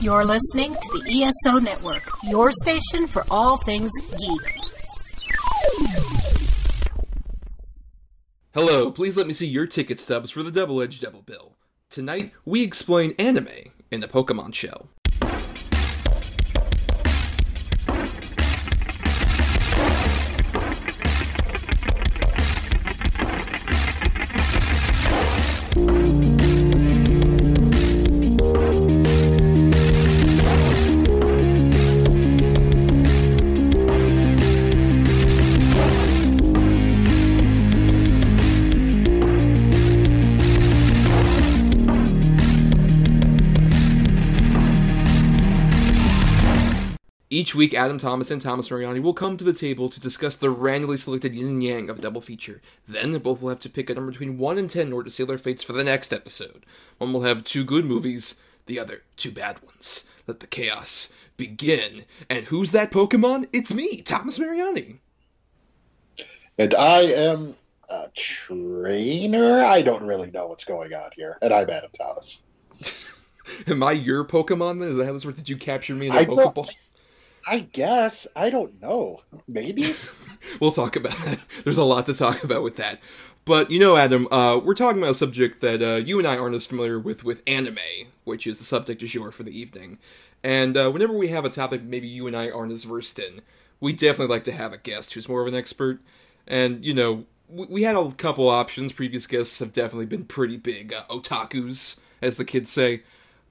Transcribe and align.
You're 0.00 0.24
listening 0.24 0.74
to 0.74 1.00
the 1.00 1.22
ESO 1.22 1.58
Network, 1.60 2.02
your 2.24 2.50
station 2.50 3.06
for 3.06 3.24
all 3.30 3.56
things 3.58 3.90
geek. 4.18 4.58
Hello, 8.52 8.90
please 8.90 9.16
let 9.16 9.26
me 9.26 9.32
see 9.32 9.46
your 9.46 9.66
ticket 9.66 9.98
stubs 9.98 10.30
for 10.30 10.42
the 10.42 10.50
Double 10.50 10.82
Edged 10.82 11.00
Double 11.00 11.22
Bill. 11.22 11.56
Tonight, 11.90 12.32
we 12.44 12.62
explain 12.62 13.14
anime 13.18 13.48
in 13.90 14.02
a 14.02 14.08
Pokemon 14.08 14.54
show. 14.54 14.88
Each 47.54 47.58
week, 47.58 47.74
Adam 47.74 47.98
Thomas 47.98 48.32
and 48.32 48.42
Thomas 48.42 48.68
Mariani 48.68 48.98
will 48.98 49.14
come 49.14 49.36
to 49.36 49.44
the 49.44 49.52
table 49.52 49.88
to 49.88 50.00
discuss 50.00 50.34
the 50.34 50.50
randomly 50.50 50.96
selected 50.96 51.36
yin 51.36 51.46
and 51.46 51.62
yang 51.62 51.88
of 51.88 52.00
a 52.00 52.02
double 52.02 52.20
feature. 52.20 52.60
Then, 52.88 53.16
both 53.18 53.40
will 53.40 53.50
have 53.50 53.60
to 53.60 53.70
pick 53.70 53.88
a 53.88 53.94
number 53.94 54.10
between 54.10 54.38
1 54.38 54.58
and 54.58 54.68
10 54.68 54.88
in 54.88 54.92
order 54.92 55.08
to 55.08 55.14
seal 55.14 55.26
their 55.26 55.38
fates 55.38 55.62
for 55.62 55.72
the 55.72 55.84
next 55.84 56.12
episode. 56.12 56.66
One 56.98 57.12
will 57.12 57.22
have 57.22 57.44
two 57.44 57.62
good 57.62 57.84
movies, 57.84 58.40
the 58.66 58.80
other, 58.80 59.02
two 59.16 59.30
bad 59.30 59.62
ones. 59.62 60.02
Let 60.26 60.40
the 60.40 60.48
chaos 60.48 61.12
begin. 61.36 62.06
And 62.28 62.46
who's 62.46 62.72
that 62.72 62.90
Pokemon? 62.90 63.46
It's 63.52 63.72
me, 63.72 64.02
Thomas 64.02 64.36
Mariani. 64.36 64.98
And 66.58 66.74
I 66.74 67.02
am 67.02 67.54
a 67.88 68.08
trainer. 68.16 69.60
I 69.60 69.80
don't 69.80 70.02
really 70.02 70.32
know 70.32 70.48
what's 70.48 70.64
going 70.64 70.92
on 70.92 71.10
here. 71.14 71.38
And 71.40 71.54
I'm 71.54 71.70
Adam 71.70 71.90
Thomas. 71.96 72.40
Am 73.68 73.80
I 73.84 73.92
your 73.92 74.24
Pokemon 74.24 74.80
then? 74.80 74.88
Is 74.88 74.96
that 74.96 75.06
how 75.06 75.12
this 75.12 75.24
works? 75.24 75.38
Did 75.38 75.48
you 75.48 75.56
capture 75.56 75.94
me 75.94 76.08
in 76.08 76.14
a 76.14 76.18
I 76.18 76.24
Pokeball? 76.24 76.68
I 77.46 77.60
guess. 77.60 78.26
I 78.34 78.50
don't 78.50 78.80
know. 78.80 79.22
Maybe? 79.46 79.84
we'll 80.60 80.72
talk 80.72 80.96
about 80.96 81.12
that. 81.12 81.40
There's 81.64 81.78
a 81.78 81.84
lot 81.84 82.06
to 82.06 82.14
talk 82.14 82.44
about 82.44 82.62
with 82.62 82.76
that. 82.76 83.00
But 83.44 83.70
you 83.70 83.78
know, 83.78 83.96
Adam, 83.96 84.26
uh, 84.32 84.58
we're 84.58 84.74
talking 84.74 85.02
about 85.02 85.10
a 85.10 85.14
subject 85.14 85.60
that 85.60 85.82
uh, 85.82 85.96
you 85.96 86.18
and 86.18 86.26
I 86.26 86.38
aren't 86.38 86.54
as 86.54 86.66
familiar 86.66 86.98
with 86.98 87.24
with 87.24 87.42
anime, 87.46 87.78
which 88.24 88.46
is 88.46 88.58
the 88.58 88.64
subject 88.64 89.00
du 89.00 89.06
jour 89.06 89.30
for 89.30 89.42
the 89.42 89.58
evening. 89.58 89.98
And 90.42 90.76
uh, 90.76 90.90
whenever 90.90 91.12
we 91.12 91.28
have 91.28 91.44
a 91.44 91.50
topic 91.50 91.82
maybe 91.82 92.06
you 92.06 92.26
and 92.26 92.36
I 92.36 92.50
aren't 92.50 92.72
as 92.72 92.84
versed 92.84 93.18
in, 93.18 93.42
we 93.80 93.92
definitely 93.92 94.34
like 94.34 94.44
to 94.44 94.52
have 94.52 94.72
a 94.72 94.78
guest 94.78 95.14
who's 95.14 95.28
more 95.28 95.42
of 95.42 95.46
an 95.46 95.54
expert. 95.54 96.00
And 96.46 96.84
you 96.84 96.94
know, 96.94 97.26
we, 97.48 97.66
we 97.66 97.82
had 97.82 97.96
a 97.96 98.12
couple 98.12 98.48
options. 98.48 98.92
Previous 98.92 99.26
guests 99.26 99.58
have 99.58 99.72
definitely 99.72 100.06
been 100.06 100.24
pretty 100.24 100.56
big 100.56 100.94
uh, 100.94 101.04
otakus, 101.10 101.98
as 102.22 102.38
the 102.38 102.44
kids 102.44 102.70
say. 102.70 103.02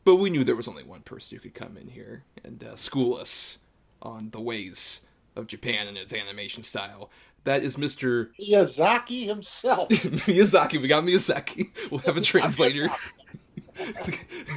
But 0.05 0.15
we 0.15 0.29
knew 0.29 0.43
there 0.43 0.55
was 0.55 0.67
only 0.67 0.83
one 0.83 1.01
person 1.01 1.37
who 1.37 1.41
could 1.41 1.53
come 1.53 1.77
in 1.77 1.89
here 1.89 2.23
and 2.43 2.63
uh, 2.63 2.75
school 2.75 3.15
us 3.15 3.59
on 4.03 4.29
the 4.29 4.39
ways 4.39 5.01
of 5.35 5.47
Japan 5.47 5.87
and 5.87 5.97
its 5.97 6.13
animation 6.13 6.61
style. 6.63 7.09
That 7.45 7.63
is 7.63 7.75
Mr. 7.75 8.29
Miyazaki 8.39 9.25
himself. 9.25 9.89
Miyazaki. 9.89 10.81
We 10.81 10.87
got 10.87 11.03
Miyazaki. 11.03 11.69
We'll 11.91 11.99
have 12.01 12.17
a 12.17 12.21
translator. 12.21 12.89
it's, 13.75 14.09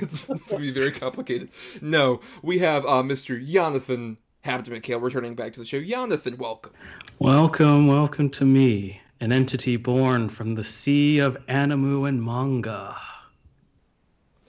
it's, 0.03 0.30
it's 0.30 0.50
gonna 0.50 0.62
be 0.62 0.70
very 0.70 0.92
complicated. 0.92 1.48
No, 1.80 2.20
we 2.42 2.58
have 2.61 2.84
uh, 2.84 3.03
Mr. 3.03 3.44
Jonathan 3.44 4.19
Hampton 4.42 4.80
McHale 4.80 5.03
returning 5.03 5.34
back 5.34 5.53
to 5.55 5.60
the 5.60 5.66
show. 5.66 5.83
Jonathan, 5.83 6.36
welcome. 6.38 6.72
Welcome, 7.19 7.88
welcome 7.88 8.31
to 8.31 8.44
me, 8.44 9.00
an 9.20 9.32
entity 9.32 9.76
born 9.76 10.28
from 10.28 10.54
the 10.54 10.62
sea 10.65 11.19
of 11.19 11.37
animu 11.47 12.09
and 12.09 12.22
manga. 12.22 12.97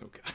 Oh 0.03 0.09
God, 0.11 0.33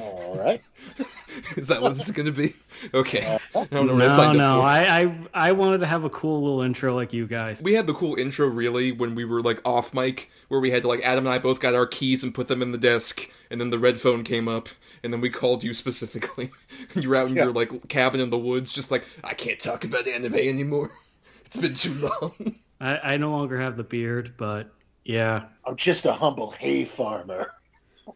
All 0.00 0.38
right. 0.38 0.62
is 1.56 1.68
that 1.68 1.82
what 1.82 1.94
this 1.94 2.06
is 2.06 2.12
gonna 2.12 2.32
be? 2.32 2.54
Okay, 2.94 3.24
uh, 3.54 3.60
I 3.60 3.64
don't 3.66 3.86
know 3.86 3.96
No, 3.96 4.04
I 4.04 4.08
signed 4.08 4.38
no, 4.38 4.60
up 4.60 4.62
for. 4.62 4.66
I, 4.66 5.00
I, 5.34 5.48
I 5.48 5.52
wanted 5.52 5.78
to 5.78 5.86
have 5.86 6.04
a 6.04 6.10
cool 6.10 6.42
little 6.42 6.62
intro 6.62 6.94
like 6.94 7.12
you 7.12 7.26
guys. 7.26 7.62
We 7.62 7.74
had 7.74 7.86
the 7.86 7.94
cool 7.94 8.16
intro 8.16 8.46
really 8.48 8.92
when 8.92 9.14
we 9.14 9.24
were 9.24 9.42
like 9.42 9.60
off 9.66 9.92
mic, 9.92 10.30
where 10.48 10.60
we 10.60 10.70
had 10.70 10.82
to 10.82 10.88
like 10.88 11.00
Adam 11.02 11.26
and 11.26 11.34
I 11.34 11.38
both 11.38 11.60
got 11.60 11.74
our 11.74 11.86
keys 11.86 12.22
and 12.24 12.34
put 12.34 12.48
them 12.48 12.62
in 12.62 12.72
the 12.72 12.78
desk, 12.78 13.28
and 13.50 13.60
then 13.60 13.70
the 13.70 13.78
red 13.78 14.00
phone 14.00 14.24
came 14.24 14.48
up, 14.48 14.68
and 15.02 15.12
then 15.12 15.20
we 15.20 15.28
called 15.30 15.62
you 15.62 15.74
specifically. 15.74 16.50
you 16.94 17.08
were 17.08 17.16
out 17.16 17.28
in 17.28 17.36
Yeah. 17.36 17.44
your 17.44 17.52
like 17.52 17.88
cabin 17.88 18.20
in 18.20 18.30
the 18.30 18.38
woods, 18.38 18.72
just 18.72 18.90
like 18.90 19.06
I 19.22 19.34
can't 19.34 19.58
talk 19.58 19.84
about 19.84 20.08
anime 20.08 20.34
anymore. 20.36 20.92
It's 21.44 21.56
been 21.56 21.74
too 21.74 21.94
long. 21.94 22.54
I, 22.80 23.14
I 23.14 23.16
no 23.16 23.32
longer 23.32 23.58
have 23.58 23.76
the 23.76 23.82
beard, 23.82 24.34
but 24.36 24.70
yeah, 25.04 25.46
I'm 25.66 25.74
just 25.74 26.04
a 26.04 26.12
humble 26.12 26.52
hay 26.52 26.84
farmer. 26.84 27.50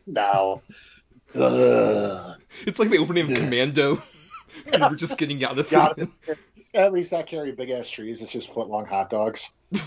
Now. 0.06 0.62
Ugh. 1.34 2.37
It's 2.67 2.78
like 2.78 2.91
the 2.91 2.99
opening 2.99 3.25
of 3.25 3.31
Yeah. 3.31 3.37
Commando. 3.37 4.03
and 4.72 4.83
we're 4.83 4.95
just 4.97 5.19
getting 5.19 5.45
out 5.45 5.59
of 5.59 5.72
it. 5.72 6.09
it. 6.27 6.39
At 6.75 6.93
least 6.93 7.12
I 7.12 7.22
carry 7.22 7.53
big 7.53 7.71
ass 7.71 7.89
trees. 7.89 8.21
It's 8.22 8.33
just 8.33 8.53
foot 8.53 8.69
long 8.69 8.87
hot 8.87 9.11
dogs. 9.11 9.50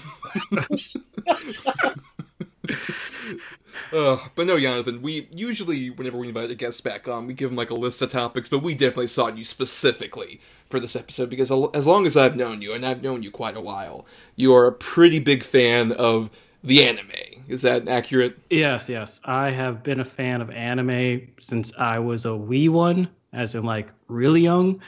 Uh, 3.93 4.17
but 4.35 4.47
no, 4.47 4.59
Jonathan, 4.59 5.01
we 5.01 5.29
usually, 5.31 5.89
whenever 5.89 6.17
we 6.17 6.27
invite 6.27 6.51
a 6.51 6.55
guest 6.55 6.83
back 6.83 7.07
on, 7.07 7.25
we 7.27 7.33
give 7.33 7.49
them 7.49 7.55
like 7.55 7.69
a 7.69 7.75
list 7.75 8.01
of 8.01 8.09
topics, 8.09 8.49
but 8.49 8.59
we 8.59 8.73
definitely 8.73 9.07
sought 9.07 9.37
you 9.37 9.43
specifically 9.43 10.41
for 10.69 10.79
this 10.79 10.95
episode 10.95 11.29
because 11.29 11.51
as 11.73 11.87
long 11.87 12.05
as 12.05 12.17
I've 12.17 12.35
known 12.35 12.61
you, 12.61 12.73
and 12.73 12.85
I've 12.85 13.01
known 13.03 13.23
you 13.23 13.31
quite 13.31 13.55
a 13.55 13.61
while, 13.61 14.05
you 14.35 14.53
are 14.53 14.65
a 14.67 14.73
pretty 14.73 15.19
big 15.19 15.43
fan 15.43 15.93
of 15.93 16.29
the 16.63 16.83
anime. 16.83 17.11
Is 17.47 17.61
that 17.61 17.87
accurate? 17.87 18.37
yes, 18.49 18.89
yes. 18.89 19.21
I 19.23 19.51
have 19.51 19.83
been 19.83 19.99
a 19.99 20.05
fan 20.05 20.41
of 20.41 20.49
anime 20.49 21.29
since 21.39 21.73
I 21.77 21.99
was 21.99 22.25
a 22.25 22.35
wee 22.35 22.69
one, 22.69 23.09
as 23.31 23.55
in 23.55 23.63
like 23.63 23.89
really 24.07 24.41
young. 24.41 24.81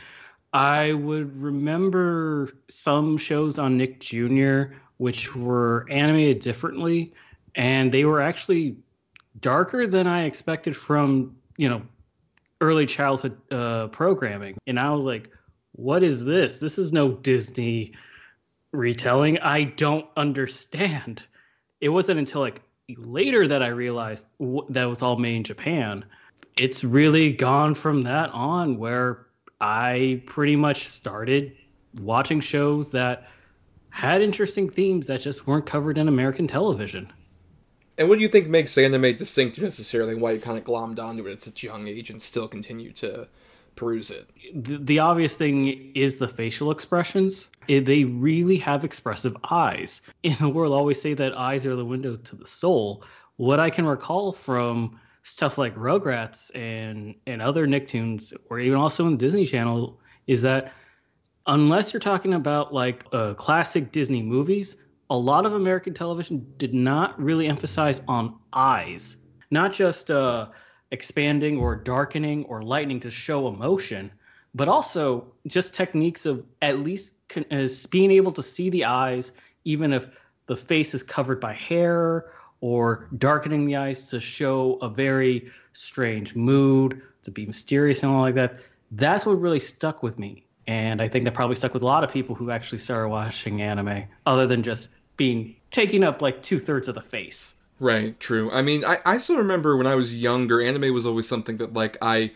I 0.52 0.94
would 0.94 1.42
remember 1.42 2.50
some 2.70 3.18
shows 3.18 3.60
on 3.60 3.78
Nick 3.78 4.00
Jr. 4.00 4.74
which 4.98 5.36
were 5.36 5.86
animated 5.90 6.40
differently, 6.40 7.14
and 7.56 7.92
they 7.92 8.04
were 8.04 8.22
actually 8.22 8.78
darker 9.40 9.88
than 9.88 10.08
I 10.08 10.24
expected 10.24 10.76
from 10.76 11.36
you 11.58 11.70
know 11.70 11.82
early 12.62 12.86
childhood 12.86 13.38
uh, 13.52 13.88
programming. 13.88 14.58
And 14.68 14.80
I 14.80 14.92
was 14.92 15.06
like, 15.06 15.30
"What 15.74 16.04
is 16.04 16.26
this? 16.26 16.60
This 16.60 16.78
is 16.78 16.92
no 16.92 17.12
Disney 17.12 17.94
retelling. 18.74 19.40
I 19.40 19.64
don't 19.64 20.08
understand." 20.18 21.24
It 21.82 21.90
wasn't 21.90 22.20
until 22.20 22.42
like 22.42 22.62
later 22.98 23.48
that 23.48 23.62
I 23.62 23.68
realized 23.68 24.26
w- 24.40 24.66
that 24.70 24.86
was 24.86 25.02
all 25.02 25.18
made 25.18 25.36
in 25.36 25.44
Japan. 25.44 26.06
It's 26.58 26.84
really 26.84 27.32
gone 27.32 27.74
from 27.76 28.04
that 28.04 28.30
on 28.32 28.78
where 28.78 29.28
I 29.62 30.22
pretty 30.26 30.56
much 30.56 30.88
started 30.88 31.56
watching 32.02 32.40
shows 32.40 32.92
that 32.92 33.28
had 33.90 34.22
interesting 34.22 34.70
themes 34.70 35.08
that 35.08 35.22
just 35.22 35.48
weren't 35.48 35.66
covered 35.66 35.98
in 35.98 36.08
American 36.08 36.48
television. 36.48 37.12
And 37.98 38.08
what 38.08 38.16
do 38.16 38.22
you 38.22 38.30
think 38.30 38.48
makes 38.48 38.78
anime 38.78 39.18
distinct 39.18 39.60
necessarily, 39.60 40.16
why 40.16 40.32
you 40.32 40.40
kind 40.40 40.58
of 40.58 40.64
glommed 40.64 41.00
onto 41.00 41.28
it 41.28 41.34
at 41.34 41.42
such 41.42 41.64
a 41.64 41.68
young 41.68 41.88
age 41.88 42.10
and 42.10 42.22
still 42.22 42.48
continue 42.48 42.94
to 42.94 43.28
peruse 43.80 44.12
it? 44.12 44.30
The, 44.54 44.78
the 44.78 45.00
obvious 45.00 45.36
thing 45.36 45.92
is 45.96 46.18
the 46.18 46.28
facial 46.28 46.72
expressions. 46.72 47.50
They 47.68 48.04
really 48.04 48.58
have 48.58 48.84
expressive 48.84 49.36
eyes. 49.50 50.02
In 50.24 50.36
the 50.40 50.50
world, 50.50 50.74
always 50.74 51.02
say 51.02 51.14
that 51.14 51.38
eyes 51.38 51.66
are 51.66 51.76
the 51.76 51.86
window 51.86 52.18
to 52.18 52.36
the 52.36 52.48
soul. 52.48 53.04
What 53.38 53.60
I 53.60 53.70
can 53.70 53.86
recall 53.86 54.34
from 54.34 55.00
stuff 55.24 55.58
like 55.58 55.76
Rugrats 55.76 56.52
and 56.56 57.16
and 57.26 57.42
other 57.42 57.68
Nicktoons, 57.68 58.34
or 58.50 58.60
even 58.60 58.78
also 58.78 59.06
in 59.06 59.12
the 59.12 59.18
Disney 59.18 59.46
Channel, 59.46 60.00
is 60.28 60.42
that 60.42 60.74
unless 61.48 61.94
you're 61.94 62.00
talking 62.00 62.34
about 62.34 62.74
like 62.74 63.06
uh, 63.14 63.34
classic 63.36 63.92
Disney 63.92 64.22
movies, 64.22 64.76
a 65.10 65.18
lot 65.18 65.46
of 65.46 65.54
American 65.54 65.94
television 65.94 66.46
did 66.58 66.74
not 66.74 67.20
really 67.22 67.48
emphasize 67.48 68.02
on 68.08 68.38
eyes, 68.52 69.18
not 69.52 69.72
just 69.74 70.12
uh, 70.12 70.48
expanding 70.92 71.58
or 71.58 71.76
darkening 71.76 72.46
or 72.46 72.62
lightening 72.62 73.00
to 73.02 73.12
show 73.12 73.48
emotion, 73.48 74.12
but 74.56 74.68
also 74.68 75.32
just 75.48 75.76
techniques 75.76 76.26
of 76.26 76.44
at 76.62 76.80
least 76.80 77.14
con- 77.30 77.46
uh, 77.52 77.68
being 77.92 78.12
able 78.12 78.32
to 78.32 78.44
see 78.44 78.70
the 78.70 78.86
eyes, 78.86 79.32
even 79.66 79.94
if 79.94 80.08
the 80.48 80.58
face 80.58 80.94
is 80.94 81.04
covered 81.04 81.40
by 81.40 81.54
hair 81.54 82.32
or 82.62 83.08
darkening 83.18 83.66
the 83.66 83.76
eyes 83.76 84.10
to 84.10 84.20
show 84.20 84.78
a 84.82 84.90
very 84.90 85.52
strange 85.74 86.36
mood, 86.36 87.02
to 87.24 87.32
be 87.32 87.46
mysterious 87.46 88.04
and 88.04 88.12
all 88.12 88.22
like 88.22 88.36
that. 88.36 88.60
That's 88.92 89.26
what 89.26 89.40
really 89.40 89.60
stuck 89.60 90.02
with 90.02 90.18
me. 90.18 90.46
And 90.68 91.02
I 91.02 91.08
think 91.08 91.26
that 91.26 91.34
probably 91.34 91.56
stuck 91.56 91.74
with 91.74 91.84
a 91.84 91.86
lot 91.86 92.04
of 92.04 92.12
people 92.12 92.36
who 92.36 92.52
actually 92.52 92.80
started 92.80 93.10
watching 93.10 93.62
anime, 93.62 94.06
other 94.26 94.48
than 94.48 94.64
just 94.64 94.90
being 95.18 95.56
taking 95.72 96.04
up 96.04 96.22
like 96.22 96.42
two 96.44 96.60
thirds 96.60 96.88
of 96.88 96.96
the 96.96 97.02
face. 97.02 97.56
Right, 97.80 98.20
true. 98.20 98.52
I 98.52 98.62
mean, 98.62 98.84
I, 98.84 99.00
I 99.06 99.18
still 99.18 99.38
remember 99.38 99.78
when 99.78 99.88
I 99.88 99.96
was 99.96 100.16
younger, 100.16 100.62
anime 100.62 100.94
was 100.94 101.06
always 101.06 101.28
something 101.28 101.58
that, 101.58 101.74
like, 101.74 101.98
I 102.02 102.32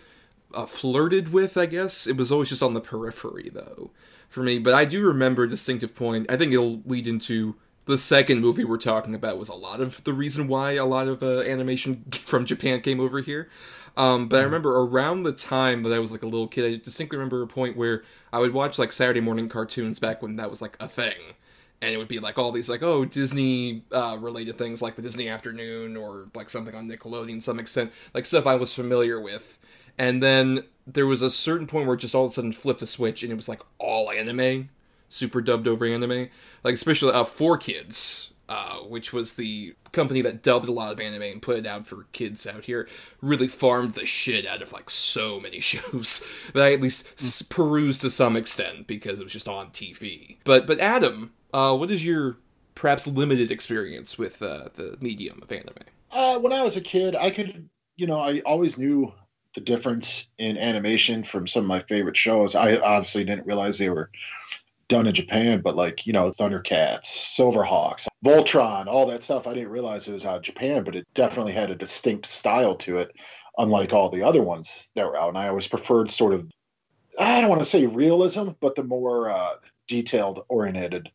uh, 0.54 0.68
flirted 0.68 1.34
with. 1.34 1.57
I 1.57 1.66
guess 1.68 2.07
it 2.07 2.18
was 2.18 2.31
always 2.31 2.50
just 2.50 2.63
on 2.63 2.75
the 2.75 2.81
periphery 2.81 3.50
though 3.54 3.92
for 4.30 4.44
me. 4.44 4.60
But 4.60 4.75
I 4.75 4.86
do 4.86 5.06
remember 5.07 5.44
a 5.44 5.50
distinctive 5.50 5.95
point. 5.95 6.28
I 6.30 6.38
think 6.38 6.54
it'll 6.54 6.81
lead 6.86 7.07
into 7.07 7.56
the 7.86 7.98
second 7.98 8.42
movie 8.42 8.66
we're 8.66 8.78
talking 8.78 9.16
about 9.16 9.40
was 9.40 9.50
a 9.50 9.56
lot 9.56 9.81
of 9.81 10.04
the 10.06 10.13
reason 10.13 10.48
why 10.48 10.74
a 10.74 10.86
lot 10.86 11.07
of 11.07 11.24
uh, 11.24 11.42
animation 11.42 12.06
from 12.13 12.46
Japan 12.46 12.81
came 12.81 13.00
over 13.00 13.22
here. 13.22 13.50
Um, 13.98 14.28
but 14.30 14.42
I 14.42 14.44
remember 14.44 14.78
around 14.80 15.24
the 15.24 15.34
time 15.34 15.84
that 15.84 15.94
I 15.94 16.00
was 16.00 16.12
like 16.12 16.24
a 16.24 16.28
little 16.28 16.48
kid, 16.48 16.66
I 16.66 16.84
distinctly 16.84 17.18
remember 17.18 17.42
a 17.44 17.48
point 17.48 17.78
where 17.78 18.04
I 18.34 18.39
would 18.39 18.54
watch 18.54 18.80
like 18.80 18.92
Saturday 18.92 19.22
morning 19.22 19.50
cartoons 19.50 20.00
back 20.00 20.22
when 20.22 20.38
that 20.38 20.50
was 20.50 20.62
like 20.62 20.78
a 20.80 20.88
thing. 20.88 21.36
And 21.83 21.94
it 21.94 21.97
would 21.97 22.07
be 22.07 22.19
like 22.19 22.38
all 22.38 22.53
these 22.53 22.69
like 22.69 22.81
oh 22.81 23.03
Disney 23.03 23.83
uh, 23.91 24.18
related 24.18 24.57
things 24.57 24.81
like 24.81 24.95
the 24.95 25.01
Disney 25.01 25.27
Afternoon 25.27 25.97
or 25.97 26.30
like 26.33 26.50
something 26.50 26.74
on 26.74 26.88
Nickelodeon 26.89 27.35
to 27.35 27.41
some 27.41 27.59
extent 27.59 27.91
like 28.13 28.25
stuff 28.25 28.47
I 28.47 28.56
was 28.56 28.74
familiar 28.74 29.19
with. 29.19 29.59
And 29.97 30.24
then 30.24 30.63
there 30.88 31.06
was 31.06 31.21
a 31.21 31.30
certain 31.30 31.68
point 31.68 31.88
where 31.88 31.95
it 31.95 32.00
just 32.00 32.15
all 32.15 32.25
of 32.25 32.31
a 32.31 32.33
sudden 32.33 32.53
flipped 32.53 32.81
a 32.81 32.88
switch 32.88 33.21
and 33.21 33.31
it 33.31 33.35
was 33.35 33.50
like 33.50 33.62
all 33.80 34.09
anime, 34.09 34.69
super 35.09 35.41
dubbed 35.41 35.68
over 35.68 35.85
anime, 35.85 36.30
like 36.63 36.74
especially 36.74 37.12
uh, 37.12 37.25
4Kids, 37.25 38.29
uh, 38.50 38.77
which 38.77 39.13
was 39.13 39.36
the 39.36 39.75
company 39.91 40.21
that 40.21 40.41
dubbed 40.41 40.68
a 40.68 40.71
lot 40.71 40.91
of 40.91 41.00
anime 41.00 41.21
and 41.21 41.41
put 41.41 41.57
it 41.57 41.68
out 41.68 41.86
for 41.86 42.07
kids 42.12 42.47
out 42.47 42.65
here, 42.65 42.88
really 43.21 43.47
farmed 43.47 43.91
the 43.91 44.06
shit 44.06 44.47
out 44.47 44.62
of 44.62 44.71
like 44.71 44.89
so 44.89 45.39
many 45.39 45.59
shows 45.62 46.25
that 46.53 46.63
I 46.63 46.74
at 46.74 46.81
least 46.81 47.50
perused 47.50 48.01
to 48.01 48.09
some 48.09 48.36
extent 48.36 48.88
because 48.88 49.19
it 49.19 49.24
was 49.24 49.33
just 49.33 49.47
on 49.47 49.68
TV. 49.71 50.38
But 50.44 50.65
but 50.65 50.79
Adam, 50.79 51.31
uh, 51.53 51.75
what 51.75 51.91
is 51.91 52.03
your 52.03 52.38
perhaps 52.75 53.07
limited 53.07 53.51
experience 53.51 54.17
with 54.17 54.41
uh, 54.41 54.69
the 54.75 54.97
medium 55.00 55.39
of 55.41 55.51
anime? 55.51 55.75
Uh, 56.11 56.39
when 56.39 56.51
I 56.53 56.61
was 56.61 56.77
a 56.77 56.81
kid, 56.81 57.15
I 57.15 57.29
could, 57.31 57.69
you 57.95 58.07
know, 58.07 58.19
I 58.19 58.39
always 58.41 58.77
knew 58.77 59.13
the 59.55 59.61
difference 59.61 60.31
in 60.39 60.57
animation 60.57 61.23
from 61.23 61.47
some 61.47 61.63
of 61.63 61.67
my 61.67 61.79
favorite 61.81 62.17
shows. 62.17 62.55
I 62.55 62.77
obviously 62.77 63.23
didn't 63.23 63.45
realize 63.45 63.77
they 63.77 63.89
were 63.89 64.09
done 64.88 65.07
in 65.07 65.13
Japan, 65.13 65.61
but 65.63 65.75
like, 65.75 66.05
you 66.05 66.13
know, 66.13 66.31
Thundercats, 66.31 67.05
Silverhawks, 67.05 68.07
Voltron, 68.25 68.88
all 68.88 69.05
that 69.07 69.23
stuff, 69.23 69.47
I 69.47 69.53
didn't 69.53 69.69
realize 69.69 70.07
it 70.07 70.13
was 70.13 70.25
out 70.25 70.38
of 70.38 70.44
Japan, 70.44 70.83
but 70.83 70.95
it 70.95 71.07
definitely 71.13 71.53
had 71.53 71.71
a 71.71 71.75
distinct 71.75 72.25
style 72.25 72.75
to 72.77 72.97
it, 72.97 73.15
unlike 73.57 73.94
all 73.94 74.09
the 74.09 74.23
other 74.23 74.41
ones 74.41 74.89
that 74.95 75.05
were 75.05 75.17
out. 75.17 75.29
And 75.29 75.38
I 75.38 75.47
always 75.47 75.67
preferred 75.67 76.11
sort 76.11 76.33
of, 76.33 76.50
I 77.19 77.39
don't 77.39 77.50
want 77.50 77.61
to 77.61 77.69
say 77.69 77.85
realism, 77.85 78.50
but 78.59 78.75
the 78.75 78.83
more 78.83 79.29
uh, 79.29 79.55
detailed 79.88 80.44
oriented 80.47 81.09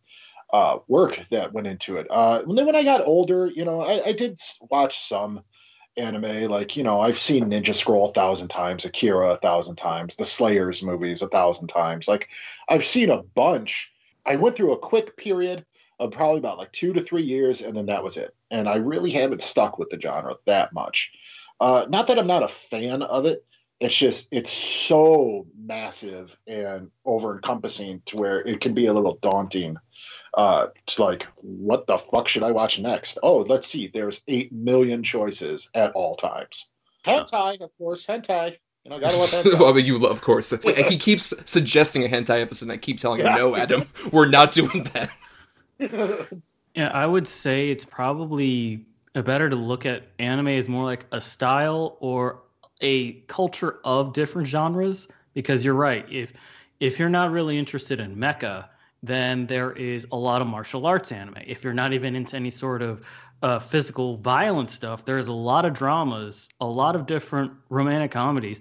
uh, 0.53 0.79
work 0.89 1.21
that 1.31 1.53
went 1.53 1.67
into 1.67 1.97
it. 1.97 2.07
Uh, 2.11 2.43
when, 2.43 2.65
when 2.65 2.77
I 2.77 2.83
got 2.83 3.07
older, 3.07 3.47
you 3.47 3.65
know, 3.65 3.81
I, 3.81 4.07
I 4.07 4.13
did 4.13 4.41
watch 4.71 5.09
some 5.09 5.43
anime. 5.97 6.51
Like, 6.51 6.77
you 6.77 6.83
know, 6.83 7.01
I've 7.01 7.19
seen 7.19 7.47
Ninja 7.47 7.75
Scroll 7.75 8.11
a 8.11 8.13
thousand 8.13 8.49
times, 8.49 8.85
Akira 8.85 9.31
a 9.33 9.37
thousand 9.37 9.77
times, 9.77 10.17
the 10.17 10.25
Slayers 10.25 10.83
movies 10.83 11.23
a 11.23 11.29
thousand 11.29 11.69
times. 11.69 12.09
Like, 12.09 12.29
I've 12.69 12.87
seen 12.87 13.11
a 13.11 13.23
bunch. 13.23 13.91
I 14.25 14.37
went 14.37 14.57
through 14.57 14.73
a 14.73 14.79
quick 14.79 15.17
period 15.17 15.65
of 15.99 16.13
probably 16.13 16.39
about 16.39 16.59
like 16.59 16.73
two 16.73 16.93
to 16.93 17.03
three 17.03 17.23
years, 17.23 17.61
and 17.61 17.77
then 17.77 17.87
that 17.87 18.05
was 18.05 18.17
it. 18.17 18.35
And 18.51 18.69
I 18.69 18.77
really 18.77 19.11
haven't 19.11 19.43
stuck 19.43 19.79
with 19.79 19.91
the 19.91 20.01
genre 20.01 20.37
that 20.47 20.73
much. 20.73 21.11
Uh, 21.61 21.87
not 21.89 22.07
that 22.07 22.19
I'm 22.19 22.27
not 22.27 22.45
a 22.45 22.49
fan 22.49 23.03
of 23.03 23.27
it. 23.27 23.45
It's 23.81 23.95
just 23.95 24.29
it's 24.33 24.51
so 24.51 25.47
massive 25.57 26.37
and 26.47 26.91
over 27.05 27.35
encompassing 27.35 28.03
to 28.07 28.17
where 28.17 28.41
it 28.41 28.61
can 28.61 28.75
be 28.75 28.87
a 28.87 28.93
little 28.93 29.19
daunting. 29.21 29.77
Uh, 30.39 30.69
it's 30.77 31.01
like, 31.01 31.27
what 31.43 31.89
the 31.89 31.99
fuck 31.99 32.29
should 32.29 32.45
I 32.45 32.53
watch 32.53 32.79
next? 32.79 33.19
Oh, 33.25 33.39
let's 33.39 33.67
see. 33.67 33.89
There's 33.89 34.23
eight 34.29 34.53
million 34.53 35.03
choices 35.03 35.69
at 35.75 35.91
all 35.93 36.15
times. 36.15 36.71
Hentai, 37.05 37.61
of 37.61 37.77
course, 37.77 38.07
hentai. 38.07 38.57
You 38.85 38.91
know, 38.93 39.01
gotta 39.01 39.17
love 39.17 39.31
hentai. 39.33 39.59
well, 39.59 39.69
I 39.69 39.73
mean, 39.73 39.85
you 39.85 39.99
love, 39.99 40.13
of 40.13 40.21
course. 40.21 40.51
he 40.63 40.97
keeps 40.99 41.35
suggesting 41.45 42.05
a 42.05 42.09
hentai 42.09 42.41
episode, 42.41 42.67
and 42.67 42.73
I 42.73 42.77
keep 42.77 43.01
telling 43.01 43.21
him, 43.21 43.35
no, 43.35 43.57
Adam, 43.57 43.89
we're 44.13 44.29
not 44.29 44.53
doing 44.53 44.89
that. 44.95 45.11
Yeah, 46.75 46.91
I 46.91 47.07
would 47.07 47.27
say 47.27 47.71
it's 47.71 47.85
probably 47.85 48.87
uh, 49.17 49.23
better 49.23 49.51
to 49.51 49.57
look 49.57 49.85
at 49.85 50.05
anime 50.21 50.49
as 50.49 50.69
more 50.69 50.85
like 50.85 51.07
a 51.11 51.21
style 51.21 51.97
or 51.99 52.43
a 52.81 53.15
culture 53.23 53.79
of 53.85 54.13
different 54.13 54.47
genres 54.47 55.09
because 55.35 55.65
you're 55.65 55.75
right. 55.75 56.07
If 56.09 56.33
if 56.79 56.97
you're 56.97 57.09
not 57.09 57.33
really 57.33 57.59
interested 57.59 57.99
in 57.99 58.15
mecha, 58.15 58.67
then 59.03 59.47
there 59.47 59.73
is 59.73 60.07
a 60.11 60.17
lot 60.17 60.43
of 60.43 60.49
martial 60.49 60.87
arts 60.87 61.13
anime. 61.13 61.37
If 61.47 61.63
you're 61.63 61.73
not 61.73 61.93
even 61.93 62.17
into 62.17 62.37
any 62.37 62.51
sort 62.51 62.83
of 62.83 63.03
uh, 63.43 63.59
physical 63.59 64.17
violence 64.17 64.73
stuff, 64.73 65.05
there's 65.05 65.29
a 65.29 65.33
lot 65.33 65.65
of 65.65 65.75
dramas, 65.75 66.49
a 66.61 66.67
lot 66.67 66.97
of 66.97 67.07
different 67.07 67.53
romantic 67.69 68.11
comedies. 68.11 68.61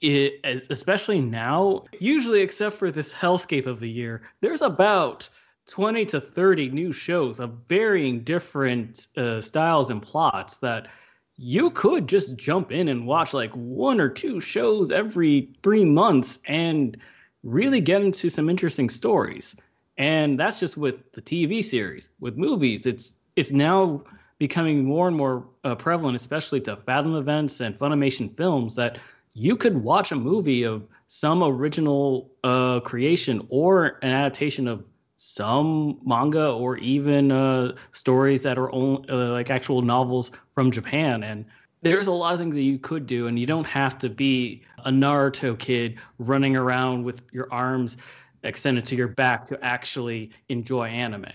It, 0.00 0.40
especially 0.70 1.20
now, 1.20 1.84
usually 1.98 2.40
except 2.40 2.76
for 2.76 2.90
this 2.90 3.12
hellscape 3.12 3.66
of 3.66 3.80
the 3.80 3.90
year, 3.90 4.22
there's 4.40 4.62
about 4.62 5.28
20 5.66 6.06
to 6.06 6.20
30 6.20 6.70
new 6.70 6.92
shows 6.92 7.38
of 7.38 7.58
varying 7.68 8.24
different 8.24 9.06
uh, 9.16 9.40
styles 9.40 9.90
and 9.90 10.02
plots 10.02 10.56
that 10.58 10.88
you 11.36 11.70
could 11.70 12.06
just 12.06 12.36
jump 12.36 12.70
in 12.72 12.88
and 12.88 13.06
watch 13.06 13.32
like 13.32 13.52
one 13.52 14.00
or 14.00 14.08
two 14.08 14.40
shows 14.40 14.90
every 14.90 15.54
three 15.62 15.84
months 15.84 16.38
and 16.46 16.98
really 17.42 17.80
get 17.80 18.02
into 18.02 18.28
some 18.28 18.50
interesting 18.50 18.90
stories. 18.90 19.56
And 20.00 20.40
that's 20.40 20.58
just 20.58 20.78
with 20.78 21.12
the 21.12 21.20
TV 21.20 21.62
series. 21.62 22.08
With 22.20 22.38
movies, 22.38 22.86
it's 22.86 23.12
it's 23.36 23.52
now 23.52 24.02
becoming 24.38 24.82
more 24.82 25.06
and 25.06 25.14
more 25.14 25.46
uh, 25.62 25.74
prevalent, 25.74 26.16
especially 26.16 26.62
to 26.62 26.76
Fathom 26.76 27.16
Events 27.16 27.60
and 27.60 27.78
Funimation 27.78 28.34
Films, 28.34 28.74
that 28.76 28.96
you 29.34 29.56
could 29.56 29.84
watch 29.84 30.10
a 30.10 30.16
movie 30.16 30.62
of 30.62 30.84
some 31.08 31.42
original 31.42 32.32
uh, 32.44 32.80
creation 32.80 33.46
or 33.50 33.98
an 34.00 34.10
adaptation 34.10 34.66
of 34.66 34.82
some 35.18 36.00
manga 36.02 36.50
or 36.50 36.78
even 36.78 37.30
uh, 37.30 37.72
stories 37.92 38.40
that 38.40 38.56
are 38.56 38.72
only, 38.72 39.06
uh, 39.10 39.32
like 39.32 39.50
actual 39.50 39.82
novels 39.82 40.30
from 40.54 40.70
Japan. 40.70 41.22
And 41.22 41.44
there's 41.82 42.06
a 42.06 42.12
lot 42.12 42.32
of 42.32 42.40
things 42.40 42.54
that 42.54 42.62
you 42.62 42.78
could 42.78 43.06
do, 43.06 43.26
and 43.26 43.38
you 43.38 43.44
don't 43.44 43.66
have 43.66 43.98
to 43.98 44.08
be 44.08 44.62
a 44.86 44.90
Naruto 44.90 45.58
kid 45.58 45.98
running 46.18 46.56
around 46.56 47.04
with 47.04 47.20
your 47.32 47.52
arms 47.52 47.98
extended 48.42 48.86
to 48.86 48.96
your 48.96 49.08
back 49.08 49.46
to 49.46 49.64
actually 49.64 50.30
enjoy 50.48 50.88
anime. 50.88 51.26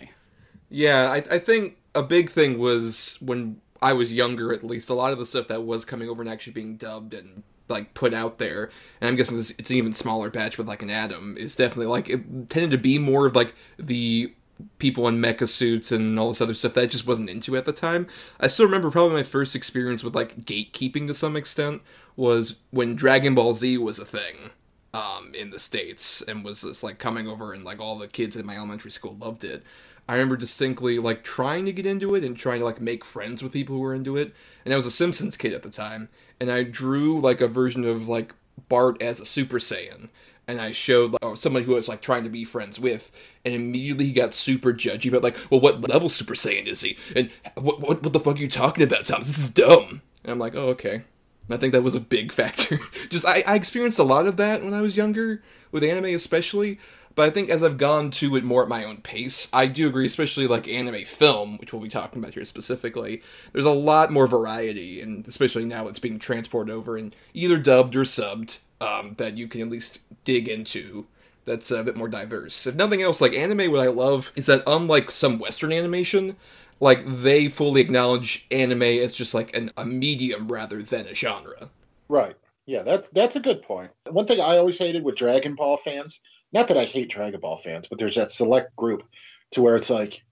Yeah, 0.70 1.12
I, 1.12 1.18
I 1.18 1.40
think 1.40 1.78
a 1.94 2.04
big 2.04 2.30
thing 2.30 2.58
was 2.58 3.18
when 3.22 3.62
I 3.82 3.94
was 3.94 4.14
younger, 4.14 4.54
at 4.54 4.64
least, 4.64 4.90
a 4.90 4.94
lot 4.94 5.14
of 5.14 5.20
the 5.20 5.26
stuff 5.26 5.48
that 5.48 5.64
was 5.64 5.86
coming 5.86 6.10
over 6.10 6.22
and 6.22 6.30
actually 6.30 6.54
being 6.54 6.78
dubbed 6.78 7.14
and 7.14 7.44
like 7.68 7.94
put 7.94 8.14
out 8.14 8.38
there, 8.38 8.70
and 9.02 9.08
I'm 9.08 9.16
guessing 9.16 9.38
this, 9.38 9.54
it's 9.58 9.72
an 9.72 9.78
even 9.78 9.94
smaller 9.94 10.30
batch 10.30 10.58
with 10.58 10.68
like 10.68 10.84
an 10.84 10.90
Atom, 10.90 11.36
is 11.38 11.56
definitely 11.56 11.88
like 11.88 12.10
it 12.10 12.50
tended 12.50 12.72
to 12.72 12.78
be 12.78 12.98
more 12.98 13.26
of 13.26 13.36
like 13.36 13.56
the 13.78 14.34
people 14.80 15.08
in 15.08 15.20
mecha 15.20 15.50
suits 15.50 15.92
and 15.92 16.18
all 16.20 16.30
this 16.30 16.42
other 16.42 16.54
stuff 16.54 16.76
that 16.76 16.82
I 16.82 16.86
just 16.86 17.08
wasn't 17.08 17.30
into 17.30 17.58
at 17.58 17.66
the 17.66 17.74
time. 17.74 18.08
I 18.40 18.48
still 18.48 18.66
remember 18.66 18.92
probably 18.92 19.16
my 19.16 19.24
first 19.24 19.56
experience 19.56 20.04
with 20.04 20.16
like 20.16 20.46
gatekeeping 20.46 21.08
to 21.08 21.14
some 21.14 21.36
extent 21.36 21.82
was 22.16 22.60
when 22.72 22.96
Dragon 22.96 23.36
Ball 23.36 23.54
Z 23.54 23.78
was 23.80 24.00
a 24.00 24.06
thing 24.06 24.52
um, 24.96 25.34
in 25.36 25.50
the 25.50 25.60
states 25.60 26.22
and 26.22 26.44
was 26.44 26.62
just 26.62 26.82
like 26.82 26.98
coming 26.98 27.28
over 27.28 27.52
and 27.52 27.66
like 27.66 27.82
all 27.82 27.98
the 27.98 28.08
kids 28.08 28.38
in 28.38 28.46
my 28.46 28.56
elementary 28.56 28.92
school 28.92 29.18
loved 29.20 29.44
it. 29.44 29.62
I 30.08 30.14
remember 30.14 30.38
distinctly 30.38 31.00
like 31.00 31.24
trying 31.24 31.66
to 31.66 31.74
get 31.74 31.86
into 31.86 32.16
it 32.16 32.24
and 32.24 32.38
trying 32.38 32.60
to 32.60 32.66
like 32.66 32.80
make 32.80 33.04
friends 33.04 33.44
with 33.44 33.52
people 33.52 33.76
who 33.76 33.82
were 33.82 33.94
into 33.94 34.16
it. 34.16 34.34
And 34.64 34.74
I 34.74 34.78
was 34.78 34.86
a 34.86 34.92
Simpsons 34.92 35.36
kid 35.36 35.54
at 35.54 35.64
the 35.64 35.70
time, 35.70 36.08
and 36.40 36.50
I 36.50 36.64
drew 36.64 37.20
like 37.20 37.42
a 37.42 37.48
version 37.48 37.84
of 37.84 38.08
like 38.08 38.34
Bart 38.70 39.02
as 39.02 39.20
a 39.20 39.26
Super 39.26 39.60
Saiyan. 39.60 40.10
And 40.48 40.62
I 40.62 40.72
showed 40.72 41.14
like, 41.14 41.26
or 41.26 41.36
somebody 41.36 41.66
who 41.66 41.74
I 41.74 41.78
was 41.78 41.90
like 41.90 42.02
trying 42.02 42.24
to 42.24 42.30
be 42.30 42.46
friends 42.46 42.80
with, 42.80 43.12
and 43.44 43.54
immediately 43.54 44.06
he 44.06 44.14
got 44.14 44.36
super 44.36 44.72
judgy 44.74 45.10
about 45.10 45.24
like, 45.24 45.38
well, 45.50 45.60
what 45.60 45.82
level 45.90 46.08
Super 46.08 46.36
Saiyan 46.36 46.68
is 46.68 46.82
he? 46.82 46.98
And 47.16 47.32
what 47.56 47.82
what 47.82 48.04
what 48.04 48.14
the 48.14 48.20
fuck 48.20 48.38
are 48.38 48.40
you 48.40 48.48
talking 48.48 48.84
about, 48.84 49.06
Thomas? 49.06 49.28
This 49.28 49.40
is 49.40 49.50
dumb. 49.50 50.04
And 50.24 50.32
I'm 50.32 50.40
like, 50.40 50.56
oh 50.56 50.70
okay. 50.70 51.02
I 51.50 51.58
think 51.58 51.74
that 51.74 51.84
was 51.84 51.96
a 51.96 52.00
big 52.00 52.32
factor. 52.32 52.80
Just 53.10 53.26
I, 53.26 53.44
I 53.48 53.56
experienced 53.56 54.00
a 54.00 54.04
lot 54.04 54.28
of 54.28 54.38
that 54.38 54.64
when 54.64 54.74
I 54.74 54.82
was 54.82 54.98
younger, 54.98 55.44
with 55.72 55.84
anime 55.84 56.16
especially. 56.16 56.80
But 57.16 57.28
I 57.28 57.30
think 57.32 57.50
as 57.50 57.64
I've 57.64 57.78
gone 57.78 58.12
to 58.12 58.36
it 58.36 58.44
more 58.44 58.62
at 58.62 58.68
my 58.68 58.84
own 58.84 58.98
pace, 58.98 59.48
I 59.54 59.68
do 59.68 59.88
agree, 59.88 60.06
especially 60.06 60.48
like 60.48 60.68
anime 60.68 61.06
film, 61.06 61.58
which 61.58 61.72
we'll 61.72 61.82
be 61.82 61.88
talking 61.88 62.22
about 62.22 62.34
here 62.34 62.44
specifically. 62.44 63.22
There's 63.54 63.66
a 63.66 63.72
lot 63.72 64.12
more 64.12 64.28
variety, 64.28 65.00
and 65.00 65.26
especially 65.26 65.64
now 65.64 65.88
it's 65.88 66.00
being 66.00 66.20
transported 66.20 66.74
over 66.74 66.98
and 66.98 67.16
either 67.34 67.58
dubbed 67.58 67.96
or 67.96 68.04
subbed, 68.04 68.60
um, 68.82 69.16
that 69.18 69.38
you 69.38 69.48
can 69.48 69.62
at 69.62 69.70
least 69.70 70.02
dig 70.26 70.50
into. 70.50 71.06
That's 71.46 71.72
a 71.72 71.84
bit 71.84 71.96
more 71.96 72.10
diverse. 72.10 72.68
If 72.68 72.76
nothing 72.76 73.02
else, 73.02 73.22
like 73.22 73.34
anime, 73.34 73.72
what 73.72 73.82
I 73.82 73.88
love 73.88 74.34
is 74.36 74.48
that 74.48 74.64
unlike 74.68 75.10
some 75.10 75.40
Western 75.40 75.72
animation, 75.72 76.36
like 76.80 77.04
they 77.06 77.48
fully 77.48 77.82
acknowledge 77.82 78.46
anime 78.52 78.84
as 78.84 79.14
just 79.14 79.34
like 79.34 79.56
an, 79.56 79.72
a 79.78 79.86
medium 79.86 80.48
rather 80.48 80.82
than 80.82 81.08
a 81.08 81.16
genre. 81.16 81.70
Right. 82.10 82.36
Yeah, 82.66 82.84
that's 82.84 83.10
that's 83.10 83.36
a 83.36 83.40
good 83.40 83.62
point. 83.62 83.92
One 84.10 84.26
thing 84.26 84.40
I 84.40 84.58
always 84.58 84.78
hated 84.78 85.04
with 85.04 85.16
Dragon 85.16 85.56
Ball 85.56 85.78
fans, 85.78 86.20
not 86.52 86.68
that 86.68 86.78
I 86.78 86.86
hate 86.86 87.10
Dragon 87.10 87.40
Ball 87.40 87.58
fans, 87.58 87.88
but 87.88 88.00
there's 88.00 88.16
that 88.16 88.32
select 88.32 88.76
group 88.76 89.04
to 89.52 89.62
where 89.62 89.76
it's 89.76 89.90
like, 89.90 90.24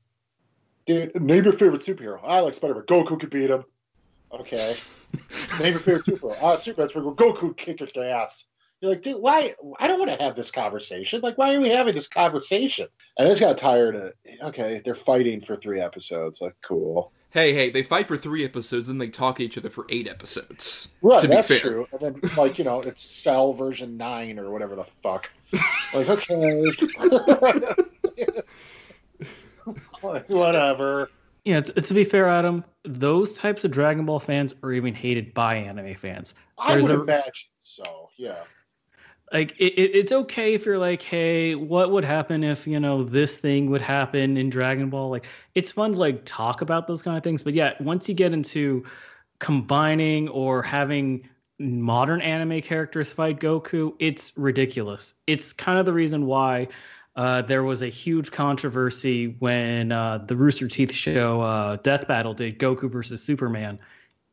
dude, 0.87 1.19
name 1.21 1.43
your 1.43 1.53
favorite 1.53 1.85
superhero. 1.85 2.19
I 2.23 2.39
like 2.39 2.55
Spider-Man. 2.55 2.85
Goku 2.85 3.19
could 3.19 3.29
beat 3.29 3.49
him. 3.49 3.63
Okay. 4.31 4.75
Name 5.59 5.73
your 5.73 5.79
favorite 5.79 6.05
superhero. 6.05 6.35
Ah, 6.41 6.55
Superman's 6.55 6.91
pretty 6.91 7.05
cool. 7.05 7.15
Goku 7.15 7.55
kick 7.55 7.79
his 7.79 7.91
ass. 7.95 8.45
You're 8.83 8.91
like, 8.91 9.01
dude, 9.01 9.21
why? 9.21 9.55
I 9.79 9.87
don't 9.87 9.97
want 9.97 10.11
to 10.11 10.21
have 10.21 10.35
this 10.35 10.51
conversation. 10.51 11.21
Like, 11.21 11.37
why 11.37 11.53
are 11.53 11.61
we 11.61 11.69
having 11.69 11.93
this 11.93 12.09
conversation? 12.09 12.89
And 13.17 13.25
I 13.25 13.31
just 13.31 13.39
got 13.39 13.57
tired 13.57 13.95
of. 13.95 14.11
Okay, 14.49 14.81
they're 14.83 14.93
fighting 14.93 15.39
for 15.39 15.55
three 15.55 15.79
episodes. 15.79 16.41
Like, 16.41 16.57
cool. 16.67 17.13
Hey, 17.29 17.53
hey, 17.53 17.69
they 17.69 17.81
fight 17.81 18.09
for 18.09 18.17
three 18.17 18.43
episodes, 18.43 18.87
then 18.87 18.97
they 18.97 19.07
talk 19.07 19.35
at 19.35 19.43
each 19.43 19.57
other 19.57 19.69
for 19.69 19.85
eight 19.87 20.09
episodes. 20.09 20.89
Right, 21.01 21.21
to 21.21 21.29
be 21.29 21.35
that's 21.35 21.47
fair. 21.47 21.59
true. 21.59 21.87
And 21.93 22.01
then, 22.01 22.31
like, 22.35 22.59
you 22.59 22.65
know, 22.65 22.81
it's 22.81 23.01
Cell 23.01 23.53
version 23.53 23.95
nine 23.95 24.37
or 24.37 24.51
whatever 24.51 24.75
the 24.75 24.85
fuck. 25.01 25.29
like, 25.93 26.09
okay. 26.09 26.65
whatever. 30.27 31.09
Yeah, 31.45 31.61
to, 31.61 31.81
to 31.81 31.93
be 31.93 32.03
fair, 32.03 32.27
Adam, 32.27 32.65
those 32.83 33.33
types 33.35 33.63
of 33.63 33.71
Dragon 33.71 34.05
Ball 34.05 34.19
fans 34.19 34.53
are 34.61 34.73
even 34.73 34.93
hated 34.93 35.33
by 35.33 35.55
anime 35.55 35.93
fans. 35.95 36.35
I 36.57 36.75
would 36.75 36.91
a- 36.91 37.01
imagine 37.01 37.31
so. 37.61 38.09
Yeah. 38.17 38.43
Like 39.33 39.55
it, 39.57 39.73
it, 39.73 39.95
it's 39.95 40.11
okay 40.11 40.53
if 40.53 40.63
you're 40.63 40.77
like, 40.77 41.01
hey, 41.01 41.55
what 41.55 41.89
would 41.89 42.05
happen 42.05 42.43
if 42.43 42.67
you 42.67 42.79
know 42.79 43.03
this 43.03 43.37
thing 43.37 43.71
would 43.71 43.81
happen 43.81 44.37
in 44.37 44.51
Dragon 44.51 44.91
Ball? 44.91 45.09
Like 45.09 45.25
it's 45.55 45.71
fun 45.71 45.93
to 45.93 45.97
like 45.99 46.23
talk 46.23 46.61
about 46.61 46.85
those 46.85 47.01
kind 47.01 47.17
of 47.17 47.23
things. 47.23 47.41
But 47.41 47.55
yeah, 47.55 47.73
once 47.79 48.07
you 48.07 48.13
get 48.13 48.31
into 48.31 48.85
combining 49.39 50.29
or 50.29 50.61
having 50.61 51.27
modern 51.57 52.21
anime 52.21 52.61
characters 52.61 53.11
fight 53.11 53.39
Goku, 53.39 53.95
it's 53.97 54.37
ridiculous. 54.37 55.15
It's 55.25 55.51
kind 55.51 55.79
of 55.79 55.87
the 55.87 55.93
reason 55.93 56.27
why 56.27 56.67
uh, 57.15 57.41
there 57.41 57.63
was 57.63 57.81
a 57.81 57.87
huge 57.87 58.31
controversy 58.31 59.35
when 59.39 59.91
uh, 59.91 60.19
the 60.19 60.35
Rooster 60.35 60.67
Teeth 60.67 60.91
show 60.91 61.41
uh, 61.41 61.77
Death 61.77 62.07
Battle 62.07 62.35
did 62.35 62.59
Goku 62.59 62.89
versus 62.91 63.23
Superman, 63.23 63.79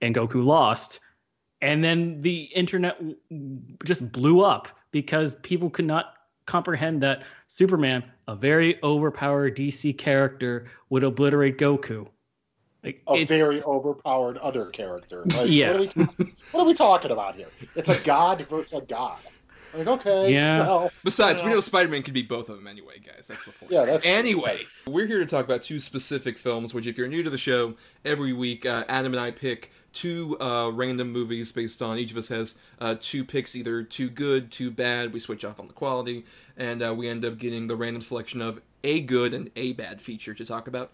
and 0.03 0.15
Goku 0.15 0.45
lost. 0.45 1.01
And 1.63 1.83
then 1.83 2.21
the 2.21 2.43
internet 2.43 3.01
just 3.85 4.13
blew 4.13 4.41
up 4.41 4.69
because 4.91 5.35
people 5.37 5.71
could 5.71 5.85
not 5.85 6.15
comprehend 6.47 7.03
that 7.03 7.23
Superman, 7.47 8.03
a 8.29 8.35
very 8.35 8.83
overpowered 8.83 9.57
DC 9.57 9.97
character, 9.97 10.67
would 10.89 11.05
obliterate 11.05 11.59
Goku. 11.59 12.07
Like 12.83 13.03
A 13.09 13.25
very 13.25 13.63
overpowered 13.63 14.39
other 14.39 14.67
character. 14.67 15.25
Like, 15.37 15.49
Yeah. 15.51 15.73
What 15.73 15.77
are, 15.77 15.81
we, 15.81 15.87
what 16.53 16.61
are 16.63 16.67
we 16.67 16.75
talking 16.75 17.11
about 17.11 17.37
here? 17.37 17.49
It's 17.77 18.01
a 18.01 18.05
god 18.05 18.41
versus 18.49 18.73
a 18.73 18.81
god. 18.81 19.19
Like, 19.75 19.87
okay. 19.87 20.33
Yeah. 20.33 20.61
Well, 20.67 20.91
Besides, 21.05 21.43
we 21.45 21.51
know 21.51 21.61
Spider-Man 21.61 22.03
can 22.03 22.13
be 22.15 22.23
both 22.23 22.49
of 22.49 22.57
them 22.57 22.67
anyway, 22.67 22.99
guys. 22.99 23.29
That's 23.29 23.45
the 23.45 23.53
point. 23.53 23.71
Yeah, 23.71 23.85
that's- 23.85 24.03
anyway, 24.05 24.63
we're 24.89 25.07
here 25.07 25.21
to 25.21 25.27
talk 25.27 25.45
about 25.45 25.63
two 25.63 25.79
specific 25.79 26.39
films. 26.39 26.75
Which, 26.75 26.89
if 26.89 26.99
you're 26.99 27.07
new 27.07 27.23
to 27.23 27.31
the 27.31 27.39
show, 27.39 27.75
every 28.05 28.33
week 28.33 28.67
uh, 28.67 28.85
Adam 28.89 29.13
and 29.13 29.21
I 29.21 29.31
pick 29.31 29.71
two 29.93 30.39
uh, 30.41 30.71
random 30.71 31.13
movies 31.13 31.53
based 31.53 31.83
on 31.83 31.99
each 31.99 32.13
of 32.13 32.17
us 32.17 32.29
has 32.29 32.55
uh, 32.81 32.97
two 32.99 33.25
picks, 33.25 33.57
either 33.57 33.83
too 33.83 34.09
good, 34.09 34.51
too 34.51 34.71
bad. 34.71 35.13
We 35.13 35.21
switch 35.21 35.45
off 35.45 35.61
on 35.61 35.67
the 35.67 35.73
quality, 35.73 36.25
and 36.57 36.83
uh, 36.83 36.95
we 36.95 37.09
end 37.09 37.25
up 37.25 37.39
getting 37.39 37.67
the 37.67 37.77
random 37.77 38.03
selection 38.03 38.41
of 38.41 38.61
a 38.83 39.01
good 39.01 39.35
and 39.35 39.51
a 39.57 39.73
bad 39.73 40.01
feature 40.01 40.35
to 40.35 40.45
talk 40.45 40.67
about 40.67 40.91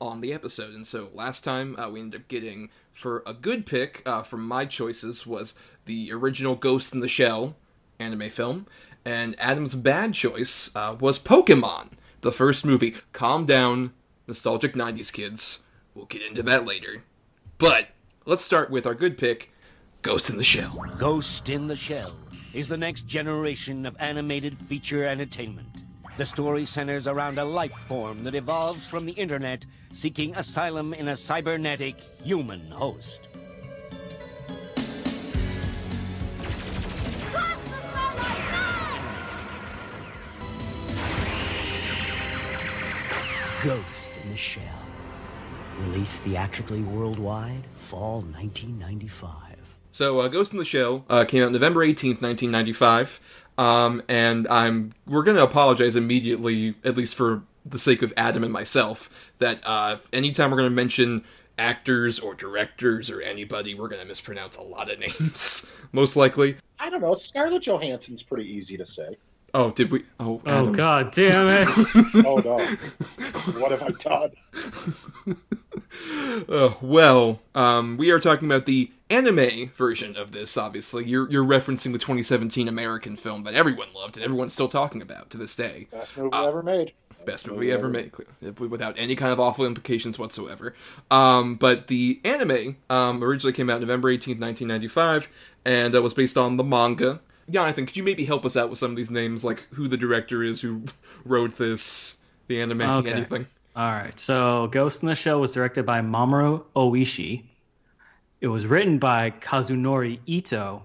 on 0.00 0.20
the 0.20 0.32
episode. 0.32 0.74
And 0.74 0.86
so 0.86 1.08
last 1.14 1.44
time 1.44 1.78
uh, 1.78 1.88
we 1.88 2.00
ended 2.00 2.22
up 2.22 2.28
getting 2.28 2.70
for 2.92 3.22
a 3.26 3.32
good 3.32 3.66
pick 3.66 4.02
uh, 4.04 4.22
from 4.22 4.46
my 4.46 4.66
choices 4.66 5.26
was 5.26 5.54
the 5.86 6.12
original 6.12 6.56
Ghost 6.56 6.92
in 6.92 7.00
the 7.00 7.08
Shell 7.08 7.56
anime 7.98 8.30
film, 8.30 8.66
and 9.04 9.36
Adam's 9.38 9.74
bad 9.74 10.14
choice 10.14 10.70
uh, 10.74 10.96
was 10.98 11.18
Pokemon, 11.18 11.92
the 12.20 12.32
first 12.32 12.64
movie. 12.64 12.96
Calm 13.12 13.46
down, 13.46 13.92
nostalgic 14.26 14.74
90s 14.74 15.12
kids. 15.12 15.60
We'll 15.94 16.06
get 16.06 16.22
into 16.22 16.42
that 16.44 16.64
later. 16.64 17.04
But 17.58 17.88
let's 18.24 18.44
start 18.44 18.70
with 18.70 18.86
our 18.86 18.94
good 18.94 19.18
pick, 19.18 19.52
Ghost 20.02 20.30
in 20.30 20.36
the 20.36 20.44
Shell. 20.44 20.84
Ghost 20.98 21.48
in 21.48 21.66
the 21.66 21.76
Shell 21.76 22.14
is 22.54 22.68
the 22.68 22.76
next 22.76 23.06
generation 23.06 23.86
of 23.86 23.96
animated 23.98 24.58
feature 24.62 25.04
entertainment. 25.04 25.68
The 26.18 26.26
story 26.26 26.64
centers 26.64 27.06
around 27.06 27.38
a 27.38 27.44
life 27.44 27.72
form 27.88 28.22
that 28.24 28.34
evolves 28.34 28.86
from 28.86 29.06
the 29.06 29.12
internet, 29.12 29.64
seeking 29.92 30.36
asylum 30.36 30.92
in 30.92 31.08
a 31.08 31.16
cybernetic 31.16 31.96
human 32.22 32.70
host. 32.70 33.28
Ghost 43.62 44.10
in 44.22 44.30
the 44.30 44.36
Shell. 44.36 44.62
Released 45.80 46.22
theatrically 46.22 46.82
worldwide, 46.82 47.62
fall 47.92 48.22
1995. 48.22 49.76
So, 49.90 50.20
uh, 50.20 50.28
Ghost 50.28 50.52
in 50.52 50.58
the 50.58 50.64
Shell 50.64 51.04
uh, 51.10 51.26
came 51.26 51.42
out 51.42 51.52
November 51.52 51.86
18th, 51.86 52.22
1995. 52.22 53.20
Um, 53.58 54.02
and 54.08 54.48
I'm 54.48 54.94
we're 55.06 55.22
going 55.22 55.36
to 55.36 55.42
apologize 55.42 55.94
immediately, 55.94 56.74
at 56.84 56.96
least 56.96 57.14
for 57.14 57.42
the 57.66 57.78
sake 57.78 58.00
of 58.00 58.10
Adam 58.16 58.44
and 58.44 58.52
myself, 58.52 59.10
that 59.40 59.60
uh, 59.64 59.98
anytime 60.10 60.50
we're 60.50 60.56
going 60.56 60.70
to 60.70 60.74
mention 60.74 61.22
actors 61.58 62.18
or 62.18 62.32
directors 62.32 63.10
or 63.10 63.20
anybody, 63.20 63.74
we're 63.74 63.88
going 63.88 64.00
to 64.00 64.08
mispronounce 64.08 64.56
a 64.56 64.62
lot 64.62 64.90
of 64.90 64.98
names, 65.20 65.70
most 65.92 66.16
likely. 66.16 66.56
I 66.78 66.88
don't 66.88 67.02
know. 67.02 67.12
Scarlett 67.12 67.62
Johansson's 67.62 68.22
pretty 68.22 68.50
easy 68.50 68.78
to 68.78 68.86
say. 68.86 69.18
Oh, 69.54 69.70
did 69.70 69.90
we? 69.90 70.04
Oh, 70.18 70.40
Oh 70.46 70.70
god 70.72 71.12
damn 71.12 71.46
it! 71.48 71.68
Oh 72.26 72.36
no. 72.44 72.56
what 73.60 73.70
have 73.70 73.82
I 73.82 73.90
done? 73.90 75.36
Uh, 76.48 76.74
well, 76.80 77.40
um, 77.54 77.96
we 77.96 78.10
are 78.10 78.18
talking 78.18 78.48
about 78.48 78.64
the 78.66 78.90
anime 79.10 79.70
version 79.76 80.16
of 80.16 80.32
this. 80.32 80.56
Obviously, 80.56 81.04
you're 81.04 81.30
you're 81.30 81.44
referencing 81.44 81.92
the 81.92 81.98
2017 81.98 82.66
American 82.66 83.14
film 83.16 83.42
that 83.42 83.54
everyone 83.54 83.88
loved 83.94 84.16
and 84.16 84.24
everyone's 84.24 84.52
still 84.52 84.68
talking 84.68 85.02
about 85.02 85.30
to 85.30 85.36
this 85.36 85.54
day. 85.54 85.86
Best 85.92 86.16
movie 86.16 86.30
Uh, 86.32 86.48
ever 86.48 86.62
made. 86.62 86.92
Best 87.26 87.46
movie 87.46 87.70
ever 87.70 87.88
made, 87.88 88.10
without 88.58 88.94
any 88.98 89.14
kind 89.14 89.32
of 89.32 89.38
awful 89.38 89.64
implications 89.64 90.18
whatsoever. 90.18 90.74
Um, 91.10 91.54
but 91.54 91.86
the 91.86 92.20
anime 92.24 92.76
um, 92.90 93.22
originally 93.22 93.52
came 93.52 93.70
out 93.70 93.80
November 93.80 94.08
18th, 94.08 94.40
1995, 94.40 95.28
and 95.64 95.94
uh, 95.94 96.02
was 96.02 96.14
based 96.14 96.36
on 96.36 96.56
the 96.56 96.64
manga. 96.64 97.20
Jonathan, 97.50 97.86
could 97.86 97.96
you 97.96 98.02
maybe 98.02 98.24
help 98.24 98.44
us 98.44 98.56
out 98.56 98.70
with 98.70 98.78
some 98.78 98.90
of 98.90 98.96
these 98.96 99.10
names, 99.10 99.44
like 99.44 99.66
who 99.72 99.88
the 99.88 99.96
director 99.96 100.42
is, 100.42 100.60
who 100.60 100.84
wrote 101.24 101.56
this, 101.58 102.16
the 102.48 102.60
anime, 102.60 102.80
Okay. 102.82 103.12
anything? 103.12 103.46
All 103.74 103.90
right, 103.90 104.18
so 104.20 104.66
Ghost 104.68 105.02
in 105.02 105.08
the 105.08 105.14
Shell 105.14 105.40
was 105.40 105.52
directed 105.52 105.86
by 105.86 106.00
Mamoru 106.02 106.62
Oshii. 106.76 107.44
It 108.42 108.48
was 108.48 108.66
written 108.66 108.98
by 108.98 109.30
Kazunori 109.30 110.18
Ito, 110.26 110.82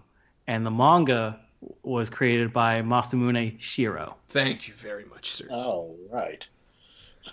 and 0.47 0.65
the 0.65 0.71
manga 0.71 1.39
was 1.83 2.09
created 2.09 2.53
by 2.53 2.81
Masamune 2.81 3.59
Shirow. 3.59 4.13
Thank 4.29 4.67
you 4.67 4.73
very 4.73 5.03
much, 5.05 5.31
sir. 5.31 5.47
Oh 5.51 5.95
right. 6.09 6.47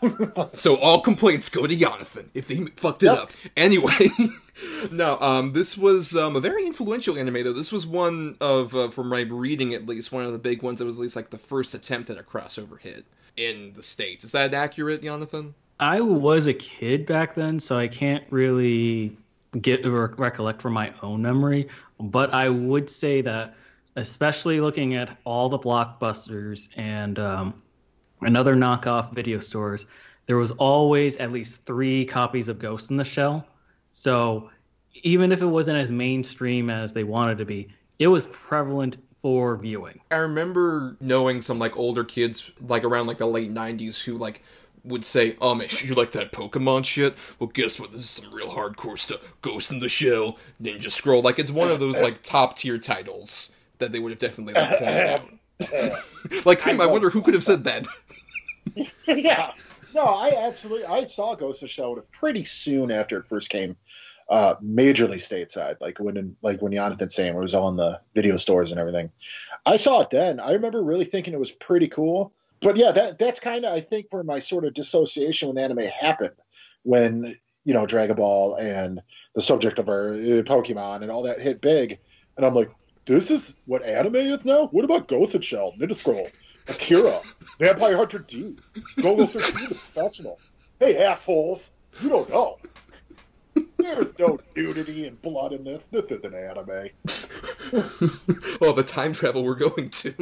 So 0.52 0.76
all 0.76 1.00
complaints 1.00 1.48
go 1.48 1.66
to 1.66 1.74
Jonathan 1.76 2.30
if 2.34 2.48
he 2.48 2.66
fucked 2.76 3.02
it 3.02 3.06
Yep. 3.06 3.18
up. 3.18 3.32
Anyway, 3.56 4.08
no, 4.90 5.18
um, 5.20 5.52
this 5.52 5.76
was 5.76 6.14
um, 6.16 6.36
a 6.36 6.40
very 6.40 6.66
influential 6.66 7.16
anime 7.18 7.44
though. 7.44 7.52
This 7.52 7.72
was 7.72 7.86
one 7.86 8.36
of, 8.40 8.74
uh, 8.74 8.88
from 8.90 9.08
my 9.08 9.22
reading 9.22 9.74
at 9.74 9.86
least, 9.86 10.12
one 10.12 10.24
of 10.24 10.32
the 10.32 10.38
big 10.38 10.62
ones 10.62 10.78
that 10.78 10.84
was 10.84 10.96
at 10.96 11.02
least 11.02 11.16
like 11.16 11.30
the 11.30 11.38
first 11.38 11.74
attempt 11.74 12.10
at 12.10 12.18
a 12.18 12.22
crossover 12.22 12.78
hit 12.78 13.04
in 13.36 13.72
the 13.74 13.82
states. 13.82 14.24
Is 14.24 14.32
that 14.32 14.54
accurate, 14.54 15.02
Jonathan? 15.02 15.54
I 15.80 16.00
was 16.00 16.46
a 16.46 16.54
kid 16.54 17.04
back 17.06 17.34
then, 17.34 17.58
so 17.58 17.76
I 17.76 17.88
can't 17.88 18.24
really 18.30 19.16
get 19.60 19.84
or 19.84 20.06
recollect 20.16 20.62
from 20.62 20.72
my 20.72 20.92
own 21.02 21.22
memory. 21.22 21.68
But 21.98 22.32
I 22.32 22.48
would 22.48 22.88
say 22.90 23.22
that, 23.22 23.54
especially 23.96 24.60
looking 24.60 24.94
at 24.94 25.16
all 25.24 25.48
the 25.48 25.58
blockbusters 25.58 26.68
and 26.76 27.18
um, 27.18 27.62
and 28.25 28.37
other 28.37 28.54
knockoff 28.54 29.12
video 29.12 29.38
stores, 29.38 29.87
there 30.26 30.37
was 30.37 30.50
always 30.52 31.16
at 31.16 31.33
least 31.33 31.66
three 31.66 32.04
copies 32.04 32.49
of 32.49 32.59
Ghost 32.59 32.90
in 32.90 32.97
the 32.97 33.04
Shell. 33.04 33.47
So 33.93 34.50
even 35.02 35.33
if 35.33 35.43
it 35.43 35.47
wasn't 35.47 35.78
as 35.78 35.90
mainstream 35.90 36.71
as 36.71 36.93
they 36.93 37.04
wanted 37.04 37.38
to 37.38 37.45
be, 37.45 37.69
it 37.99 38.09
was 38.09 38.26
prevalent 38.26 38.97
for 39.23 39.57
viewing. 39.57 40.00
I 40.11 40.16
remember 40.16 40.97
knowing 41.00 41.40
some 41.40 41.59
like 41.59 41.76
older 41.76 42.04
kids, 42.04 42.50
like 42.61 42.85
around 42.85 43.07
like 43.07 43.19
the 43.19 43.26
late 43.26 43.52
'90s, 43.52 44.04
who 44.04 44.19
like 44.19 44.43
would 44.85 45.04
say, 45.04 45.37
"Oh 45.40 45.54
man, 45.54 45.69
you 45.83 45.95
like 45.95 46.12
that 46.12 46.33
Pokemon 46.33 46.85
shit? 46.85 47.14
Well, 47.38 47.49
guess 47.49 47.81
what? 47.81 47.93
This 47.93 48.02
is 48.02 48.11
some 48.11 48.33
real 48.35 48.50
hardcore 48.50 48.99
stuff. 48.99 49.21
Ghost 49.40 49.71
in 49.71 49.78
the 49.78 49.88
Shell, 49.88 50.38
Ninja 50.62 50.90
Scroll. 50.90 51.23
Like 51.23 51.38
it's 51.38 51.50
one 51.50 51.71
of 51.71 51.81
those 51.81 52.00
like 52.00 52.23
top 52.23 52.59
tier 52.59 52.78
titles 52.78 53.54
that 53.78 53.93
they 53.93 53.99
would 53.99 54.12
have 54.12 54.19
definitely 54.19 54.54
like 54.54 54.78
pointed 54.78 55.07
out. 55.07 55.28
like, 56.45 56.61
Cream, 56.61 56.81
I 56.81 56.87
wonder 56.87 57.11
who 57.11 57.23
could 57.23 57.35
have 57.35 57.45
said 57.45 57.64
that. 57.64 57.87
yeah. 59.07 59.52
No, 59.95 60.02
I 60.02 60.47
absolutely 60.47 60.87
I 60.87 61.07
saw 61.07 61.35
Ghost 61.35 61.62
of 61.62 61.71
Shell 61.71 61.99
pretty 62.12 62.45
soon 62.45 62.90
after 62.90 63.19
it 63.19 63.28
first 63.28 63.49
came 63.49 63.76
uh 64.28 64.54
majorly 64.57 65.16
stateside. 65.16 65.76
Like 65.81 65.99
when 65.99 66.37
like 66.43 66.61
when 66.61 66.73
Jonathan's 66.73 67.14
saying 67.14 67.35
it 67.35 67.38
was 67.38 67.54
all 67.54 67.69
in 67.69 67.76
the 67.76 68.00
video 68.14 68.37
stores 68.37 68.71
and 68.71 68.81
everything. 68.81 69.11
I 69.66 69.76
saw 69.76 70.00
it 70.00 70.11
then. 70.11 70.40
I 70.40 70.52
remember 70.52 70.83
really 70.83 71.04
thinking 71.04 71.33
it 71.33 71.40
was 71.40 71.50
pretty 71.50 71.88
cool. 71.88 72.33
But 72.61 72.76
yeah, 72.76 72.93
that 72.93 73.19
that's 73.19 73.40
kind 73.40 73.64
of 73.64 73.73
I 73.73 73.81
think 73.81 74.07
where 74.11 74.23
my 74.23 74.38
sort 74.38 74.64
of 74.64 74.75
dissociation 74.75 75.49
with 75.49 75.59
anime 75.59 75.87
happened 76.00 76.35
when 76.83 77.37
you 77.64 77.73
know, 77.73 77.87
Dragon 77.87 78.16
Ball 78.16 78.57
and 78.57 79.02
the 79.35 79.43
subject 79.43 79.78
of 79.78 79.88
our 79.88 80.11
uh, 80.11 80.43
Pokemon 80.43 81.02
and 81.02 81.11
all 81.11 81.23
that 81.23 81.40
hit 81.40 81.61
big, 81.61 81.99
and 82.37 82.45
I'm 82.45 82.54
like, 82.54 82.71
this 83.07 83.31
is 83.31 83.54
what 83.66 83.83
anime 83.83 84.16
is 84.16 84.45
now. 84.45 84.66
What 84.69 84.85
about 84.85 85.09
Ghost 85.09 85.35
in 85.35 85.40
Shell, 85.40 85.75
Ninja 85.81 85.99
Scroll, 85.99 86.28
Akira, 86.68 87.21
Vampire 87.59 87.97
Hunter 87.97 88.18
D, 88.21 88.56
Golgo 88.99 89.28
13 89.28 89.68
the 89.68 89.75
Professional? 89.75 90.38
Hey 90.80 90.97
assholes, 91.04 91.62
you 92.00 92.09
don't 92.09 92.28
know. 92.30 92.59
There's 93.76 94.06
no 94.18 94.38
nudity 94.56 95.06
and 95.06 95.21
blood 95.23 95.52
in 95.52 95.62
this. 95.64 95.83
This 95.90 96.04
isn't 96.11 96.35
anime. 96.35 96.88
oh, 98.61 98.73
the 98.73 98.83
time 98.85 99.12
travel 99.12 99.44
we're 99.44 99.54
going 99.54 99.90
to. 99.90 100.14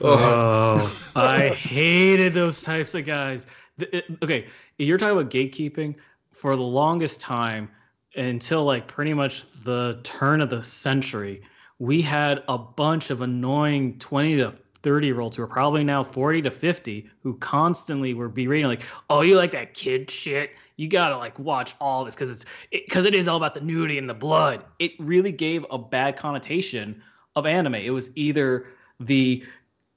Oh, 0.00 1.10
oh, 1.16 1.20
I 1.20 1.48
hated 1.50 2.32
those 2.32 2.62
types 2.62 2.94
of 2.94 3.04
guys. 3.04 3.46
The- 3.76 3.96
it- 3.98 4.04
okay, 4.22 4.46
you're 4.78 4.98
talking 4.98 5.18
about 5.18 5.30
gatekeeping 5.30 5.96
for 6.32 6.56
the 6.56 6.62
longest 6.62 7.20
time 7.20 7.68
until 8.16 8.64
like 8.64 8.86
pretty 8.86 9.12
much 9.14 9.44
the 9.64 10.00
turn 10.04 10.40
of 10.40 10.48
the 10.48 10.62
century. 10.62 11.42
We 11.78 12.00
had 12.00 12.42
a 12.48 12.56
bunch 12.56 13.10
of 13.10 13.20
annoying 13.22 13.98
20 13.98 14.36
to 14.38 14.54
30 14.88 15.06
year 15.06 15.20
olds 15.20 15.36
who 15.36 15.42
are 15.42 15.46
probably 15.46 15.84
now 15.84 16.02
40 16.02 16.40
to 16.42 16.50
50 16.50 17.10
who 17.22 17.34
constantly 17.34 18.14
were 18.14 18.30
berating 18.30 18.68
like, 18.68 18.80
"Oh, 19.10 19.20
you 19.20 19.36
like 19.36 19.50
that 19.50 19.74
kid 19.74 20.10
shit? 20.10 20.52
You 20.76 20.88
gotta 20.88 21.18
like 21.18 21.38
watch 21.38 21.74
all 21.78 22.06
this 22.06 22.14
because 22.14 22.30
it's 22.30 22.46
because 22.72 23.04
it, 23.04 23.14
is 23.14 23.28
all 23.28 23.36
about 23.36 23.52
the 23.52 23.60
nudity 23.60 23.98
and 23.98 24.08
the 24.08 24.14
blood." 24.14 24.64
It 24.78 24.92
really 24.98 25.30
gave 25.30 25.66
a 25.70 25.76
bad 25.76 26.16
connotation 26.16 27.02
of 27.36 27.44
anime. 27.44 27.74
It 27.74 27.90
was 27.90 28.08
either 28.14 28.68
the 28.98 29.44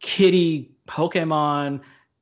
kitty 0.01 0.75
Pokemon 0.89 1.79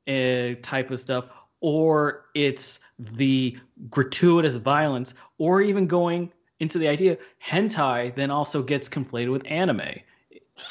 uh, 0.08 0.60
type 0.62 0.92
of 0.92 1.00
stuff, 1.00 1.26
or 1.62 2.26
it's 2.36 2.82
the 3.00 3.58
gratuitous 3.90 4.54
violence, 4.54 5.16
or 5.40 5.60
even 5.64 5.88
going 5.88 6.32
into 6.60 6.78
the 6.78 6.88
idea 6.88 7.18
hentai 7.44 8.14
then 8.14 8.30
also 8.30 8.62
gets 8.62 8.88
conflated 8.90 9.32
with 9.32 9.42
anime. 9.48 10.02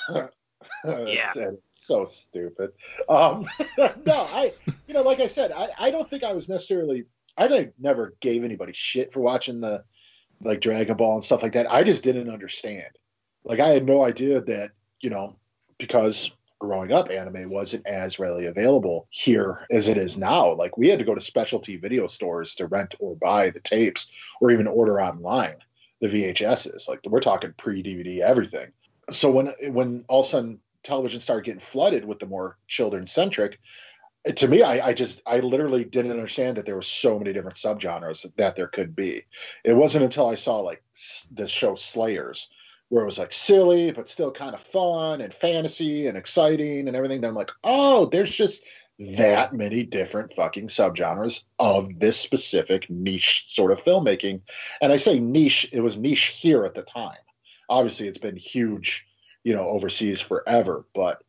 yeah. 0.85 1.33
So 1.79 2.05
stupid. 2.05 2.73
Um, 3.09 3.47
no, 3.79 3.89
I, 4.07 4.53
you 4.87 4.95
know, 4.95 5.03
like 5.03 5.21
I 5.21 5.27
said, 5.27 5.53
I, 5.53 5.69
I 5.79 5.91
don't 5.91 6.09
think 6.09 6.25
I 6.25 6.33
was 6.33 6.49
necessarily, 6.49 7.05
I 7.37 7.71
never 7.79 8.15
gave 8.21 8.45
anybody 8.45 8.73
shit 8.75 9.13
for 9.13 9.21
watching 9.21 9.61
the, 9.61 9.85
like 10.41 10.61
Dragon 10.61 10.97
Ball 10.97 11.15
and 11.15 11.25
stuff 11.25 11.43
like 11.43 11.53
that. 11.53 11.71
I 11.71 11.83
just 11.83 12.05
didn't 12.05 12.31
understand. 12.31 12.91
Like, 13.45 13.61
I 13.61 13.69
had 13.69 13.87
no 13.87 14.05
idea 14.05 14.41
that, 14.43 14.71
you 15.01 15.11
know, 15.11 15.37
because 15.79 16.31
growing 16.59 16.93
up, 16.93 17.11
anime 17.11 17.51
wasn't 17.51 17.87
as 17.87 18.19
readily 18.19 18.47
available 18.47 19.07
here 19.11 19.67
as 19.71 19.89
it 19.89 19.97
is 19.97 20.19
now. 20.19 20.53
Like, 20.55 20.77
we 20.77 20.89
had 20.89 20.99
to 20.99 21.05
go 21.05 21.15
to 21.15 21.21
specialty 21.21 21.77
video 21.77 22.07
stores 22.07 22.55
to 22.57 22.67
rent 22.67 22.95
or 22.99 23.17
buy 23.17 23.51
the 23.51 23.61
tapes 23.61 24.11
or 24.41 24.51
even 24.51 24.67
order 24.67 25.01
online 25.01 25.57
the 26.01 26.09
VHSs. 26.09 26.89
Like, 26.89 27.01
we're 27.05 27.21
talking 27.21 27.55
pre 27.57 27.83
DVD 27.83 28.21
everything. 28.21 28.69
So 29.11 29.31
when 29.31 29.47
when 29.73 30.05
all 30.09 30.21
of 30.21 30.27
a 30.27 30.29
sudden 30.29 30.61
television 30.83 31.21
started 31.21 31.45
getting 31.45 31.61
flooded 31.61 32.05
with 32.05 32.19
the 32.19 32.27
more 32.27 32.57
children 32.67 33.07
centric, 33.07 33.59
uh, 34.29 34.33
to 34.33 34.49
me, 34.49 34.63
I, 34.63 34.89
I, 34.89 34.95
just 34.95 35.23
I 35.27 35.41
literally 35.41 35.85
didn't 35.85 36.13
understand 36.13 36.57
that 36.57 36.67
there 36.67 36.75
were 36.75 36.83
so 36.83 37.19
many 37.19 37.33
different 37.33 37.57
subgenres 37.57 38.27
that 38.37 38.57
there 38.57 38.69
could 38.69 38.97
be. 38.97 39.25
It 39.65 39.75
wasn't 39.75 40.05
until 40.05 40.29
I 40.29 40.35
saw 40.35 40.61
like 40.61 40.83
the 41.33 41.47
show 41.47 41.75
Slayers, 41.75 42.49
where 42.89 43.03
it 43.03 43.07
was 43.07 43.19
like 43.19 43.33
silly 43.33 43.93
but 43.93 44.09
still 44.09 44.33
kind 44.33 44.55
of 44.55 44.61
fun 44.61 45.21
and 45.21 45.33
fantasy 45.33 46.07
and 46.07 46.17
exciting 46.17 46.89
and 46.89 46.97
everything. 46.97 47.21
That 47.21 47.29
I'm 47.29 47.35
like, 47.35 47.53
oh, 47.63 48.07
there's 48.07 48.31
just 48.31 48.63
that 48.99 49.55
many 49.55 49.85
different 49.85 50.35
fucking 50.35 50.69
subgenres 50.69 51.45
of 51.59 52.01
this 52.01 52.19
specific 52.19 52.91
niche 52.91 53.45
sort 53.47 53.71
of 53.71 53.85
filmmaking. 53.85 54.41
And 54.81 54.93
I 54.93 54.97
say 54.97 55.21
niche, 55.21 55.69
it 55.73 55.81
was 55.81 55.97
niche 55.97 56.35
here 56.41 56.65
at 56.65 56.75
the 56.75 56.83
time 56.83 57.19
obviously 57.69 58.09
it's 58.09 58.19
been 58.19 58.37
huge, 58.37 59.07
you 59.45 59.55
know, 59.55 59.69
overseas 59.69 60.21
forever. 60.21 60.85
But 60.95 61.23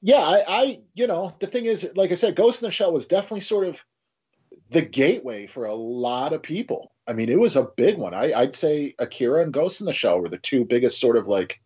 yeah, 0.00 0.20
I, 0.20 0.44
I, 0.46 0.80
you 0.94 1.06
know, 1.06 1.34
the 1.40 1.46
thing 1.46 1.66
is, 1.66 1.88
like 1.94 2.10
I 2.10 2.16
said, 2.16 2.36
Ghost 2.36 2.62
in 2.62 2.66
the 2.66 2.72
Shell 2.72 2.92
was 2.92 3.06
definitely 3.06 3.42
sort 3.42 3.66
of 3.66 3.82
the 4.70 4.82
gateway 4.82 5.46
for 5.46 5.66
a 5.66 5.74
lot 5.74 6.32
of 6.32 6.42
people. 6.42 6.92
I 7.06 7.12
mean, 7.12 7.28
it 7.28 7.38
was 7.38 7.56
a 7.56 7.68
big 7.76 7.98
one. 7.98 8.14
I, 8.14 8.32
I'd 8.32 8.56
say 8.56 8.94
Akira 8.98 9.42
and 9.42 9.52
Ghost 9.52 9.80
in 9.80 9.86
the 9.86 9.92
Shell 9.92 10.20
were 10.20 10.28
the 10.28 10.38
two 10.38 10.64
biggest 10.64 11.00
sort 11.00 11.16
of 11.16 11.28
like, 11.28 11.60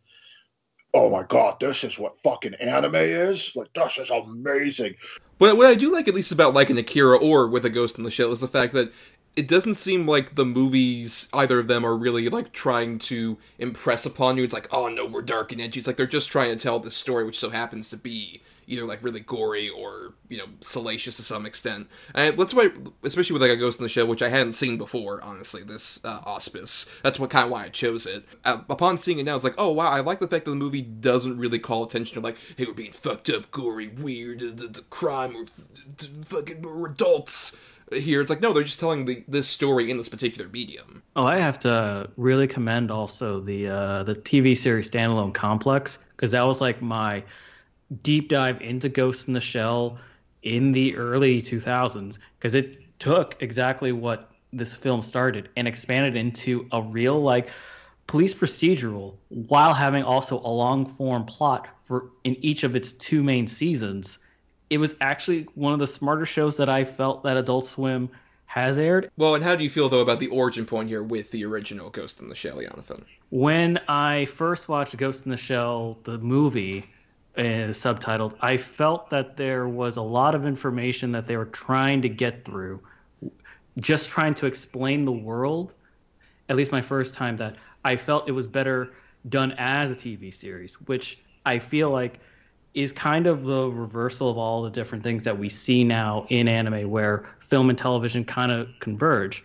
oh 0.92 1.10
my 1.10 1.22
god, 1.22 1.60
this 1.60 1.84
is 1.84 1.98
what 1.98 2.20
fucking 2.22 2.54
anime 2.54 2.94
is. 2.94 3.52
Like, 3.54 3.72
this 3.74 3.98
is 3.98 4.10
amazing. 4.10 4.94
But 5.38 5.56
what 5.56 5.66
I 5.66 5.74
do 5.74 5.92
like, 5.92 6.08
at 6.08 6.14
least 6.14 6.32
about 6.32 6.54
like 6.54 6.70
an 6.70 6.78
Akira 6.78 7.18
or 7.18 7.48
with 7.48 7.64
a 7.66 7.70
Ghost 7.70 7.98
in 7.98 8.04
the 8.04 8.10
Shell, 8.10 8.32
is 8.32 8.40
the 8.40 8.48
fact 8.48 8.72
that 8.72 8.92
it 9.36 9.46
doesn't 9.46 9.74
seem 9.74 10.06
like 10.06 10.34
the 10.34 10.46
movies 10.46 11.28
either 11.34 11.58
of 11.58 11.68
them 11.68 11.84
are 11.84 11.94
really 11.94 12.28
like 12.30 12.52
trying 12.52 12.98
to 12.98 13.36
impress 13.58 14.06
upon 14.06 14.38
you. 14.38 14.44
It's 14.44 14.54
like, 14.54 14.72
oh 14.72 14.88
no, 14.88 15.04
we're 15.04 15.22
dark 15.22 15.52
and 15.52 15.60
edgy. 15.60 15.78
It's 15.78 15.86
like 15.86 15.96
they're 15.96 16.06
just 16.06 16.30
trying 16.30 16.56
to 16.56 16.62
tell 16.62 16.80
this 16.80 16.96
story, 16.96 17.24
which 17.24 17.38
so 17.38 17.50
happens 17.50 17.90
to 17.90 17.98
be 17.98 18.42
either 18.66 18.84
like 18.84 19.04
really 19.04 19.20
gory 19.20 19.68
or 19.68 20.14
you 20.28 20.38
know 20.38 20.46
salacious 20.60 21.16
to 21.16 21.22
some 21.22 21.44
extent. 21.44 21.88
And 22.14 22.38
that's 22.38 22.54
why, 22.54 22.70
especially 23.04 23.34
with 23.34 23.42
like 23.42 23.50
a 23.50 23.56
Ghost 23.56 23.78
in 23.78 23.84
the 23.84 23.90
Shell, 23.90 24.06
which 24.06 24.22
I 24.22 24.30
hadn't 24.30 24.52
seen 24.52 24.78
before, 24.78 25.22
honestly, 25.22 25.62
this 25.62 26.02
uh, 26.02 26.20
auspice. 26.24 26.86
That's 27.02 27.20
what 27.20 27.28
kind 27.28 27.44
of 27.44 27.50
why 27.50 27.64
I 27.64 27.68
chose 27.68 28.06
it. 28.06 28.24
Uh, 28.42 28.62
upon 28.70 28.96
seeing 28.96 29.18
it 29.18 29.24
now, 29.24 29.34
it's 29.34 29.44
like, 29.44 29.54
oh 29.58 29.70
wow, 29.70 29.90
I 29.90 30.00
like 30.00 30.20
the 30.20 30.28
fact 30.28 30.46
that 30.46 30.50
the 30.50 30.56
movie 30.56 30.82
doesn't 30.82 31.36
really 31.36 31.58
call 31.58 31.84
attention 31.84 32.14
to 32.14 32.20
like, 32.20 32.38
hey, 32.56 32.64
we're 32.64 32.72
being 32.72 32.92
fucked 32.92 33.28
up, 33.28 33.50
gory, 33.50 33.88
weird, 33.88 34.42
uh, 34.42 34.80
crime, 34.88 35.36
or 35.36 35.44
fucking 36.24 36.62
we're 36.62 36.86
adults 36.86 37.54
here 37.92 38.20
it's 38.20 38.30
like 38.30 38.40
no 38.40 38.52
they're 38.52 38.64
just 38.64 38.80
telling 38.80 39.04
the, 39.04 39.24
this 39.28 39.48
story 39.48 39.90
in 39.90 39.96
this 39.96 40.08
particular 40.08 40.48
medium. 40.50 41.02
Oh 41.14 41.26
i 41.26 41.38
have 41.38 41.58
to 41.60 42.10
really 42.16 42.46
commend 42.46 42.90
also 42.90 43.40
the 43.40 43.68
uh, 43.68 44.02
the 44.02 44.14
tv 44.14 44.56
series 44.56 44.90
standalone 44.90 45.32
complex 45.32 45.98
because 46.16 46.32
that 46.32 46.42
was 46.42 46.60
like 46.60 46.82
my 46.82 47.22
deep 48.02 48.28
dive 48.28 48.60
into 48.60 48.88
ghost 48.88 49.28
in 49.28 49.34
the 49.34 49.40
shell 49.40 49.98
in 50.42 50.72
the 50.72 50.96
early 50.96 51.40
2000s 51.42 52.18
because 52.38 52.54
it 52.54 52.98
took 52.98 53.36
exactly 53.40 53.92
what 53.92 54.30
this 54.52 54.74
film 54.74 55.02
started 55.02 55.48
and 55.56 55.68
expanded 55.68 56.16
into 56.16 56.66
a 56.72 56.82
real 56.82 57.20
like 57.20 57.50
police 58.06 58.34
procedural 58.34 59.14
while 59.28 59.74
having 59.74 60.02
also 60.02 60.40
a 60.40 60.48
long 60.50 60.86
form 60.86 61.24
plot 61.24 61.68
for 61.82 62.10
in 62.24 62.36
each 62.44 62.64
of 62.64 62.74
its 62.74 62.92
two 62.92 63.22
main 63.22 63.46
seasons 63.46 64.18
it 64.70 64.78
was 64.78 64.94
actually 65.00 65.46
one 65.54 65.72
of 65.72 65.78
the 65.78 65.86
smarter 65.86 66.26
shows 66.26 66.56
that 66.56 66.68
I 66.68 66.84
felt 66.84 67.22
that 67.24 67.36
Adult 67.36 67.66
Swim 67.66 68.10
has 68.46 68.78
aired. 68.78 69.10
Well, 69.16 69.34
and 69.34 69.44
how 69.44 69.56
do 69.56 69.64
you 69.64 69.70
feel 69.70 69.88
though 69.88 70.00
about 70.00 70.20
the 70.20 70.28
origin 70.28 70.66
point 70.66 70.88
here 70.88 71.02
with 71.02 71.30
the 71.30 71.44
original 71.44 71.90
Ghost 71.90 72.20
in 72.20 72.28
the 72.28 72.34
Shell, 72.34 72.62
Jonathan? 72.62 73.04
When 73.30 73.78
I 73.88 74.26
first 74.26 74.68
watched 74.68 74.96
Ghost 74.96 75.24
in 75.24 75.30
the 75.30 75.36
Shell, 75.36 75.98
the 76.04 76.18
movie, 76.18 76.86
uh, 77.36 77.72
subtitled, 77.72 78.36
I 78.40 78.56
felt 78.56 79.10
that 79.10 79.36
there 79.36 79.68
was 79.68 79.96
a 79.96 80.02
lot 80.02 80.34
of 80.34 80.46
information 80.46 81.12
that 81.12 81.26
they 81.26 81.36
were 81.36 81.46
trying 81.46 82.02
to 82.02 82.08
get 82.08 82.44
through, 82.44 82.80
just 83.78 84.08
trying 84.08 84.34
to 84.34 84.46
explain 84.46 85.04
the 85.04 85.12
world. 85.12 85.74
At 86.48 86.56
least 86.56 86.70
my 86.70 86.82
first 86.82 87.14
time, 87.14 87.36
that 87.38 87.56
I 87.84 87.96
felt 87.96 88.28
it 88.28 88.32
was 88.32 88.46
better 88.46 88.94
done 89.28 89.52
as 89.58 89.90
a 89.90 89.94
TV 89.94 90.32
series, 90.32 90.80
which 90.82 91.18
I 91.44 91.58
feel 91.58 91.90
like 91.90 92.20
is 92.76 92.92
kind 92.92 93.26
of 93.26 93.44
the 93.44 93.70
reversal 93.70 94.30
of 94.30 94.36
all 94.36 94.62
the 94.62 94.70
different 94.70 95.02
things 95.02 95.24
that 95.24 95.38
we 95.38 95.48
see 95.48 95.82
now 95.82 96.26
in 96.28 96.46
anime 96.46 96.90
where 96.90 97.24
film 97.40 97.70
and 97.70 97.78
television 97.78 98.22
kind 98.22 98.52
of 98.52 98.68
converge. 98.80 99.42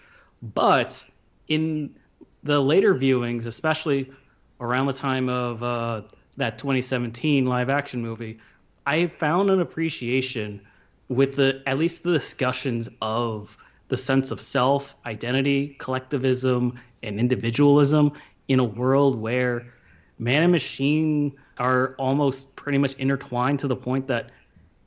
But 0.54 1.04
in 1.48 1.96
the 2.44 2.60
later 2.60 2.94
viewings, 2.94 3.46
especially 3.46 4.12
around 4.60 4.88
the 4.88 4.94
time 4.94 5.30
of 5.30 5.64
uh, 5.64 6.02
that 6.36 6.58
2017 6.58 7.46
live 7.46 7.70
action 7.70 8.02
movie, 8.02 8.38
I 8.86 9.08
found 9.08 9.50
an 9.50 9.62
appreciation 9.62 10.60
with 11.08 11.38
the 11.38 11.64
at 11.66 11.80
least 11.80 12.04
the 12.04 12.12
discussions 12.12 12.90
of 13.02 13.58
the 13.88 13.96
sense 13.96 14.32
of 14.32 14.42
self, 14.42 14.94
identity, 15.06 15.78
collectivism, 15.80 16.78
and 17.02 17.18
individualism 17.18 18.12
in 18.50 18.60
a 18.60 18.64
world 18.66 19.22
where 19.22 19.74
man 20.20 20.44
and 20.44 20.52
machine 20.52 21.32
are 21.58 21.96
almost 21.98 22.56
pretty 22.56 22.78
much 22.78 22.96
intertwined 22.96 23.60
to 23.60 23.68
the 23.68 23.76
point 23.76 24.08
that 24.08 24.30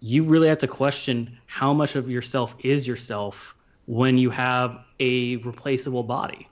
you 0.00 0.24
really 0.24 0.48
have 0.48 0.58
to 0.58 0.68
question 0.68 1.38
how 1.46 1.72
much 1.72 1.96
of 1.96 2.10
yourself 2.10 2.54
is 2.62 2.86
yourself 2.86 3.54
when 3.86 4.18
you 4.18 4.30
have 4.30 4.78
a 5.00 5.36
replaceable 5.36 6.02
body. 6.02 6.48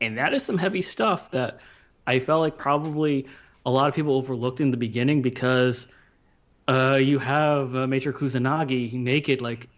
And 0.00 0.18
that 0.18 0.34
is 0.34 0.44
some 0.44 0.58
heavy 0.58 0.82
stuff 0.82 1.30
that 1.30 1.60
I 2.06 2.20
felt 2.20 2.40
like 2.40 2.58
probably 2.58 3.26
a 3.64 3.70
lot 3.70 3.88
of 3.88 3.94
people 3.94 4.14
overlooked 4.14 4.60
in 4.60 4.70
the 4.70 4.76
beginning 4.76 5.22
because 5.22 5.88
uh, 6.68 6.98
you 7.00 7.18
have 7.18 7.74
uh, 7.74 7.86
Major 7.86 8.12
Kusanagi 8.12 8.92
naked 8.92 9.40
like 9.40 9.68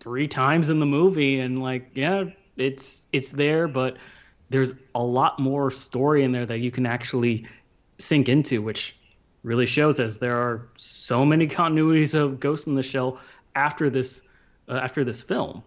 three 0.00 0.28
times 0.28 0.70
in 0.70 0.80
the 0.80 0.86
movie, 0.86 1.40
and 1.40 1.62
like, 1.62 1.90
yeah, 1.94 2.24
it's 2.56 3.02
it's 3.12 3.30
there, 3.30 3.68
but 3.68 3.96
there's 4.50 4.72
a 4.94 5.02
lot 5.02 5.38
more 5.38 5.70
story 5.70 6.24
in 6.24 6.32
there 6.32 6.46
that 6.46 6.58
you 6.58 6.70
can 6.70 6.86
actually 6.86 7.46
sink 7.98 8.28
into, 8.28 8.62
which 8.62 8.96
really 9.42 9.66
shows 9.66 10.00
as 10.00 10.18
there 10.18 10.36
are 10.36 10.68
so 10.76 11.24
many 11.24 11.46
continuities 11.48 12.14
of 12.14 12.40
Ghost 12.40 12.66
in 12.66 12.74
the 12.74 12.82
Shell 12.82 13.20
after 13.54 13.90
this 13.90 14.20
uh, 14.68 14.74
after 14.74 15.04
this 15.04 15.22
film. 15.22 15.62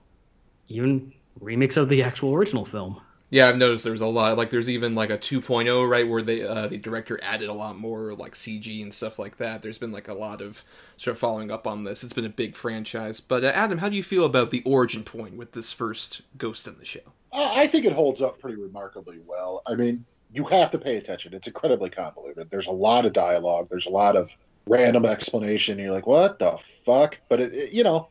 Even 0.68 1.14
remix 1.40 1.78
of 1.78 1.88
the 1.88 2.04
actual 2.04 2.34
original 2.34 2.66
film. 2.66 3.00
Yeah, 3.30 3.50
I've 3.50 3.58
noticed 3.58 3.84
there's 3.84 4.00
a 4.00 4.08
lot. 4.08 4.38
Like, 4.38 4.52
there's 4.52 4.70
even 4.70 4.96
like 4.96 5.10
a 5.10 5.18
2.0, 5.18 5.90
right, 5.90 6.08
where 6.08 6.22
they 6.22 6.44
uh, 6.44 6.68
the 6.68 6.78
director 6.78 7.20
added 7.22 7.50
a 7.50 7.54
lot 7.54 7.78
more 7.78 8.14
like 8.14 8.34
CG 8.34 8.82
and 8.82 8.94
stuff 8.94 9.20
like 9.20 9.38
that. 9.38 9.62
There's 9.62 9.78
been 9.78 9.92
like 9.92 10.08
a 10.08 10.14
lot 10.14 10.42
of 10.42 10.64
sort 10.96 11.16
of 11.16 11.20
following 11.20 11.52
up 11.52 11.68
on 11.68 11.84
this. 11.84 12.04
It's 12.04 12.14
been 12.14 12.26
a 12.26 12.30
big 12.30 12.56
franchise. 12.56 13.20
But 13.20 13.44
uh, 13.44 13.48
Adam, 13.48 13.80
how 13.80 13.90
do 13.90 13.98
you 13.98 14.04
feel 14.04 14.24
about 14.24 14.52
the 14.52 14.64
origin 14.66 15.04
point 15.04 15.36
with 15.36 15.52
this 15.52 15.74
first 15.74 16.22
Ghost 16.38 16.68
in 16.68 16.78
the 16.80 16.86
Shell? 16.86 17.14
I 17.34 17.68
think 17.68 17.86
it 17.86 17.92
holds 17.92 18.22
up 18.22 18.40
pretty 18.40 18.58
remarkably 18.58 19.20
well. 19.26 19.62
I 19.68 19.76
mean, 19.76 20.06
you 20.32 20.46
have 20.46 20.72
to 20.72 20.78
pay 20.78 20.98
attention. 20.98 21.34
It's 21.34 21.48
incredibly 21.48 21.90
convoluted. 21.90 22.50
There's 22.50 22.68
a 22.68 22.72
lot 22.72 23.06
of 23.06 23.14
dialogue. 23.14 23.68
There's 23.70 23.86
a 23.86 23.92
lot 23.92 24.16
of 24.16 24.36
random 24.66 25.06
explanation. 25.06 25.80
You're 25.80 25.92
like, 25.92 26.08
what 26.08 26.40
the 26.40 26.58
fuck? 26.86 27.18
But 27.30 27.40
it, 27.40 27.54
it, 27.54 27.72
you 27.72 27.84
know, 27.84 28.10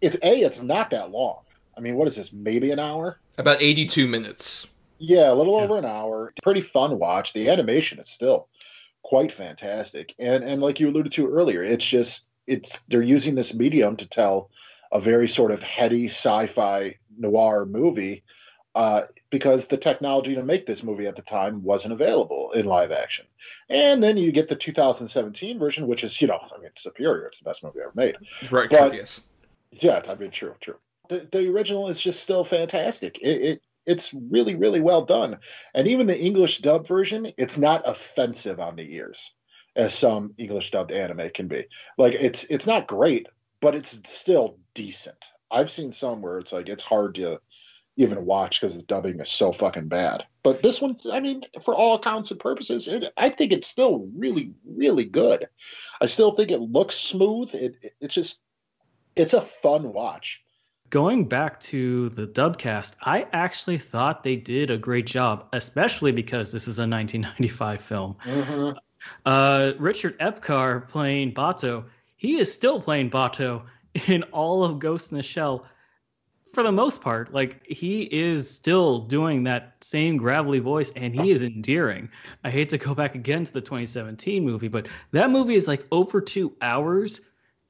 it's 0.00 0.16
a. 0.22 0.40
It's 0.40 0.60
not 0.60 0.90
that 0.90 1.10
long. 1.10 1.40
I 1.76 1.80
mean, 1.80 1.96
what 1.96 2.08
is 2.08 2.16
this? 2.16 2.32
Maybe 2.32 2.70
an 2.70 2.78
hour? 2.78 3.18
About 3.38 3.62
82 3.62 4.06
minutes. 4.06 4.66
Yeah, 4.98 5.32
a 5.32 5.34
little 5.34 5.58
yeah. 5.58 5.64
over 5.64 5.78
an 5.78 5.84
hour. 5.84 6.32
Pretty 6.42 6.60
fun 6.60 6.98
watch. 6.98 7.32
The 7.32 7.50
animation 7.50 7.98
is 7.98 8.08
still 8.08 8.48
quite 9.02 9.32
fantastic. 9.32 10.14
And 10.18 10.42
and 10.42 10.60
like 10.60 10.80
you 10.80 10.88
alluded 10.88 11.12
to 11.12 11.28
earlier, 11.28 11.62
it's 11.62 11.84
just 11.84 12.26
it's 12.46 12.78
they're 12.88 13.02
using 13.02 13.34
this 13.34 13.54
medium 13.54 13.96
to 13.96 14.08
tell 14.08 14.50
a 14.92 15.00
very 15.00 15.28
sort 15.28 15.50
of 15.50 15.62
heady 15.62 16.06
sci-fi 16.06 16.96
noir 17.16 17.66
movie 17.66 18.22
uh, 18.74 19.02
because 19.30 19.66
the 19.66 19.76
technology 19.76 20.34
to 20.34 20.42
make 20.42 20.66
this 20.66 20.82
movie 20.82 21.06
at 21.06 21.16
the 21.16 21.22
time 21.22 21.62
wasn't 21.62 21.92
available 21.92 22.52
in 22.52 22.66
live 22.66 22.92
action. 22.92 23.26
And 23.68 24.02
then 24.02 24.16
you 24.16 24.32
get 24.32 24.48
the 24.48 24.56
2017 24.56 25.58
version, 25.58 25.86
which 25.86 26.04
is, 26.04 26.20
you 26.20 26.26
know, 26.26 26.38
I 26.54 26.60
mean, 26.60 26.70
superior. 26.76 27.26
It's 27.26 27.38
the 27.38 27.44
best 27.44 27.62
movie 27.62 27.80
ever 27.80 27.92
made. 27.94 28.16
Right. 28.50 28.68
But, 28.70 28.94
yes. 28.94 29.22
Yeah, 29.70 30.02
I 30.08 30.14
mean, 30.14 30.30
true, 30.30 30.54
true 30.60 30.76
the, 31.08 31.28
the 31.30 31.48
original 31.48 31.88
is 31.88 32.00
just 32.00 32.20
still 32.20 32.44
fantastic. 32.44 33.18
It, 33.20 33.42
it 33.42 33.62
it's 33.86 34.14
really 34.14 34.54
really 34.54 34.80
well 34.80 35.04
done, 35.04 35.38
and 35.74 35.86
even 35.86 36.06
the 36.06 36.18
English 36.18 36.58
dub 36.58 36.86
version, 36.86 37.32
it's 37.36 37.58
not 37.58 37.86
offensive 37.86 38.60
on 38.60 38.76
the 38.76 38.94
ears 38.94 39.32
as 39.76 39.92
some 39.92 40.32
English 40.38 40.70
dubbed 40.70 40.92
anime 40.92 41.28
can 41.30 41.48
be. 41.48 41.66
Like 41.98 42.14
it's 42.14 42.44
it's 42.44 42.66
not 42.66 42.86
great, 42.86 43.26
but 43.60 43.74
it's 43.74 44.00
still 44.04 44.58
decent. 44.74 45.22
I've 45.50 45.70
seen 45.70 45.92
some 45.92 46.22
where 46.22 46.38
it's 46.38 46.52
like 46.52 46.68
it's 46.68 46.82
hard 46.82 47.16
to 47.16 47.40
even 47.96 48.24
watch 48.24 48.60
because 48.60 48.76
the 48.76 48.82
dubbing 48.82 49.20
is 49.20 49.30
so 49.30 49.52
fucking 49.52 49.88
bad. 49.88 50.24
But 50.42 50.62
this 50.62 50.80
one, 50.80 50.98
I 51.12 51.20
mean, 51.20 51.42
for 51.62 51.74
all 51.74 51.94
accounts 51.94 52.30
and 52.30 52.40
purposes, 52.40 52.88
it, 52.88 53.12
I 53.16 53.30
think 53.30 53.52
it's 53.52 53.68
still 53.68 54.08
really, 54.16 54.52
really 54.66 55.04
good. 55.04 55.48
I 56.00 56.06
still 56.06 56.32
think 56.34 56.50
it 56.50 56.60
looks 56.60 56.96
smooth. 56.96 57.54
It, 57.54 57.76
it, 57.82 57.94
it's 58.00 58.14
just, 58.14 58.40
it's 59.16 59.34
a 59.34 59.40
fun 59.40 59.92
watch 59.92 60.40
going 60.94 61.24
back 61.24 61.58
to 61.58 62.08
the 62.10 62.24
dubcast, 62.24 62.94
I 63.02 63.26
actually 63.32 63.78
thought 63.78 64.22
they 64.22 64.36
did 64.36 64.70
a 64.70 64.76
great 64.76 65.06
job, 65.06 65.48
especially 65.52 66.12
because 66.12 66.52
this 66.52 66.68
is 66.68 66.78
a 66.78 66.86
1995 66.86 67.82
film. 67.82 68.16
Mm-hmm. 68.24 68.78
Uh, 69.26 69.72
Richard 69.78 70.16
Epcar 70.20 70.88
playing 70.88 71.34
Batou, 71.34 71.84
he 72.16 72.36
is 72.36 72.52
still 72.54 72.80
playing 72.80 73.10
Batou 73.10 73.64
in 74.06 74.22
all 74.24 74.62
of 74.62 74.78
Ghost 74.78 75.10
in 75.10 75.16
the 75.16 75.24
Shell 75.24 75.66
for 76.54 76.62
the 76.62 76.72
most 76.72 77.00
part. 77.00 77.34
Like 77.34 77.66
he 77.66 78.02
is 78.02 78.48
still 78.48 79.00
doing 79.00 79.44
that 79.44 79.76
same 79.82 80.16
gravelly 80.16 80.60
voice 80.60 80.90
and 80.96 81.14
he 81.14 81.30
is 81.30 81.42
endearing. 81.42 82.08
I 82.44 82.50
hate 82.50 82.70
to 82.70 82.78
go 82.78 82.94
back 82.94 83.14
again 83.14 83.44
to 83.44 83.52
the 83.52 83.60
2017 83.60 84.44
movie, 84.44 84.68
but 84.68 84.86
that 85.10 85.30
movie 85.30 85.56
is 85.56 85.68
like 85.68 85.86
over 85.90 86.20
two 86.20 86.54
hours 86.62 87.20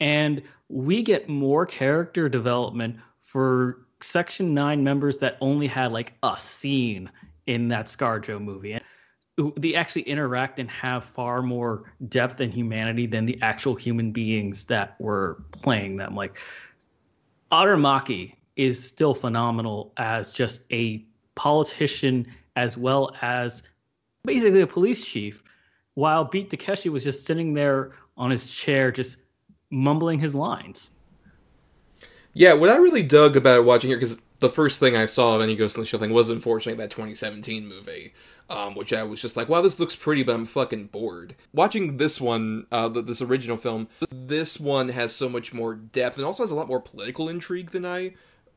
and 0.00 0.42
we 0.68 1.02
get 1.02 1.28
more 1.28 1.66
character 1.66 2.28
development 2.28 2.96
for 3.20 3.86
Section 4.00 4.54
9 4.54 4.84
members 4.84 5.18
that 5.18 5.38
only 5.40 5.66
had 5.66 5.92
like 5.92 6.12
a 6.22 6.36
scene 6.38 7.10
in 7.46 7.68
that 7.68 7.86
ScarJo 7.86 8.40
movie. 8.40 8.72
And 8.72 8.82
they 9.56 9.74
actually 9.74 10.02
interact 10.02 10.58
and 10.58 10.70
have 10.70 11.04
far 11.04 11.42
more 11.42 11.92
depth 12.08 12.40
and 12.40 12.52
humanity 12.52 13.06
than 13.06 13.26
the 13.26 13.38
actual 13.42 13.74
human 13.74 14.12
beings 14.12 14.66
that 14.66 14.94
were 15.00 15.42
playing 15.52 15.96
them. 15.96 16.14
Like 16.14 16.38
Aramaki 17.50 18.34
is 18.56 18.82
still 18.82 19.14
phenomenal 19.14 19.92
as 19.96 20.32
just 20.32 20.60
a 20.72 21.04
politician 21.34 22.26
as 22.56 22.76
well 22.76 23.14
as 23.20 23.62
basically 24.24 24.60
a 24.60 24.66
police 24.66 25.04
chief, 25.04 25.42
while 25.94 26.24
Beat 26.24 26.50
Takeshi 26.50 26.88
was 26.88 27.04
just 27.04 27.24
sitting 27.24 27.54
there 27.54 27.92
on 28.16 28.30
his 28.30 28.48
chair 28.48 28.92
just 28.92 29.18
mumbling 29.70 30.18
his 30.18 30.34
lines. 30.34 30.90
Yeah, 32.32 32.54
what 32.54 32.70
I 32.70 32.76
really 32.76 33.02
dug 33.02 33.36
about 33.36 33.64
watching 33.64 33.90
here, 33.90 33.96
because 33.96 34.20
the 34.40 34.50
first 34.50 34.80
thing 34.80 34.96
I 34.96 35.06
saw 35.06 35.36
of 35.36 35.40
any 35.40 35.56
Ghost 35.56 35.76
in 35.76 35.82
the 35.82 35.86
Shell 35.86 36.00
thing 36.00 36.12
was 36.12 36.28
unfortunately 36.28 36.82
that 36.82 36.90
2017 36.90 37.66
movie. 37.66 38.14
Um, 38.50 38.74
which 38.74 38.92
I 38.92 39.04
was 39.04 39.22
just 39.22 39.38
like, 39.38 39.48
wow, 39.48 39.62
this 39.62 39.80
looks 39.80 39.96
pretty, 39.96 40.22
but 40.22 40.34
I'm 40.34 40.44
fucking 40.44 40.88
bored. 40.88 41.34
Watching 41.54 41.96
this 41.96 42.20
one, 42.20 42.66
uh, 42.70 42.90
this 42.90 43.22
original 43.22 43.56
film, 43.56 43.88
this 44.12 44.60
one 44.60 44.90
has 44.90 45.14
so 45.14 45.30
much 45.30 45.54
more 45.54 45.74
depth 45.74 46.18
and 46.18 46.26
also 46.26 46.42
has 46.42 46.50
a 46.50 46.54
lot 46.54 46.68
more 46.68 46.78
political 46.78 47.30
intrigue 47.30 47.70
than 47.70 47.86
I 47.86 48.12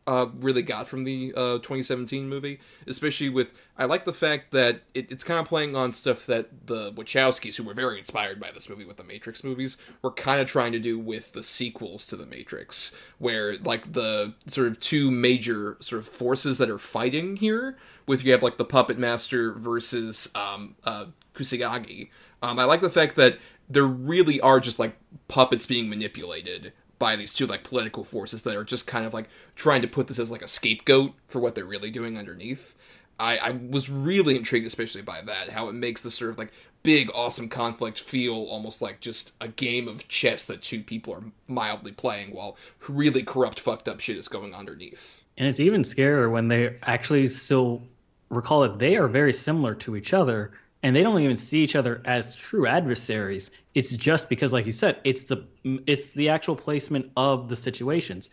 uh, 0.07 0.27
really 0.39 0.61
got 0.61 0.87
from 0.87 1.03
the 1.03 1.33
uh, 1.35 1.57
2017 1.57 2.27
movie, 2.29 2.59
especially 2.87 3.29
with 3.29 3.49
I 3.77 3.85
like 3.85 4.05
the 4.05 4.13
fact 4.13 4.51
that 4.51 4.81
it, 4.93 5.11
it's 5.11 5.23
kind 5.23 5.39
of 5.39 5.45
playing 5.45 5.75
on 5.75 5.91
stuff 5.91 6.25
that 6.25 6.67
the 6.67 6.93
Wachowskis, 6.93 7.57
who 7.57 7.63
were 7.63 7.73
very 7.73 7.99
inspired 7.99 8.39
by 8.39 8.49
this 8.51 8.69
movie 8.69 8.85
with 8.85 8.97
the 8.97 9.03
Matrix 9.03 9.43
movies, 9.43 9.77
were 10.01 10.11
kind 10.11 10.39
of 10.39 10.47
trying 10.47 10.71
to 10.71 10.79
do 10.79 10.97
with 10.97 11.33
the 11.33 11.43
sequels 11.43 12.07
to 12.07 12.15
the 12.15 12.25
Matrix, 12.25 12.95
where 13.19 13.57
like 13.57 13.93
the 13.93 14.33
sort 14.47 14.67
of 14.67 14.79
two 14.79 15.11
major 15.11 15.77
sort 15.81 15.99
of 15.99 16.07
forces 16.07 16.57
that 16.57 16.69
are 16.69 16.79
fighting 16.79 17.35
here, 17.35 17.77
with 18.07 18.23
you 18.23 18.31
have 18.31 18.41
like 18.41 18.57
the 18.57 18.65
Puppet 18.65 18.97
Master 18.97 19.51
versus 19.51 20.29
um, 20.33 20.75
uh, 20.85 21.05
Kusanagi. 21.35 22.09
Um, 22.41 22.57
I 22.57 22.63
like 22.63 22.81
the 22.81 22.89
fact 22.89 23.15
that 23.17 23.37
there 23.69 23.85
really 23.85 24.39
are 24.39 24.61
just 24.61 24.79
like 24.79 24.95
puppets 25.27 25.65
being 25.65 25.89
manipulated 25.89 26.71
by 26.99 27.15
these 27.15 27.33
two 27.33 27.45
like 27.45 27.63
political 27.63 28.03
forces 28.03 28.43
that 28.43 28.55
are 28.55 28.63
just 28.63 28.87
kind 28.87 29.05
of 29.05 29.13
like 29.13 29.29
trying 29.55 29.81
to 29.81 29.87
put 29.87 30.07
this 30.07 30.19
as 30.19 30.31
like 30.31 30.41
a 30.41 30.47
scapegoat 30.47 31.13
for 31.27 31.39
what 31.39 31.55
they're 31.55 31.65
really 31.65 31.91
doing 31.91 32.17
underneath. 32.17 32.75
I, 33.19 33.37
I 33.37 33.51
was 33.51 33.89
really 33.89 34.35
intrigued, 34.35 34.67
especially 34.67 35.01
by 35.01 35.21
that, 35.21 35.49
how 35.49 35.69
it 35.69 35.73
makes 35.73 36.03
this 36.03 36.15
sort 36.15 36.31
of 36.31 36.37
like 36.37 36.51
big, 36.83 37.09
awesome 37.13 37.49
conflict 37.49 37.99
feel 37.99 38.33
almost 38.33 38.81
like 38.81 38.99
just 38.99 39.33
a 39.41 39.47
game 39.47 39.87
of 39.87 40.07
chess 40.07 40.45
that 40.45 40.61
two 40.61 40.81
people 40.83 41.13
are 41.13 41.23
mildly 41.47 41.91
playing 41.91 42.29
while 42.31 42.57
really 42.87 43.23
corrupt, 43.23 43.59
fucked 43.59 43.89
up 43.89 43.99
shit 43.99 44.17
is 44.17 44.27
going 44.27 44.53
underneath. 44.53 45.23
And 45.37 45.47
it's 45.47 45.59
even 45.59 45.81
scarier 45.81 46.31
when 46.31 46.47
they 46.47 46.77
actually 46.83 47.27
still 47.29 47.81
recall 48.29 48.61
that 48.61 48.79
they 48.79 48.97
are 48.97 49.07
very 49.07 49.33
similar 49.33 49.73
to 49.75 49.95
each 49.95 50.13
other 50.13 50.51
and 50.83 50.95
they 50.95 51.03
don't 51.03 51.21
even 51.21 51.37
see 51.37 51.63
each 51.63 51.75
other 51.75 52.01
as 52.05 52.35
true 52.35 52.67
adversaries 52.67 53.51
it's 53.77 53.95
just 53.95 54.27
because 54.27 54.51
like 54.51 54.65
you 54.65 54.71
said 54.71 54.99
it's 55.03 55.25
the 55.25 55.45
it's 55.85 56.05
the 56.21 56.27
actual 56.27 56.55
placement 56.55 57.11
of 57.15 57.47
the 57.47 57.55
situations 57.55 58.31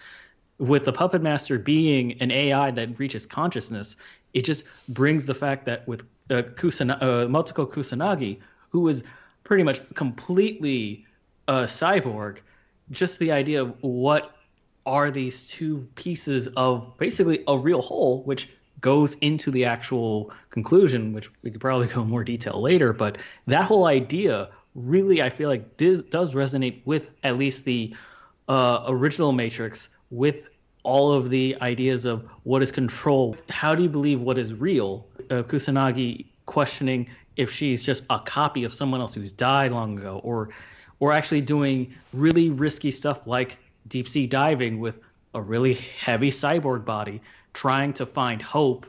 with 0.56 0.86
the 0.86 0.92
puppet 0.92 1.20
master 1.20 1.58
being 1.58 2.12
an 2.22 2.30
ai 2.30 2.70
that 2.70 2.98
reaches 2.98 3.26
consciousness 3.26 3.96
it 4.32 4.42
just 4.42 4.64
brings 4.88 5.26
the 5.26 5.34
fact 5.34 5.66
that 5.66 5.86
with 5.86 6.00
uh, 6.30 6.42
Kusana, 6.56 6.96
uh, 7.02 7.26
Motoko 7.26 7.70
Kusanagi 7.70 8.38
who 8.70 8.88
is 8.88 9.04
pretty 9.44 9.62
much 9.62 9.80
completely 9.92 11.04
a 11.46 11.64
cyborg 11.64 12.38
just 12.90 13.18
the 13.18 13.30
idea 13.30 13.60
of 13.60 13.74
what 13.82 14.36
are 14.86 15.10
these 15.10 15.44
two 15.44 15.86
pieces 15.94 16.46
of 16.56 16.96
basically 16.96 17.44
a 17.48 17.58
real 17.58 17.82
whole 17.82 18.22
which 18.22 18.48
goes 18.80 19.14
into 19.22 19.50
the 19.50 19.64
actual 19.64 20.30
conclusion, 20.50 21.14
which 21.14 21.30
we 21.42 21.50
could 21.50 21.60
probably 21.60 21.86
go 21.86 22.04
more 22.04 22.22
detail 22.22 22.60
later. 22.60 22.92
But 22.92 23.16
that 23.46 23.64
whole 23.64 23.86
idea 23.86 24.50
really, 24.74 25.22
I 25.22 25.30
feel 25.30 25.48
like, 25.48 25.76
does, 25.76 26.04
does 26.04 26.34
resonate 26.34 26.80
with 26.84 27.10
at 27.22 27.36
least 27.36 27.64
the 27.64 27.94
uh, 28.48 28.84
original 28.88 29.32
Matrix, 29.32 29.88
with 30.10 30.48
all 30.82 31.12
of 31.12 31.30
the 31.30 31.56
ideas 31.60 32.04
of 32.04 32.28
what 32.44 32.62
is 32.62 32.70
control. 32.70 33.36
How 33.48 33.74
do 33.74 33.82
you 33.82 33.88
believe 33.88 34.20
what 34.20 34.38
is 34.38 34.60
real? 34.60 35.06
Uh, 35.30 35.42
Kusanagi 35.42 36.26
questioning 36.46 37.08
if 37.36 37.50
she's 37.50 37.82
just 37.82 38.04
a 38.10 38.18
copy 38.18 38.64
of 38.64 38.72
someone 38.72 39.00
else 39.00 39.14
who's 39.14 39.32
died 39.32 39.72
long 39.72 39.98
ago, 39.98 40.20
or 40.22 40.50
or 41.00 41.12
actually 41.12 41.40
doing 41.40 41.94
really 42.12 42.50
risky 42.50 42.90
stuff 42.90 43.26
like 43.26 43.58
deep 43.88 44.08
sea 44.08 44.26
diving 44.26 44.78
with 44.78 45.00
a 45.34 45.42
really 45.42 45.74
heavy 45.74 46.30
cyborg 46.30 46.84
body 46.84 47.20
trying 47.52 47.92
to 47.94 48.06
find 48.06 48.40
hope 48.40 48.86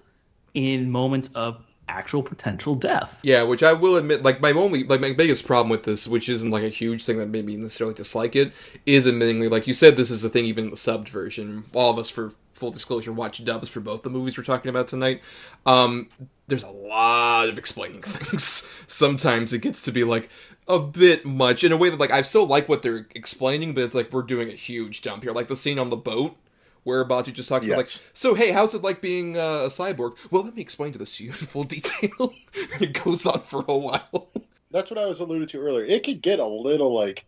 in 0.53 0.91
moments 0.91 1.29
of 1.33 1.63
actual 1.87 2.23
potential 2.23 2.75
death. 2.75 3.19
Yeah, 3.23 3.43
which 3.43 3.63
I 3.63 3.73
will 3.73 3.97
admit, 3.97 4.23
like 4.23 4.41
my 4.41 4.51
only, 4.51 4.83
like 4.83 5.01
my 5.01 5.13
biggest 5.13 5.45
problem 5.45 5.69
with 5.69 5.83
this, 5.83 6.07
which 6.07 6.29
isn't 6.29 6.49
like 6.49 6.63
a 6.63 6.69
huge 6.69 7.05
thing 7.05 7.17
that 7.17 7.27
made 7.27 7.45
me 7.45 7.55
necessarily 7.55 7.95
dislike 7.95 8.35
it, 8.35 8.51
is 8.85 9.07
admittingly, 9.07 9.49
like 9.49 9.67
you 9.67 9.73
said, 9.73 9.97
this 9.97 10.11
is 10.11 10.23
a 10.23 10.29
thing 10.29 10.45
even 10.45 10.65
in 10.65 10.69
the 10.69 10.75
subbed 10.75 11.09
version. 11.09 11.65
All 11.73 11.91
of 11.91 11.99
us, 11.99 12.09
for 12.09 12.33
full 12.53 12.71
disclosure, 12.71 13.11
watch 13.11 13.43
dubs 13.43 13.69
for 13.69 13.81
both 13.81 14.03
the 14.03 14.09
movies 14.09 14.37
we're 14.37 14.43
talking 14.43 14.69
about 14.69 14.87
tonight. 14.87 15.21
Um, 15.65 16.09
there's 16.47 16.63
a 16.63 16.69
lot 16.69 17.49
of 17.49 17.57
explaining 17.57 18.01
things. 18.03 18.67
Sometimes 18.87 19.53
it 19.53 19.59
gets 19.59 19.81
to 19.83 19.91
be 19.91 20.03
like 20.03 20.29
a 20.67 20.79
bit 20.79 21.25
much 21.25 21.63
in 21.63 21.71
a 21.71 21.77
way 21.77 21.89
that 21.89 21.99
like 21.99 22.11
I 22.11 22.21
still 22.21 22.45
like 22.45 22.67
what 22.67 22.81
they're 22.81 23.07
explaining, 23.13 23.73
but 23.73 23.83
it's 23.83 23.95
like 23.95 24.11
we're 24.11 24.23
doing 24.23 24.49
a 24.49 24.53
huge 24.53 25.01
dump 25.01 25.23
here. 25.23 25.31
Like 25.31 25.47
the 25.47 25.55
scene 25.55 25.79
on 25.79 25.89
the 25.89 25.97
boat 25.97 26.37
where 26.85 27.03
Batou 27.03 27.33
just 27.33 27.49
talks 27.49 27.65
about 27.65 27.77
like, 27.77 27.89
so 28.13 28.35
hey, 28.35 28.51
how's 28.51 28.73
it 28.75 28.83
like 28.83 29.01
being 29.01 29.35
uh, 29.35 29.63
a 29.63 29.67
cyborg? 29.67 30.15
Well, 30.31 30.43
let 30.43 30.55
me 30.55 30.61
explain 30.61 30.93
to 30.93 30.97
this 30.97 31.19
you 31.19 31.29
in 31.29 31.33
full 31.33 31.63
detail. 31.65 32.31
it 32.79 33.03
goes 33.03 33.25
on 33.25 33.41
for 33.41 33.65
a 33.67 33.77
while. 33.77 34.29
That's 34.71 34.91
what 34.91 34.99
I 34.99 35.05
was 35.05 35.19
alluded 35.19 35.49
to 35.49 35.59
earlier. 35.59 35.85
It 35.85 36.03
could 36.03 36.21
get 36.21 36.39
a 36.39 36.45
little 36.45 36.93
like 36.93 37.25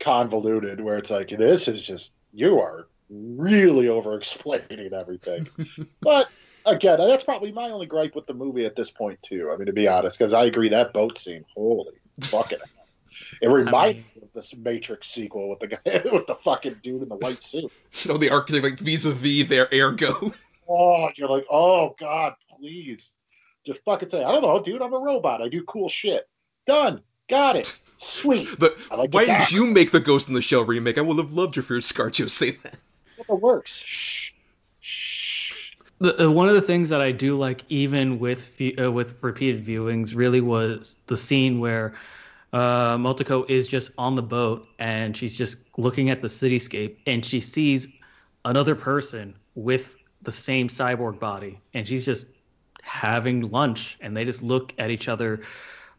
convoluted 0.00 0.80
where 0.80 0.98
it's 0.98 1.10
like 1.10 1.30
this 1.30 1.66
is 1.66 1.82
just 1.82 2.12
you 2.32 2.60
are 2.60 2.86
really 3.08 3.88
over 3.88 4.16
explaining 4.16 4.92
everything. 4.92 5.48
but 6.00 6.28
again, 6.66 6.98
that's 6.98 7.24
probably 7.24 7.52
my 7.52 7.70
only 7.70 7.86
gripe 7.86 8.14
with 8.14 8.26
the 8.26 8.34
movie 8.34 8.66
at 8.66 8.76
this 8.76 8.90
point 8.90 9.20
too. 9.22 9.50
I 9.50 9.56
mean 9.56 9.66
to 9.66 9.72
be 9.72 9.88
honest, 9.88 10.18
because 10.18 10.34
I 10.34 10.44
agree 10.44 10.68
that 10.68 10.92
boat 10.92 11.16
scene, 11.16 11.44
holy 11.54 11.94
fucking 12.20 12.58
it 13.40 13.48
reminded 13.48 14.04
me 14.14 14.22
of 14.22 14.32
this 14.32 14.54
Matrix 14.56 15.08
sequel 15.08 15.48
with 15.48 15.60
the 15.60 15.68
guy 15.68 15.78
with 16.12 16.26
the 16.26 16.36
fucking 16.42 16.76
dude 16.82 17.02
in 17.02 17.08
the 17.08 17.16
white 17.16 17.42
suit. 17.42 17.70
you 18.02 18.10
know, 18.10 18.16
the 18.16 18.30
architect 18.30 18.64
like 18.64 18.78
vis-a-vis 18.78 19.48
their 19.48 19.68
ergo. 19.72 20.32
Oh, 20.66 21.10
you're 21.16 21.28
like, 21.28 21.44
oh 21.50 21.94
god, 22.00 22.36
please. 22.58 23.10
Just 23.66 23.80
fucking 23.84 24.08
say, 24.08 24.24
I 24.24 24.32
don't 24.32 24.40
know, 24.40 24.62
dude, 24.62 24.80
I'm 24.80 24.94
a 24.94 24.98
robot. 24.98 25.42
I 25.42 25.48
do 25.50 25.62
cool 25.64 25.90
shit. 25.90 26.26
Done. 26.66 27.02
Got 27.28 27.56
it. 27.56 27.78
Sweet. 27.98 28.48
But 28.58 28.78
I 28.90 28.96
like 28.96 29.12
why 29.12 29.26
did 29.26 29.28
back. 29.28 29.52
you 29.52 29.66
make 29.66 29.90
the 29.90 30.00
Ghost 30.00 30.28
in 30.28 30.34
the 30.34 30.40
Shell 30.40 30.64
remake? 30.64 30.96
I 30.96 31.02
would 31.02 31.18
have 31.18 31.34
loved 31.34 31.56
your 31.56 31.62
favorite 31.62 31.84
Scarjo 31.84 32.30
say 32.30 32.52
that. 32.52 32.76
It 33.18 33.28
works. 33.28 33.82
Shh. 33.84 34.32
Shh. 34.80 35.74
The, 36.00 36.26
uh, 36.26 36.30
one 36.30 36.48
of 36.48 36.54
the 36.54 36.62
things 36.62 36.90
that 36.90 37.00
I 37.00 37.12
do 37.12 37.38
like, 37.38 37.64
even 37.68 38.18
with 38.18 38.50
uh, 38.82 38.90
with 38.90 39.14
repeated 39.22 39.64
viewings, 39.64 40.14
really 40.14 40.40
was 40.40 40.96
the 41.06 41.16
scene 41.16 41.60
where 41.60 41.94
uh, 42.54 42.96
Motoko 42.96 43.50
is 43.50 43.66
just 43.66 43.90
on 43.98 44.14
the 44.14 44.22
boat 44.22 44.68
and 44.78 45.16
she's 45.16 45.36
just 45.36 45.56
looking 45.76 46.08
at 46.08 46.22
the 46.22 46.28
cityscape 46.28 46.98
and 47.04 47.24
she 47.24 47.40
sees 47.40 47.88
another 48.44 48.76
person 48.76 49.34
with 49.56 49.96
the 50.22 50.30
same 50.30 50.68
cyborg 50.68 51.18
body 51.18 51.60
and 51.74 51.86
she's 51.86 52.04
just 52.04 52.28
having 52.80 53.48
lunch 53.48 53.98
and 54.00 54.16
they 54.16 54.24
just 54.24 54.40
look 54.40 54.72
at 54.78 54.92
each 54.92 55.08
other 55.08 55.42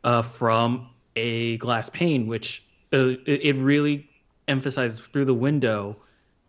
uh, 0.06 0.22
from 0.22 0.90
a 1.18 1.58
glass 1.58 1.90
pane, 1.90 2.26
which 2.26 2.64
uh, 2.94 3.08
it, 3.26 3.42
it 3.44 3.58
really 3.58 4.10
emphasizes 4.48 5.00
through 5.00 5.26
the 5.26 5.34
window 5.34 5.98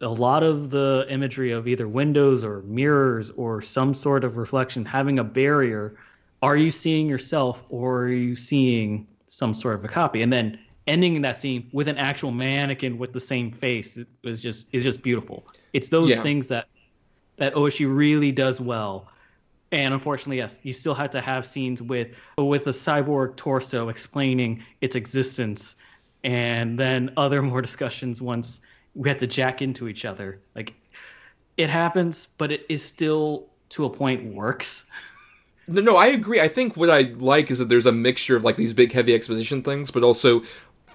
a 0.00 0.06
lot 0.06 0.44
of 0.44 0.70
the 0.70 1.04
imagery 1.08 1.50
of 1.50 1.66
either 1.66 1.88
windows 1.88 2.44
or 2.44 2.62
mirrors 2.62 3.30
or 3.30 3.60
some 3.60 3.92
sort 3.92 4.22
of 4.22 4.36
reflection 4.36 4.84
having 4.84 5.18
a 5.18 5.24
barrier. 5.24 5.96
Are 6.42 6.56
you 6.56 6.70
seeing 6.70 7.08
yourself 7.08 7.64
or 7.70 8.02
are 8.02 8.08
you 8.08 8.36
seeing 8.36 9.08
some 9.28 9.54
sort 9.54 9.74
of 9.74 9.84
a 9.84 9.88
copy? 9.88 10.22
And 10.22 10.32
then 10.32 10.58
ending 10.86 11.20
that 11.22 11.38
scene 11.38 11.68
with 11.72 11.88
an 11.88 11.98
actual 11.98 12.30
mannequin 12.30 12.98
with 12.98 13.12
the 13.12 13.20
same 13.20 13.50
face 13.50 13.98
is 14.22 14.40
just 14.40 14.66
is 14.72 14.84
just 14.84 15.02
beautiful. 15.02 15.46
It's 15.72 15.88
those 15.88 16.10
Yeah. 16.10 16.22
things 16.22 16.48
that 16.48 16.68
that 17.36 17.54
Oshii 17.54 17.86
really 17.86 18.32
does 18.32 18.60
well. 18.60 19.08
And 19.72 19.92
unfortunately, 19.92 20.38
yes, 20.38 20.58
you 20.62 20.72
still 20.72 20.94
had 20.94 21.12
to 21.12 21.20
have 21.20 21.44
scenes 21.44 21.82
with 21.82 22.14
with 22.38 22.66
a 22.66 22.70
cyborg 22.70 23.36
torso 23.36 23.88
explaining 23.88 24.64
its 24.80 24.96
existence, 24.96 25.76
and 26.22 26.78
then 26.78 27.12
other 27.16 27.42
more 27.50 27.62
discussions 27.62 28.22
once 28.22 28.60
we 28.94 29.08
had 29.08 29.18
to 29.18 29.26
jack 29.26 29.60
into 29.60 29.88
each 29.88 30.04
other. 30.04 30.40
Like 30.54 30.72
it 31.56 31.68
happens, 31.68 32.28
but 32.38 32.52
it 32.52 32.66
is 32.68 32.84
still 32.84 33.48
to 33.70 33.84
a 33.84 33.90
point 33.90 34.34
works. 34.34 34.86
No, 35.68 35.96
I 35.96 36.06
agree. 36.06 36.40
I 36.40 36.48
think 36.48 36.76
what 36.76 36.90
I 36.90 37.02
like 37.16 37.50
is 37.50 37.58
that 37.58 37.68
there's 37.68 37.86
a 37.86 37.92
mixture 37.92 38.36
of 38.36 38.44
like 38.44 38.56
these 38.56 38.72
big 38.72 38.92
heavy 38.92 39.14
exposition 39.14 39.62
things, 39.62 39.90
but 39.90 40.04
also 40.04 40.42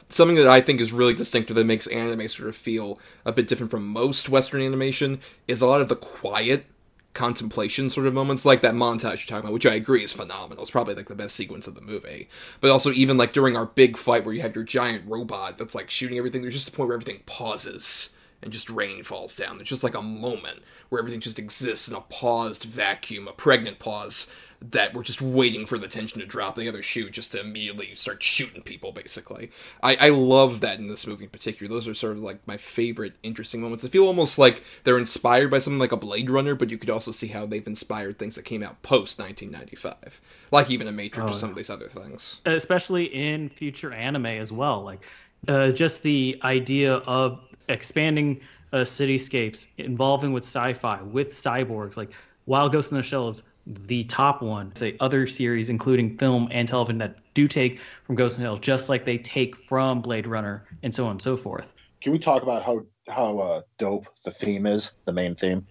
something 0.07 0.37
that 0.37 0.47
I 0.47 0.61
think 0.61 0.79
is 0.79 0.93
really 0.93 1.13
distinctive 1.13 1.55
that 1.55 1.65
makes 1.65 1.87
anime 1.87 2.27
sort 2.29 2.49
of 2.49 2.55
feel 2.55 2.99
a 3.25 3.31
bit 3.31 3.47
different 3.47 3.71
from 3.71 3.85
most 3.87 4.29
Western 4.29 4.61
animation 4.61 5.19
is 5.47 5.61
a 5.61 5.67
lot 5.67 5.81
of 5.81 5.89
the 5.89 5.95
quiet 5.95 6.65
contemplation 7.13 7.89
sort 7.89 8.07
of 8.07 8.13
moments, 8.13 8.45
like 8.45 8.61
that 8.61 8.73
montage 8.73 9.03
you're 9.03 9.27
talking 9.27 9.39
about, 9.39 9.53
which 9.53 9.65
I 9.65 9.73
agree 9.73 10.03
is 10.03 10.13
phenomenal. 10.13 10.61
It's 10.61 10.71
probably 10.71 10.95
like 10.95 11.09
the 11.09 11.15
best 11.15 11.35
sequence 11.35 11.67
of 11.67 11.75
the 11.75 11.81
movie. 11.81 12.29
But 12.61 12.71
also 12.71 12.91
even 12.91 13.17
like 13.17 13.33
during 13.33 13.57
our 13.57 13.65
big 13.65 13.97
fight 13.97 14.23
where 14.23 14.33
you 14.33 14.41
have 14.41 14.55
your 14.55 14.63
giant 14.63 15.03
robot 15.05 15.57
that's 15.57 15.75
like 15.75 15.89
shooting 15.89 16.17
everything, 16.17 16.41
there's 16.41 16.53
just 16.53 16.69
a 16.69 16.71
point 16.71 16.87
where 16.87 16.95
everything 16.95 17.23
pauses 17.25 18.11
and 18.41 18.53
just 18.53 18.69
rain 18.69 19.03
falls 19.03 19.35
down. 19.35 19.57
There's 19.57 19.69
just 19.69 19.83
like 19.83 19.95
a 19.95 20.01
moment 20.01 20.59
where 20.89 20.99
everything 20.99 21.19
just 21.19 21.39
exists 21.39 21.87
in 21.87 21.95
a 21.95 22.01
paused 22.01 22.63
vacuum, 22.63 23.27
a 23.27 23.33
pregnant 23.33 23.79
pause 23.79 24.33
that 24.61 24.93
we're 24.93 25.03
just 25.03 25.21
waiting 25.21 25.65
for 25.65 25.77
the 25.77 25.87
tension 25.87 26.19
to 26.19 26.25
drop. 26.25 26.55
The 26.55 26.69
other 26.69 26.83
shoe 26.83 27.09
just 27.09 27.31
to 27.31 27.39
immediately 27.39 27.93
start 27.95 28.21
shooting 28.21 28.61
people 28.61 28.91
basically. 28.91 29.51
I, 29.81 29.95
I 29.95 30.09
love 30.09 30.61
that 30.61 30.79
in 30.79 30.87
this 30.87 31.07
movie 31.07 31.23
in 31.23 31.29
particular. 31.29 31.67
Those 31.67 31.87
are 31.87 31.93
sort 31.93 32.13
of 32.13 32.21
like 32.21 32.45
my 32.45 32.57
favorite 32.57 33.13
interesting 33.23 33.61
moments. 33.61 33.83
I 33.83 33.87
feel 33.87 34.05
almost 34.05 34.37
like 34.37 34.63
they're 34.83 34.99
inspired 34.99 35.49
by 35.49 35.57
something 35.57 35.79
like 35.79 35.91
a 35.91 35.97
blade 35.97 36.29
runner 36.29 36.53
but 36.53 36.69
you 36.69 36.77
could 36.77 36.89
also 36.89 37.11
see 37.11 37.27
how 37.27 37.45
they've 37.45 37.65
inspired 37.65 38.19
things 38.19 38.35
that 38.35 38.43
came 38.43 38.61
out 38.61 38.81
post 38.83 39.19
1995 39.19 40.21
like 40.51 40.69
even 40.69 40.87
a 40.87 40.91
matrix 40.91 41.31
or 41.31 41.33
some 41.33 41.49
of 41.49 41.55
these 41.55 41.69
other 41.69 41.87
things. 41.87 42.37
Especially 42.45 43.05
in 43.05 43.49
future 43.49 43.93
anime 43.93 44.25
as 44.27 44.51
well. 44.51 44.83
Like 44.83 45.05
uh, 45.47 45.71
just 45.71 46.03
the 46.03 46.39
idea 46.43 46.95
of 46.95 47.39
expanding 47.69 48.41
uh, 48.73 48.77
cityscapes 48.77 49.67
involving 49.77 50.33
with 50.33 50.43
sci-fi 50.43 51.01
with 51.01 51.31
cyborgs. 51.31 51.97
Like 51.97 52.11
while 52.45 52.69
Ghost 52.69 52.91
in 52.91 52.97
the 52.97 53.03
Shell 53.03 53.29
is 53.29 53.43
the 53.67 54.03
top 54.05 54.41
one, 54.41 54.75
say 54.75 54.97
other 54.99 55.27
series 55.27 55.69
including 55.69 56.17
film 56.17 56.47
and 56.51 56.67
television 56.67 56.97
that 56.99 57.17
do 57.33 57.47
take 57.47 57.79
from 58.05 58.15
Ghost 58.15 58.37
in 58.37 58.43
the 58.43 58.47
Shell, 58.47 58.57
just 58.57 58.89
like 58.89 59.05
they 59.05 59.17
take 59.17 59.55
from 59.55 60.01
Blade 60.01 60.27
Runner 60.27 60.65
and 60.83 60.93
so 60.93 61.05
on 61.05 61.11
and 61.11 61.21
so 61.21 61.37
forth. 61.37 61.73
Can 62.01 62.11
we 62.11 62.19
talk 62.19 62.43
about 62.43 62.63
how 62.63 62.81
how 63.07 63.39
uh, 63.39 63.61
dope 63.77 64.07
the 64.25 64.31
theme 64.31 64.65
is? 64.65 64.91
The 65.05 65.13
main 65.13 65.35
theme. 65.35 65.65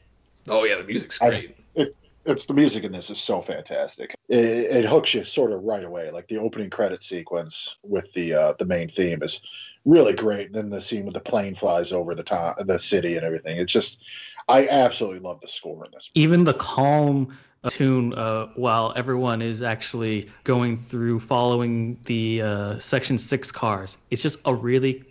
oh 0.48 0.64
yeah 0.64 0.76
the 0.76 0.85
music's 0.85 1.20
I- 1.20 1.31
great 1.31 1.57
It, 1.74 1.96
it's 2.26 2.44
the 2.44 2.55
music 2.55 2.85
in 2.85 2.92
this 2.92 3.09
is 3.11 3.18
so 3.18 3.40
fantastic. 3.40 4.14
It, 4.29 4.38
it 4.38 4.85
hooks 4.85 5.14
you 5.14 5.24
sort 5.24 5.53
of 5.53 5.62
right 5.62 5.83
away. 5.85 6.11
Like 6.11 6.29
the 6.29 6.37
opening 6.38 6.68
credit 6.70 7.03
sequence 7.03 7.76
with 7.83 8.12
the 8.12 8.35
uh, 8.35 8.53
the 8.59 8.66
main 8.66 8.88
theme 8.90 9.22
is 9.22 9.40
really 9.87 10.12
great. 10.12 10.46
And 10.46 10.55
then 10.55 10.70
the 10.70 10.81
scene 10.81 11.07
with 11.07 11.14
the 11.14 11.20
plane 11.20 11.55
flies 11.55 11.92
over 11.92 12.14
the 12.14 12.22
top, 12.22 12.59
the 12.64 12.79
city 12.79 13.16
and 13.16 13.24
everything. 13.24 13.57
It's 13.57 13.72
just, 13.72 13.98
I 14.46 14.68
absolutely 14.68 15.20
love 15.20 15.40
the 15.40 15.48
score 15.48 15.87
in 15.87 15.90
this. 15.92 16.11
even 16.14 16.44
the 16.44 16.53
calm 16.55 17.38
tune 17.68 18.14
uh, 18.14 18.46
while 18.55 18.92
everyone 18.96 19.42
is 19.42 19.62
actually 19.62 20.31
going 20.44 20.83
through 20.88 21.20
following 21.20 21.99
the 22.05 22.40
uh, 22.40 22.79
section 22.79 23.18
six 23.18 23.53
cars 23.53 23.99
it's 24.11 24.23
just 24.23 24.40
a 24.46 24.55
really 24.55 25.05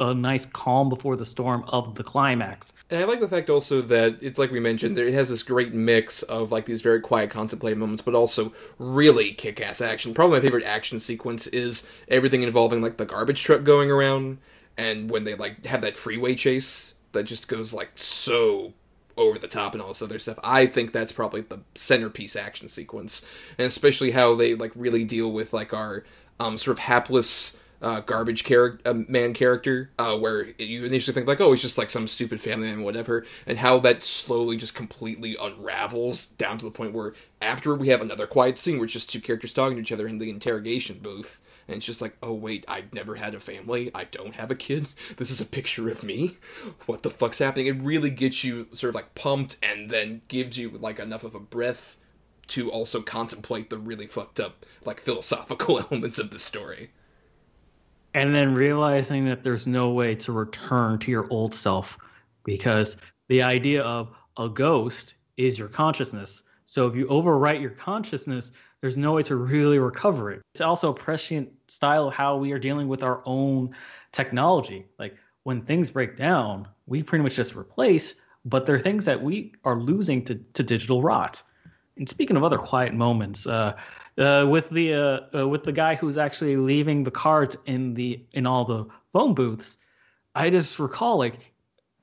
a 0.00 0.14
nice 0.14 0.46
calm 0.46 0.88
before 0.88 1.16
the 1.16 1.24
storm 1.24 1.64
of 1.68 1.94
the 1.96 2.04
climax 2.04 2.72
And 2.90 3.00
I 3.02 3.04
like 3.04 3.20
the 3.20 3.28
fact 3.28 3.50
also 3.50 3.82
that 3.82 4.16
it's 4.20 4.38
like 4.38 4.50
we 4.50 4.60
mentioned, 4.60 4.98
it 4.98 5.12
has 5.12 5.28
this 5.28 5.42
great 5.42 5.74
mix 5.74 6.22
of 6.22 6.50
like 6.50 6.64
these 6.64 6.80
very 6.82 7.00
quiet, 7.00 7.30
contemplative 7.30 7.78
moments, 7.78 8.00
but 8.00 8.14
also 8.14 8.52
really 8.78 9.32
kick-ass 9.32 9.80
action. 9.80 10.14
Probably 10.14 10.38
my 10.38 10.42
favorite 10.42 10.64
action 10.64 11.00
sequence 11.00 11.46
is 11.48 11.88
everything 12.08 12.42
involving 12.44 12.80
like 12.80 12.96
the 12.96 13.04
garbage 13.04 13.42
truck 13.42 13.64
going 13.64 13.90
around, 13.90 14.38
and 14.76 15.10
when 15.10 15.24
they 15.24 15.34
like 15.34 15.66
have 15.66 15.82
that 15.82 15.96
freeway 15.96 16.34
chase 16.34 16.94
that 17.12 17.24
just 17.24 17.48
goes 17.48 17.74
like 17.74 17.90
so 17.96 18.72
over 19.18 19.38
the 19.38 19.48
top 19.48 19.74
and 19.74 19.82
all 19.82 19.88
this 19.88 20.02
other 20.02 20.18
stuff. 20.18 20.38
I 20.42 20.66
think 20.66 20.92
that's 20.92 21.12
probably 21.12 21.42
the 21.42 21.60
centerpiece 21.74 22.36
action 22.36 22.68
sequence, 22.68 23.26
and 23.58 23.66
especially 23.66 24.12
how 24.12 24.34
they 24.34 24.54
like 24.54 24.72
really 24.74 25.04
deal 25.04 25.30
with 25.30 25.52
like 25.52 25.74
our 25.74 26.04
um, 26.40 26.56
sort 26.56 26.76
of 26.76 26.84
hapless 26.84 27.58
uh, 27.80 28.00
garbage 28.00 28.44
character, 28.44 28.90
uh, 28.90 28.94
man 29.08 29.32
character, 29.32 29.90
uh, 29.98 30.16
where 30.16 30.48
you 30.58 30.84
initially 30.84 31.14
think 31.14 31.26
like, 31.26 31.40
oh, 31.40 31.50
he's 31.50 31.62
just 31.62 31.78
like 31.78 31.90
some 31.90 32.08
stupid 32.08 32.40
family 32.40 32.68
man, 32.68 32.82
whatever, 32.82 33.24
and 33.46 33.58
how 33.58 33.78
that 33.78 34.02
slowly 34.02 34.56
just 34.56 34.74
completely 34.74 35.36
unravels 35.40 36.26
down 36.26 36.58
to 36.58 36.64
the 36.64 36.70
point 36.70 36.92
where 36.92 37.14
after 37.40 37.74
we 37.74 37.88
have 37.88 38.00
another 38.00 38.26
quiet 38.26 38.58
scene 38.58 38.76
where 38.76 38.84
it's 38.84 38.92
just 38.92 39.10
two 39.10 39.20
characters 39.20 39.52
talking 39.52 39.76
to 39.76 39.82
each 39.82 39.92
other 39.92 40.08
in 40.08 40.18
the 40.18 40.30
interrogation 40.30 40.98
booth. 40.98 41.40
And 41.68 41.76
it's 41.76 41.86
just 41.86 42.00
like, 42.00 42.16
oh 42.22 42.32
wait, 42.32 42.64
I've 42.66 42.92
never 42.94 43.16
had 43.16 43.34
a 43.34 43.40
family. 43.40 43.90
I 43.94 44.04
don't 44.04 44.34
have 44.34 44.50
a 44.50 44.54
kid. 44.56 44.86
This 45.18 45.30
is 45.30 45.40
a 45.40 45.46
picture 45.46 45.88
of 45.90 46.02
me. 46.02 46.36
What 46.86 47.02
the 47.02 47.10
fuck's 47.10 47.38
happening? 47.40 47.66
It 47.66 47.82
really 47.82 48.10
gets 48.10 48.42
you 48.42 48.68
sort 48.72 48.88
of 48.90 48.94
like 48.94 49.14
pumped, 49.14 49.56
and 49.62 49.90
then 49.90 50.22
gives 50.28 50.58
you 50.58 50.70
like 50.70 50.98
enough 50.98 51.24
of 51.24 51.34
a 51.34 51.40
breath 51.40 51.96
to 52.48 52.70
also 52.70 53.02
contemplate 53.02 53.68
the 53.68 53.78
really 53.78 54.06
fucked 54.06 54.40
up 54.40 54.64
like 54.84 55.00
philosophical 55.00 55.78
elements 55.90 56.18
of 56.18 56.30
the 56.30 56.38
story. 56.38 56.90
and 58.14 58.34
then 58.34 58.54
realizing 58.54 59.24
that 59.26 59.44
there's 59.44 59.66
no 59.66 59.90
way 59.90 60.14
to 60.14 60.32
return 60.32 60.98
to 61.00 61.10
your 61.10 61.26
old 61.30 61.54
self 61.54 61.98
because 62.44 62.96
the 63.28 63.42
idea 63.42 63.82
of 63.82 64.10
a 64.38 64.48
ghost 64.48 65.14
is 65.36 65.58
your 65.58 65.68
consciousness 65.68 66.42
so 66.64 66.86
if 66.86 66.94
you 66.96 67.06
overwrite 67.06 67.60
your 67.60 67.70
consciousness 67.70 68.52
there's 68.80 68.96
no 68.96 69.12
way 69.12 69.22
to 69.24 69.36
really 69.36 69.78
recover 69.78 70.30
it. 70.30 70.40
It's 70.54 70.60
also 70.60 70.90
a 70.90 70.94
prescient 70.94 71.50
style 71.68 72.08
of 72.08 72.14
how 72.14 72.36
we 72.36 72.52
are 72.52 72.58
dealing 72.58 72.88
with 72.88 73.02
our 73.02 73.22
own 73.24 73.74
technology. 74.12 74.86
Like 74.98 75.16
when 75.42 75.62
things 75.62 75.90
break 75.90 76.16
down 76.16 76.68
we 76.86 77.02
pretty 77.02 77.22
much 77.22 77.36
just 77.36 77.54
replace 77.54 78.14
but 78.44 78.66
there 78.66 78.74
are 78.74 78.80
things 78.80 79.04
that 79.04 79.22
we 79.22 79.52
are 79.64 79.78
losing 79.78 80.24
to, 80.24 80.36
to 80.54 80.62
digital 80.62 81.02
rot. 81.02 81.42
And 81.96 82.08
speaking 82.08 82.36
of 82.36 82.44
other 82.44 82.58
quiet 82.58 82.94
moments, 82.94 83.46
uh, 83.46 83.76
uh, 84.16 84.46
with 84.48 84.70
the 84.70 84.94
uh, 84.94 85.20
uh, 85.38 85.48
with 85.48 85.64
the 85.64 85.72
guy 85.72 85.94
who's 85.94 86.18
actually 86.18 86.56
leaving 86.56 87.04
the 87.04 87.10
cards 87.10 87.56
in 87.66 87.94
the 87.94 88.24
in 88.32 88.46
all 88.46 88.64
the 88.64 88.86
phone 89.12 89.34
booths, 89.34 89.76
I 90.34 90.50
just 90.50 90.78
recall 90.78 91.18
like 91.18 91.52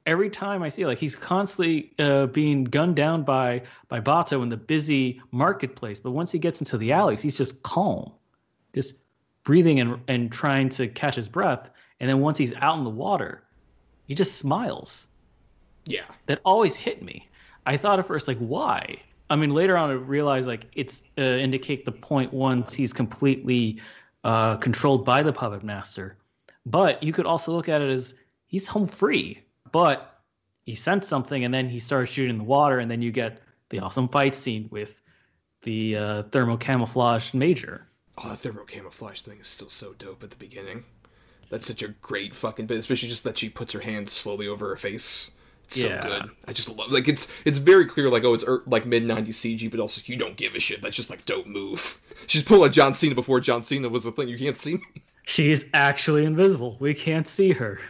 every 0.06 0.30
time 0.30 0.62
I 0.64 0.70
see 0.70 0.86
like 0.86 0.98
he's 0.98 1.16
constantly 1.16 1.92
uh, 2.00 2.28
being 2.28 2.64
gunned 2.64 2.96
down 2.96 3.24
by 3.24 3.64
by 3.88 4.00
Batou 4.00 4.44
in 4.44 4.50
the 4.50 4.58
busy 4.58 5.22
marketplace, 5.32 6.00
but 6.00 6.12
once 6.12 6.32
he 6.32 6.40
gets 6.40 6.62
into 6.62 6.78
the 6.78 6.92
alleys, 6.92 7.22
he's 7.22 7.38
just 7.38 7.64
calm, 7.64 8.12
just 8.74 9.00
breathing 9.44 9.80
and 9.80 10.00
and 10.08 10.32
trying 10.32 10.70
to 10.70 10.88
catch 10.88 11.16
his 11.16 11.28
breath. 11.28 11.70
And 12.00 12.10
then 12.10 12.20
once 12.20 12.38
he's 12.38 12.54
out 12.56 12.78
in 12.78 12.84
the 12.84 12.90
water, 12.90 13.44
he 14.08 14.16
just 14.16 14.36
smiles. 14.36 15.08
Yeah, 15.86 16.06
that 16.26 16.42
always 16.44 16.76
hit 16.76 17.02
me. 17.02 17.30
I 17.66 17.78
thought 17.78 18.00
at 18.00 18.08
first 18.08 18.28
like 18.28 18.38
why. 18.38 18.98
I 19.30 19.36
mean, 19.36 19.52
later 19.52 19.76
on 19.76 19.90
I 19.90 19.94
realized 19.94 20.48
like 20.48 20.68
it's 20.74 21.04
uh, 21.18 21.22
indicate 21.22 21.86
the 21.86 21.92
point 21.92 22.34
once 22.34 22.74
he's 22.74 22.94
completely 22.94 23.82
uh, 24.24 24.58
controlled 24.58 25.06
by 25.06 25.24
the 25.24 25.34
puppet 25.34 25.64
master. 25.64 26.18
But 26.68 27.02
you 27.04 27.14
could 27.14 27.26
also 27.26 27.52
look 27.52 27.70
at 27.70 27.82
it 27.82 27.92
as 27.92 28.16
he's 28.48 28.68
home 28.68 28.88
free 28.88 29.45
but 29.76 30.22
he 30.64 30.74
sent 30.74 31.04
something 31.04 31.44
and 31.44 31.54
then 31.54 31.68
he 31.68 31.82
started 31.82 32.08
shooting 32.08 32.30
in 32.30 32.38
the 32.38 32.46
water 32.46 32.80
and 32.80 32.90
then 32.90 33.02
you 33.02 33.12
get 33.12 33.42
the 33.68 33.80
awesome 33.80 34.08
fight 34.08 34.34
scene 34.34 34.70
with 34.72 35.02
the 35.64 35.98
uh, 35.98 36.24
thermo 36.32 36.56
camouflage 36.56 37.34
major. 37.34 37.86
Oh, 38.18 38.30
the 38.30 38.38
thermo 38.38 38.64
camouflage 38.64 39.20
thing 39.20 39.38
is 39.42 39.48
still 39.48 39.68
so 39.68 39.92
dope 39.92 40.24
at 40.24 40.30
the 40.30 40.38
beginning. 40.38 40.86
That's 41.50 41.68
such 41.68 41.84
a 41.84 41.90
great 41.90 42.34
fucking 42.34 42.68
bit, 42.68 42.80
especially 42.80 43.10
just 43.10 43.26
that 43.26 43.38
she 43.38 43.50
puts 43.50 43.74
her 43.74 43.82
hand 43.82 44.08
slowly 44.08 44.48
over 44.48 44.70
her 44.70 44.78
face. 44.78 45.32
It's 45.66 45.82
so 45.82 45.90
good. 46.02 46.30
I 46.48 46.54
just 46.54 46.74
love 46.74 46.90
like 46.90 47.10
it's 47.10 47.30
it's 47.44 47.58
very 47.58 47.86
clear 47.86 48.10
like 48.10 48.24
oh 48.24 48.34
it's 48.34 48.46
er, 48.48 48.64
like 48.66 48.86
mid 48.86 49.04
'90s 49.04 49.28
CG, 49.28 49.70
but 49.70 49.82
also 49.82 50.02
you 50.06 50.16
don't 50.16 50.38
give 50.38 50.56
a 50.56 50.60
shit. 50.62 50.82
That's 50.82 50.96
just 50.96 51.10
like 51.10 51.26
dope 51.26 51.48
move. 51.48 52.00
She's 52.28 52.44
pulling 52.44 52.62
like 52.62 52.72
John 52.72 52.94
Cena 52.94 53.14
before 53.14 53.42
John 53.42 53.62
Cena 53.62 53.90
was 53.90 54.06
a 54.06 54.14
thing. 54.14 54.30
You 54.30 54.38
can't 54.38 54.58
see 54.58 54.76
me. 54.76 55.04
She 55.26 55.52
is 55.52 55.66
actually 55.74 56.24
invisible. 56.24 56.78
We 56.80 56.94
can't 56.94 57.28
see 57.28 57.52
her. 57.52 57.82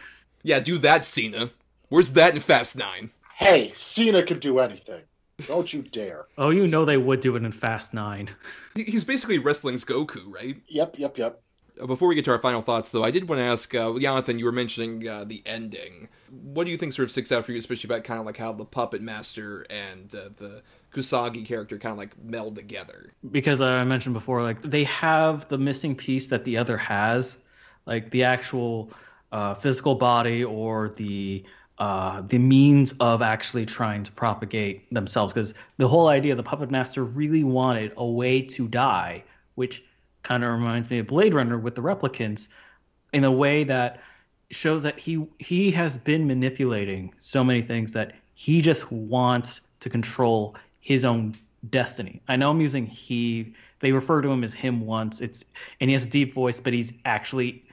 Yeah, 0.42 0.58
do 0.58 0.78
that, 0.78 1.06
Cena. 1.06 1.50
Where's 1.88 2.10
that 2.10 2.34
in 2.34 2.40
Fast 2.40 2.76
Nine? 2.76 3.10
Hey, 3.36 3.72
Cena 3.74 4.22
can 4.22 4.38
do 4.38 4.58
anything. 4.58 5.02
Don't 5.46 5.72
you 5.72 5.82
dare. 5.82 6.26
Oh, 6.38 6.50
you 6.50 6.66
know 6.66 6.84
they 6.84 6.96
would 6.96 7.20
do 7.20 7.36
it 7.36 7.44
in 7.44 7.52
Fast 7.52 7.94
Nine. 7.94 8.30
He's 8.74 9.04
basically 9.04 9.38
wrestling's 9.38 9.84
Goku, 9.84 10.22
right? 10.26 10.56
Yep, 10.68 10.98
yep, 10.98 11.16
yep. 11.18 11.40
Uh, 11.80 11.86
Before 11.86 12.08
we 12.08 12.14
get 12.14 12.24
to 12.26 12.32
our 12.32 12.38
final 12.40 12.62
thoughts, 12.62 12.90
though, 12.90 13.04
I 13.04 13.10
did 13.10 13.28
want 13.28 13.38
to 13.38 13.44
ask, 13.44 13.74
uh, 13.74 13.98
Jonathan, 13.98 14.38
you 14.38 14.44
were 14.46 14.52
mentioning 14.52 15.06
uh, 15.08 15.24
the 15.24 15.42
ending. 15.46 16.08
What 16.30 16.64
do 16.64 16.70
you 16.70 16.76
think 16.78 16.92
sort 16.92 17.04
of 17.04 17.12
sticks 17.12 17.30
out 17.32 17.44
for 17.44 17.52
you, 17.52 17.58
especially 17.58 17.88
about 17.88 18.04
kind 18.04 18.20
of 18.20 18.26
like 18.26 18.36
how 18.36 18.52
the 18.52 18.64
puppet 18.64 19.00
master 19.02 19.64
and 19.70 20.14
uh, 20.14 20.30
the 20.36 20.62
Kusanagi 20.94 21.44
character 21.46 21.78
kind 21.78 21.92
of 21.92 21.98
like 21.98 22.16
meld 22.22 22.56
together? 22.56 23.12
because 23.30 23.60
I 23.60 23.84
mentioned 23.84 24.14
before, 24.14 24.42
like 24.42 24.60
they 24.62 24.84
have 24.84 25.48
the 25.48 25.58
missing 25.58 25.94
piece 25.94 26.26
that 26.28 26.44
the 26.44 26.56
other 26.56 26.76
has, 26.78 27.36
like 27.86 28.10
the 28.10 28.24
actual 28.24 28.90
uh, 29.32 29.54
physical 29.54 29.94
body 29.94 30.42
or 30.44 30.88
the 30.90 31.44
uh, 31.78 32.22
the 32.22 32.38
means 32.38 32.92
of 33.00 33.22
actually 33.22 33.66
trying 33.66 34.02
to 34.02 34.12
propagate 34.12 34.92
themselves. 34.92 35.32
Because 35.32 35.54
the 35.76 35.88
whole 35.88 36.08
idea, 36.08 36.34
the 36.34 36.42
puppet 36.42 36.70
master 36.70 37.04
really 37.04 37.44
wanted 37.44 37.92
a 37.96 38.06
way 38.06 38.40
to 38.42 38.66
die, 38.68 39.22
which 39.56 39.84
kind 40.22 40.42
of 40.42 40.50
reminds 40.50 40.90
me 40.90 40.98
of 40.98 41.06
Blade 41.06 41.34
Runner 41.34 41.58
with 41.58 41.74
the 41.74 41.82
replicants, 41.82 42.48
in 43.12 43.24
a 43.24 43.30
way 43.30 43.64
that 43.64 44.00
shows 44.50 44.82
that 44.82 44.98
he 44.98 45.26
he 45.38 45.70
has 45.72 45.98
been 45.98 46.26
manipulating 46.26 47.12
so 47.18 47.42
many 47.42 47.62
things 47.62 47.92
that 47.92 48.14
he 48.34 48.62
just 48.62 48.90
wants 48.92 49.68
to 49.80 49.90
control 49.90 50.54
his 50.80 51.04
own 51.04 51.34
destiny. 51.70 52.20
I 52.28 52.36
know 52.36 52.50
I'm 52.50 52.60
using 52.60 52.86
he. 52.86 53.54
They 53.80 53.92
refer 53.92 54.22
to 54.22 54.30
him 54.30 54.44
as 54.44 54.54
him 54.54 54.86
once. 54.86 55.20
It's 55.20 55.44
and 55.80 55.90
he 55.90 55.94
has 55.94 56.04
a 56.04 56.08
deep 56.08 56.34
voice, 56.34 56.60
but 56.60 56.72
he's 56.72 56.92
actually 57.04 57.65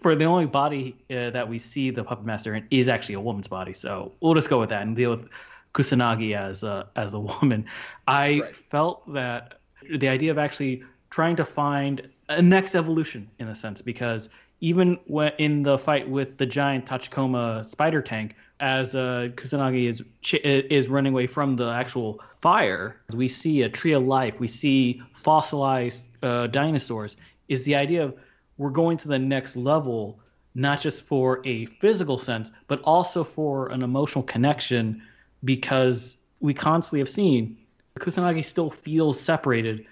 for 0.00 0.14
the 0.14 0.24
only 0.24 0.46
body 0.46 0.96
uh, 1.10 1.30
that 1.30 1.48
we 1.48 1.58
see 1.58 1.90
the 1.90 2.04
puppet 2.04 2.24
master 2.24 2.54
in 2.54 2.66
is 2.70 2.88
actually 2.88 3.16
a 3.16 3.20
woman's 3.20 3.48
body. 3.48 3.72
So 3.72 4.12
we'll 4.20 4.34
just 4.34 4.48
go 4.50 4.58
with 4.58 4.70
that 4.70 4.82
and 4.82 4.96
deal 4.96 5.10
with 5.10 5.28
Kusanagi 5.74 6.36
as 6.36 6.62
a 6.62 6.88
as 6.96 7.14
a 7.14 7.20
woman. 7.30 7.66
I 8.06 8.40
Right. 8.40 8.56
felt 8.70 9.12
that 9.12 9.60
the 9.88 10.08
idea 10.08 10.30
of 10.30 10.38
actually 10.38 10.82
trying 11.10 11.36
to 11.36 11.44
find 11.44 12.08
a 12.28 12.40
next 12.42 12.74
evolution 12.74 13.28
in 13.38 13.48
a 13.48 13.54
sense 13.54 13.82
because 13.82 14.30
even 14.60 14.98
when 15.06 15.32
in 15.38 15.62
the 15.62 15.78
fight 15.78 16.08
with 16.08 16.36
the 16.38 16.46
giant 16.46 16.86
Tachikoma 16.86 17.64
spider 17.64 18.02
tank, 18.02 18.36
as 18.60 18.94
uh, 18.94 19.28
Kusanagi 19.36 19.86
is 19.88 20.02
ch- 20.20 20.34
is 20.44 20.88
running 20.88 21.12
away 21.14 21.26
from 21.26 21.56
the 21.56 21.70
actual 21.70 22.20
fire, 22.34 23.00
we 23.14 23.26
see 23.26 23.62
a 23.62 23.68
tree 23.70 23.92
of 23.92 24.02
life. 24.06 24.38
We 24.38 24.48
see 24.48 25.02
fossilized 25.14 26.04
uh, 26.22 26.46
dinosaurs. 26.48 27.16
Is 27.48 27.64
the 27.64 27.74
idea 27.74 28.04
of 28.04 28.14
we're 28.60 28.68
going 28.68 28.98
to 28.98 29.08
the 29.08 29.18
next 29.18 29.56
level, 29.56 30.20
not 30.54 30.82
just 30.82 31.00
for 31.00 31.40
a 31.46 31.64
physical 31.64 32.18
sense, 32.18 32.50
but 32.68 32.78
also 32.82 33.24
for 33.24 33.68
an 33.68 33.82
emotional 33.82 34.22
connection, 34.22 35.02
because 35.42 36.18
we 36.40 36.52
constantly 36.52 37.00
have 37.00 37.08
seen 37.08 37.56
Kusanagi 37.98 38.44
still 38.44 38.70
feels 38.70 39.18
separated 39.18 39.86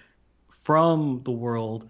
from 0.49 1.21
the 1.23 1.31
world, 1.31 1.89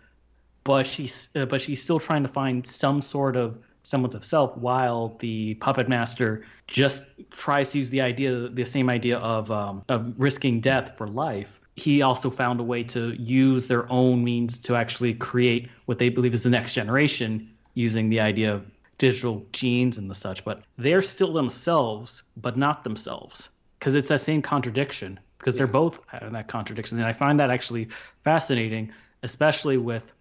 but 0.63 0.87
she's 0.87 1.29
uh, 1.35 1.45
but 1.45 1.61
she's 1.61 1.83
still 1.83 1.99
trying 1.99 2.23
to 2.23 2.29
find 2.29 2.65
some 2.65 3.01
sort 3.01 3.35
of 3.35 3.57
semblance 3.83 4.15
of 4.15 4.23
self, 4.23 4.55
while 4.57 5.17
the 5.19 5.55
puppet 5.55 5.89
master 5.89 6.45
just 6.67 7.03
tries 7.31 7.71
to 7.71 7.77
use 7.79 7.89
the 7.89 8.01
idea, 8.01 8.49
the 8.49 8.65
same 8.65 8.89
idea 8.89 9.17
of 9.17 9.51
um, 9.51 9.83
of 9.89 10.19
risking 10.19 10.61
death 10.61 10.97
for 10.97 11.07
life. 11.07 11.58
He 11.79 12.01
also 12.01 12.29
found 12.29 12.59
a 12.59 12.63
way 12.63 12.83
to 12.83 13.13
use 13.21 13.67
their 13.67 13.89
own 13.89 14.23
means 14.23 14.59
to 14.59 14.75
actually 14.75 15.13
create 15.13 15.69
what 15.85 15.97
they 15.97 16.09
believe 16.09 16.33
is 16.33 16.43
the 16.43 16.49
next 16.49 16.73
generation, 16.73 17.49
using 17.73 18.09
the 18.09 18.19
idea 18.19 18.53
of 18.53 18.65
digital 18.97 19.45
genes 19.53 19.97
and 19.97 20.09
the 20.09 20.15
such. 20.15 20.43
But 20.43 20.61
they're 20.77 21.01
still 21.01 21.31
themselves, 21.31 22.23
but 22.35 22.57
not 22.57 22.83
themselves, 22.83 23.47
because 23.79 23.95
it's 23.95 24.09
that 24.09 24.21
same 24.21 24.41
contradiction. 24.41 25.19
Because 25.37 25.55
they're 25.55 25.67
both 25.67 26.01
having 26.07 26.33
that 26.33 26.49
contradiction, 26.49 26.97
and 26.97 27.07
I 27.07 27.13
find 27.13 27.39
that 27.39 27.49
actually 27.49 27.87
fascinating, 28.25 28.91
especially 29.23 29.77
with 29.77 30.11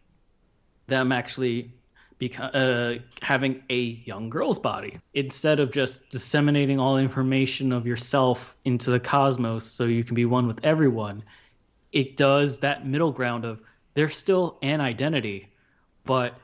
them 0.87 1.11
actually 1.11 1.73
beca- 2.21 2.51
uh, 2.55 3.01
having 3.21 3.63
a 3.69 3.81
young 4.05 4.31
girl's 4.31 4.59
body 4.61 4.99
instead 5.15 5.59
of 5.59 5.73
just 5.73 6.09
disseminating 6.11 6.79
all 6.79 6.99
information 6.99 7.73
of 7.73 7.87
yourself 7.87 8.55
into 8.65 8.91
the 8.91 9.01
cosmos 9.01 9.65
so 9.65 9.85
you 9.85 10.05
can 10.05 10.15
be 10.15 10.25
one 10.25 10.47
with 10.47 10.65
everyone 10.65 11.23
it 11.93 12.17
does 12.17 12.61
that 12.61 12.87
middle 12.87 13.13
ground 13.13 13.45
of 13.45 13.61
there's 13.95 14.17
still 14.17 14.59
an 14.63 14.81
identity 14.81 15.49
but 16.05 16.35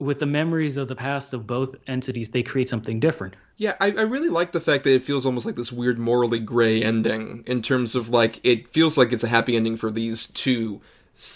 with 0.00 0.18
the 0.18 0.26
memories 0.26 0.76
of 0.76 0.88
the 0.88 0.96
past 0.96 1.32
of 1.34 1.46
both 1.46 1.76
entities 1.86 2.30
they 2.30 2.42
create 2.42 2.68
something 2.68 2.98
different. 2.98 3.34
Yeah, 3.56 3.76
I, 3.78 3.88
I 3.88 4.02
really 4.02 4.30
like 4.30 4.52
the 4.52 4.60
fact 4.60 4.84
that 4.84 4.94
it 4.94 5.04
feels 5.04 5.26
almost 5.26 5.44
like 5.44 5.56
this 5.56 5.70
weird 5.70 5.98
morally 5.98 6.40
gray 6.40 6.82
ending 6.82 7.44
in 7.46 7.60
terms 7.60 7.94
of 7.94 8.08
like 8.08 8.40
it 8.42 8.68
feels 8.68 8.96
like 8.96 9.12
it's 9.12 9.22
a 9.22 9.28
happy 9.28 9.56
ending 9.56 9.76
for 9.76 9.90
these 9.90 10.28
two 10.28 10.80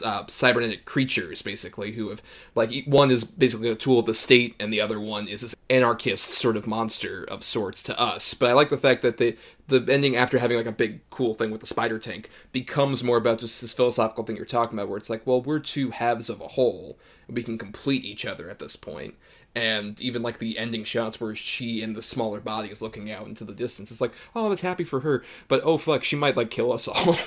uh, 0.05 0.25
cybernetic 0.29 0.85
creatures 0.85 1.43
basically 1.43 1.93
who 1.93 2.09
have 2.09 2.23
like 2.55 2.85
one 2.87 3.11
is 3.11 3.25
basically 3.25 3.69
a 3.69 3.75
tool 3.75 3.99
of 3.99 4.07
the 4.07 4.15
state 4.15 4.55
and 4.59 4.73
the 4.73 4.81
other 4.81 5.01
one 5.01 5.29
is 5.29 5.43
this 5.43 5.55
anarchist 5.69 6.31
sort 6.33 6.57
of 6.57 6.67
monster 6.67 7.25
of 7.25 7.45
sorts 7.45 7.83
to 7.83 7.99
us. 7.99 8.35
But 8.35 8.51
I 8.51 8.53
like 8.53 8.71
the 8.71 8.77
fact 8.77 9.03
that 9.03 9.19
the 9.19 9.37
the 9.67 9.85
ending 9.93 10.17
after 10.17 10.39
having 10.39 10.57
like 10.57 10.67
a 10.67 10.73
big 10.73 11.01
cool 11.11 11.35
thing 11.35 11.51
with 11.51 11.61
the 11.61 11.67
spider 11.67 11.99
tank 11.99 12.31
becomes 12.53 13.03
more 13.03 13.17
about 13.17 13.39
just 13.39 13.61
this 13.61 13.73
philosophical 13.73 14.25
thing 14.25 14.37
you're 14.37 14.45
talking 14.45 14.79
about 14.79 14.89
where 14.89 14.99
it's 14.99 15.11
like 15.11 15.27
well 15.27 15.43
we're 15.43 15.59
two 15.59 15.91
halves 15.91 16.29
of 16.29 16.41
a 16.41 16.49
whole 16.49 16.99
we 17.29 17.43
can 17.43 17.57
complete 17.57 18.05
each 18.05 18.27
other 18.27 18.51
at 18.51 18.59
this 18.59 18.77
point 18.77 19.15
and 19.55 20.01
even 20.01 20.23
like 20.23 20.39
the 20.39 20.59
ending 20.59 20.85
shots 20.85 21.21
where 21.21 21.35
she 21.35 21.83
in 21.83 21.93
the 21.93 22.03
smaller 22.03 22.41
body 22.41 22.69
is 22.71 22.83
looking 22.83 23.11
out 23.11 23.27
into 23.27 23.45
the 23.45 23.53
distance. 23.53 23.91
It's 23.91 24.01
like 24.01 24.13
oh 24.35 24.49
that's 24.49 24.63
happy 24.63 24.85
for 24.85 25.01
her. 25.01 25.25
But 25.49 25.63
oh 25.65 25.79
fuck 25.79 26.05
she 26.05 26.17
might 26.17 26.37
like 26.37 26.51
kill 26.51 26.73
us 26.73 26.89
all. 26.89 27.17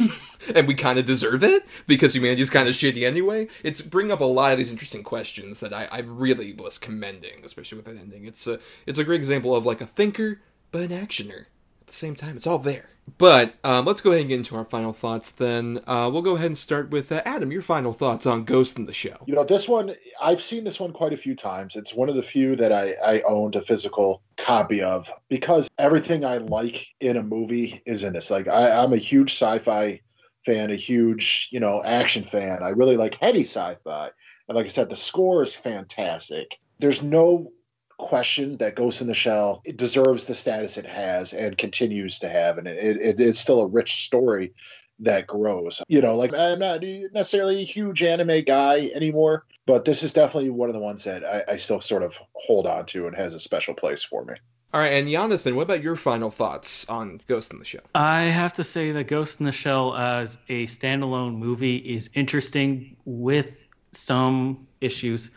And 0.53 0.67
we 0.67 0.75
kind 0.75 0.99
of 0.99 1.05
deserve 1.05 1.43
it 1.43 1.65
because 1.87 2.15
humanity's 2.15 2.51
kind 2.51 2.69
of 2.69 2.75
shitty 2.75 3.03
anyway. 3.05 3.47
It's 3.63 3.81
bring 3.81 4.11
up 4.11 4.21
a 4.21 4.25
lot 4.25 4.51
of 4.51 4.59
these 4.59 4.71
interesting 4.71 5.03
questions 5.03 5.59
that 5.59 5.73
I, 5.73 5.87
I 5.91 5.99
really 5.99 6.53
was 6.53 6.77
commending 6.77 7.41
especially 7.43 7.77
with 7.77 7.85
that 7.85 7.97
ending. 7.97 8.25
It's 8.25 8.45
a 8.47 8.59
it's 8.85 8.99
a 8.99 9.03
great 9.03 9.19
example 9.19 9.55
of 9.55 9.65
like 9.65 9.81
a 9.81 9.87
thinker 9.87 10.39
but 10.71 10.81
an 10.81 10.89
actioner 10.89 11.45
at 11.81 11.87
the 11.87 11.93
same 11.93 12.15
time. 12.15 12.35
It's 12.35 12.47
all 12.47 12.59
there 12.59 12.89
but 13.17 13.55
um, 13.63 13.85
let's 13.85 14.01
go 14.01 14.11
ahead 14.11 14.21
and 14.21 14.29
get 14.29 14.37
into 14.37 14.55
our 14.55 14.65
final 14.65 14.93
thoughts 14.93 15.31
then 15.31 15.79
uh, 15.87 16.10
we'll 16.12 16.21
go 16.21 16.35
ahead 16.35 16.47
and 16.47 16.58
start 16.58 16.89
with 16.89 17.12
uh, 17.12 17.21
adam 17.25 17.51
your 17.51 17.62
final 17.62 17.93
thoughts 17.93 18.25
on 18.25 18.43
Ghost 18.43 18.77
in 18.77 18.85
the 18.85 18.93
Shell 18.93 19.23
You 19.25 19.35
know, 19.35 19.43
this 19.43 19.67
one, 19.67 19.95
I've 20.21 20.41
seen 20.41 20.63
this 20.63 20.79
one 20.79 20.93
quite 20.93 21.13
a 21.13 21.17
few 21.17 21.35
times. 21.35 21.75
It's 21.75 21.93
one 21.93 22.10
of 22.10 22.15
the 22.15 22.23
few 22.23 22.55
that 22.55 22.71
I, 22.71 22.93
I 22.93 23.21
owned 23.21 23.55
a 23.55 23.62
physical 23.62 24.21
copy 24.37 24.81
of 24.81 25.12
because 25.29 25.69
everything 25.77 26.25
I 26.25 26.37
like 26.37 26.87
in 26.99 27.17
a 27.17 27.23
movie 27.23 27.81
is 27.85 28.03
in 28.03 28.13
this. 28.13 28.31
Like, 28.31 28.47
I, 28.47 28.71
I'm 28.71 28.93
a 28.93 28.97
huge 28.97 29.31
sci 29.31 29.60
fi 29.60 30.01
fan, 30.45 30.71
a 30.71 30.75
huge, 30.75 31.49
you 31.51 31.60
know, 31.60 31.83
action 31.83 32.23
fan. 32.23 32.63
I 32.63 32.69
really 32.69 32.97
like 32.97 33.15
heady 33.15 33.43
sci 33.43 33.75
fi. 33.83 34.10
And 34.47 34.55
like 34.55 34.65
I 34.65 34.69
said, 34.69 34.89
the 34.89 34.95
score 34.95 35.43
is 35.43 35.53
fantastic. 35.53 36.58
There's 36.79 37.03
no 37.03 37.51
question 37.98 38.58
that 38.58 38.75
Ghost 38.75 39.02
in 39.02 39.08
the 39.08 39.13
Shell 39.13 39.62
it 39.65 39.77
deserves 39.77 40.25
the 40.25 40.35
status 40.35 40.77
it 40.77 40.85
has 40.85 41.33
and 41.33 41.58
continues 41.58 42.19
to 42.19 42.29
have. 42.29 42.58
And 42.58 42.67
it, 42.67 42.98
it, 42.98 43.19
it's 43.19 43.39
still 43.39 43.62
a 43.62 43.67
rich 43.67 44.06
story 44.06 44.54
that 45.00 45.27
grows. 45.27 45.81
You 45.87 46.02
know, 46.02 46.15
like 46.15 46.33
I'm 46.33 46.60
not 46.60 46.81
necessarily 46.81 47.62
a 47.62 47.65
huge 47.65 48.04
anime 48.04 48.43
guy 48.43 48.89
anymore, 48.93 49.45
but 49.65 49.85
this 49.85 50.04
is 50.04 50.13
definitely 50.13 50.50
one 50.50 50.69
of 50.69 50.73
the 50.73 50.81
ones 50.81 51.04
that 51.04 51.23
I, 51.23 51.54
I 51.54 51.58
still 51.58 51.81
sort 51.81 52.04
of 52.04 52.17
hold 52.33 52.65
on 52.65 52.85
to 52.87 53.08
and 53.08 53.15
has 53.15 53.33
a 53.33 53.39
special 53.39 53.73
place 53.73 54.04
for 54.04 54.25
me. 54.25 54.35
All 54.73 54.81
right, 54.81 54.91
and 54.91 55.10
Jonathan, 55.10 55.56
what 55.56 55.63
about 55.63 55.81
your 55.81 55.95
final 55.95 56.29
thoughts 56.29 56.87
on 56.89 57.21
Ghost 57.27 57.54
in 57.54 57.60
the 57.60 57.65
Shell? 57.65 57.83
I 57.95 58.23
have 58.23 58.52
to 58.54 58.65
say 58.65 58.91
that 58.91 59.06
Ghost 59.06 59.39
in 59.39 59.45
the 59.45 59.52
Shell 59.52 59.95
as 59.95 60.37
a 60.50 60.65
standalone 60.65 61.37
movie 61.37 61.77
is 61.77 62.10
interesting 62.13 62.98
with 63.06 63.65
some 63.93 64.67
issues, 64.81 65.31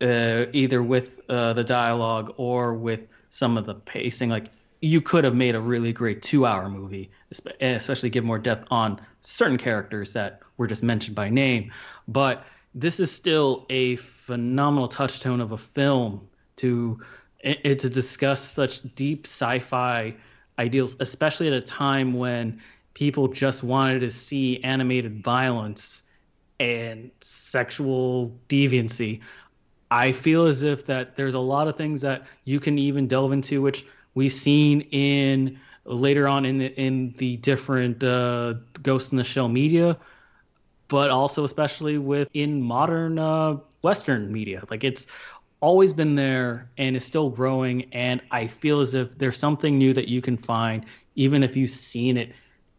uh, 0.00 0.46
either 0.52 0.82
with 0.82 1.20
uh, 1.28 1.52
the 1.52 1.64
dialogue 1.64 2.34
or 2.36 2.74
with 2.74 3.00
some 3.30 3.56
of 3.56 3.66
the 3.66 3.74
pacing. 3.74 4.30
Like 4.30 4.50
you 4.80 5.00
could 5.00 5.24
have 5.24 5.34
made 5.34 5.54
a 5.54 5.60
really 5.60 5.92
great 5.92 6.22
two-hour 6.22 6.68
movie, 6.68 7.10
especially 7.60 8.10
give 8.10 8.24
more 8.24 8.38
depth 8.38 8.66
on 8.70 9.00
certain 9.20 9.58
characters 9.58 10.12
that 10.12 10.40
were 10.56 10.66
just 10.66 10.82
mentioned 10.82 11.16
by 11.16 11.28
name. 11.28 11.72
But 12.08 12.44
this 12.74 13.00
is 13.00 13.10
still 13.10 13.64
a 13.70 13.96
phenomenal 13.96 14.88
touchstone 14.88 15.40
of 15.40 15.52
a 15.52 15.58
film 15.58 16.28
to 16.56 17.00
to 17.44 17.88
discuss 17.88 18.42
such 18.42 18.82
deep 18.94 19.26
sci-fi 19.26 20.14
ideals, 20.58 20.96
especially 21.00 21.46
at 21.46 21.52
a 21.52 21.60
time 21.60 22.14
when 22.14 22.60
people 22.94 23.28
just 23.28 23.62
wanted 23.62 24.00
to 24.00 24.10
see 24.10 24.62
animated 24.64 25.22
violence 25.22 26.02
and 26.58 27.10
sexual 27.20 28.36
deviancy. 28.48 29.20
I 29.90 30.12
feel 30.12 30.46
as 30.46 30.62
if 30.62 30.86
that 30.86 31.16
there's 31.16 31.34
a 31.34 31.40
lot 31.40 31.68
of 31.68 31.76
things 31.76 32.00
that 32.00 32.26
you 32.44 32.60
can 32.60 32.78
even 32.78 33.06
delve 33.06 33.32
into, 33.32 33.62
which 33.62 33.86
we've 34.14 34.32
seen 34.32 34.82
in 34.90 35.58
later 35.84 36.26
on 36.26 36.44
in 36.44 36.58
the 36.58 36.80
in 36.80 37.14
the 37.18 37.36
different 37.36 38.02
uh, 38.02 38.54
Ghost 38.82 39.12
in 39.12 39.18
the 39.18 39.24
Shell 39.24 39.48
media, 39.48 39.96
but 40.88 41.10
also 41.10 41.44
especially 41.44 41.98
with 41.98 42.28
in 42.34 42.60
modern 42.60 43.18
uh, 43.18 43.58
Western 43.82 44.32
media. 44.32 44.64
Like 44.70 44.82
it's 44.82 45.06
always 45.60 45.92
been 45.92 46.14
there 46.14 46.70
and 46.76 46.96
is 46.96 47.04
still 47.04 47.30
growing. 47.30 47.92
And 47.92 48.20
I 48.30 48.46
feel 48.46 48.80
as 48.80 48.94
if 48.94 49.16
there's 49.18 49.38
something 49.38 49.78
new 49.78 49.92
that 49.92 50.08
you 50.08 50.20
can 50.20 50.36
find, 50.36 50.84
even 51.14 51.42
if 51.42 51.56
you've 51.56 51.70
seen 51.70 52.16
it 52.16 52.32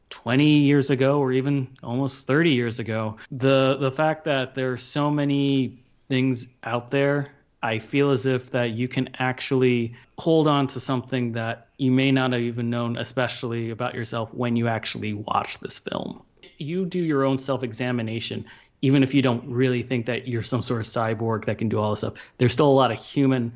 20 0.10 0.46
years 0.46 0.90
ago 0.90 1.20
or 1.20 1.32
even 1.32 1.68
almost 1.84 2.28
30 2.28 2.52
years 2.52 2.80
ago. 2.80 3.18
The 3.32 3.78
the 3.78 3.92
fact 3.92 4.26
that 4.26 4.56
there's 4.56 4.84
so 4.84 5.10
many 5.10 5.80
things 6.08 6.48
out 6.64 6.92
there, 6.92 7.30
I 7.64 7.80
feel 7.80 8.12
as 8.12 8.26
if 8.26 8.52
that 8.52 8.72
you 8.72 8.88
can 8.88 9.10
actually 9.20 9.96
hold 10.18 10.48
on 10.48 10.68
to 10.68 10.80
something 10.80 11.32
that 11.34 11.68
you 11.78 11.92
may 11.92 12.12
not 12.12 12.34
have 12.34 12.42
even 12.42 12.70
known, 12.70 12.98
especially 12.98 13.70
about 13.70 13.94
yourself 13.94 14.34
when 14.34 14.56
you 14.56 14.68
actually 14.68 15.14
watch 15.14 15.60
this 15.60 15.80
film. 15.80 16.22
You 16.58 16.86
do 16.86 17.00
your 17.00 17.24
own 17.24 17.40
self 17.40 17.64
examination 17.64 18.46
even 18.82 19.04
if 19.04 19.14
you 19.14 19.22
don't 19.22 19.44
really 19.48 19.82
think 19.82 20.06
that 20.06 20.28
you're 20.28 20.44
some 20.44 20.62
sort 20.62 20.82
of 20.82 20.88
cyborg 20.88 21.46
that 21.46 21.58
can 21.58 21.70
do 21.70 21.80
all 21.80 21.92
this 21.92 22.00
stuff, 22.00 22.14
there's 22.38 22.54
still 22.54 22.68
a 22.68 22.70
lot 22.70 22.92
of 22.92 23.00
human 23.00 23.52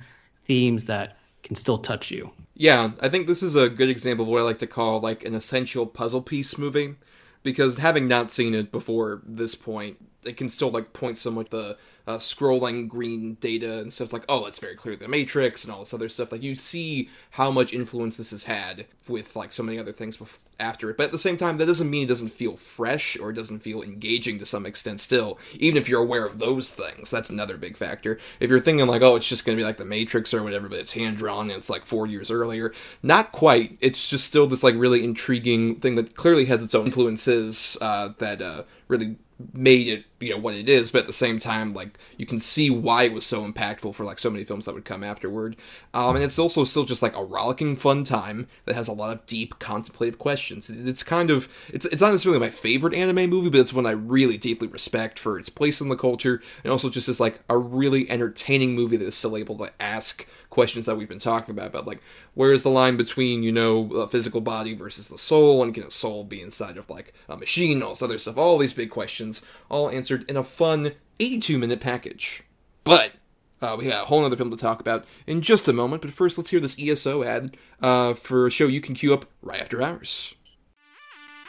themes 0.45 0.85
that 0.85 1.17
can 1.43 1.55
still 1.55 1.77
touch 1.77 2.11
you. 2.11 2.31
Yeah, 2.55 2.91
I 3.01 3.09
think 3.09 3.27
this 3.27 3.43
is 3.43 3.55
a 3.55 3.69
good 3.69 3.89
example 3.89 4.25
of 4.25 4.29
what 4.29 4.39
I 4.39 4.43
like 4.43 4.59
to 4.59 4.67
call 4.67 4.99
like 4.99 5.23
an 5.23 5.33
essential 5.33 5.85
puzzle 5.85 6.21
piece 6.21 6.57
movie 6.57 6.95
because 7.43 7.77
having 7.77 8.07
not 8.07 8.31
seen 8.31 8.53
it 8.53 8.71
before 8.71 9.21
this 9.25 9.55
point, 9.55 9.97
it 10.23 10.37
can 10.37 10.49
still 10.49 10.69
like 10.69 10.93
point 10.93 11.17
so 11.17 11.31
much 11.31 11.49
the 11.49 11.77
uh, 12.11 12.17
scrolling 12.17 12.87
green 12.87 13.35
data 13.35 13.79
and 13.79 13.91
stuff. 13.91 14.05
It's 14.05 14.13
like, 14.13 14.25
oh, 14.27 14.45
it's 14.45 14.59
very 14.59 14.75
clear 14.75 14.95
the 14.95 15.07
Matrix 15.07 15.63
and 15.63 15.71
all 15.71 15.79
this 15.79 15.93
other 15.93 16.09
stuff. 16.09 16.31
Like 16.31 16.43
you 16.43 16.55
see 16.55 17.09
how 17.31 17.51
much 17.51 17.73
influence 17.73 18.17
this 18.17 18.31
has 18.31 18.43
had 18.43 18.85
with 19.07 19.35
like 19.35 19.51
so 19.51 19.63
many 19.63 19.79
other 19.79 19.93
things 19.93 20.17
after 20.59 20.89
it. 20.89 20.97
But 20.97 21.05
at 21.05 21.11
the 21.11 21.17
same 21.17 21.37
time, 21.37 21.57
that 21.57 21.65
doesn't 21.65 21.89
mean 21.89 22.03
it 22.03 22.07
doesn't 22.07 22.29
feel 22.29 22.57
fresh 22.57 23.17
or 23.17 23.29
it 23.29 23.35
doesn't 23.35 23.59
feel 23.59 23.81
engaging 23.81 24.39
to 24.39 24.45
some 24.45 24.65
extent. 24.65 24.99
Still, 24.99 25.39
even 25.53 25.77
if 25.77 25.87
you're 25.87 26.01
aware 26.01 26.25
of 26.25 26.39
those 26.39 26.71
things, 26.71 27.09
that's 27.09 27.29
another 27.29 27.57
big 27.57 27.77
factor. 27.77 28.19
If 28.39 28.49
you're 28.49 28.59
thinking 28.59 28.87
like, 28.87 29.01
oh, 29.01 29.15
it's 29.15 29.29
just 29.29 29.45
going 29.45 29.57
to 29.57 29.61
be 29.61 29.65
like 29.65 29.77
the 29.77 29.85
Matrix 29.85 30.33
or 30.33 30.43
whatever, 30.43 30.67
but 30.67 30.79
it's 30.79 30.93
hand 30.93 31.17
drawn 31.17 31.49
and 31.49 31.57
it's 31.57 31.69
like 31.69 31.85
four 31.85 32.07
years 32.07 32.29
earlier, 32.29 32.73
not 33.01 33.31
quite. 33.31 33.77
It's 33.79 34.09
just 34.09 34.25
still 34.25 34.47
this 34.47 34.63
like 34.63 34.75
really 34.75 35.03
intriguing 35.03 35.75
thing 35.75 35.95
that 35.95 36.15
clearly 36.15 36.45
has 36.45 36.61
its 36.61 36.75
own 36.75 36.87
influences 36.87 37.77
uh, 37.79 38.09
that 38.17 38.41
uh, 38.41 38.63
really 38.89 39.15
made 39.53 39.87
it 39.87 40.05
you 40.19 40.29
know 40.29 40.37
what 40.37 40.53
it 40.53 40.69
is 40.69 40.91
but 40.91 41.01
at 41.01 41.07
the 41.07 41.13
same 41.13 41.39
time 41.39 41.73
like 41.73 41.97
you 42.17 42.25
can 42.25 42.39
see 42.39 42.69
why 42.69 43.03
it 43.03 43.13
was 43.13 43.25
so 43.25 43.49
impactful 43.49 43.93
for 43.93 44.03
like 44.03 44.19
so 44.19 44.29
many 44.29 44.43
films 44.43 44.65
that 44.65 44.75
would 44.75 44.85
come 44.85 45.03
afterward. 45.03 45.55
Um, 45.93 46.15
and 46.15 46.23
it's 46.23 46.39
also 46.39 46.63
still 46.63 46.85
just 46.85 47.01
like 47.01 47.15
a 47.15 47.23
rollicking 47.23 47.75
fun 47.75 48.03
time 48.03 48.47
that 48.65 48.75
has 48.75 48.87
a 48.87 48.93
lot 48.93 49.11
of 49.11 49.25
deep 49.25 49.59
contemplative 49.59 50.19
questions. 50.19 50.69
It's 50.69 51.03
kind 51.03 51.31
of 51.31 51.49
it's, 51.69 51.85
it's 51.85 52.01
not 52.01 52.11
necessarily 52.11 52.39
my 52.39 52.49
favorite 52.49 52.93
anime 52.93 53.29
movie 53.29 53.49
but 53.49 53.59
it's 53.59 53.73
one 53.73 53.85
i 53.85 53.91
really 53.91 54.37
deeply 54.37 54.67
respect 54.67 55.17
for 55.17 55.39
its 55.39 55.49
place 55.49 55.81
in 55.81 55.89
the 55.89 55.95
culture 55.95 56.41
and 56.63 56.71
also 56.71 56.89
just 56.89 57.09
as 57.09 57.19
like 57.19 57.41
a 57.49 57.57
really 57.57 58.09
entertaining 58.09 58.75
movie 58.75 58.97
that 58.97 59.05
is 59.05 59.15
still 59.15 59.37
able 59.37 59.57
to 59.57 59.71
ask 59.79 60.27
questions 60.51 60.85
that 60.85 60.97
we've 60.97 61.09
been 61.09 61.17
talking 61.17 61.51
about 61.51 61.67
about 61.67 61.87
like 61.87 62.01
where 62.35 62.53
is 62.53 62.61
the 62.61 62.69
line 62.69 62.97
between 62.97 63.41
you 63.41 63.51
know 63.51 63.89
a 63.93 64.07
physical 64.07 64.41
body 64.41 64.75
versus 64.75 65.07
the 65.07 65.17
soul 65.17 65.63
and 65.63 65.73
can 65.73 65.83
a 65.83 65.89
soul 65.89 66.23
be 66.23 66.41
inside 66.41 66.77
of 66.77 66.87
like 66.89 67.13
a 67.27 67.37
machine 67.37 67.81
all 67.81 67.89
this 67.89 68.03
other 68.03 68.19
stuff 68.19 68.37
all 68.37 68.59
these 68.59 68.73
big 68.73 68.91
questions 68.91 69.41
all 69.69 69.89
answered 69.89 70.29
in 70.29 70.37
a 70.37 70.43
fun 70.43 70.91
82 71.19 71.57
minute 71.57 71.79
package. 71.79 72.43
But 72.83 73.13
uh, 73.61 73.75
we 73.77 73.85
got 73.85 74.03
a 74.03 74.05
whole 74.05 74.25
other 74.25 74.35
film 74.35 74.49
to 74.51 74.57
talk 74.57 74.79
about 74.79 75.05
in 75.27 75.41
just 75.41 75.67
a 75.67 75.73
moment 75.73 76.01
but 76.01 76.11
first 76.11 76.37
let's 76.37 76.49
hear 76.49 76.59
this 76.59 76.75
eso 76.79 77.23
ad 77.23 77.55
uh, 77.81 78.13
for 78.13 78.47
a 78.47 78.51
show 78.51 78.65
you 78.65 78.81
can 78.81 78.95
queue 78.95 79.13
up 79.13 79.25
right 79.41 79.61
after 79.61 79.81
ours 79.81 80.33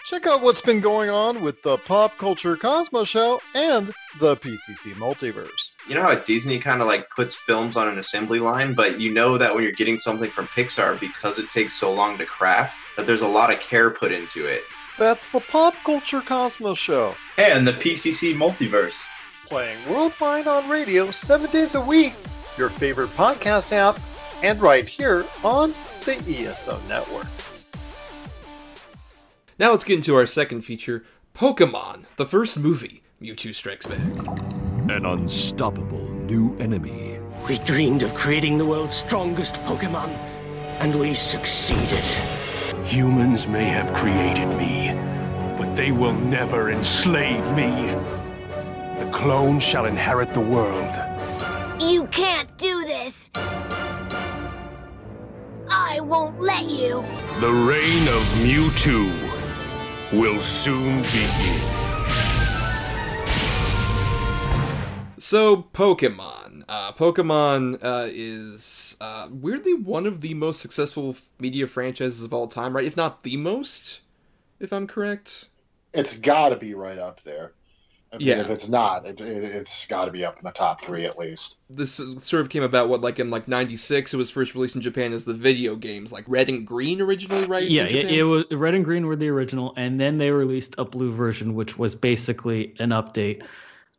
Check 0.04 0.26
out 0.26 0.42
what's 0.42 0.60
been 0.60 0.80
going 0.80 1.10
on 1.10 1.42
with 1.42 1.62
the 1.62 1.78
Pop 1.78 2.18
Culture 2.18 2.56
Cosmos 2.56 3.08
Show 3.08 3.40
and 3.54 3.92
the 4.18 4.36
PCC 4.36 4.94
Multiverse. 4.94 5.74
You 5.88 5.94
know 5.94 6.02
how 6.02 6.16
Disney 6.16 6.58
kind 6.58 6.80
of 6.80 6.88
like 6.88 7.08
puts 7.10 7.36
films 7.36 7.76
on 7.76 7.88
an 7.88 7.98
assembly 7.98 8.40
line, 8.40 8.74
but 8.74 9.00
you 9.00 9.12
know 9.12 9.38
that 9.38 9.54
when 9.54 9.62
you're 9.62 9.72
getting 9.72 9.98
something 9.98 10.28
from 10.28 10.48
Pixar, 10.48 10.98
because 10.98 11.38
it 11.38 11.50
takes 11.50 11.74
so 11.74 11.92
long 11.92 12.18
to 12.18 12.26
craft, 12.26 12.78
that 12.96 13.06
there's 13.06 13.22
a 13.22 13.28
lot 13.28 13.52
of 13.52 13.60
care 13.60 13.90
put 13.90 14.10
into 14.10 14.44
it. 14.44 14.64
That's 14.98 15.28
the 15.28 15.40
Pop 15.40 15.74
Culture 15.84 16.20
Cosmos 16.20 16.78
Show. 16.78 17.14
And 17.38 17.64
the 17.64 17.72
PCC 17.72 18.34
Multiverse. 18.34 19.08
Playing 19.46 19.88
worldwide 19.88 20.48
on 20.48 20.68
radio 20.68 21.12
seven 21.12 21.48
days 21.50 21.76
a 21.76 21.80
week, 21.80 22.14
your 22.58 22.70
favorite 22.70 23.10
podcast 23.10 23.70
app, 23.72 24.00
and 24.42 24.60
right 24.60 24.86
here 24.86 25.24
on 25.44 25.72
the 26.04 26.16
ESO 26.26 26.80
Network. 26.88 27.28
Now 29.62 29.70
let's 29.70 29.84
get 29.84 29.94
into 29.94 30.16
our 30.16 30.26
second 30.26 30.62
feature 30.62 31.04
Pokemon, 31.36 32.06
the 32.16 32.26
first 32.26 32.58
movie, 32.58 33.04
Mewtwo 33.22 33.54
Strikes 33.54 33.86
Back. 33.86 34.00
An 34.90 35.06
unstoppable 35.06 36.08
new 36.08 36.56
enemy. 36.58 37.20
We 37.46 37.58
dreamed 37.58 38.02
of 38.02 38.12
creating 38.12 38.58
the 38.58 38.64
world's 38.64 38.96
strongest 38.96 39.54
Pokemon, 39.62 40.08
and 40.80 40.98
we 40.98 41.14
succeeded. 41.14 42.04
Humans 42.86 43.46
may 43.46 43.66
have 43.66 43.94
created 43.94 44.48
me, 44.58 44.94
but 45.56 45.76
they 45.76 45.92
will 45.92 46.14
never 46.14 46.72
enslave 46.72 47.48
me. 47.54 47.86
The 48.98 49.08
clone 49.12 49.60
shall 49.60 49.84
inherit 49.84 50.34
the 50.34 50.40
world. 50.40 50.92
You 51.80 52.08
can't 52.08 52.50
do 52.58 52.84
this! 52.84 53.30
I 55.70 56.00
won't 56.00 56.40
let 56.40 56.68
you! 56.68 57.04
The 57.38 57.52
reign 57.52 58.08
of 58.08 58.22
Mewtwo 58.42 59.31
will 60.12 60.40
soon 60.40 61.02
begin. 61.02 61.60
So, 65.18 65.68
Pokemon. 65.72 66.64
Uh, 66.68 66.92
Pokemon 66.92 67.82
uh, 67.82 68.08
is 68.10 68.96
uh, 69.00 69.28
weirdly 69.30 69.72
one 69.72 70.06
of 70.06 70.20
the 70.20 70.34
most 70.34 70.60
successful 70.60 71.16
media 71.38 71.66
franchises 71.66 72.22
of 72.22 72.34
all 72.34 72.48
time, 72.48 72.76
right? 72.76 72.84
If 72.84 72.96
not 72.96 73.22
the 73.22 73.36
most, 73.36 74.00
if 74.60 74.72
I'm 74.72 74.86
correct. 74.86 75.48
It's 75.94 76.16
got 76.16 76.50
to 76.50 76.56
be 76.56 76.74
right 76.74 76.98
up 76.98 77.22
there. 77.24 77.52
I 78.12 78.18
mean, 78.18 78.28
Yeah. 78.28 78.40
If 78.40 78.50
it's 78.50 78.68
not, 78.68 79.06
it, 79.06 79.20
it, 79.20 79.44
it's 79.44 79.86
got 79.86 80.04
to 80.04 80.10
be 80.10 80.24
up 80.24 80.36
in 80.38 80.44
the 80.44 80.50
top 80.50 80.84
three 80.84 81.06
at 81.06 81.18
least. 81.18 81.56
This 81.70 81.94
sort 81.94 82.34
of 82.42 82.50
came 82.50 82.62
about 82.62 82.88
what 82.88 83.00
like 83.00 83.18
in 83.18 83.30
like 83.30 83.48
'96. 83.48 84.12
It 84.12 84.16
was 84.16 84.30
first 84.30 84.54
released 84.54 84.76
in 84.76 84.82
Japan 84.82 85.12
as 85.14 85.24
the 85.24 85.34
video 85.34 85.76
games, 85.76 86.12
like 86.12 86.24
Red 86.28 86.48
and 86.50 86.66
Green 86.66 87.00
originally, 87.00 87.46
right? 87.46 87.68
Yeah, 87.68 87.86
in 87.86 87.96
it, 87.96 88.12
it 88.12 88.22
was 88.24 88.44
red 88.50 88.74
and 88.74 88.84
green 88.84 89.06
were 89.06 89.16
the 89.16 89.28
original, 89.28 89.72
and 89.76 89.98
then 89.98 90.18
they 90.18 90.30
released 90.30 90.74
a 90.76 90.84
blue 90.84 91.12
version, 91.12 91.54
which 91.54 91.78
was 91.78 91.94
basically 91.94 92.74
an 92.78 92.90
update. 92.90 93.42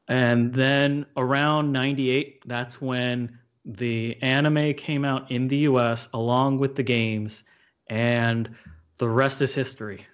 And 0.08 0.54
then 0.54 1.08
around 1.18 1.72
'98, 1.72 2.48
that's 2.48 2.80
when 2.80 3.40
the 3.66 4.22
anime 4.22 4.74
came 4.76 5.06
out 5.06 5.32
in 5.32 5.48
the 5.48 5.58
U.S. 5.60 6.10
along 6.14 6.60
with 6.60 6.76
the 6.76 6.84
games, 6.84 7.44
and 7.88 8.56
the 8.98 9.10
rest 9.10 9.42
is 9.42 9.56
history. 9.56 10.06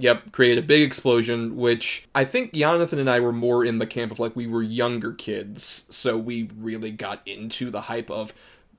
Yep, 0.00 0.30
create 0.30 0.58
a 0.58 0.62
big 0.62 0.82
explosion, 0.82 1.56
which 1.56 2.08
I 2.14 2.24
think 2.24 2.52
Jonathan 2.52 3.00
and 3.00 3.10
I 3.10 3.18
were 3.18 3.32
more 3.32 3.64
in 3.64 3.78
the 3.78 3.86
camp 3.86 4.12
of 4.12 4.20
like 4.20 4.36
we 4.36 4.46
were 4.46 4.62
younger 4.62 5.12
kids, 5.12 5.86
so 5.90 6.16
we 6.16 6.48
really 6.56 6.92
got 6.92 7.20
into 7.26 7.70
the 7.70 7.82
hype 7.82 8.08
of 8.08 8.32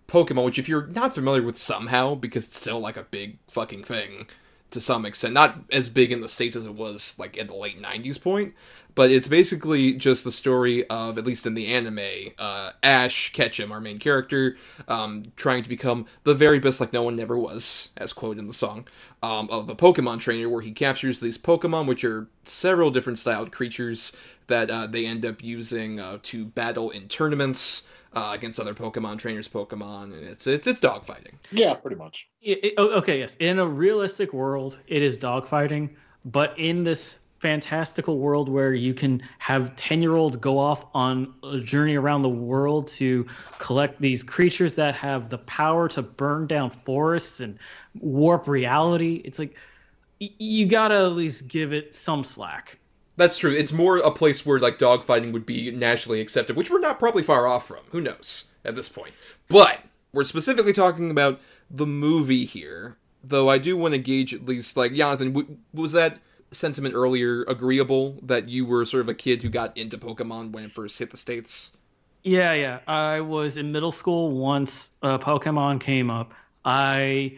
Pokemon, 0.07 0.45
which 0.45 0.59
if 0.59 0.69
you're 0.69 0.87
not 0.87 1.13
familiar 1.13 1.43
with 1.43 1.57
somehow, 1.57 2.15
because 2.15 2.45
it's 2.45 2.57
still 2.57 2.79
like 2.79 2.95
a 2.95 3.03
big 3.03 3.37
fucking 3.49 3.83
thing, 3.83 4.27
to 4.71 4.79
some 4.79 5.05
extent. 5.05 5.33
Not 5.33 5.57
as 5.71 5.89
big 5.89 6.11
in 6.13 6.21
the 6.21 6.29
states 6.29 6.55
as 6.55 6.65
it 6.65 6.75
was 6.75 7.15
like 7.19 7.37
at 7.37 7.49
the 7.49 7.55
late 7.55 7.81
'90s 7.81 8.21
point, 8.21 8.53
but 8.95 9.11
it's 9.11 9.27
basically 9.27 9.93
just 9.93 10.23
the 10.23 10.31
story 10.31 10.87
of, 10.89 11.17
at 11.17 11.25
least 11.25 11.45
in 11.45 11.53
the 11.53 11.67
anime, 11.67 12.33
uh, 12.37 12.71
Ash 12.83 13.31
Ketchum, 13.33 13.71
our 13.71 13.79
main 13.79 13.99
character, 13.99 14.57
um, 14.87 15.31
trying 15.35 15.63
to 15.63 15.69
become 15.69 16.05
the 16.23 16.33
very 16.33 16.59
best, 16.59 16.79
like 16.79 16.93
no 16.93 17.03
one 17.03 17.19
ever 17.19 17.37
was, 17.37 17.89
as 17.97 18.13
quoted 18.13 18.39
in 18.39 18.47
the 18.47 18.53
song, 18.53 18.87
um, 19.21 19.49
of 19.49 19.69
a 19.69 19.75
Pokemon 19.75 20.19
trainer, 20.19 20.49
where 20.49 20.61
he 20.61 20.71
captures 20.71 21.19
these 21.19 21.37
Pokemon, 21.37 21.87
which 21.87 22.03
are 22.03 22.27
several 22.45 22.91
different 22.91 23.19
styled 23.19 23.51
creatures 23.51 24.15
that 24.47 24.71
uh, 24.71 24.87
they 24.87 25.05
end 25.05 25.25
up 25.25 25.43
using 25.43 25.99
uh, 25.99 26.19
to 26.23 26.45
battle 26.45 26.89
in 26.89 27.07
tournaments. 27.07 27.87
Uh, 28.11 28.31
against 28.33 28.59
other 28.59 28.73
Pokemon 28.73 29.19
trainers, 29.19 29.47
Pokemon, 29.47 30.05
and 30.05 30.23
it's 30.27 30.47
it's 30.47 30.65
it's 30.65 30.81
dogfighting. 30.81 31.33
Yeah, 31.51 31.75
pretty 31.75 31.95
much. 31.95 32.27
It, 32.41 32.57
it, 32.63 32.73
okay, 32.79 33.19
yes. 33.19 33.37
In 33.39 33.59
a 33.59 33.65
realistic 33.67 34.33
world, 34.33 34.79
it 34.87 35.03
is 35.03 35.15
dogfighting, 35.15 35.91
but 36.25 36.57
in 36.57 36.83
this 36.83 37.18
fantastical 37.39 38.19
world 38.19 38.49
where 38.49 38.73
you 38.73 38.93
can 38.93 39.21
have 39.39 39.75
10 39.75 40.01
year 40.01 40.15
olds 40.15 40.37
go 40.37 40.59
off 40.59 40.85
on 40.93 41.33
a 41.43 41.59
journey 41.59 41.95
around 41.95 42.21
the 42.21 42.29
world 42.29 42.87
to 42.87 43.25
collect 43.57 43.99
these 44.01 44.23
creatures 44.23 44.75
that 44.75 44.93
have 44.95 45.29
the 45.29 45.37
power 45.39 45.87
to 45.87 46.01
burn 46.01 46.47
down 46.47 46.69
forests 46.69 47.39
and 47.39 47.57
warp 47.99 48.47
reality. 48.47 49.21
It's 49.23 49.39
like 49.39 49.55
you 50.19 50.65
gotta 50.65 50.95
at 50.95 51.13
least 51.13 51.47
give 51.47 51.71
it 51.71 51.95
some 51.95 52.23
slack. 52.23 52.77
That's 53.15 53.37
true. 53.37 53.51
It's 53.51 53.73
more 53.73 53.97
a 53.97 54.11
place 54.11 54.45
where 54.45 54.59
like 54.59 54.77
dogfighting 54.77 55.31
would 55.31 55.45
be 55.45 55.71
nationally 55.71 56.21
accepted, 56.21 56.55
which 56.55 56.69
we're 56.69 56.79
not 56.79 56.99
probably 56.99 57.23
far 57.23 57.47
off 57.47 57.67
from. 57.67 57.79
Who 57.91 58.01
knows 58.01 58.45
at 58.65 58.75
this 58.75 58.89
point? 58.89 59.13
But 59.47 59.81
we're 60.13 60.25
specifically 60.25 60.73
talking 60.73 61.09
about 61.09 61.39
the 61.69 61.85
movie 61.85 62.45
here. 62.45 62.97
Though 63.21 63.49
I 63.49 63.57
do 63.57 63.75
want 63.75 63.93
to 63.93 63.97
gauge 63.97 64.33
at 64.33 64.45
least 64.45 64.77
like 64.77 64.93
Jonathan, 64.93 65.33
w- 65.33 65.57
was 65.73 65.91
that 65.91 66.19
sentiment 66.51 66.95
earlier 66.95 67.43
agreeable 67.43 68.17
that 68.23 68.49
you 68.49 68.65
were 68.65 68.85
sort 68.85 69.01
of 69.01 69.09
a 69.09 69.13
kid 69.13 69.41
who 69.41 69.49
got 69.49 69.77
into 69.77 69.97
Pokemon 69.97 70.51
when 70.51 70.63
it 70.63 70.71
first 70.71 70.97
hit 70.97 71.11
the 71.11 71.17
states? 71.17 71.71
Yeah, 72.23 72.53
yeah. 72.53 72.79
I 72.87 73.21
was 73.21 73.57
in 73.57 73.71
middle 73.71 73.91
school 73.91 74.31
once 74.31 74.91
uh, 75.01 75.17
Pokemon 75.17 75.79
came 75.79 76.09
up. 76.09 76.33
I 76.65 77.37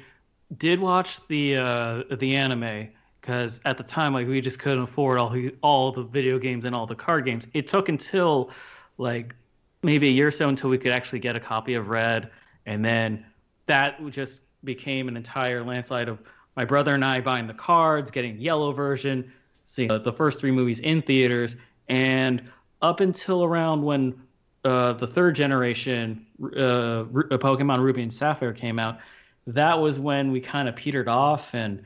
did 0.57 0.79
watch 0.79 1.19
the 1.27 1.57
uh, 1.57 2.03
the 2.15 2.35
anime 2.35 2.89
because 3.19 3.59
at 3.65 3.77
the 3.77 3.83
time, 3.83 4.13
like 4.13 4.27
we 4.27 4.41
just 4.41 4.59
couldn't 4.59 4.83
afford 4.83 5.19
all 5.19 5.35
all 5.61 5.91
the 5.91 6.03
video 6.03 6.39
games 6.39 6.65
and 6.65 6.75
all 6.75 6.87
the 6.87 6.95
card 6.95 7.25
games. 7.25 7.47
It 7.53 7.67
took 7.67 7.89
until 7.89 8.49
like 8.97 9.35
maybe 9.83 10.07
a 10.07 10.11
year 10.11 10.27
or 10.27 10.31
so 10.31 10.49
until 10.49 10.69
we 10.69 10.77
could 10.77 10.91
actually 10.91 11.19
get 11.19 11.35
a 11.35 11.39
copy 11.39 11.75
of 11.75 11.89
Red, 11.89 12.31
and 12.65 12.83
then 12.83 13.25
that 13.67 14.03
just 14.09 14.41
became 14.63 15.07
an 15.07 15.17
entire 15.17 15.63
landslide 15.63 16.09
of 16.09 16.19
my 16.55 16.65
brother 16.65 16.93
and 16.93 17.03
I 17.03 17.21
buying 17.21 17.47
the 17.47 17.53
cards, 17.53 18.11
getting 18.11 18.37
yellow 18.39 18.71
version, 18.71 19.31
seeing 19.65 19.89
the 19.89 20.13
first 20.13 20.39
three 20.39 20.51
movies 20.51 20.79
in 20.79 21.01
theaters, 21.01 21.55
and 21.87 22.49
up 22.81 22.99
until 22.99 23.43
around 23.43 23.83
when 23.83 24.21
uh, 24.63 24.93
the 24.93 25.07
third 25.07 25.35
generation 25.35 26.25
uh, 26.41 27.05
Pokemon 27.05 27.79
Ruby 27.79 28.03
and 28.03 28.13
Sapphire 28.13 28.53
came 28.53 28.79
out, 28.79 28.99
that 29.47 29.79
was 29.79 29.99
when 29.99 30.31
we 30.31 30.41
kind 30.41 30.67
of 30.67 30.75
petered 30.75 31.07
off, 31.07 31.53
and 31.55 31.83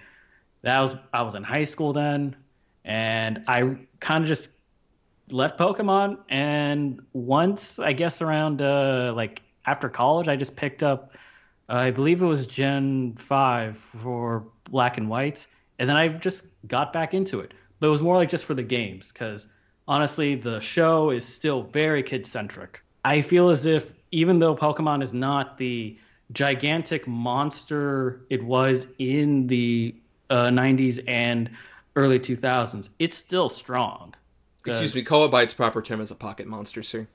that 0.61 0.79
was 0.79 0.95
I 1.13 1.21
was 1.21 1.35
in 1.35 1.43
high 1.43 1.63
school 1.63 1.93
then, 1.93 2.35
and 2.83 3.43
I 3.47 3.77
kind 3.99 4.23
of 4.23 4.27
just 4.27 4.51
left 5.29 5.59
Pokemon, 5.59 6.19
and 6.29 7.01
once 7.13 7.79
I 7.79 7.93
guess 7.93 8.21
around 8.21 8.61
uh, 8.61 9.13
like 9.15 9.41
after 9.65 9.89
college, 9.89 10.27
I 10.27 10.35
just 10.35 10.55
picked 10.55 10.83
up. 10.83 11.13
I 11.67 11.89
believe 11.89 12.21
it 12.21 12.25
was 12.25 12.45
Gen 12.45 13.15
5 13.17 13.77
for 13.77 14.45
black 14.69 14.97
and 14.97 15.09
white, 15.09 15.45
and 15.79 15.89
then 15.89 15.95
I've 15.95 16.19
just 16.19 16.47
got 16.67 16.93
back 16.93 17.13
into 17.13 17.39
it. 17.39 17.53
But 17.79 17.87
it 17.87 17.91
was 17.91 18.01
more 18.01 18.15
like 18.15 18.29
just 18.29 18.45
for 18.45 18.53
the 18.53 18.63
games, 18.63 19.11
because 19.11 19.47
honestly, 19.87 20.35
the 20.35 20.59
show 20.59 21.09
is 21.09 21.25
still 21.25 21.63
very 21.63 22.03
kid 22.03 22.25
centric. 22.25 22.83
I 23.03 23.21
feel 23.21 23.49
as 23.49 23.65
if 23.65 23.93
even 24.11 24.39
though 24.39 24.55
Pokemon 24.55 25.03
is 25.03 25.13
not 25.13 25.57
the 25.57 25.97
gigantic 26.31 27.07
monster 27.07 28.21
it 28.29 28.43
was 28.43 28.87
in 28.97 29.45
the 29.47 29.93
uh, 30.29 30.45
90s 30.47 31.03
and 31.07 31.49
early 31.95 32.19
2000s, 32.19 32.89
it's 32.97 33.17
still 33.17 33.49
strong. 33.49 34.13
Excuse 34.65 34.95
me, 34.95 35.03
call 35.03 35.25
it 35.25 35.29
by 35.29 35.43
its 35.43 35.53
proper 35.53 35.81
term 35.81 36.01
as 36.01 36.09
a 36.09 36.15
pocket 36.15 36.47
monster, 36.47 36.81
sir. 36.81 37.07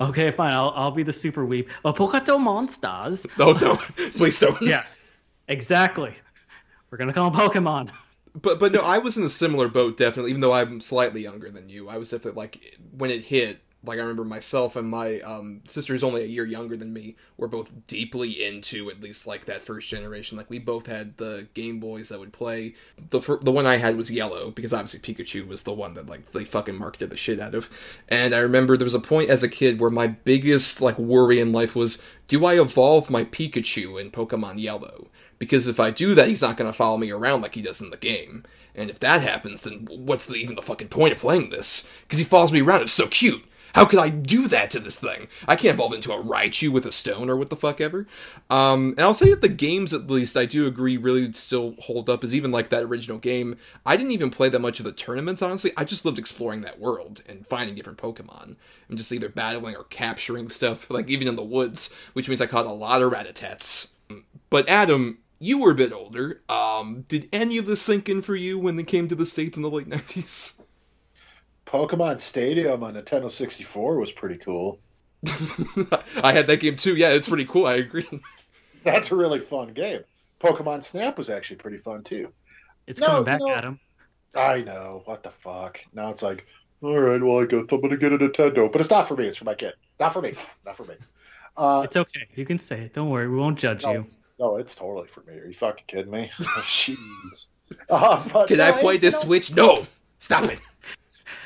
Okay, 0.00 0.30
fine. 0.30 0.52
I'll, 0.52 0.72
I'll 0.74 0.90
be 0.90 1.02
the 1.04 1.12
super 1.12 1.44
weep. 1.44 1.70
A 1.84 1.92
Pokato 1.92 2.40
monsters. 2.40 3.26
Oh 3.38 3.52
no, 3.52 3.76
please 4.12 4.40
don't. 4.40 4.60
yes, 4.62 5.02
exactly. 5.46 6.14
We're 6.94 6.98
gonna 6.98 7.12
call 7.12 7.32
Pokemon. 7.32 7.90
But 8.40 8.58
but 8.58 8.72
no, 8.72 8.80
I 8.80 8.98
was 8.98 9.16
in 9.16 9.22
a 9.22 9.28
similar 9.28 9.68
boat 9.68 9.96
definitely. 9.96 10.30
Even 10.30 10.40
though 10.40 10.52
I'm 10.52 10.80
slightly 10.80 11.22
younger 11.22 11.50
than 11.50 11.68
you, 11.68 11.88
I 11.88 11.98
was 11.98 12.10
definitely 12.10 12.40
like 12.40 12.78
when 12.96 13.10
it 13.10 13.26
hit. 13.26 13.60
Like 13.84 13.98
I 13.98 14.02
remember 14.02 14.24
myself 14.24 14.74
and 14.74 14.88
my 14.88 15.20
um, 15.20 15.60
sister, 15.68 15.92
who's 15.92 16.02
only 16.02 16.24
a 16.24 16.26
year 16.26 16.44
younger 16.44 16.76
than 16.76 16.92
me, 16.92 17.14
were 17.36 17.46
both 17.46 17.86
deeply 17.86 18.44
into 18.44 18.90
at 18.90 19.00
least 19.00 19.26
like 19.28 19.44
that 19.44 19.62
first 19.62 19.88
generation. 19.88 20.36
Like 20.36 20.50
we 20.50 20.58
both 20.58 20.86
had 20.86 21.16
the 21.18 21.46
Game 21.54 21.78
Boys 21.78 22.08
that 22.08 22.18
would 22.18 22.32
play. 22.32 22.74
The 23.10 23.20
fir- 23.20 23.38
the 23.40 23.52
one 23.52 23.66
I 23.66 23.76
had 23.76 23.96
was 23.96 24.10
yellow 24.10 24.50
because 24.50 24.72
obviously 24.72 25.14
Pikachu 25.14 25.46
was 25.46 25.62
the 25.62 25.72
one 25.72 25.94
that 25.94 26.08
like 26.08 26.32
they 26.32 26.44
fucking 26.44 26.76
marketed 26.76 27.10
the 27.10 27.16
shit 27.16 27.38
out 27.38 27.54
of. 27.54 27.70
And 28.08 28.34
I 28.34 28.38
remember 28.38 28.76
there 28.76 28.84
was 28.84 28.94
a 28.94 29.00
point 29.00 29.30
as 29.30 29.44
a 29.44 29.48
kid 29.48 29.78
where 29.80 29.90
my 29.90 30.08
biggest 30.08 30.80
like 30.80 30.98
worry 30.98 31.38
in 31.38 31.52
life 31.52 31.76
was, 31.76 32.02
do 32.26 32.44
I 32.44 32.60
evolve 32.60 33.10
my 33.10 33.24
Pikachu 33.24 34.00
in 34.00 34.10
Pokemon 34.10 34.60
Yellow? 34.60 35.08
Because 35.38 35.66
if 35.66 35.80
I 35.80 35.90
do 35.90 36.14
that, 36.14 36.28
he's 36.28 36.42
not 36.42 36.56
going 36.56 36.70
to 36.70 36.76
follow 36.76 36.96
me 36.96 37.10
around 37.10 37.42
like 37.42 37.54
he 37.54 37.62
does 37.62 37.80
in 37.80 37.90
the 37.90 37.96
game. 37.96 38.44
And 38.74 38.90
if 38.90 38.98
that 39.00 39.22
happens, 39.22 39.62
then 39.62 39.86
what's 39.90 40.26
the, 40.26 40.34
even 40.34 40.56
the 40.56 40.62
fucking 40.62 40.88
point 40.88 41.12
of 41.12 41.18
playing 41.18 41.50
this? 41.50 41.90
Because 42.02 42.18
he 42.18 42.24
follows 42.24 42.52
me 42.52 42.60
around, 42.60 42.82
it's 42.82 42.92
so 42.92 43.06
cute. 43.06 43.44
How 43.74 43.84
could 43.84 43.98
I 43.98 44.08
do 44.08 44.46
that 44.48 44.70
to 44.70 44.78
this 44.78 45.00
thing? 45.00 45.26
I 45.48 45.56
can't 45.56 45.74
evolve 45.74 45.94
into 45.94 46.12
a 46.12 46.22
Raichu 46.22 46.70
with 46.70 46.86
a 46.86 46.92
stone 46.92 47.28
or 47.28 47.36
what 47.36 47.50
the 47.50 47.56
fuck 47.56 47.80
ever. 47.80 48.06
Um, 48.48 48.90
and 48.90 49.00
I'll 49.00 49.14
say 49.14 49.30
that 49.30 49.40
the 49.40 49.48
games, 49.48 49.92
at 49.92 50.08
least, 50.08 50.36
I 50.36 50.44
do 50.44 50.68
agree 50.68 50.96
really 50.96 51.32
still 51.32 51.74
hold 51.80 52.08
up, 52.08 52.22
is 52.22 52.32
even 52.32 52.52
like 52.52 52.70
that 52.70 52.84
original 52.84 53.18
game. 53.18 53.56
I 53.84 53.96
didn't 53.96 54.12
even 54.12 54.30
play 54.30 54.48
that 54.48 54.60
much 54.60 54.78
of 54.78 54.84
the 54.84 54.92
tournaments, 54.92 55.42
honestly. 55.42 55.72
I 55.76 55.82
just 55.82 56.04
loved 56.04 56.20
exploring 56.20 56.60
that 56.60 56.78
world 56.78 57.22
and 57.28 57.44
finding 57.44 57.74
different 57.74 57.98
Pokemon 57.98 58.54
and 58.88 58.96
just 58.96 59.10
either 59.10 59.28
battling 59.28 59.74
or 59.74 59.84
capturing 59.84 60.48
stuff, 60.48 60.88
like 60.88 61.08
even 61.08 61.26
in 61.26 61.34
the 61.34 61.42
woods, 61.42 61.92
which 62.12 62.28
means 62.28 62.40
I 62.40 62.46
caught 62.46 62.66
a 62.66 62.72
lot 62.72 63.02
of 63.02 63.12
Rattatas. 63.12 63.88
But 64.50 64.68
Adam, 64.68 65.18
you 65.44 65.58
were 65.58 65.70
a 65.70 65.74
bit 65.74 65.92
older. 65.92 66.42
Um, 66.48 67.04
did 67.08 67.28
any 67.32 67.58
of 67.58 67.66
this 67.66 67.82
sink 67.82 68.08
in 68.08 68.22
for 68.22 68.34
you 68.34 68.58
when 68.58 68.76
they 68.76 68.82
came 68.82 69.08
to 69.08 69.14
the 69.14 69.26
states 69.26 69.56
in 69.56 69.62
the 69.62 69.70
late 69.70 69.86
nineties? 69.88 70.60
Pokemon 71.66 72.20
Stadium 72.20 72.82
on 72.82 72.94
Nintendo 72.94 73.30
64 73.30 73.98
was 73.98 74.12
pretty 74.12 74.38
cool. 74.38 74.78
I 76.22 76.32
had 76.32 76.46
that 76.46 76.60
game 76.60 76.76
too. 76.76 76.96
Yeah, 76.96 77.10
it's 77.10 77.28
pretty 77.28 77.46
cool. 77.46 77.66
I 77.66 77.76
agree. 77.76 78.06
That's 78.84 79.10
a 79.10 79.16
really 79.16 79.40
fun 79.40 79.72
game. 79.72 80.00
Pokemon 80.40 80.84
Snap 80.84 81.16
was 81.16 81.30
actually 81.30 81.56
pretty 81.56 81.78
fun 81.78 82.04
too. 82.04 82.30
It's 82.86 83.00
no, 83.00 83.06
coming 83.06 83.24
back, 83.24 83.40
no, 83.40 83.48
Adam. 83.48 83.80
I 84.34 84.60
know. 84.60 85.02
What 85.06 85.22
the 85.22 85.30
fuck? 85.30 85.80
Now 85.94 86.10
it's 86.10 86.22
like, 86.22 86.46
all 86.82 86.98
right, 86.98 87.22
well, 87.22 87.40
I 87.40 87.46
guess 87.46 87.64
I'm 87.70 87.80
gonna 87.80 87.96
get 87.96 88.12
a 88.12 88.18
Nintendo, 88.18 88.70
but 88.70 88.80
it's 88.80 88.90
not 88.90 89.08
for 89.08 89.16
me. 89.16 89.28
It's 89.28 89.38
for 89.38 89.44
my 89.44 89.54
kid. 89.54 89.72
Not 89.98 90.12
for 90.12 90.20
me. 90.20 90.32
Not 90.66 90.76
for 90.76 90.84
me. 90.84 90.94
Uh, 91.56 91.82
it's 91.84 91.96
okay. 91.96 92.28
You 92.34 92.44
can 92.44 92.58
say 92.58 92.82
it. 92.82 92.94
Don't 92.94 93.08
worry. 93.08 93.28
We 93.28 93.36
won't 93.36 93.58
judge 93.58 93.84
no, 93.84 93.92
you. 93.92 94.06
No, 94.38 94.56
it's 94.56 94.74
totally 94.74 95.08
for 95.08 95.22
me. 95.22 95.38
Are 95.38 95.46
you 95.46 95.54
fucking 95.54 95.84
kidding 95.86 96.10
me? 96.10 96.30
Jeez. 96.40 97.48
Uh, 97.88 98.44
Can 98.46 98.58
no, 98.58 98.64
I 98.64 98.72
play 98.72 98.98
this. 98.98 99.20
Switch? 99.20 99.54
No. 99.54 99.86
Stop 100.18 100.44
it. 100.44 100.58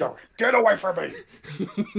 No, 0.01 0.17
get 0.37 0.55
away 0.55 0.77
from 0.77 0.95
me. 0.95 1.13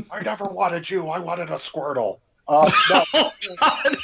I 0.09 0.21
never 0.21 0.45
wanted 0.45 0.89
you. 0.89 1.09
I 1.09 1.19
wanted 1.19 1.49
a 1.49 1.55
Squirtle. 1.55 2.19
Uh, 2.47 2.69
no. 2.89 3.03
oh, 3.13 3.95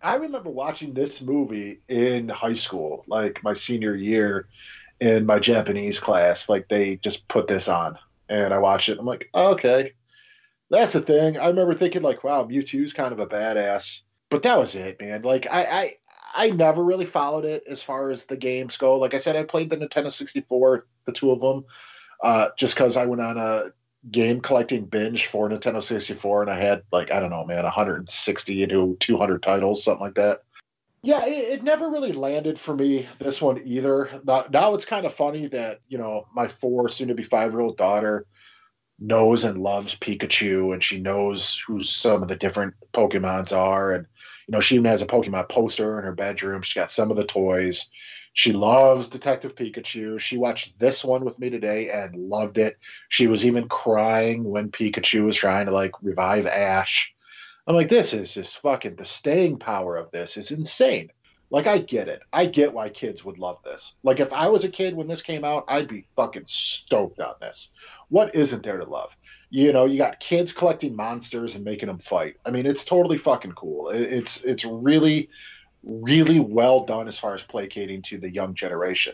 I 0.00 0.14
remember 0.14 0.48
watching 0.48 0.94
this 0.94 1.20
movie 1.20 1.80
in 1.88 2.30
high 2.30 2.54
school, 2.54 3.04
like 3.06 3.42
my 3.44 3.52
senior 3.52 3.94
year 3.94 4.48
in 5.00 5.26
my 5.26 5.38
Japanese 5.38 6.00
class. 6.00 6.48
Like 6.48 6.68
they 6.68 6.96
just 6.96 7.28
put 7.28 7.46
this 7.46 7.68
on, 7.68 7.98
and 8.30 8.54
I 8.54 8.58
watched 8.58 8.88
it. 8.88 8.98
I'm 8.98 9.04
like, 9.04 9.28
okay, 9.34 9.92
that's 10.70 10.94
the 10.94 11.02
thing. 11.02 11.36
I 11.36 11.48
remember 11.48 11.74
thinking 11.74 12.00
like, 12.00 12.24
wow, 12.24 12.44
Mewtwo's 12.44 12.94
kind 12.94 13.12
of 13.12 13.18
a 13.18 13.26
badass 13.26 14.00
but 14.32 14.42
that 14.44 14.58
was 14.58 14.74
it, 14.74 14.98
man. 14.98 15.20
Like 15.22 15.46
I, 15.48 15.64
I 15.64 15.96
I 16.34 16.50
never 16.50 16.82
really 16.82 17.04
followed 17.04 17.44
it 17.44 17.64
as 17.68 17.82
far 17.82 18.10
as 18.10 18.24
the 18.24 18.36
games 18.36 18.78
go. 18.78 18.98
Like 18.98 19.12
I 19.12 19.18
said, 19.18 19.36
I 19.36 19.42
played 19.42 19.68
the 19.68 19.76
Nintendo 19.76 20.10
64, 20.10 20.86
the 21.04 21.12
two 21.12 21.30
of 21.30 21.40
them, 21.40 21.66
uh, 22.24 22.48
just 22.58 22.74
because 22.74 22.96
I 22.96 23.04
went 23.04 23.20
on 23.20 23.36
a 23.36 23.64
game 24.10 24.40
collecting 24.40 24.86
binge 24.86 25.26
for 25.26 25.50
Nintendo 25.50 25.82
64, 25.82 26.42
and 26.42 26.50
I 26.50 26.58
had 26.58 26.82
like 26.90 27.12
I 27.12 27.20
don't 27.20 27.28
know, 27.28 27.44
man, 27.44 27.62
160 27.62 28.66
to 28.68 28.96
200 28.98 29.42
titles, 29.42 29.84
something 29.84 30.06
like 30.06 30.14
that. 30.14 30.42
Yeah, 31.02 31.26
it, 31.26 31.52
it 31.52 31.62
never 31.62 31.90
really 31.90 32.12
landed 32.12 32.58
for 32.58 32.74
me. 32.74 33.06
This 33.18 33.42
one 33.42 33.60
either. 33.66 34.22
Now, 34.24 34.46
now 34.50 34.74
it's 34.74 34.86
kind 34.86 35.04
of 35.04 35.12
funny 35.12 35.48
that 35.48 35.80
you 35.88 35.98
know 35.98 36.26
my 36.34 36.48
four, 36.48 36.88
soon 36.88 37.08
to 37.08 37.14
be 37.14 37.22
five 37.22 37.52
year 37.52 37.60
old 37.60 37.76
daughter 37.76 38.26
knows 38.98 39.44
and 39.44 39.58
loves 39.58 39.94
Pikachu, 39.94 40.72
and 40.72 40.82
she 40.82 41.00
knows 41.00 41.60
who 41.66 41.82
some 41.82 42.22
of 42.22 42.28
the 42.28 42.36
different 42.36 42.74
Pokemons 42.94 43.52
are, 43.52 43.92
and 43.92 44.06
you 44.46 44.52
know, 44.52 44.60
she 44.60 44.74
even 44.76 44.86
has 44.86 45.02
a 45.02 45.06
Pokemon 45.06 45.48
poster 45.48 45.98
in 45.98 46.04
her 46.04 46.12
bedroom. 46.12 46.62
She 46.62 46.78
got 46.78 46.92
some 46.92 47.10
of 47.10 47.16
the 47.16 47.24
toys. 47.24 47.90
She 48.34 48.52
loves 48.52 49.08
Detective 49.08 49.54
Pikachu. 49.54 50.18
She 50.18 50.38
watched 50.38 50.78
this 50.78 51.04
one 51.04 51.24
with 51.24 51.38
me 51.38 51.50
today 51.50 51.90
and 51.90 52.16
loved 52.16 52.56
it. 52.56 52.78
She 53.08 53.26
was 53.26 53.44
even 53.44 53.68
crying 53.68 54.44
when 54.44 54.70
Pikachu 54.70 55.24
was 55.26 55.36
trying 55.36 55.66
to 55.66 55.72
like 55.72 55.92
revive 56.02 56.46
Ash. 56.46 57.12
I'm 57.66 57.76
like, 57.76 57.90
this 57.90 58.12
is 58.12 58.32
just 58.32 58.58
fucking 58.58 58.96
the 58.96 59.04
staying 59.04 59.58
power 59.58 59.96
of 59.96 60.10
this 60.10 60.36
is 60.36 60.50
insane. 60.50 61.10
Like, 61.50 61.66
I 61.66 61.78
get 61.78 62.08
it. 62.08 62.22
I 62.32 62.46
get 62.46 62.72
why 62.72 62.88
kids 62.88 63.24
would 63.26 63.38
love 63.38 63.58
this. 63.62 63.94
Like, 64.02 64.20
if 64.20 64.32
I 64.32 64.48
was 64.48 64.64
a 64.64 64.70
kid 64.70 64.96
when 64.96 65.06
this 65.06 65.20
came 65.20 65.44
out, 65.44 65.66
I'd 65.68 65.86
be 65.86 66.06
fucking 66.16 66.44
stoked 66.46 67.20
on 67.20 67.34
this. 67.42 67.68
What 68.08 68.34
isn't 68.34 68.62
there 68.62 68.78
to 68.78 68.86
love? 68.86 69.14
You 69.54 69.70
know, 69.74 69.84
you 69.84 69.98
got 69.98 70.18
kids 70.18 70.50
collecting 70.50 70.96
monsters 70.96 71.56
and 71.56 71.62
making 71.62 71.88
them 71.88 71.98
fight. 71.98 72.36
I 72.46 72.50
mean, 72.50 72.64
it's 72.64 72.86
totally 72.86 73.18
fucking 73.18 73.52
cool. 73.52 73.90
It's 73.90 74.40
it's 74.40 74.64
really, 74.64 75.28
really 75.82 76.40
well 76.40 76.86
done 76.86 77.06
as 77.06 77.18
far 77.18 77.34
as 77.34 77.42
placating 77.42 78.00
to 78.04 78.16
the 78.16 78.30
young 78.30 78.54
generation. 78.54 79.12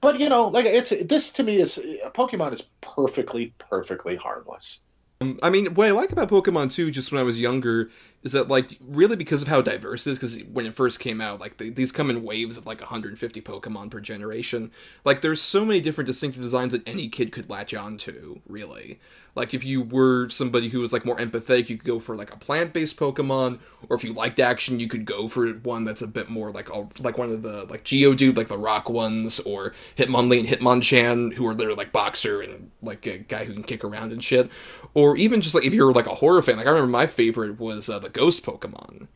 But 0.00 0.20
you 0.20 0.30
know, 0.30 0.48
like 0.48 0.64
it's 0.64 0.88
this 1.04 1.32
to 1.32 1.42
me 1.42 1.60
is 1.60 1.78
Pokemon 2.14 2.54
is 2.54 2.62
perfectly, 2.80 3.52
perfectly 3.58 4.16
harmless. 4.16 4.80
Um, 5.20 5.38
I 5.42 5.50
mean, 5.50 5.74
what 5.74 5.86
I 5.86 5.90
like 5.90 6.12
about 6.12 6.30
Pokemon 6.30 6.72
too, 6.72 6.90
just 6.90 7.12
when 7.12 7.20
I 7.20 7.24
was 7.24 7.38
younger, 7.38 7.90
is 8.24 8.32
that 8.32 8.48
like 8.48 8.78
really 8.80 9.16
because 9.16 9.42
of 9.42 9.48
how 9.48 9.60
diverse 9.60 10.06
it 10.06 10.12
is. 10.12 10.18
Because 10.18 10.42
when 10.44 10.66
it 10.66 10.74
first 10.74 10.98
came 10.98 11.20
out, 11.20 11.38
like 11.38 11.58
these 11.58 11.92
come 11.92 12.10
in 12.10 12.24
waves 12.24 12.56
of 12.56 12.66
like 12.66 12.80
150 12.80 13.40
Pokemon 13.42 13.90
per 13.90 14.00
generation. 14.00 14.72
Like 15.04 15.20
there's 15.20 15.42
so 15.42 15.64
many 15.64 15.80
different 15.80 16.06
distinctive 16.06 16.42
designs 16.42 16.72
that 16.72 16.86
any 16.88 17.08
kid 17.08 17.30
could 17.30 17.50
latch 17.50 17.74
on 17.74 17.98
to. 17.98 18.40
Really, 18.48 18.98
like 19.34 19.52
if 19.52 19.64
you 19.64 19.82
were 19.82 20.28
somebody 20.28 20.68
who 20.68 20.80
was 20.80 20.92
like 20.92 21.04
more 21.04 21.16
empathetic, 21.16 21.68
you 21.68 21.76
could 21.76 21.84
go 21.84 21.98
for 21.98 22.16
like 22.16 22.32
a 22.32 22.36
plant-based 22.36 22.96
Pokemon, 22.96 23.58
or 23.88 23.96
if 23.96 24.04
you 24.04 24.12
liked 24.12 24.38
action, 24.38 24.78
you 24.78 24.88
could 24.88 25.04
go 25.04 25.28
for 25.28 25.48
one 25.48 25.84
that's 25.84 26.02
a 26.02 26.06
bit 26.06 26.28
more 26.28 26.50
like 26.50 26.70
a, 26.70 26.86
like 27.00 27.18
one 27.18 27.30
of 27.30 27.42
the 27.42 27.64
like 27.64 27.84
Geodude, 27.84 28.36
like 28.36 28.48
the 28.48 28.58
rock 28.58 28.88
ones, 28.88 29.40
or 29.40 29.74
Hitmonlee 29.98 30.40
and 30.40 30.48
Hitmonchan, 30.48 31.34
who 31.34 31.46
are 31.46 31.54
literally 31.54 31.76
like 31.76 31.92
boxer 31.92 32.40
and 32.40 32.70
like 32.80 33.06
a 33.06 33.18
guy 33.18 33.44
who 33.44 33.54
can 33.54 33.64
kick 33.64 33.82
around 33.82 34.12
and 34.12 34.22
shit, 34.22 34.48
or 34.94 35.16
even 35.16 35.40
just 35.40 35.54
like 35.54 35.64
if 35.64 35.74
you're 35.74 35.92
like 35.92 36.06
a 36.06 36.14
horror 36.14 36.42
fan. 36.42 36.56
Like 36.56 36.66
I 36.66 36.70
remember 36.70 36.90
my 36.90 37.06
favorite 37.08 37.58
was 37.58 37.88
uh, 37.88 37.98
the 37.98 38.10
Ghost 38.14 38.44
Pokemon. 38.44 39.08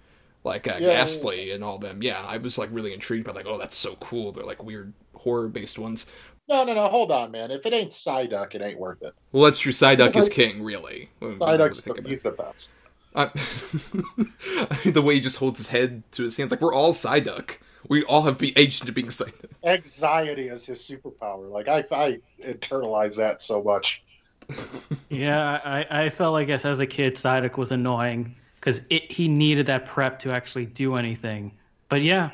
Like 0.45 0.69
uh, 0.69 0.77
Yeah. 0.79 0.89
Gastly 0.89 1.51
and 1.51 1.65
all 1.65 1.79
them, 1.79 2.03
yeah. 2.03 2.23
I 2.23 2.37
was 2.37 2.59
like 2.59 2.69
really 2.71 2.93
intrigued 2.93 3.25
by 3.27 3.33
like, 3.33 3.47
oh, 3.47 3.59
that's 3.59 3.77
so 3.77 3.97
cool. 3.97 4.33
They're 4.33 4.45
like 4.45 4.63
weird 4.63 4.93
horror 5.15 5.49
based 5.49 5.79
ones. 5.79 6.07
No, 6.49 6.65
no, 6.65 6.73
no. 6.73 6.89
Hold 6.89 7.11
on, 7.11 7.31
man. 7.31 7.51
If 7.51 7.67
it 7.67 7.73
ain't 7.75 7.91
Psyduck, 7.93 8.55
it 8.55 8.63
ain't 8.63 8.79
worth 8.79 9.03
it. 9.03 9.15
Well, 9.33 9.45
that's 9.45 9.59
true. 9.59 9.73
Psyduck 9.73 10.17
is 10.17 10.29
king, 10.29 10.63
really. 10.63 11.11
Psyduck's 11.21 11.83
the, 11.83 12.03
he's 12.09 12.23
the 12.23 12.31
best. 12.31 12.71
Uh, 13.15 13.29
I 13.35 14.91
the 14.91 15.03
way 15.03 15.15
he 15.15 15.21
just 15.21 15.37
holds 15.39 15.59
his 15.59 15.69
head 15.69 16.03
to 16.13 16.23
his 16.23 16.37
hands, 16.37 16.51
like 16.51 16.61
we're 16.61 16.75
all 16.75 16.93
Psyduck. 16.93 17.59
We 17.89 18.03
all 18.05 18.23
have 18.23 18.39
be 18.39 18.57
aged 18.57 18.83
into 18.83 18.93
being 18.93 19.09
Psyduck. 19.09 19.51
Anxiety 19.65 20.49
is 20.49 20.65
his 20.65 20.81
superpower. 20.81 21.51
Like 21.51 21.69
I, 21.69 21.85
I 21.95 22.19
internalize 22.43 23.17
that 23.17 23.43
so 23.43 23.63
much. 23.63 24.03
Yeah, 25.11 25.61
I, 25.63 26.05
I 26.05 26.11
felt 26.11 26.33
like 26.33 26.49
as 26.49 26.65
as 26.65 26.81
a 26.81 26.87
kid, 26.87 27.17
Psyduck 27.17 27.59
was 27.59 27.71
annoying 27.73 28.35
because 28.61 28.81
he 28.89 29.29
needed 29.29 29.67
that 29.67 29.87
prep 29.87 30.19
to 30.21 30.33
actually 30.33 30.67
do 30.67 30.97
anything. 30.97 31.53
But 31.89 32.03
yeah, 32.03 32.31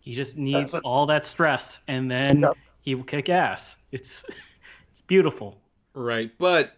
he 0.00 0.14
just 0.14 0.36
needs 0.38 0.72
That's 0.72 0.74
it. 0.74 0.82
all 0.84 1.06
that 1.06 1.24
stress, 1.24 1.80
and 1.88 2.10
then 2.10 2.40
Yep. 2.40 2.56
he 2.82 2.94
will 2.94 3.04
kick 3.04 3.28
ass. 3.28 3.76
It's 3.92 4.24
it's 4.90 5.02
beautiful. 5.02 5.58
Right, 5.94 6.30
but 6.38 6.76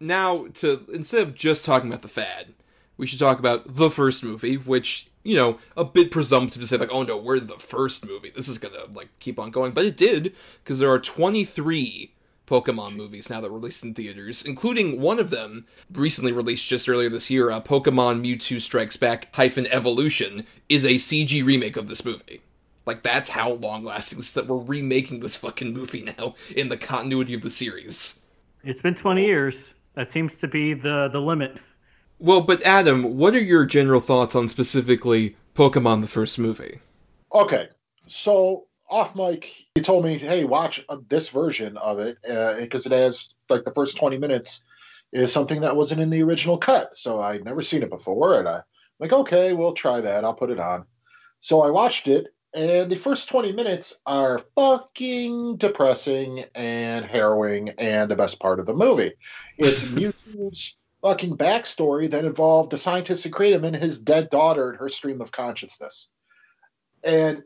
now 0.00 0.46
to 0.54 0.86
instead 0.92 1.22
of 1.22 1.34
just 1.34 1.64
talking 1.64 1.88
about 1.88 2.02
the 2.02 2.08
fad, 2.08 2.54
we 2.96 3.06
should 3.06 3.18
talk 3.18 3.38
about 3.38 3.76
the 3.76 3.90
first 3.90 4.24
movie, 4.24 4.56
which 4.56 5.08
you 5.22 5.36
know 5.36 5.58
a 5.76 5.84
bit 5.84 6.10
presumptive 6.10 6.60
to 6.62 6.66
say 6.68 6.76
like, 6.76 6.92
oh 6.92 7.02
no, 7.02 7.16
we're 7.16 7.40
the 7.40 7.54
first 7.54 8.06
movie. 8.06 8.30
This 8.34 8.48
is 8.48 8.58
gonna 8.58 8.86
like 8.92 9.08
keep 9.18 9.38
on 9.38 9.50
going, 9.50 9.72
but 9.72 9.84
it 9.84 9.96
did 9.96 10.34
because 10.62 10.78
there 10.78 10.90
are 10.90 10.98
twenty 10.98 11.44
three. 11.44 12.12
Pokemon 12.46 12.94
movies 12.96 13.30
now 13.30 13.40
that 13.40 13.50
were 13.50 13.58
released 13.58 13.84
in 13.84 13.94
theaters, 13.94 14.42
including 14.42 15.00
one 15.00 15.18
of 15.18 15.30
them 15.30 15.66
recently 15.92 16.32
released 16.32 16.66
just 16.66 16.88
earlier 16.88 17.08
this 17.08 17.30
year. 17.30 17.50
Uh, 17.50 17.60
Pokemon 17.60 18.22
Mewtwo 18.22 18.60
Strikes 18.60 18.96
Back 18.96 19.34
hyphen 19.34 19.66
Evolution 19.68 20.46
is 20.68 20.84
a 20.84 20.94
CG 20.94 21.44
remake 21.44 21.76
of 21.76 21.88
this 21.88 22.04
movie. 22.04 22.42
Like 22.86 23.02
that's 23.02 23.30
how 23.30 23.52
long 23.52 23.84
lasting 23.84 24.18
this 24.18 24.32
that 24.32 24.46
we're 24.46 24.58
remaking 24.58 25.20
this 25.20 25.36
fucking 25.36 25.72
movie 25.72 26.02
now 26.02 26.34
in 26.54 26.68
the 26.68 26.76
continuity 26.76 27.34
of 27.34 27.42
the 27.42 27.50
series. 27.50 28.20
It's 28.62 28.82
been 28.82 28.94
20 28.94 29.24
years. 29.24 29.74
That 29.94 30.08
seems 30.08 30.38
to 30.38 30.48
be 30.48 30.74
the 30.74 31.08
the 31.08 31.20
limit. 31.20 31.58
Well, 32.18 32.42
but 32.42 32.64
Adam, 32.64 33.16
what 33.16 33.34
are 33.34 33.42
your 33.42 33.64
general 33.64 34.00
thoughts 34.00 34.34
on 34.34 34.48
specifically 34.48 35.36
Pokemon 35.54 36.00
the 36.00 36.08
first 36.08 36.38
movie? 36.38 36.80
Okay, 37.34 37.68
so 38.06 38.66
off 38.94 39.16
mic, 39.16 39.50
he 39.74 39.82
told 39.82 40.04
me, 40.04 40.18
"Hey, 40.18 40.44
watch 40.44 40.84
uh, 40.88 40.98
this 41.08 41.28
version 41.28 41.76
of 41.76 41.98
it 41.98 42.16
because 42.60 42.86
it 42.86 42.92
has 42.92 43.34
like 43.50 43.64
the 43.64 43.72
first 43.72 43.96
twenty 43.96 44.18
minutes 44.18 44.62
is 45.12 45.32
something 45.32 45.62
that 45.62 45.74
wasn't 45.74 46.00
in 46.00 46.10
the 46.10 46.22
original 46.22 46.58
cut." 46.58 46.96
So 46.96 47.20
I'd 47.20 47.44
never 47.44 47.62
seen 47.62 47.82
it 47.82 47.90
before, 47.90 48.38
and 48.38 48.48
I 48.48 48.58
am 48.58 48.62
like, 49.00 49.12
okay, 49.12 49.52
we'll 49.52 49.74
try 49.74 50.00
that. 50.00 50.24
I'll 50.24 50.34
put 50.34 50.50
it 50.50 50.60
on. 50.60 50.84
So 51.40 51.60
I 51.60 51.70
watched 51.70 52.06
it, 52.06 52.28
and 52.54 52.88
the 52.88 52.96
first 52.96 53.28
twenty 53.28 53.50
minutes 53.50 53.96
are 54.06 54.42
fucking 54.54 55.56
depressing 55.56 56.44
and 56.54 57.04
harrowing, 57.04 57.70
and 57.70 58.08
the 58.08 58.16
best 58.16 58.38
part 58.38 58.60
of 58.60 58.66
the 58.66 58.74
movie. 58.74 59.14
It's 59.58 59.82
Mewtwo's 59.82 60.78
fucking 61.02 61.36
backstory 61.36 62.08
that 62.12 62.24
involved 62.24 62.70
the 62.70 62.78
scientist 62.78 63.24
who 63.24 63.30
created 63.30 63.56
him 63.56 63.74
and 63.74 63.82
his 63.82 63.98
dead 63.98 64.30
daughter 64.30 64.70
and 64.70 64.78
her 64.78 64.88
stream 64.88 65.20
of 65.20 65.32
consciousness. 65.32 66.10
And 67.02 67.42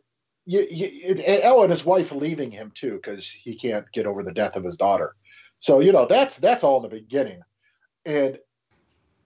you, 0.49 0.66
you, 0.70 1.11
and 1.11 1.20
and 1.20 1.70
his 1.70 1.84
wife 1.84 2.11
leaving 2.11 2.51
him 2.51 2.72
too 2.74 2.94
because 2.94 3.28
he 3.28 3.55
can't 3.55 3.84
get 3.92 4.07
over 4.07 4.22
the 4.22 4.32
death 4.32 4.57
of 4.57 4.64
his 4.64 4.78
daughter. 4.78 5.14
So 5.59 5.80
you 5.80 5.92
know 5.92 6.07
that's 6.07 6.38
that's 6.38 6.64
all 6.64 6.78
in 6.78 6.84
the 6.84 6.96
beginning. 6.96 7.42
And 8.07 8.38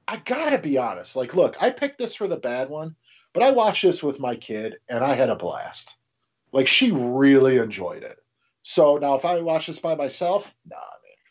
I 0.09 0.17
gotta 0.17 0.59
be 0.59 0.79
honest. 0.79 1.15
Like, 1.15 1.35
look, 1.35 1.55
I 1.61 1.71
picked 1.71 1.99
this 1.99 2.17
for 2.17 2.27
the 2.27 2.37
bad 2.37 2.69
one, 2.69 2.97
but 3.33 3.45
I 3.45 3.53
watched 3.53 3.85
this 3.85 4.03
with 4.03 4.19
my 4.19 4.35
kid 4.35 4.75
and 4.89 5.05
I 5.05 5.15
had 5.15 5.31
a 5.31 5.37
blast. 5.37 5.95
Like, 6.51 6.67
she 6.67 6.91
really 6.91 7.59
enjoyed 7.59 8.03
it. 8.03 8.19
So 8.63 8.99
now, 8.99 9.15
if 9.15 9.25
I 9.25 9.41
watch 9.41 9.69
this 9.69 9.79
by 9.79 9.95
myself, 9.95 10.51
nah, 10.69 10.77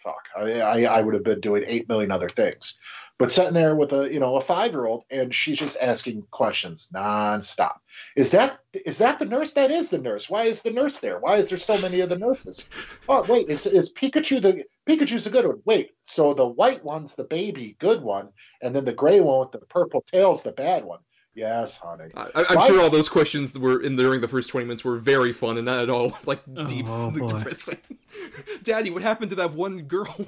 fuck, 0.04 0.28
I, 0.36 0.86
I, 0.86 1.02
would 1.02 1.14
have 1.14 1.24
been 1.24 1.40
doing 1.40 1.64
eight 1.68 1.88
million 1.88 2.12
other 2.12 2.30
things. 2.30 2.78
But 3.18 3.32
sitting 3.32 3.54
there 3.54 3.76
with 3.76 3.94
a 3.94 4.12
you 4.12 4.20
know 4.20 4.38
a 4.38 4.42
five 4.42 4.72
year 4.72 4.88
old 4.88 5.04
and 5.12 5.34
she's 5.34 5.60
just 5.60 5.78
asking 5.80 6.24
questions 6.32 6.88
nonstop. 6.92 7.76
Is 8.16 8.32
that 8.32 8.62
is 8.74 8.98
that 8.98 9.20
the 9.20 9.26
nurse? 9.26 9.54
That 9.54 9.70
is 9.70 9.90
the 9.90 10.00
nurse. 10.00 10.28
Why 10.28 10.46
is 10.46 10.64
the 10.64 10.72
nurse 10.72 11.00
there? 11.00 11.20
Why 11.20 11.38
is 11.38 11.50
there 11.50 11.60
so 11.60 11.80
many 11.82 12.00
of 12.00 12.10
the 12.10 12.18
nurses? 12.18 12.68
Oh 13.08 13.24
wait, 13.30 13.48
is 13.48 13.68
is 13.68 13.94
Pikachu 13.94 14.42
the 14.42 14.64
Pikachu's 14.90 15.26
the 15.26 15.30
good 15.30 15.46
one? 15.46 15.62
Wait, 15.66 15.92
so 16.08 16.34
the 16.34 16.48
white 16.48 16.84
one's 16.84 17.14
the 17.14 17.24
baby 17.24 17.78
good 17.80 18.02
one, 18.02 18.30
and 18.64 18.76
then 18.76 18.86
the 18.86 18.94
gray 18.94 19.22
one 19.22 19.42
with 19.42 19.52
the 19.52 19.68
purple 19.68 20.04
tail's 20.12 20.42
the 20.42 20.52
bad 20.52 20.84
one. 20.84 21.02
Yes, 21.34 21.78
honey. 21.78 22.06
I, 22.16 22.28
I'm 22.50 22.58
Why- 22.58 22.68
sure 22.68 22.82
all 22.82 22.90
those 22.90 23.10
questions 23.10 23.54
that 23.54 23.62
were 23.62 23.82
in 23.82 23.96
during 23.96 24.22
the 24.22 24.28
first 24.28 24.50
20 24.50 24.66
minutes 24.66 24.84
were 24.84 24.98
very 24.98 25.32
fun 25.32 25.58
and 25.58 25.66
not 25.66 25.80
at 25.80 25.90
all 25.90 26.18
like 26.26 26.42
oh, 26.58 26.66
deep. 26.66 26.88
Oh, 26.90 27.10
boy. 27.12 27.28
depressing. 27.28 27.78
Daddy, 28.64 28.90
what 28.90 29.02
happened 29.02 29.30
to 29.30 29.36
that 29.38 29.54
one 29.54 29.82
girl? 29.84 30.16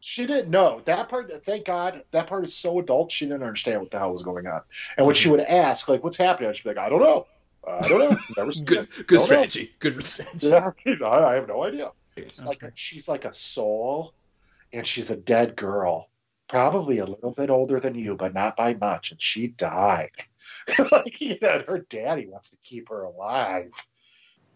She 0.00 0.24
didn't 0.24 0.50
know 0.50 0.82
that 0.84 1.08
part. 1.08 1.32
Thank 1.44 1.66
God 1.66 2.04
that 2.12 2.28
part 2.28 2.44
is 2.44 2.54
so 2.54 2.78
adult. 2.78 3.10
She 3.10 3.24
didn't 3.24 3.42
understand 3.42 3.80
what 3.80 3.90
the 3.90 3.98
hell 3.98 4.12
was 4.12 4.22
going 4.22 4.46
on. 4.46 4.60
And 4.96 5.04
when 5.04 5.16
she 5.16 5.24
mm-hmm. 5.24 5.32
would 5.32 5.40
ask, 5.40 5.88
like, 5.88 6.04
"What's 6.04 6.16
happening?" 6.16 6.54
She'd 6.54 6.62
be 6.62 6.68
like, 6.68 6.78
"I 6.78 6.88
don't 6.88 7.00
know. 7.00 7.26
I 7.66 7.80
don't 7.80 7.98
know. 7.98 8.16
Never 8.36 8.52
seen 8.52 8.64
Good, 8.64 8.78
it. 8.78 8.88
good 8.90 9.06
Don't 9.08 9.18
know." 9.18 9.24
strategy. 9.24 9.74
Good 9.80 10.04
strategy. 10.04 10.46
Yeah, 10.46 10.70
I 11.04 11.32
I 11.32 11.34
have 11.34 11.48
no 11.48 11.64
idea. 11.64 11.90
It's 12.14 12.38
like 12.38 12.62
a, 12.62 12.70
she's 12.76 13.08
like 13.08 13.24
a 13.24 13.34
soul, 13.34 14.14
and 14.72 14.86
she's 14.86 15.10
a 15.10 15.16
dead 15.16 15.56
girl, 15.56 16.08
probably 16.48 16.98
a 16.98 17.04
little 17.04 17.32
bit 17.32 17.50
older 17.50 17.80
than 17.80 17.94
you, 17.94 18.14
but 18.14 18.34
not 18.34 18.56
by 18.56 18.74
much. 18.74 19.10
And 19.10 19.20
she 19.20 19.48
died. 19.48 20.10
like, 20.92 21.20
you 21.20 21.36
know, 21.40 21.62
her 21.66 21.86
daddy 21.90 22.26
wants 22.26 22.50
to 22.50 22.56
keep 22.64 22.88
her 22.88 23.02
alive. 23.02 23.70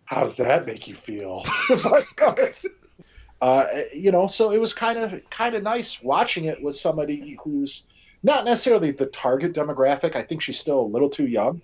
How 0.04 0.24
does 0.24 0.36
that 0.36 0.66
make 0.66 0.88
you 0.88 0.96
feel? 0.96 1.44
uh, 3.40 3.66
you 3.94 4.10
know, 4.10 4.26
so 4.26 4.50
it 4.50 4.58
was 4.58 4.72
kind 4.72 4.98
of 4.98 5.20
kind 5.30 5.54
of 5.54 5.62
nice 5.62 6.02
watching 6.02 6.46
it 6.46 6.60
with 6.60 6.74
somebody 6.74 7.38
who's 7.42 7.84
not 8.22 8.44
necessarily 8.44 8.90
the 8.90 9.06
target 9.06 9.54
demographic. 9.54 10.16
I 10.16 10.22
think 10.22 10.42
she's 10.42 10.58
still 10.58 10.80
a 10.80 10.82
little 10.82 11.10
too 11.10 11.26
young, 11.26 11.62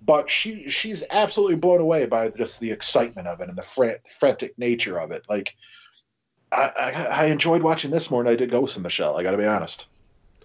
but 0.00 0.30
she 0.30 0.70
she's 0.70 1.04
absolutely 1.10 1.56
blown 1.56 1.80
away 1.80 2.06
by 2.06 2.28
just 2.30 2.60
the 2.60 2.70
excitement 2.70 3.28
of 3.28 3.40
it 3.42 3.50
and 3.50 3.58
the 3.58 3.62
fran- 3.62 3.98
frantic 4.18 4.58
nature 4.58 4.98
of 4.98 5.12
it. 5.12 5.24
Like, 5.28 5.54
I, 6.52 6.62
I, 6.78 6.90
I 6.90 7.24
enjoyed 7.26 7.62
watching 7.62 7.90
this 7.90 8.10
more 8.10 8.22
than 8.22 8.32
I 8.32 8.36
did 8.36 8.50
Ghost 8.50 8.76
in 8.76 8.82
the 8.82 8.90
Shell. 8.90 9.16
I 9.18 9.22
got 9.22 9.30
to 9.32 9.36
be 9.38 9.46
honest. 9.46 9.86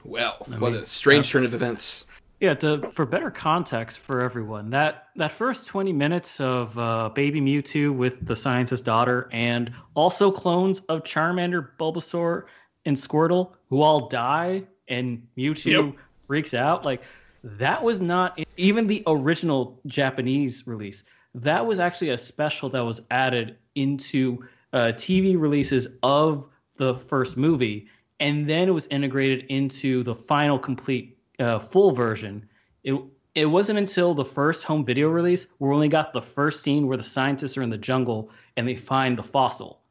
Well, 0.03 0.45
what 0.59 0.73
a 0.73 0.85
strange 0.85 1.29
turn 1.31 1.43
of 1.43 1.53
events. 1.53 2.05
Yeah, 2.39 2.53
to, 2.55 2.91
for 2.91 3.05
better 3.05 3.31
context 3.31 3.99
for 3.99 4.21
everyone, 4.21 4.69
that 4.69 5.07
that 5.15 5.31
first 5.31 5.65
20 5.65 5.91
minutes 5.91 6.39
of 6.39 6.77
uh, 6.77 7.09
Baby 7.09 7.41
Mewtwo 7.41 7.93
with 7.95 8.23
the 8.25 8.35
scientist's 8.35 8.85
daughter, 8.85 9.27
and 9.33 9.73
also 9.95 10.31
clones 10.31 10.79
of 10.81 11.03
Charmander, 11.03 11.69
Bulbasaur, 11.79 12.43
and 12.85 12.95
Squirtle, 12.95 13.53
who 13.69 13.81
all 13.81 14.07
die, 14.07 14.63
and 14.87 15.27
Mewtwo 15.37 15.87
Yep. 15.87 15.95
freaks 16.15 16.53
out. 16.53 16.85
Like 16.85 17.01
that 17.43 17.83
was 17.83 17.99
not 17.99 18.39
even 18.55 18.85
the 18.87 19.03
original 19.07 19.79
Japanese 19.87 20.67
release. 20.67 21.03
that 21.35 21.65
was 21.65 21.79
actually 21.79 22.09
a 22.09 22.17
special 22.17 22.69
that 22.69 22.85
was 22.85 23.01
added 23.11 23.57
into 23.75 24.43
uh, 24.77 24.91
TV 24.91 25.39
releases 25.39 25.97
of 26.03 26.47
the 26.75 26.93
first 26.93 27.35
movie, 27.35 27.87
and 28.19 28.47
then 28.47 28.67
it 28.67 28.71
was 28.71 28.85
integrated 28.87 29.47
into 29.49 30.03
the 30.03 30.13
final 30.13 30.59
complete 30.59 31.17
uh, 31.39 31.57
full 31.57 31.91
version. 31.91 32.47
It 32.83 32.95
it 33.33 33.45
wasn't 33.45 33.79
until 33.79 34.13
the 34.13 34.25
first 34.25 34.63
home 34.63 34.85
video 34.85 35.09
release 35.09 35.47
where 35.57 35.69
we 35.69 35.75
only 35.75 35.89
got 35.89 36.13
the 36.13 36.21
first 36.21 36.61
scene 36.61 36.87
where 36.87 36.97
the 36.97 37.03
scientists 37.03 37.57
are 37.57 37.63
in 37.63 37.71
the 37.71 37.77
jungle 37.77 38.31
and 38.55 38.67
they 38.67 38.75
find 38.75 39.17
the 39.17 39.23
fossil. 39.23 39.81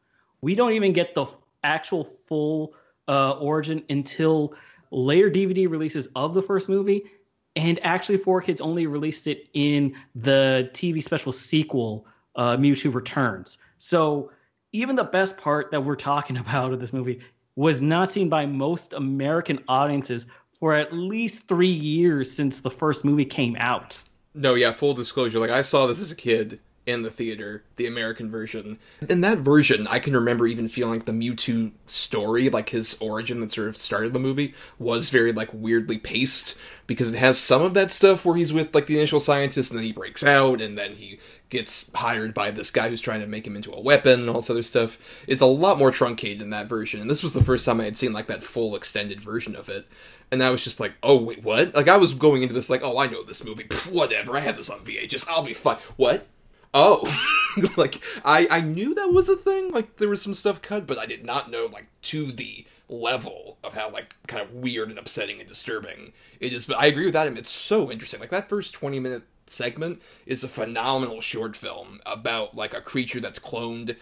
We 0.41 0.55
don't 0.55 0.73
even 0.73 0.93
get 0.93 1.15
the 1.15 1.27
actual 1.63 2.05
full 2.05 2.75
uh, 3.09 3.33
origin 3.33 3.85
until 3.89 4.55
later 4.91 5.31
DVD 5.31 5.69
releases 5.69 6.09
of 6.15 6.35
the 6.35 6.43
first 6.43 6.69
movie, 6.69 7.11
and 7.57 7.85
actually, 7.85 8.19
4Kids 8.19 8.61
only 8.61 8.87
released 8.87 9.27
it 9.27 9.49
in 9.53 9.97
the 10.15 10.71
TV 10.75 11.03
special 11.03 11.33
sequel, 11.33 12.07
uh, 12.37 12.57
Mewtwo 12.57 12.95
Returns. 12.95 13.59
So 13.79 14.31
even 14.73 14.97
the 14.97 15.05
best 15.05 15.37
part 15.37 15.71
that 15.71 15.85
we're 15.85 15.97
talking 15.97 16.37
about 16.39 16.73
of 16.73 16.81
this 16.81 16.93
movie 16.93 17.21
was 17.57 17.81
not 17.81 18.11
seen 18.11 18.29
by 18.29 18.47
most 18.47 18.93
American 18.93 19.63
audiences 19.67 20.27
for 20.59 20.75
at 20.75 20.93
least 20.93 21.49
three 21.49 21.67
years 21.67 22.31
since 22.31 22.61
the 22.61 22.71
first 22.71 23.05
movie 23.05 23.25
came 23.25 23.57
out. 23.59 24.03
No, 24.35 24.55
yeah, 24.55 24.73
full 24.73 24.95
disclosure. 24.95 25.39
Like, 25.39 25.51
I 25.51 25.63
saw 25.63 25.87
this 25.87 26.01
as 26.01 26.11
a 26.11 26.17
kid 26.17 26.61
in 26.87 27.03
the 27.03 27.11
theater, 27.11 27.65
the 27.77 27.87
American 27.87 28.31
version. 28.31 28.79
In 29.09 29.21
that 29.23 29.39
version, 29.39 29.87
I 29.89 29.99
can 29.99 30.15
remember 30.15 30.47
even 30.47 30.69
feeling 30.69 30.95
like 30.95 31.05
the 31.05 31.13
Mewtwo 31.13 31.73
story, 31.87 32.49
like 32.49 32.69
his 32.69 32.97
origin 33.01 33.41
that 33.41 33.51
sort 33.51 33.69
of 33.69 33.77
started 33.77 34.13
the 34.13 34.21
movie, 34.21 34.55
was 34.79 35.11
very, 35.11 35.33
like, 35.33 35.49
weirdly 35.53 35.99
paced 35.99 36.57
because 36.87 37.13
it 37.13 37.19
has 37.19 37.39
some 37.39 37.63
of 37.63 37.75
that 37.75 37.91
stuff 37.91 38.25
where 38.25 38.37
he's 38.37 38.53
with, 38.53 38.75
like, 38.75 38.87
the 38.87 38.99
initial 38.99 39.21
scientist 39.21 39.71
and 39.71 39.79
then 39.79 39.85
he 39.85 39.93
breaks 39.93 40.23
out 40.23 40.61
and 40.61 40.79
then 40.79 40.93
he 40.95 41.19
gets 41.49 41.91
hired 41.95 42.35
by 42.35 42.51
this 42.51 42.71
guy 42.71 42.89
who's 42.89 43.01
trying 43.01 43.21
to 43.21 43.27
make 43.27 43.47
him 43.47 43.57
into 43.57 43.73
a 43.73 43.81
weapon 43.81 44.21
and 44.21 44.29
all 44.29 44.37
this 44.37 44.51
other 44.51 44.63
stuff. 44.63 44.99
It's 45.27 45.41
a 45.41 45.47
lot 45.47 45.79
more 45.79 45.91
truncated 45.91 46.43
in 46.43 46.51
that 46.51 46.67
version. 46.67 47.01
And 47.01 47.09
this 47.09 47.23
was 47.23 47.35
the 47.35 47.45
first 47.45 47.65
time 47.65 47.81
I 47.81 47.85
had 47.85 47.97
seen, 47.97 48.13
like, 48.13 48.27
that 48.27 48.43
full 48.43 48.75
extended 48.75 49.21
version 49.21 49.55
of 49.55 49.69
it 49.69 49.87
and 50.31 50.43
I 50.43 50.51
was 50.51 50.65
just 50.65 50.81
like, 50.81 50.95
"Oh 51.03 51.17
wait, 51.23 51.43
what?" 51.43 51.75
Like 51.75 51.89
I 51.89 51.97
was 51.97 52.15
going 52.15 52.43
into 52.43 52.55
this 52.55 52.71
like, 52.71 52.83
"Oh, 52.83 52.99
I 52.99 53.07
know 53.07 53.23
this 53.23 53.45
movie. 53.45 53.65
Pff, 53.65 53.93
whatever. 53.93 54.37
I 54.37 54.41
had 54.41 54.57
this 54.57 54.71
on 54.71 54.81
VHS. 54.81 55.29
I'll 55.29 55.43
be 55.43 55.55
fine." 55.55 55.79
What? 55.97 56.27
Oh, 56.75 57.09
like 57.77 58.01
I 58.25 58.47
I 58.51 58.61
knew 58.61 58.95
that 58.95 59.13
was 59.13 59.29
a 59.29 59.37
thing. 59.37 59.71
Like 59.71 59.97
there 59.97 60.09
was 60.09 60.23
some 60.23 60.35
stuff 60.35 60.61
cut, 60.63 60.87
but 60.87 60.99
I 60.99 61.07
did 61.07 61.25
not 61.25 61.51
know 61.51 61.67
like 61.67 61.87
to 62.03 62.33
the 62.33 62.67
level 62.89 63.59
of 63.65 63.75
how 63.75 63.91
like 63.91 64.15
kind 64.27 64.43
of 64.43 64.53
weird 64.53 64.91
and 64.91 64.99
upsetting 64.99 65.41
and 65.41 65.49
disturbing 65.49 66.13
it 66.41 66.53
is. 66.53 66.67
But 66.67 66.79
I 66.79 66.87
agree 66.87 67.07
with 67.07 67.17
Adam. 67.17 67.37
It's 67.37 67.51
so 67.51 67.91
interesting. 67.91 68.21
Like 68.21 68.31
that 68.31 68.49
first 68.49 68.75
twenty 68.75 69.01
minute 69.01 69.23
segment 69.47 70.03
is 70.27 70.43
a 70.43 70.49
phenomenal 70.49 71.21
short 71.21 71.57
film 71.57 72.01
about 72.05 72.55
like 72.55 72.75
a 72.75 72.81
creature 72.81 73.21
that's 73.21 73.39
cloned 73.39 73.97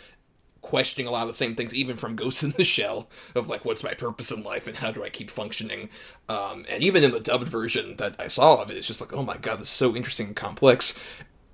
questioning 0.65 1.07
a 1.07 1.11
lot 1.11 1.23
of 1.23 1.29
the 1.29 1.35
same 1.35 1.55
things, 1.55 1.75
even 1.75 1.95
from 1.95 2.17
Ghost 2.17 2.43
in 2.43 2.51
the 2.53 2.65
Shell, 2.65 3.09
of 3.35 3.49
like, 3.49 3.65
what's 3.65 3.85
my 3.85 3.93
purpose 3.93 4.31
in 4.31 4.43
life 4.43 4.67
and 4.67 4.79
how 4.79 4.91
do 4.91 5.05
I 5.05 5.11
keep 5.11 5.31
functioning? 5.31 5.91
Um, 6.29 6.65
and 6.69 6.83
even 6.83 7.05
in 7.05 7.13
the 7.13 7.21
dubbed 7.21 7.47
version 7.47 7.97
that 7.97 8.17
I 8.19 8.27
saw 8.27 8.63
of 8.63 8.71
it, 8.71 8.77
it's 8.79 8.87
just 8.87 9.01
like, 9.01 9.13
oh 9.13 9.23
my 9.23 9.37
god, 9.37 9.61
this 9.61 9.69
is 9.69 9.75
so 9.75 9.95
interesting 9.95 10.29
and 10.29 10.37
complex. 10.37 10.99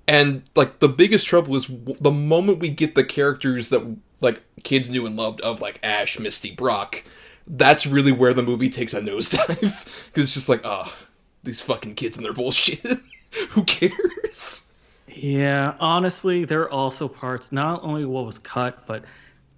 And 0.07 0.43
like 0.55 0.79
the 0.79 0.89
biggest 0.89 1.27
trouble 1.27 1.55
is 1.55 1.69
the 1.99 2.11
moment 2.11 2.59
we 2.59 2.69
get 2.69 2.95
the 2.95 3.03
characters 3.03 3.69
that 3.69 3.97
like 4.21 4.41
kids 4.63 4.89
knew 4.89 5.05
and 5.05 5.17
loved 5.17 5.41
of 5.41 5.61
like 5.61 5.79
Ash, 5.83 6.17
Misty, 6.17 6.51
Brock. 6.51 7.03
That's 7.45 7.85
really 7.85 8.11
where 8.11 8.33
the 8.33 8.43
movie 8.43 8.69
takes 8.69 8.93
a 8.93 9.01
nosedive 9.01 9.85
because 10.07 10.23
it's 10.23 10.33
just 10.33 10.49
like, 10.49 10.61
oh, 10.63 10.95
these 11.43 11.61
fucking 11.61 11.95
kids 11.95 12.15
and 12.15 12.25
their 12.25 12.33
bullshit. 12.33 12.81
Who 13.49 13.63
cares? 13.63 14.67
Yeah, 15.07 15.75
honestly, 15.79 16.45
there 16.45 16.61
are 16.61 16.71
also 16.71 17.07
parts, 17.07 17.51
not 17.51 17.83
only 17.83 18.05
what 18.05 18.25
was 18.25 18.39
cut, 18.39 18.85
but 18.87 19.05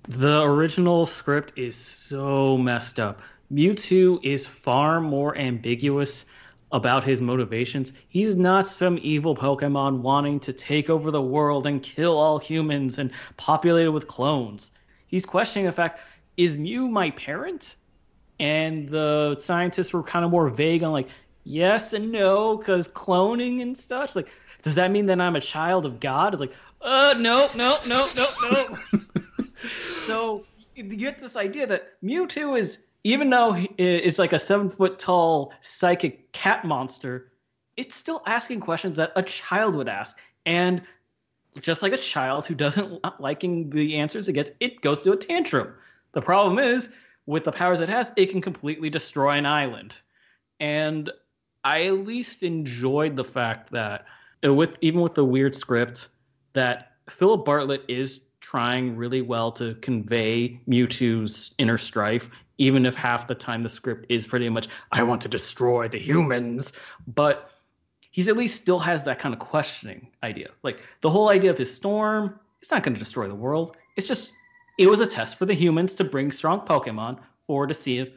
the 0.08 0.44
original 0.44 1.06
script 1.06 1.58
is 1.58 1.76
so 1.76 2.58
messed 2.58 3.00
up. 3.00 3.22
Mewtwo 3.52 4.20
is 4.24 4.48
far 4.48 5.00
more 5.00 5.38
ambiguous 5.38 6.26
about 6.72 7.04
his 7.04 7.22
motivations. 7.22 7.94
He's 8.10 8.36
not 8.36 8.68
some 8.68 9.00
evil 9.02 9.36
Pokemon 9.36 10.00
wanting 10.00 10.40
to 10.42 10.54
take 10.54 10.90
over 10.90 11.12
the 11.12 11.22
world 11.22 11.68
and 11.68 11.82
kill 11.82 12.18
all 12.18 12.40
humans 12.40 12.98
and 12.98 13.12
populate 13.38 13.86
it 13.86 13.90
with 13.90 14.08
clones. 14.08 14.72
He's 15.06 15.26
questioning 15.26 15.68
the 15.68 15.72
fact 15.72 16.00
is 16.36 16.58
Mew 16.58 16.88
my 16.88 17.12
parent? 17.12 17.76
And 18.40 18.90
the 18.90 19.38
scientists 19.40 19.94
were 19.94 20.02
kind 20.02 20.26
of 20.26 20.32
more 20.32 20.50
vague 20.50 20.82
on, 20.82 20.92
like, 20.92 21.08
yes 21.44 21.94
and 21.94 22.12
no, 22.12 22.58
because 22.58 22.88
cloning 22.88 23.62
and 23.62 23.78
such. 23.78 24.16
Like, 24.16 24.30
does 24.64 24.76
that 24.76 24.92
mean 24.92 25.08
that 25.08 25.20
I'm 25.20 25.36
a 25.36 25.42
child 25.42 25.86
of 25.86 26.00
God? 26.00 26.34
It's 26.34 26.42
like, 26.42 26.56
uh, 26.82 27.16
no, 27.18 27.48
no, 27.56 27.78
no, 27.88 28.08
no, 28.16 28.28
no. 28.52 28.78
so 30.06 30.46
you 30.76 30.84
get 30.84 31.20
this 31.20 31.36
idea 31.36 31.68
that 31.68 32.02
Mewtwo 32.04 32.58
is, 32.58 32.80
even 33.04 33.30
though 33.30 33.56
it's 33.78 34.20
like 34.20 34.34
a 34.34 34.40
seven 34.40 34.70
foot 34.70 35.00
tall 35.00 35.54
psychic 35.62 36.32
cat 36.32 36.66
monster, 36.66 37.32
it's 37.78 37.96
still 37.96 38.22
asking 38.26 38.60
questions 38.60 38.98
that 38.98 39.12
a 39.16 39.24
child 39.24 39.76
would 39.76 39.90
ask. 39.90 40.18
And 40.46 40.82
just 41.62 41.82
like 41.82 41.94
a 41.94 41.98
child 41.98 42.46
who 42.46 42.56
doesn't 42.56 43.02
liking 43.20 43.70
the 43.70 43.98
answers 43.98 44.28
it 44.28 44.34
gets, 44.34 44.52
it 44.60 44.82
goes 44.82 45.00
to 45.00 45.12
a 45.12 45.18
tantrum. 45.18 45.74
The 46.14 46.22
problem 46.22 46.60
is, 46.60 46.92
with 47.26 47.44
the 47.44 47.52
powers 47.52 47.80
it 47.80 47.90
has, 47.90 48.12
it 48.18 48.28
can 48.28 48.42
completely 48.42 48.90
destroy 48.90 49.32
an 49.32 49.46
island. 49.46 49.96
And 50.60 51.12
I 51.64 51.86
at 51.86 52.06
least 52.06 52.44
enjoyed 52.44 53.16
the 53.16 53.24
fact 53.24 53.72
that 53.72 54.06
uh, 54.46 54.54
with 54.54 54.78
even 54.82 55.02
with 55.02 55.16
the 55.16 55.26
weird 55.26 55.56
script 55.56 56.10
that 56.54 56.94
Philip 57.10 57.46
Bartlett 57.46 57.84
is 57.88 58.22
trying 58.42 58.96
really 58.96 59.22
well 59.22 59.52
to 59.54 59.76
convey 59.76 60.60
Mewtwo's 60.68 61.56
inner 61.58 61.78
strife, 61.78 62.30
even 62.58 62.86
if 62.86 62.96
half 62.96 63.28
the 63.28 63.36
time 63.36 63.64
the 63.64 63.70
script 63.70 64.06
is 64.10 64.28
pretty 64.28 64.50
much 64.50 64.68
I 64.92 65.04
want 65.04 65.22
to 65.22 65.30
destroy 65.30 65.88
the 65.88 65.98
humans, 65.98 66.74
but 67.08 67.50
he's 68.12 68.28
at 68.28 68.38
least 68.38 68.62
still 68.62 68.80
has 68.80 69.04
that 69.06 69.20
kind 69.20 69.34
of 69.34 69.40
questioning 69.40 70.08
idea. 70.22 70.50
Like 70.62 70.82
the 71.02 71.10
whole 71.10 71.30
idea 71.30 71.52
of 71.52 71.58
his 71.58 71.74
storm, 71.74 72.40
it's 72.62 72.72
not 72.72 72.84
going 72.84 72.94
to 72.94 73.00
destroy 73.00 73.28
the 73.28 73.36
world. 73.36 73.78
It's 73.96 74.08
just 74.08 74.34
it 74.78 74.90
was 74.90 75.00
a 75.00 75.08
test 75.08 75.38
for 75.38 75.46
the 75.46 75.54
humans 75.54 75.96
to 75.96 76.04
bring 76.04 76.32
strong 76.32 76.62
Pokemon 76.62 77.20
for 77.42 77.68
to 77.68 77.74
see 77.74 78.00
if 78.00 78.10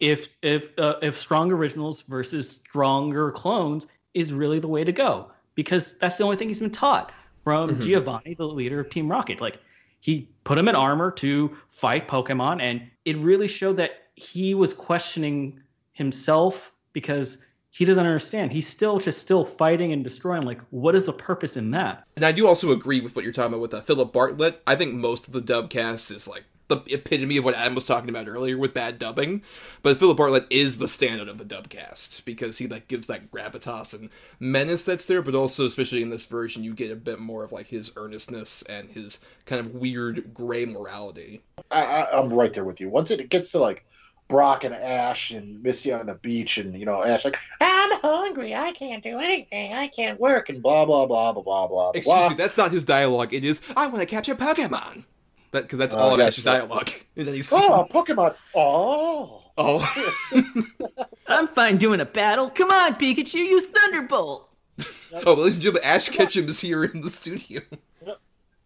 if 0.00 0.28
if 0.42 0.70
uh, 0.78 0.94
if 1.02 1.18
strong 1.18 1.52
originals 1.52 2.02
versus 2.02 2.50
stronger 2.50 3.30
clones 3.30 3.86
is 4.14 4.32
really 4.32 4.58
the 4.58 4.68
way 4.68 4.82
to 4.82 4.92
go 4.92 5.30
because 5.54 5.96
that's 5.98 6.16
the 6.16 6.24
only 6.24 6.36
thing 6.36 6.48
he's 6.48 6.60
been 6.60 6.70
taught 6.70 7.12
from 7.36 7.70
mm-hmm. 7.70 7.80
Giovanni, 7.80 8.34
the 8.34 8.46
leader 8.46 8.80
of 8.80 8.90
Team 8.90 9.10
Rocket. 9.10 9.40
Like 9.40 9.58
he 10.00 10.28
put 10.44 10.58
him 10.58 10.68
in 10.68 10.74
armor 10.74 11.10
to 11.12 11.56
fight 11.68 12.08
Pokemon, 12.08 12.62
and 12.62 12.82
it 13.04 13.16
really 13.18 13.48
showed 13.48 13.76
that 13.76 13.92
he 14.14 14.54
was 14.54 14.74
questioning 14.74 15.60
himself 15.92 16.72
because 16.92 17.38
he 17.70 17.84
doesn't 17.84 18.04
understand. 18.04 18.52
He's 18.52 18.66
still 18.66 18.98
just 18.98 19.20
still 19.20 19.44
fighting 19.44 19.92
and 19.92 20.02
destroying. 20.02 20.42
Like, 20.42 20.60
what 20.70 20.94
is 20.94 21.04
the 21.04 21.12
purpose 21.12 21.56
in 21.56 21.70
that? 21.72 22.04
And 22.16 22.24
I 22.24 22.32
do 22.32 22.46
also 22.46 22.72
agree 22.72 23.00
with 23.00 23.14
what 23.14 23.24
you're 23.24 23.32
talking 23.32 23.52
about 23.52 23.60
with 23.60 23.74
uh, 23.74 23.80
Philip 23.82 24.12
Bartlett. 24.12 24.62
I 24.66 24.74
think 24.76 24.94
most 24.94 25.28
of 25.28 25.34
the 25.34 25.40
dub 25.40 25.70
cast 25.70 26.10
is 26.10 26.26
like 26.26 26.44
the 26.70 26.82
epitome 26.86 27.36
of 27.36 27.44
what 27.44 27.54
Adam 27.54 27.74
was 27.74 27.84
talking 27.84 28.08
about 28.08 28.26
earlier 28.26 28.56
with 28.56 28.72
bad 28.72 28.98
dubbing. 28.98 29.42
But 29.82 29.98
Philip 29.98 30.16
Bartlett 30.16 30.46
is 30.48 30.78
the 30.78 30.88
standard 30.88 31.28
of 31.28 31.36
the 31.36 31.44
dub 31.44 31.68
cast 31.68 32.24
because 32.24 32.58
he 32.58 32.66
like 32.66 32.88
gives 32.88 33.06
that 33.08 33.30
gravitas 33.30 33.92
and 33.92 34.08
menace 34.38 34.84
that's 34.84 35.06
there, 35.06 35.20
but 35.20 35.34
also 35.34 35.66
especially 35.66 36.02
in 36.02 36.10
this 36.10 36.24
version 36.24 36.64
you 36.64 36.72
get 36.72 36.90
a 36.90 36.96
bit 36.96 37.18
more 37.18 37.44
of 37.44 37.52
like 37.52 37.68
his 37.68 37.92
earnestness 37.96 38.62
and 38.62 38.90
his 38.90 39.20
kind 39.44 39.60
of 39.60 39.74
weird 39.74 40.32
gray 40.32 40.64
morality. 40.64 41.42
I, 41.70 42.06
I'm 42.12 42.32
right 42.32 42.52
there 42.52 42.64
with 42.64 42.80
you. 42.80 42.88
Once 42.88 43.10
it 43.10 43.28
gets 43.28 43.50
to 43.50 43.58
like 43.58 43.84
Brock 44.30 44.62
and 44.64 44.74
Ash 44.74 45.32
and 45.32 45.62
Misty 45.62 45.92
on 45.92 46.06
the 46.06 46.14
beach, 46.14 46.56
and 46.56 46.78
you 46.78 46.86
know 46.86 47.04
Ash 47.04 47.24
like 47.24 47.36
I'm 47.60 48.00
hungry, 48.00 48.54
I 48.54 48.72
can't 48.72 49.02
do 49.02 49.18
anything, 49.18 49.74
I 49.74 49.88
can't 49.88 50.18
work, 50.18 50.48
and 50.48 50.62
blah 50.62 50.86
blah 50.86 51.04
blah 51.04 51.32
blah 51.32 51.42
blah 51.42 51.66
blah. 51.66 51.90
Excuse 51.90 52.06
blah. 52.06 52.28
me, 52.30 52.36
that's 52.36 52.56
not 52.56 52.70
his 52.70 52.84
dialogue. 52.84 53.34
It 53.34 53.44
is 53.44 53.60
I 53.76 53.88
want 53.88 53.98
to 53.98 54.06
catch 54.06 54.28
a 54.28 54.34
Pokemon. 54.34 55.04
That 55.52 55.62
because 55.62 55.78
that's 55.78 55.94
uh, 55.94 55.98
all 55.98 56.14
of 56.14 56.20
Ash's 56.20 56.44
dialogue. 56.44 56.90
And 57.16 57.26
then 57.26 57.34
he's 57.34 57.52
oh, 57.52 57.86
Pokemon. 57.90 58.34
Oh, 58.54 59.42
oh. 59.58 60.24
I'm 61.26 61.48
fine 61.48 61.76
doing 61.76 62.00
a 62.00 62.04
battle. 62.06 62.48
Come 62.48 62.70
on, 62.70 62.94
Pikachu, 62.94 63.34
use 63.34 63.66
Thunderbolt. 63.66 64.48
oh, 65.26 65.34
ladies 65.34 65.56
and 65.56 65.62
gentlemen, 65.64 65.82
Ash 65.84 66.08
Ketchum 66.08 66.48
is 66.48 66.60
here 66.60 66.84
in 66.84 67.02
the 67.02 67.10
studio. 67.10 67.60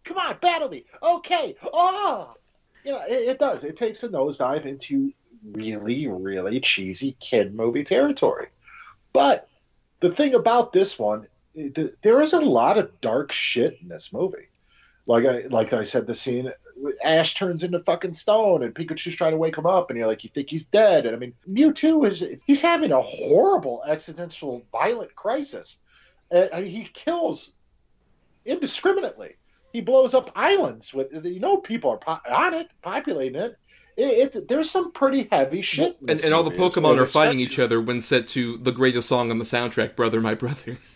Come 0.05 0.17
on, 0.17 0.37
battle 0.41 0.69
me. 0.69 0.85
Okay. 1.03 1.57
Oh, 1.73 2.35
you 2.85 2.91
know, 2.91 3.01
it, 3.09 3.29
it 3.29 3.39
does. 3.39 3.63
It 3.63 3.75
takes 3.75 4.03
a 4.03 4.09
nosedive 4.09 4.65
into 4.65 5.11
really, 5.51 6.07
really 6.07 6.59
cheesy 6.59 7.17
kid 7.19 7.53
movie 7.55 7.83
territory. 7.83 8.47
But 9.11 9.49
the 10.01 10.11
thing 10.11 10.35
about 10.35 10.71
this 10.71 10.97
one, 10.99 11.27
there 11.55 12.21
is 12.21 12.33
a 12.33 12.39
lot 12.39 12.77
of 12.77 13.01
dark 13.01 13.31
shit 13.31 13.79
in 13.81 13.87
this 13.87 14.13
movie. 14.13 14.49
Like 15.07 15.25
I 15.25 15.43
like 15.49 15.73
I 15.73 15.83
said, 15.83 16.07
the 16.07 16.15
scene 16.15 16.51
Ash 17.03 17.35
turns 17.35 17.63
into 17.63 17.79
fucking 17.79 18.13
stone, 18.13 18.63
and 18.63 18.73
Pikachu's 18.73 19.15
trying 19.15 19.31
to 19.31 19.37
wake 19.37 19.57
him 19.57 19.65
up, 19.65 19.89
and 19.89 19.97
you're 19.97 20.07
like, 20.07 20.23
you 20.23 20.29
think 20.33 20.49
he's 20.49 20.65
dead. 20.65 21.05
And 21.05 21.15
I 21.15 21.19
mean, 21.19 21.33
Mewtwo 21.49 22.07
is 22.07 22.23
he's 22.45 22.61
having 22.61 22.91
a 22.91 23.01
horrible 23.01 23.83
existential, 23.87 24.63
violent 24.71 25.15
crisis. 25.15 25.77
And 26.31 26.49
I 26.53 26.61
mean, 26.61 26.71
he 26.71 26.89
kills 26.93 27.53
indiscriminately. 28.45 29.35
He 29.73 29.81
blows 29.81 30.13
up 30.13 30.31
islands 30.35 30.93
with 30.93 31.25
you 31.25 31.39
know 31.39 31.57
people 31.57 31.91
are 31.91 31.97
po- 31.97 32.33
on 32.33 32.53
it, 32.53 32.69
populating 32.81 33.41
it. 33.41 33.57
It, 33.97 34.35
it, 34.35 34.47
there's 34.49 34.69
some 34.69 34.91
pretty 34.91 35.27
heavy 35.31 35.61
shit. 35.61 35.97
And, 36.07 36.19
and 36.19 36.33
all 36.33 36.43
the 36.43 36.51
Pokemon 36.51 36.97
are 36.97 37.05
fighting 37.05 37.39
each 37.39 37.59
other 37.59 37.79
when 37.79 38.01
set 38.01 38.27
to 38.27 38.57
the 38.57 38.73
greatest 38.73 39.07
song 39.07 39.31
on 39.31 39.37
the 39.37 39.45
soundtrack, 39.45 39.95
"Brother, 39.95 40.21
My 40.21 40.33
Brother." 40.33 40.77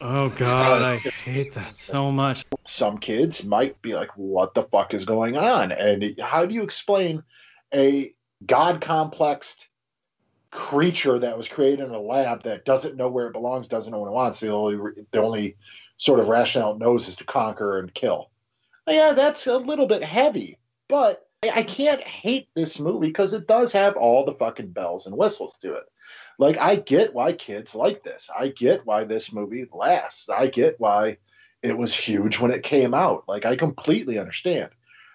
Oh 0.00 0.28
god, 0.30 0.82
I 0.82 0.96
hate 0.96 1.54
that 1.54 1.76
so 1.76 2.10
much. 2.10 2.44
Some 2.66 2.98
kids 2.98 3.44
might 3.44 3.80
be 3.82 3.94
like, 3.94 4.10
"What 4.16 4.54
the 4.54 4.64
fuck 4.64 4.94
is 4.94 5.04
going 5.04 5.36
on?" 5.36 5.72
And 5.72 6.18
how 6.20 6.46
do 6.46 6.54
you 6.54 6.62
explain 6.62 7.22
a 7.74 8.12
god 8.44 8.80
complexed 8.80 9.68
creature 10.50 11.18
that 11.18 11.36
was 11.36 11.48
created 11.48 11.86
in 11.86 11.94
a 11.94 12.00
lab 12.00 12.44
that 12.44 12.64
doesn't 12.64 12.96
know 12.96 13.08
where 13.08 13.26
it 13.26 13.32
belongs, 13.32 13.68
doesn't 13.68 13.92
know 13.92 14.00
what 14.00 14.08
it 14.08 14.12
wants? 14.12 14.40
The 14.40 14.52
only 14.52 14.76
the 15.10 15.22
only 15.22 15.56
sort 15.96 16.20
of 16.20 16.28
rationale 16.28 16.72
it 16.72 16.78
knows 16.78 17.08
is 17.08 17.16
to 17.16 17.24
conquer 17.24 17.78
and 17.78 17.92
kill. 17.92 18.30
Yeah, 18.86 19.12
that's 19.12 19.46
a 19.46 19.56
little 19.56 19.86
bit 19.86 20.04
heavy, 20.04 20.58
but 20.88 21.26
I 21.42 21.62
can't 21.62 22.02
hate 22.02 22.48
this 22.54 22.78
movie 22.78 23.08
because 23.08 23.34
it 23.34 23.46
does 23.46 23.72
have 23.72 23.96
all 23.96 24.24
the 24.24 24.32
fucking 24.32 24.72
bells 24.72 25.06
and 25.06 25.16
whistles 25.16 25.56
to 25.62 25.74
it. 25.74 25.84
Like 26.38 26.58
I 26.58 26.76
get 26.76 27.14
why 27.14 27.32
kids 27.32 27.74
like 27.74 28.02
this. 28.02 28.28
I 28.36 28.48
get 28.48 28.84
why 28.84 29.04
this 29.04 29.32
movie 29.32 29.66
lasts. 29.72 30.28
I 30.28 30.48
get 30.48 30.76
why 30.78 31.18
it 31.62 31.76
was 31.76 31.94
huge 31.94 32.38
when 32.38 32.50
it 32.50 32.62
came 32.62 32.94
out. 32.94 33.24
Like 33.26 33.44
I 33.46 33.56
completely 33.56 34.18
understand. 34.18 34.70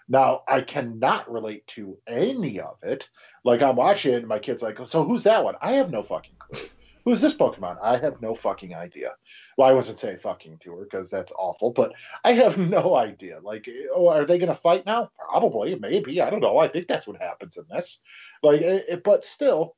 Now 0.09 0.41
I 0.47 0.61
cannot 0.61 1.32
relate 1.32 1.65
to 1.67 1.97
any 2.07 2.59
of 2.59 2.78
it. 2.84 3.09
Like 3.43 3.61
I'm 3.61 3.76
watching 3.76 4.13
and 4.15 4.28
my 4.28 4.39
kid's 4.39 4.61
like, 4.61 4.78
"So 4.88 5.03
who's 5.03 5.24
that 5.24 5.43
one?" 5.43 5.55
I 5.61 5.74
have 5.74 5.91
no 5.91 6.03
fucking 6.03 6.36
clue. 6.39 6.59
Who's 7.05 7.22
this 7.22 7.34
Pokemon? 7.34 7.78
I 7.82 7.97
have 7.97 8.22
no 8.22 8.36
fucking 8.36 8.76
idea. 8.76 9.13
Well, 9.57 9.67
I 9.67 9.74
wasn't 9.74 9.99
saying 9.99 10.19
fucking 10.19 10.59
to 10.59 10.76
her 10.76 10.84
because 10.84 11.09
that's 11.09 11.32
awful, 11.38 11.72
but 11.72 11.93
I 12.24 12.34
have 12.34 12.57
no 12.59 12.95
idea. 12.95 13.39
Like, 13.41 13.67
oh, 13.95 14.07
are 14.09 14.26
they 14.26 14.38
going 14.38 14.49
to 14.49 14.55
fight 14.55 14.86
now? 14.86 15.09
Probably, 15.17 15.76
maybe. 15.80 16.22
I 16.22 16.30
don't 16.30 16.41
know. 16.41 16.59
I 16.59 16.67
think 16.67 16.88
that's 16.88 17.07
what 17.07 17.19
happens 17.19 17.57
in 17.57 17.63
this. 17.72 18.01
Like, 18.43 18.61
it, 18.61 18.86
it- 18.88 19.03
but 19.03 19.24
still, 19.24 19.76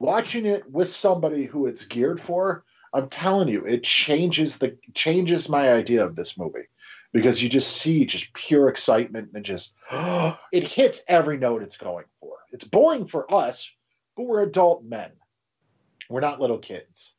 watching 0.00 0.46
it 0.46 0.68
with 0.68 0.90
somebody 0.90 1.44
who 1.44 1.66
it's 1.66 1.84
geared 1.84 2.20
for, 2.20 2.64
I'm 2.92 3.08
telling 3.08 3.46
you, 3.46 3.66
it 3.66 3.84
changes 3.84 4.56
the 4.56 4.76
changes 4.94 5.48
my 5.48 5.70
idea 5.72 6.04
of 6.04 6.16
this 6.16 6.36
movie 6.36 6.68
because 7.12 7.40
you 7.40 7.48
just 7.48 7.76
see 7.76 8.04
just 8.06 8.32
pure 8.32 8.68
excitement 8.68 9.30
and 9.34 9.44
just 9.44 9.74
it 9.92 10.66
hits 10.66 11.00
every 11.06 11.38
note 11.38 11.62
it's 11.62 11.76
going 11.76 12.06
for. 12.20 12.32
It's 12.50 12.64
boring 12.64 13.06
for 13.06 13.32
us, 13.32 13.70
but 14.16 14.24
we're 14.24 14.42
adult 14.42 14.82
men. 14.82 15.10
We're 16.08 16.20
not 16.20 16.40
little 16.40 16.58
kids, 16.58 17.12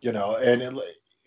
you 0.00 0.12
know, 0.12 0.36
and 0.36 0.62
it, 0.62 0.74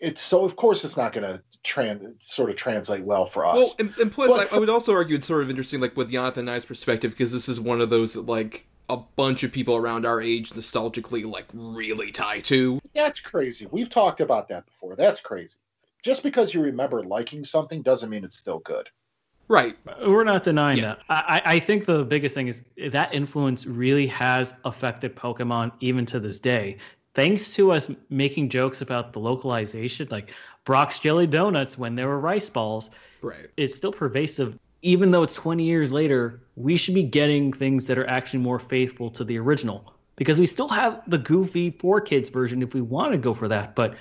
it's 0.00 0.22
so 0.22 0.44
of 0.44 0.56
course 0.56 0.84
it's 0.84 0.96
not 0.96 1.12
going 1.12 1.22
to 1.22 1.42
trans 1.62 2.02
sort 2.22 2.50
of 2.50 2.56
translate 2.56 3.04
well 3.04 3.26
for 3.26 3.46
us. 3.46 3.56
Well, 3.56 3.74
and, 3.78 3.94
and 4.00 4.10
plus, 4.10 4.32
I, 4.32 4.46
for- 4.46 4.56
I 4.56 4.58
would 4.58 4.70
also 4.70 4.94
argue 4.94 5.16
it's 5.16 5.26
sort 5.26 5.42
of 5.42 5.50
interesting, 5.50 5.80
like 5.80 5.96
with 5.96 6.10
Jonathan 6.10 6.48
and 6.48 6.50
I's 6.50 6.64
perspective, 6.64 7.12
because 7.12 7.30
this 7.32 7.48
is 7.48 7.60
one 7.60 7.80
of 7.80 7.90
those 7.90 8.16
like 8.16 8.66
a 8.90 8.96
bunch 9.16 9.42
of 9.44 9.52
people 9.52 9.76
around 9.76 10.04
our 10.04 10.20
age 10.20 10.50
nostalgically 10.50 11.24
like 11.30 11.46
really 11.54 12.10
tie 12.12 12.40
to. 12.40 12.80
That's 12.94 13.20
crazy. 13.20 13.66
We've 13.70 13.88
talked 13.88 14.20
about 14.20 14.48
that 14.48 14.66
before. 14.66 14.96
That's 14.96 15.20
crazy. 15.20 15.56
Just 16.02 16.22
because 16.22 16.52
you 16.52 16.60
remember 16.62 17.04
liking 17.04 17.44
something 17.44 17.82
doesn't 17.82 18.10
mean 18.10 18.24
it's 18.24 18.36
still 18.38 18.58
good. 18.60 18.88
Right. 19.48 19.76
We're 20.06 20.24
not 20.24 20.44
denying 20.44 20.80
that. 20.82 21.00
I, 21.08 21.42
I 21.44 21.54
I 21.54 21.60
think 21.60 21.84
the 21.84 22.04
biggest 22.04 22.34
thing 22.36 22.46
is 22.48 22.62
that 22.92 23.12
influence 23.14 23.66
really 23.66 24.06
has 24.08 24.54
affected 24.64 25.16
Pokemon 25.16 25.72
even 25.80 26.06
to 26.06 26.20
this 26.20 26.38
day. 26.38 26.78
Thanks 27.14 27.52
to 27.54 27.72
us 27.72 27.90
making 28.08 28.50
jokes 28.50 28.80
about 28.80 29.12
the 29.12 29.18
localization, 29.18 30.06
like 30.12 30.32
Brock's 30.64 31.00
Jelly 31.00 31.26
Donuts 31.26 31.76
when 31.76 31.96
there 31.96 32.06
were 32.06 32.20
rice 32.20 32.48
balls, 32.48 32.90
Right. 33.22 33.48
it's 33.56 33.74
still 33.74 33.92
pervasive. 33.92 34.56
Even 34.82 35.10
though 35.10 35.22
it's 35.22 35.34
20 35.34 35.62
years 35.64 35.92
later, 35.92 36.40
we 36.56 36.76
should 36.76 36.94
be 36.94 37.02
getting 37.02 37.52
things 37.52 37.86
that 37.86 37.98
are 37.98 38.06
actually 38.06 38.40
more 38.40 38.58
faithful 38.58 39.10
to 39.10 39.24
the 39.24 39.38
original 39.38 39.94
because 40.16 40.38
we 40.38 40.46
still 40.46 40.68
have 40.68 41.02
the 41.06 41.18
goofy 41.18 41.72
4Kids 41.72 42.30
version 42.30 42.62
if 42.62 42.74
we 42.74 42.80
want 42.80 43.12
to 43.12 43.18
go 43.18 43.34
for 43.34 43.48
that. 43.48 43.74
But 43.74 43.94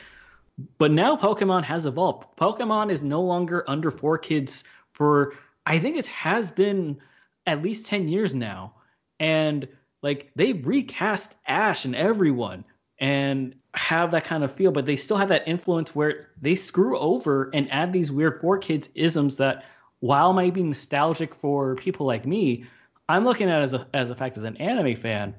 but 0.77 0.91
now 0.91 1.15
Pokemon 1.15 1.63
has 1.63 1.86
evolved. 1.86 2.25
Pokemon 2.38 2.91
is 2.91 3.01
no 3.01 3.21
longer 3.21 3.63
under 3.67 3.91
4Kids 3.91 4.63
for 4.91 5.34
I 5.65 5.80
think 5.80 5.97
it 5.97 6.07
has 6.07 6.51
been 6.51 6.99
at 7.45 7.61
least 7.61 7.86
10 7.86 8.07
years 8.09 8.36
now. 8.36 8.73
And 9.19 9.67
like 10.01 10.32
they've 10.36 10.65
recast 10.65 11.36
Ash 11.47 11.86
and 11.86 11.95
everyone 11.95 12.65
and 12.99 13.55
have 13.73 14.11
that 14.11 14.25
kind 14.25 14.43
of 14.43 14.51
feel, 14.51 14.71
but 14.71 14.86
they 14.86 14.95
still 14.95 15.17
have 15.17 15.30
that 15.30 15.47
influence 15.47 15.95
where 15.95 16.30
they 16.41 16.55
screw 16.55 16.97
over 16.97 17.49
and 17.53 17.71
add 17.71 17.93
these 17.93 18.11
weird 18.11 18.41
4Kids 18.41 18.89
isms 18.95 19.38
that 19.38 19.63
while 20.00 20.34
might 20.34 20.54
be 20.54 20.64
nostalgic 20.64 21.36
for 21.36 21.76
people 21.76 22.06
like 22.06 22.26
me, 22.26 22.66
I'm 23.08 23.26
looking 23.26 23.50
at 23.50 23.62
as 23.62 23.74
a 23.74 23.88
as 23.93 24.10
a 24.10 24.16
fact 24.16 24.38
as 24.38 24.43
an 24.43 24.58
anime 24.58 24.95
fan. 24.95 25.36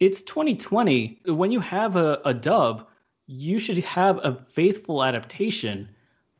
It's 0.00 0.22
2020. 0.22 1.20
When 1.26 1.52
you 1.52 1.60
have 1.60 1.96
a, 1.96 2.20
a 2.24 2.34
dub, 2.34 2.86
you 3.26 3.58
should 3.58 3.78
have 3.78 4.18
a 4.24 4.34
faithful 4.48 5.02
adaptation 5.02 5.88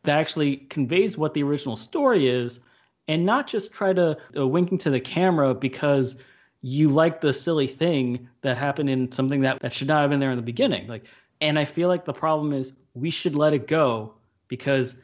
that 0.02 0.18
actually 0.18 0.56
conveys 0.56 1.16
what 1.16 1.34
the 1.34 1.42
original 1.42 1.76
story 1.76 2.28
is 2.28 2.60
and 3.08 3.26
not 3.26 3.46
just 3.46 3.72
try 3.72 3.92
to 3.92 4.16
uh, 4.36 4.46
winking 4.46 4.78
to 4.78 4.90
the 4.90 5.00
camera 5.00 5.54
because 5.54 6.22
you 6.62 6.88
like 6.88 7.20
the 7.20 7.32
silly 7.32 7.66
thing 7.66 8.28
that 8.42 8.56
happened 8.56 8.88
in 8.88 9.12
something 9.12 9.42
that, 9.42 9.60
that 9.60 9.72
should 9.72 9.88
not 9.88 10.00
have 10.00 10.10
been 10.10 10.20
there 10.20 10.30
in 10.30 10.36
the 10.36 10.42
beginning 10.42 10.86
like 10.86 11.04
and 11.40 11.58
i 11.58 11.64
feel 11.64 11.88
like 11.88 12.06
the 12.06 12.12
problem 12.12 12.52
is 12.52 12.72
we 12.94 13.10
should 13.10 13.34
let 13.34 13.52
it 13.52 13.66
go 13.66 14.14
because 14.48 14.96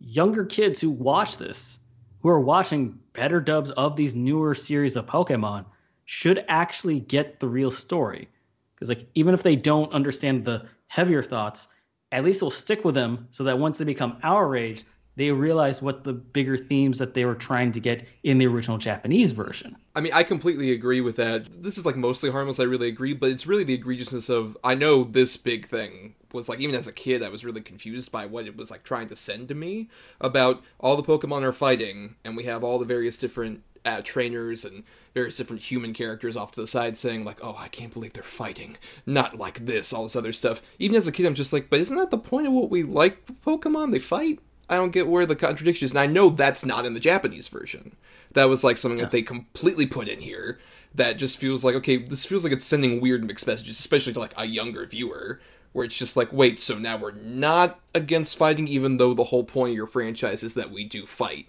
younger 0.00 0.44
kids 0.44 0.80
who 0.80 0.90
watch 0.90 1.38
this 1.38 1.78
who 2.20 2.28
are 2.28 2.40
watching 2.40 2.98
better 3.12 3.40
dubs 3.40 3.70
of 3.72 3.96
these 3.96 4.14
newer 4.14 4.54
series 4.54 4.96
of 4.96 5.06
pokemon 5.06 5.64
should 6.04 6.44
actually 6.48 7.00
get 7.00 7.40
the 7.40 7.48
real 7.48 7.70
story 7.70 8.28
because 8.74 8.88
like 8.88 9.06
even 9.14 9.34
if 9.34 9.42
they 9.42 9.56
don't 9.56 9.92
understand 9.92 10.44
the 10.44 10.66
heavier 10.86 11.22
thoughts 11.22 11.68
at 12.12 12.24
least 12.24 12.38
it'll 12.38 12.50
stick 12.50 12.84
with 12.84 12.94
them 12.94 13.28
so 13.30 13.44
that 13.44 13.58
once 13.58 13.78
they 13.78 13.84
become 13.84 14.18
our 14.22 14.56
age 14.56 14.84
they 15.16 15.32
realize 15.32 15.82
what 15.82 16.04
the 16.04 16.12
bigger 16.12 16.56
themes 16.56 16.98
that 16.98 17.12
they 17.12 17.24
were 17.24 17.34
trying 17.34 17.72
to 17.72 17.80
get 17.80 18.06
in 18.22 18.38
the 18.38 18.46
original 18.46 18.78
japanese 18.78 19.32
version 19.32 19.76
I 19.98 20.00
mean, 20.00 20.12
I 20.12 20.22
completely 20.22 20.70
agree 20.70 21.00
with 21.00 21.16
that. 21.16 21.60
This 21.60 21.76
is 21.76 21.84
like 21.84 21.96
mostly 21.96 22.30
harmless. 22.30 22.60
I 22.60 22.62
really 22.62 22.86
agree, 22.86 23.14
but 23.14 23.30
it's 23.30 23.48
really 23.48 23.64
the 23.64 23.76
egregiousness 23.76 24.30
of 24.30 24.56
I 24.62 24.76
know 24.76 25.02
this 25.02 25.36
big 25.36 25.66
thing 25.66 26.14
was 26.32 26.48
like 26.48 26.60
even 26.60 26.74
as 26.74 26.86
a 26.86 26.92
kid, 26.92 27.22
I 27.22 27.28
was 27.28 27.44
really 27.44 27.60
confused 27.60 28.12
by 28.12 28.26
what 28.26 28.46
it 28.46 28.56
was 28.56 28.70
like 28.70 28.84
trying 28.84 29.08
to 29.08 29.16
send 29.16 29.48
to 29.48 29.54
me 29.54 29.88
about 30.20 30.62
all 30.78 30.96
the 30.96 31.02
Pokemon 31.02 31.42
are 31.42 31.52
fighting, 31.52 32.16
and 32.24 32.36
we 32.36 32.44
have 32.44 32.62
all 32.62 32.78
the 32.78 32.84
various 32.84 33.16
different 33.16 33.62
uh, 33.84 34.02
trainers 34.02 34.64
and 34.64 34.84
various 35.14 35.36
different 35.36 35.62
human 35.62 35.92
characters 35.92 36.36
off 36.36 36.52
to 36.52 36.60
the 36.60 36.66
side 36.66 36.96
saying 36.96 37.24
like, 37.24 37.42
"Oh, 37.42 37.56
I 37.58 37.68
can't 37.68 37.92
believe 37.92 38.12
they're 38.12 38.22
fighting," 38.22 38.76
not 39.06 39.38
like 39.38 39.66
this, 39.66 39.92
all 39.92 40.04
this 40.04 40.16
other 40.16 40.32
stuff. 40.32 40.60
Even 40.78 40.96
as 40.96 41.06
a 41.06 41.12
kid, 41.12 41.26
I'm 41.26 41.34
just 41.34 41.52
like, 41.52 41.70
but 41.70 41.80
isn't 41.80 41.96
that 41.96 42.10
the 42.10 42.18
point 42.18 42.46
of 42.46 42.52
what 42.52 42.70
we 42.70 42.82
like 42.82 43.24
Pokemon? 43.44 43.92
They 43.92 43.98
fight. 43.98 44.40
I 44.68 44.76
don't 44.76 44.92
get 44.92 45.08
where 45.08 45.24
the 45.24 45.36
contradiction 45.36 45.86
is, 45.86 45.92
and 45.92 46.00
I 46.00 46.06
know 46.06 46.28
that's 46.28 46.64
not 46.64 46.84
in 46.84 46.92
the 46.94 47.00
Japanese 47.00 47.48
version. 47.48 47.96
That 48.32 48.48
was 48.50 48.62
like 48.62 48.76
something 48.76 48.98
that 48.98 49.10
they 49.10 49.22
completely 49.22 49.86
put 49.86 50.08
in 50.08 50.20
here. 50.20 50.58
That 50.94 51.16
just 51.16 51.38
feels 51.38 51.64
like 51.64 51.74
okay, 51.76 51.96
this 51.96 52.24
feels 52.24 52.44
like 52.44 52.52
it's 52.52 52.64
sending 52.64 53.00
weird 53.00 53.24
mixed 53.24 53.46
messages, 53.46 53.78
especially 53.78 54.12
to 54.12 54.20
like 54.20 54.34
a 54.36 54.46
younger 54.46 54.84
viewer, 54.86 55.40
where 55.72 55.84
it's 55.84 55.96
just 55.96 56.16
like, 56.16 56.32
wait, 56.32 56.58
so 56.60 56.78
now 56.78 56.96
we're 56.96 57.12
not 57.12 57.80
against 57.94 58.36
fighting, 58.36 58.66
even 58.68 58.96
though 58.96 59.14
the 59.14 59.24
whole 59.24 59.44
point 59.44 59.70
of 59.70 59.76
your 59.76 59.86
franchise 59.86 60.42
is 60.42 60.54
that 60.54 60.70
we 60.70 60.84
do 60.84 61.06
fight. 61.06 61.46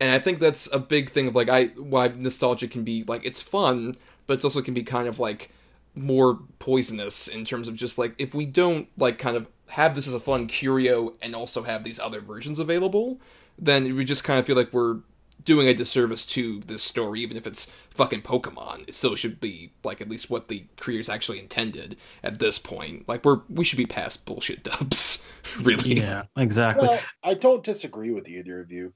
And 0.00 0.10
I 0.12 0.18
think 0.18 0.40
that's 0.40 0.68
a 0.72 0.78
big 0.78 1.10
thing 1.10 1.28
of 1.28 1.34
like 1.34 1.48
I 1.48 1.66
why 1.66 2.08
nostalgia 2.08 2.68
can 2.68 2.84
be 2.84 3.04
like 3.04 3.24
it's 3.24 3.40
fun, 3.40 3.96
but 4.26 4.34
it's 4.34 4.44
also 4.44 4.62
can 4.62 4.74
be 4.74 4.82
kind 4.82 5.06
of 5.06 5.18
like 5.18 5.50
more 5.94 6.40
poisonous 6.58 7.28
in 7.28 7.44
terms 7.44 7.68
of 7.68 7.76
just 7.76 7.98
like 7.98 8.14
if 8.18 8.34
we 8.34 8.46
don't 8.46 8.88
like 8.96 9.18
kind 9.18 9.36
of 9.36 9.48
have 9.68 9.94
this 9.94 10.06
as 10.06 10.14
a 10.14 10.20
fun 10.20 10.46
curio 10.46 11.14
and 11.22 11.34
also 11.34 11.62
have 11.62 11.84
these 11.84 12.00
other 12.00 12.20
versions 12.20 12.58
available, 12.58 13.20
then 13.58 13.94
we 13.94 14.04
just 14.04 14.24
kind 14.24 14.40
of 14.40 14.46
feel 14.46 14.56
like 14.56 14.72
we're 14.72 14.98
doing 15.44 15.68
a 15.68 15.74
disservice 15.74 16.26
to 16.26 16.60
this 16.60 16.82
story, 16.82 17.20
even 17.20 17.36
if 17.36 17.46
it's 17.46 17.72
fucking 17.94 18.22
Pokemon. 18.22 18.88
It 18.88 18.94
still 18.94 19.14
should 19.14 19.40
be 19.40 19.72
like 19.84 20.00
at 20.00 20.08
least 20.08 20.30
what 20.30 20.48
the 20.48 20.66
creators 20.78 21.08
actually 21.08 21.38
intended 21.40 21.96
at 22.22 22.38
this 22.38 22.58
point. 22.58 23.08
Like 23.08 23.24
we're 23.24 23.40
we 23.48 23.64
should 23.64 23.78
be 23.78 23.86
past 23.86 24.24
bullshit 24.26 24.64
dubs, 24.64 25.24
really. 25.60 25.96
yeah 25.98 26.24
exactly 26.36 26.88
Well, 26.88 27.00
I 27.22 27.34
don't 27.34 27.64
disagree 27.64 28.10
with 28.12 28.28
either 28.28 28.60
of 28.60 28.70
you, 28.72 28.92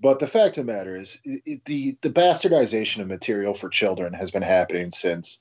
but 0.00 0.18
the 0.18 0.26
fact 0.26 0.58
of 0.58 0.66
the 0.66 0.72
matter 0.72 0.96
is, 0.98 1.18
i 1.26 1.40
i- 1.48 1.60
the 1.66 1.96
the 2.02 2.10
bastardization 2.10 3.00
of 3.02 3.08
material 3.08 3.54
for 3.54 3.68
children 3.68 4.12
has 4.14 4.30
been 4.30 4.42
happening 4.42 4.90
since 4.92 5.38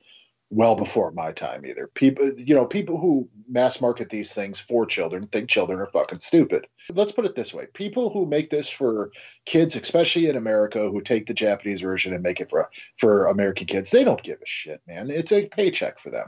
well 0.50 0.76
before 0.76 1.12
my 1.12 1.32
time. 1.32 1.66
Either 1.66 1.88
people, 1.88 2.32
you 2.38 2.56
know, 2.56 2.66
people 2.66 2.98
who 2.98 3.30
mass 3.48 3.82
market 3.82 4.10
these 4.10 4.34
things 4.34 4.60
for 4.60 4.86
children 4.86 5.28
think 5.28 5.50
children 5.50 5.80
are 5.80 5.88
fucking 5.88 6.20
stupid. 6.20 6.66
Let's 6.92 7.12
put 7.12 7.26
it 7.26 7.36
this 7.36 7.54
way: 7.54 7.68
people 7.74 8.10
who 8.10 8.26
make 8.26 8.50
this 8.50 8.70
for 8.70 9.12
kids, 9.46 9.76
especially 9.76 10.28
in 10.28 10.36
America, 10.36 10.90
who 10.90 11.02
take 11.02 11.28
the 11.28 11.34
Japanese 11.34 11.82
version 11.82 12.14
and 12.14 12.24
make 12.24 12.40
it 12.40 12.50
for 12.50 12.70
for 12.98 13.28
American 13.28 13.68
kids, 13.68 13.92
they 13.92 14.04
don't 14.04 14.24
give 14.24 14.40
a 14.42 14.48
shit, 14.48 14.82
man. 14.88 15.12
It's 15.12 15.32
a 15.32 15.48
paycheck 15.48 16.00
for 16.00 16.10
them. 16.10 16.28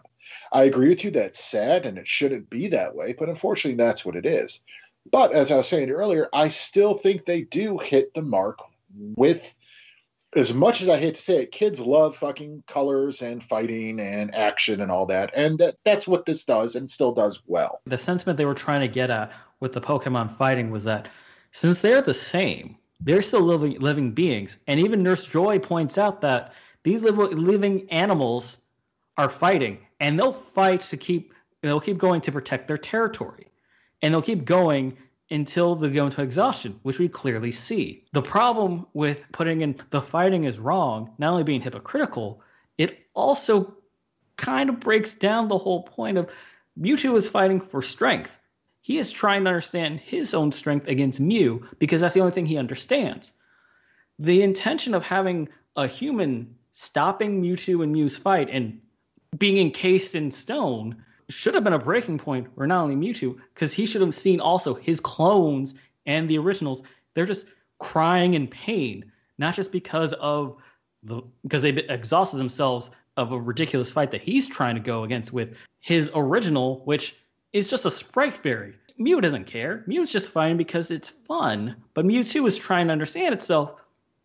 I 0.51 0.63
agree 0.63 0.89
with 0.89 1.03
you 1.03 1.11
That's 1.11 1.43
sad 1.43 1.86
and 1.86 1.97
it 1.97 2.07
shouldn't 2.07 2.49
be 2.49 2.69
that 2.69 2.95
way, 2.95 3.13
but 3.17 3.30
unfortunately, 3.30 3.84
that's 3.84 4.05
what 4.05 4.15
it 4.15 4.26
is. 4.26 4.61
But 5.11 5.34
as 5.34 5.51
I 5.51 5.57
was 5.57 5.67
saying 5.67 5.89
earlier, 5.89 6.30
I 6.32 6.49
still 6.49 6.97
think 6.97 7.26
they 7.26 7.41
do 7.41 7.80
hit 7.80 8.13
the 8.13 8.22
mark 8.22 8.59
with 8.95 9.53
as 10.36 10.53
much 10.53 10.82
as 10.82 10.89
I 10.89 10.97
hate 10.97 11.15
to 11.15 11.21
say 11.21 11.43
it, 11.43 11.51
kids 11.51 11.79
love 11.79 12.15
fucking 12.15 12.63
colors 12.67 13.21
and 13.21 13.43
fighting 13.43 13.99
and 13.99 14.34
action 14.34 14.82
and 14.82 14.89
all 14.89 15.05
that. 15.07 15.32
And 15.36 15.59
that, 15.59 15.75
that's 15.84 16.07
what 16.07 16.25
this 16.25 16.43
does 16.45 16.75
and 16.75 16.89
still 16.89 17.13
does 17.13 17.41
well. 17.45 17.82
The 17.86 17.97
sentiment 17.97 18.38
they 18.38 18.45
were 18.45 18.53
trying 18.53 18.82
to 18.82 18.88
get 18.88 19.09
at 19.09 19.32
with 19.59 19.73
the 19.73 19.82
Pokemon 19.82 20.34
fighting 20.34 20.71
was 20.71 20.86
that 20.86 21.09
since 21.51 21.79
they're 21.79 22.01
the 22.01 22.13
same, 22.13 22.77
they're 23.01 23.21
still 23.21 23.41
living 23.41 23.79
living 23.79 24.11
beings. 24.11 24.57
And 24.67 24.79
even 24.79 25.03
Nurse 25.03 25.27
Joy 25.27 25.59
points 25.59 25.97
out 25.97 26.21
that 26.21 26.53
these 26.84 27.03
living 27.03 27.89
animals 27.89 28.57
are 29.17 29.29
fighting 29.29 29.79
and 29.99 30.17
they'll 30.17 30.32
fight 30.32 30.82
to 30.82 30.97
keep 30.97 31.34
they'll 31.61 31.79
keep 31.79 31.97
going 31.97 32.21
to 32.21 32.32
protect 32.32 32.67
their 32.67 32.77
territory. 32.77 33.47
And 34.01 34.13
they'll 34.13 34.21
keep 34.21 34.45
going 34.45 34.97
until 35.32 35.75
they 35.75 35.89
go 35.89 36.05
into 36.05 36.21
exhaustion, 36.21 36.79
which 36.84 36.99
we 36.99 37.07
clearly 37.07 37.51
see. 37.51 38.05
The 38.11 38.21
problem 38.21 38.86
with 38.93 39.25
putting 39.32 39.61
in 39.61 39.82
the 39.89 40.01
fighting 40.01 40.43
is 40.43 40.59
wrong, 40.59 41.13
not 41.17 41.32
only 41.32 41.43
being 41.43 41.61
hypocritical, 41.61 42.43
it 42.77 43.07
also 43.13 43.75
kind 44.36 44.69
of 44.69 44.79
breaks 44.79 45.13
down 45.13 45.47
the 45.47 45.57
whole 45.57 45.84
point 45.84 46.17
of 46.17 46.32
Mewtwo 46.79 47.15
is 47.15 47.29
fighting 47.29 47.61
for 47.61 47.82
strength. 47.82 48.38
He 48.82 48.97
is 48.97 49.11
trying 49.11 49.43
to 49.43 49.49
understand 49.49 49.99
his 49.99 50.34
own 50.34 50.51
strength 50.51 50.88
against 50.88 51.19
Mew 51.19 51.67
because 51.79 52.01
that's 52.01 52.13
the 52.13 52.19
only 52.19 52.32
thing 52.32 52.45
he 52.45 52.57
understands. 52.57 53.34
The 54.19 54.41
intention 54.41 54.93
of 54.93 55.03
having 55.03 55.49
a 55.75 55.88
human 55.88 56.55
stopping 56.71 57.41
Mewtwo 57.41 57.84
and 57.84 57.91
Mew's 57.91 58.17
fight 58.17 58.49
and 58.49 58.82
being 59.38 59.57
encased 59.57 60.15
in 60.15 60.32
stone 60.32 61.03
should 61.32 61.53
have 61.53 61.63
been 61.63 61.73
a 61.73 61.79
breaking 61.79 62.17
point 62.17 62.53
for 62.55 62.67
not 62.67 62.84
only 62.84 62.95
Mewtwo, 62.95 63.38
because 63.53 63.73
he 63.73 63.86
should 63.86 64.01
have 64.01 64.15
seen 64.15 64.39
also 64.39 64.73
his 64.73 64.99
clones 64.99 65.75
and 66.05 66.29
the 66.29 66.38
originals. 66.38 66.84
They're 67.13 67.25
just 67.25 67.47
crying 67.79 68.34
in 68.34 68.47
pain, 68.47 69.11
not 69.38 69.55
just 69.55 69.71
because 69.71 70.13
of 70.13 70.57
the 71.03 71.21
because 71.43 71.63
they've 71.63 71.77
exhausted 71.89 72.38
themselves 72.38 72.91
of 73.17 73.32
a 73.32 73.39
ridiculous 73.39 73.91
fight 73.91 74.11
that 74.11 74.21
he's 74.21 74.47
trying 74.47 74.75
to 74.75 74.82
go 74.82 75.03
against 75.03 75.34
with 75.34 75.55
his 75.79 76.09
original, 76.13 76.82
which 76.86 77.15
is 77.53 77.69
just 77.69 77.86
a 77.86 77.91
sprite 77.91 78.38
fairy. 78.38 78.75
Mew 78.97 79.19
doesn't 79.19 79.45
care. 79.45 79.84
Mew's 79.88 80.11
just 80.11 80.29
fighting 80.29 80.57
because 80.57 80.91
it's 80.91 81.09
fun. 81.09 81.75
But 81.93 82.05
Mewtwo 82.05 82.47
is 82.47 82.57
trying 82.57 82.88
to 82.88 82.93
understand 82.93 83.34
itself. 83.34 83.73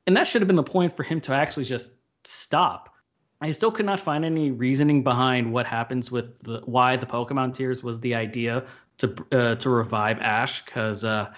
And 0.06 0.16
that 0.16 0.26
should 0.26 0.42
have 0.42 0.46
been 0.46 0.56
the 0.56 0.62
point 0.62 0.92
for 0.92 1.02
him 1.02 1.20
to 1.22 1.32
actually 1.32 1.64
just 1.64 1.90
stop 2.24 2.94
I 3.40 3.52
still 3.52 3.70
could 3.70 3.86
not 3.86 4.00
find 4.00 4.24
any 4.24 4.50
reasoning 4.50 5.02
behind 5.04 5.52
what 5.52 5.66
happens 5.66 6.10
with 6.10 6.40
the, 6.40 6.62
why 6.64 6.96
the 6.96 7.06
Pokemon 7.06 7.54
tears 7.54 7.82
was 7.82 8.00
the 8.00 8.14
idea 8.14 8.64
to 8.98 9.14
uh, 9.32 9.54
to 9.56 9.70
revive 9.70 10.18
Ash 10.20 10.64
because 10.64 11.04
uh, 11.04 11.32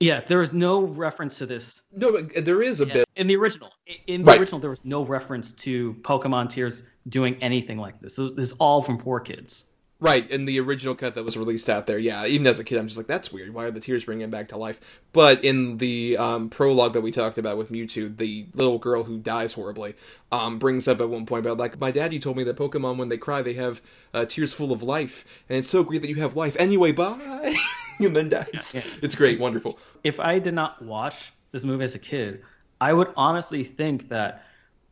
yeah, 0.00 0.20
there 0.26 0.42
is 0.42 0.52
no 0.52 0.82
reference 0.82 1.38
to 1.38 1.46
this. 1.46 1.82
No, 1.92 2.12
but 2.12 2.44
there 2.44 2.62
is 2.62 2.80
a 2.80 2.86
yeah, 2.86 2.94
bit 2.94 3.08
in 3.16 3.26
the 3.26 3.36
original. 3.36 3.70
In 4.06 4.22
the 4.22 4.32
right. 4.32 4.40
original, 4.40 4.60
there 4.60 4.70
was 4.70 4.84
no 4.84 5.04
reference 5.04 5.52
to 5.52 5.94
Pokemon 5.94 6.50
tears 6.50 6.82
doing 7.08 7.36
anything 7.42 7.78
like 7.78 8.00
this. 8.00 8.16
This 8.16 8.32
is 8.36 8.52
all 8.52 8.82
from 8.82 8.98
4Kids. 8.98 9.64
Right, 10.00 10.28
in 10.28 10.44
the 10.44 10.58
original 10.60 10.94
cut 10.94 11.14
that 11.14 11.24
was 11.24 11.36
released 11.36 11.70
out 11.70 11.86
there, 11.86 11.98
yeah. 11.98 12.26
Even 12.26 12.46
as 12.48 12.58
a 12.58 12.64
kid, 12.64 12.78
I'm 12.78 12.88
just 12.88 12.98
like, 12.98 13.06
that's 13.06 13.32
weird. 13.32 13.54
Why 13.54 13.64
are 13.64 13.70
the 13.70 13.80
tears 13.80 14.04
bringing 14.04 14.24
him 14.24 14.30
back 14.30 14.48
to 14.48 14.56
life? 14.56 14.80
But 15.12 15.44
in 15.44 15.78
the 15.78 16.16
um, 16.18 16.50
prologue 16.50 16.94
that 16.94 17.00
we 17.00 17.12
talked 17.12 17.38
about 17.38 17.56
with 17.56 17.70
Mewtwo, 17.70 18.16
the 18.16 18.44
little 18.54 18.78
girl 18.78 19.04
who 19.04 19.18
dies 19.18 19.52
horribly 19.52 19.94
um, 20.32 20.58
brings 20.58 20.88
up 20.88 21.00
at 21.00 21.08
one 21.08 21.26
point 21.26 21.46
about 21.46 21.58
like, 21.58 21.80
my 21.80 21.92
daddy 21.92 22.18
told 22.18 22.36
me 22.36 22.42
that 22.44 22.56
Pokemon, 22.56 22.98
when 22.98 23.08
they 23.08 23.16
cry, 23.16 23.40
they 23.40 23.54
have 23.54 23.80
uh, 24.12 24.24
tears 24.24 24.52
full 24.52 24.72
of 24.72 24.82
life, 24.82 25.24
and 25.48 25.58
it's 25.58 25.70
so 25.70 25.84
great 25.84 26.02
that 26.02 26.08
you 26.08 26.16
have 26.16 26.36
life. 26.36 26.56
Anyway, 26.58 26.90
bye, 26.90 27.56
and 28.00 28.16
then 28.16 28.28
dies. 28.28 28.72
Yeah, 28.74 28.82
yeah. 28.84 28.92
It's 29.00 29.14
great, 29.14 29.40
wonderful. 29.40 29.78
If 30.02 30.18
I 30.18 30.40
did 30.40 30.54
not 30.54 30.82
watch 30.82 31.32
this 31.52 31.62
movie 31.62 31.84
as 31.84 31.94
a 31.94 32.00
kid, 32.00 32.42
I 32.80 32.92
would 32.92 33.12
honestly 33.16 33.62
think 33.62 34.08
that 34.08 34.44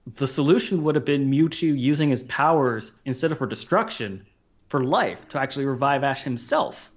the 0.07 0.27
solution 0.27 0.85
would 0.85 0.95
have 0.95 1.05
been 1.05 1.31
Mewtwo 1.31 1.79
using 1.79 2.11
his 2.11 2.23
powers 2.25 2.93
instead 3.05 3.33
of 3.33 3.39
for 3.39 3.47
destruction 3.47 4.25
for 4.73 4.83
life 4.83 5.29
to 5.29 5.39
actually 5.39 5.67
revive 5.67 6.03
Ash 6.03 6.23
himself. 6.23 6.91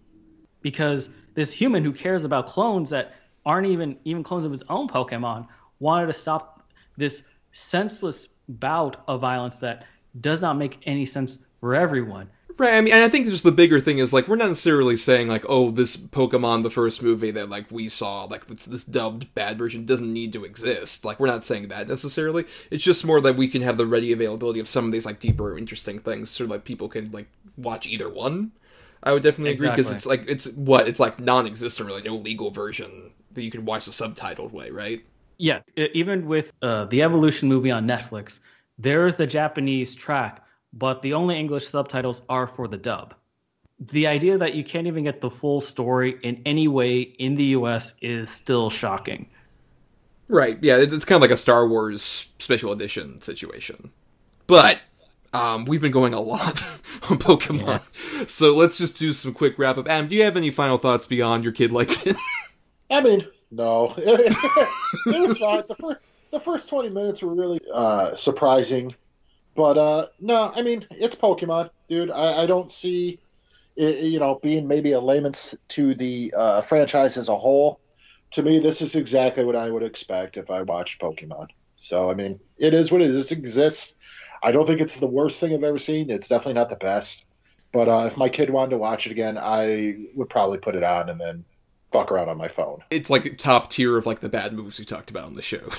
Because 0.62 1.10
this 1.34 1.52
human 1.52 1.84
who 1.84 1.92
cares 1.92 2.24
about 2.24 2.46
clones 2.46 2.90
that 2.92 3.16
aren't 3.46 3.68
even 3.68 3.98
even 4.06 4.24
clones 4.24 4.46
of 4.46 4.52
his 4.54 4.64
own 4.70 4.88
Pokemon 4.88 5.46
wanted 5.80 6.08
to 6.08 6.14
stop 6.14 6.72
this 6.96 7.24
senseless 7.52 8.30
bout 8.48 9.04
of 9.10 9.20
violence 9.20 9.60
that 9.60 9.84
does 10.22 10.40
not 10.42 10.56
make 10.58 10.80
any 10.86 11.06
sense 11.06 11.46
for 11.58 11.76
everyone. 11.76 12.30
Right. 12.58 12.76
I 12.76 12.82
mean, 12.82 12.94
and 12.94 13.04
I 13.04 13.10
think 13.10 13.28
just 13.28 13.44
the 13.44 13.52
bigger 13.52 13.82
thing 13.82 13.98
is 13.98 14.14
like 14.14 14.30
we're 14.30 14.38
not 14.38 14.48
necessarily 14.48 14.96
saying 14.96 15.28
like, 15.28 15.44
oh, 15.50 15.72
this 15.72 15.98
Pokemon, 15.98 16.64
the 16.64 16.70
first 16.70 17.04
movie 17.04 17.32
that 17.32 17.50
like 17.50 17.70
we 17.70 17.90
saw, 17.90 18.24
like 18.24 18.46
this, 18.48 18.66
this 18.66 18.86
dubbed 18.86 19.34
bad 19.36 19.58
version 19.58 19.86
doesn't 19.86 20.12
need 20.12 20.32
to 20.34 20.46
exist. 20.46 21.04
Like 21.04 21.20
we're 21.20 21.28
not 21.28 21.44
saying 21.44 21.68
that 21.68 21.90
necessarily. 21.90 22.46
It's 22.72 22.84
just 22.84 23.06
more 23.06 23.20
that 23.22 23.36
we 23.36 23.50
can 23.50 23.62
have 23.62 23.78
the 23.78 23.86
ready 23.86 24.14
availability 24.14 24.62
of 24.62 24.70
some 24.70 24.86
of 24.86 24.94
these 24.94 25.06
like 25.06 25.20
deeper, 25.20 25.58
interesting 25.58 26.00
things, 26.00 26.30
so 26.30 26.46
like 26.46 26.64
people 26.64 26.88
can 26.88 27.12
like 27.12 27.28
watch 27.58 27.88
either 27.88 28.10
one. 28.10 28.54
I 29.04 29.12
would 29.12 29.24
definitely 29.24 29.54
agree 29.54 29.70
because 29.70 29.92
it's 29.92 30.06
like 30.06 30.24
it's 30.28 30.48
what 30.54 30.88
it's 30.88 31.00
like 31.00 31.20
non-existent 31.20 31.88
really, 31.88 32.04
no 32.04 32.16
legal 32.16 32.52
version 32.52 33.12
that 33.34 33.44
you 33.44 33.52
can 33.52 33.66
watch 33.66 33.86
the 33.86 33.92
subtitled 33.92 34.52
way, 34.52 34.70
right? 34.70 35.04
Yeah, 35.38 35.60
even 35.76 36.26
with 36.26 36.54
uh, 36.62 36.86
the 36.86 37.02
Evolution 37.02 37.50
movie 37.50 37.70
on 37.70 37.86
Netflix, 37.86 38.40
there's 38.78 39.16
the 39.16 39.28
Japanese 39.28 39.94
track 39.94 40.45
but 40.76 41.02
the 41.02 41.14
only 41.14 41.40
English 41.40 41.68
subtitles 41.68 42.22
are 42.30 42.46
for 42.46 42.68
the 42.68 42.78
dub. 42.78 43.16
The 43.80 44.08
idea 44.08 44.38
that 44.38 44.54
you 44.54 44.64
can't 44.64 44.88
even 44.88 45.06
get 45.06 45.22
the 45.22 45.30
full 45.30 45.62
story 45.62 46.18
in 46.22 46.42
any 46.46 46.68
way 46.68 47.02
in 47.02 47.36
the 47.36 47.46
US 47.46 47.96
is 48.02 48.30
still 48.30 48.70
shocking. 48.70 49.28
Right. 50.28 50.58
Yeah, 50.62 50.78
it's 50.78 51.06
kind 51.06 51.18
of 51.18 51.22
like 51.22 51.32
a 51.32 51.38
Star 51.38 51.68
Wars 51.68 52.30
special 52.40 52.72
edition 52.72 53.22
situation. 53.22 53.92
But 54.48 54.82
um, 55.34 55.66
we've 55.66 55.82
been 55.82 55.92
going 55.92 56.14
a 56.14 56.20
lot 56.20 56.64
on 57.10 57.20
Pokemon. 57.20 57.82
Yeah. 58.14 58.26
So 58.26 58.56
let's 58.56 58.78
just 58.78 58.98
do 58.98 59.14
some 59.14 59.34
quick 59.34 59.58
wrap 59.58 59.78
up. 59.78 59.88
Adam, 59.88 60.08
do 60.08 60.16
you 60.16 60.24
have 60.24 60.38
any 60.38 60.52
final 60.52 60.78
thoughts 60.78 61.08
beyond 61.08 61.44
your 61.44 61.54
kid 61.54 61.72
likes 61.72 62.06
it? 62.06 62.16
I 62.92 63.02
mean, 63.02 63.28
no. 63.52 63.94
it 63.98 64.36
was 65.06 65.38
fine. 65.38 65.64
The 65.68 65.76
first, 65.76 66.00
the 66.32 66.40
first 66.40 66.70
20 66.70 66.90
minutes 66.90 67.22
were 67.22 67.34
really 67.34 67.60
uh, 67.74 68.16
surprising. 68.16 68.96
But 69.56 69.78
uh, 69.78 70.08
no, 70.20 70.52
I 70.54 70.62
mean 70.62 70.86
it's 70.92 71.16
Pokemon, 71.16 71.70
dude. 71.90 72.12
I, 72.12 72.44
I 72.44 72.46
don't 72.46 72.72
see 72.72 73.20
it, 73.76 74.04
you 74.04 74.20
know 74.20 74.40
being 74.42 74.68
maybe 74.68 74.92
a 74.92 75.00
layman's 75.00 75.56
to 75.70 75.96
the 75.96 76.34
uh, 76.36 76.62
franchise 76.62 77.18
as 77.18 77.30
a 77.30 77.38
whole. 77.38 77.80
To 78.32 78.44
me, 78.44 78.60
this 78.60 78.82
is 78.82 78.96
exactly 78.96 79.46
what 79.46 79.56
I 79.56 79.70
would 79.70 79.84
expect 79.84 80.36
if 80.38 80.50
I 80.50 80.62
watched 80.64 81.02
Pokemon. 81.02 81.48
So 81.78 82.10
I 82.10 82.14
mean, 82.14 82.40
it 82.58 82.74
is 82.74 82.92
what 82.92 83.02
it 83.02 83.12
is. 83.12 83.32
It 83.32 83.38
exists. 83.38 83.94
I 84.44 84.52
don't 84.52 84.68
think 84.68 84.82
it's 84.82 85.00
the 85.00 85.08
worst 85.08 85.40
thing 85.40 85.54
I've 85.54 85.64
ever 85.64 85.80
seen. 85.80 86.10
It's 86.10 86.28
definitely 86.28 86.54
not 86.54 86.70
the 86.70 86.76
best. 86.76 87.26
But 87.72 87.90
uh, 87.90 88.06
if 88.06 88.16
my 88.16 88.30
kid 88.30 88.50
wanted 88.50 88.72
to 88.72 88.78
watch 88.78 89.06
it 89.06 89.12
again, 89.12 89.38
I 89.38 89.98
would 90.16 90.30
probably 90.30 90.60
put 90.60 90.76
it 90.76 90.84
on 90.84 91.10
and 91.10 91.20
then 91.20 91.44
fuck 91.92 92.12
around 92.12 92.30
on 92.30 92.38
my 92.38 92.48
phone. 92.48 92.80
It's 92.90 93.10
like 93.10 93.38
top 93.38 93.70
tier 93.70 93.98
of 93.98 94.06
like 94.06 94.20
the 94.20 94.30
bad 94.30 94.54
movies 94.54 94.80
we 94.80 94.86
talked 94.86 95.10
about 95.10 95.26
on 95.26 95.34
the 95.34 95.42
show. 95.42 95.70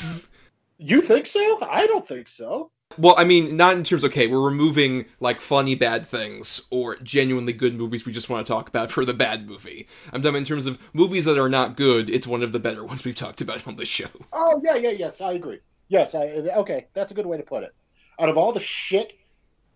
you 0.79 1.01
think 1.01 1.27
so? 1.27 1.59
I 1.63 1.87
don't 1.87 2.07
think 2.07 2.29
so. 2.29 2.71
Well, 2.99 3.15
I 3.19 3.25
mean, 3.25 3.57
not 3.57 3.77
in 3.77 3.85
terms. 3.85 4.05
Okay, 4.05 4.27
we're 4.27 4.41
removing 4.41 5.07
like 5.21 5.41
funny 5.41 5.75
bad 5.75 6.07
things 6.07 6.63
or 6.71 6.97
genuinely 6.97 7.53
good 7.53 7.75
movies 7.75 8.07
we 8.07 8.13
just 8.13 8.31
want 8.31 8.47
to 8.47 8.53
talk 8.53 8.69
about 8.69 8.91
for 8.91 9.05
the 9.05 9.13
bad 9.13 9.47
movie. 9.47 9.87
I'm 10.13 10.23
talking 10.23 10.39
in 10.39 10.45
terms 10.45 10.67
of 10.67 10.79
movies 10.95 11.27
that 11.27 11.39
are 11.39 11.49
not 11.49 11.77
good. 11.77 12.09
It's 12.09 12.27
one 12.27 12.43
of 12.43 12.53
the 12.53 12.59
better 12.59 12.85
ones 12.87 13.05
we've 13.05 13.15
talked 13.15 13.41
about 13.41 13.67
on 13.67 13.77
the 13.77 13.85
show. 13.85 14.09
Oh 14.33 14.61
yeah, 14.65 14.77
yeah, 14.77 14.91
yes, 14.91 15.21
I 15.21 15.33
agree. 15.33 15.61
Yes, 15.89 16.15
I 16.15 16.27
okay. 16.29 16.87
That's 16.95 17.13
a 17.13 17.15
good 17.15 17.27
way 17.27 17.37
to 17.37 17.43
put 17.43 17.65
it. 17.65 17.75
Out 18.19 18.31
of 18.31 18.39
all 18.39 18.53
the 18.53 18.61
shit, 18.61 19.13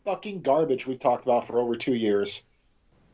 fucking 0.04 0.40
garbage 0.40 0.86
we've 0.86 0.98
talked 0.98 1.24
about 1.24 1.46
for 1.46 1.58
over 1.58 1.76
two 1.76 1.94
years, 1.94 2.42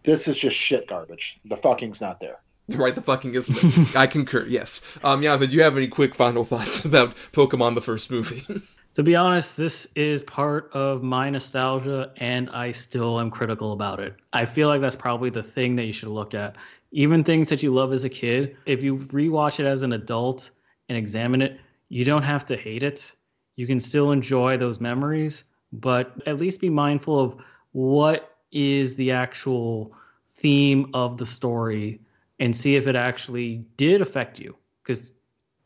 this 0.05 0.29
is 0.29 0.39
just 0.39 0.57
shit 0.57 0.87
garbage. 0.87 1.41
The 1.47 1.57
fucking's 1.57 2.01
not 2.01 2.21
there. 2.21 2.41
Right, 2.69 2.95
the 2.95 3.03
fucking 3.03 3.35
isn't. 3.35 3.97
I 3.97 4.07
concur. 4.07 4.45
Yes. 4.47 4.81
Um, 5.03 5.23
yeah. 5.23 5.37
But 5.37 5.51
do 5.51 5.57
you 5.57 5.63
have 5.63 5.77
any 5.77 5.89
quick 5.89 6.15
final 6.15 6.45
thoughts 6.45 6.85
about 6.85 7.15
Pokemon 7.33 7.75
the 7.75 7.81
first 7.81 8.11
movie? 8.11 8.45
To 8.97 9.03
be 9.03 9.15
honest, 9.15 9.59
this 9.59 9.87
is 9.95 10.23
part 10.23 10.71
of 10.73 11.03
my 11.03 11.29
nostalgia, 11.29 12.15
and 12.17 12.49
I 12.49 12.73
still 12.73 13.21
am 13.21 13.31
critical 13.31 13.73
about 13.73 14.01
it. 14.01 14.15
I 14.33 14.47
feel 14.47 14.69
like 14.69 14.81
that's 14.81 14.97
probably 14.97 15.29
the 15.29 15.43
thing 15.43 15.77
that 15.77 15.85
you 15.85 15.93
should 15.93 16.09
look 16.09 16.33
at. 16.33 16.57
Even 16.93 17.23
things 17.23 17.51
that 17.51 17.63
you 17.63 17.75
love 17.75 17.93
as 17.93 18.07
a 18.07 18.09
kid, 18.09 18.57
if 18.65 18.83
you 18.83 18.97
rewatch 18.97 19.61
it 19.61 19.67
as 19.67 19.83
an 19.83 19.93
adult 19.93 20.51
and 20.89 20.97
examine 20.97 21.43
it, 21.43 21.61
you 21.91 22.07
don't 22.07 22.23
have 22.23 22.47
to 22.47 22.57
hate 22.57 22.83
it. 22.83 23.15
You 23.57 23.67
can 23.67 23.81
still 23.81 24.13
enjoy 24.13 24.57
those 24.57 24.81
memories, 24.81 25.45
but 25.75 26.15
at 26.25 26.39
least 26.39 26.63
be 26.63 26.71
mindful 26.71 27.21
of 27.21 27.37
what 27.73 28.39
is 28.51 28.95
the 28.95 29.13
actual 29.13 29.93
theme 30.31 30.91
of 30.95 31.19
the 31.19 31.27
story 31.27 32.01
and 32.41 32.57
see 32.57 32.77
if 32.77 32.87
it 32.87 32.97
actually 32.97 33.57
did 33.77 34.01
affect 34.01 34.39
you. 34.39 34.57
Because 34.83 35.11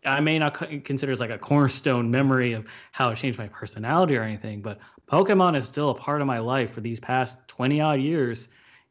I 0.05 0.20
may 0.20 0.38
not 0.38 0.55
consider 0.84 1.12
it 1.12 1.20
like 1.20 1.30
a 1.30 1.38
cornerstone 1.38 2.11
memory 2.11 2.53
of 2.55 2.66
how 2.92 3.11
it 3.11 3.16
changed 3.16 3.38
my 3.38 3.48
personality 3.48 4.16
or 4.16 4.22
anything, 4.22 4.62
but 4.62 4.78
Pokemon 5.07 5.57
is 5.57 5.66
still 5.66 5.90
a 5.90 5.94
part 5.94 6.20
of 6.20 6.26
my 6.26 6.38
life 6.38 6.72
for 6.72 6.80
these 6.80 7.01
past 7.01 7.46
20 7.48 7.80
odd 7.80 8.01
years. 8.01 8.48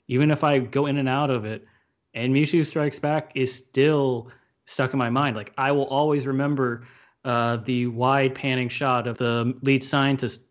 Even 0.08 0.32
if 0.32 0.44
I 0.44 0.60
go 0.60 0.86
in 0.86 0.98
and 0.98 1.10
out 1.10 1.30
of 1.30 1.46
it, 1.46 1.66
And 2.14 2.34
Mewtwo 2.34 2.66
Strikes 2.66 3.00
Back 3.00 3.32
is 3.36 3.54
still 3.54 4.32
stuck 4.66 4.94
in 4.94 5.00
my 5.00 5.10
mind. 5.10 5.36
Like 5.36 5.54
I 5.58 5.72
will 5.72 5.86
always 5.86 6.28
remember 6.28 6.88
uh, 7.24 7.58
the 7.58 7.88
wide 7.88 8.36
panning 8.36 8.70
shot 8.70 9.08
of 9.08 9.18
the 9.18 9.56
lead 9.62 9.84
scientist 9.84 10.44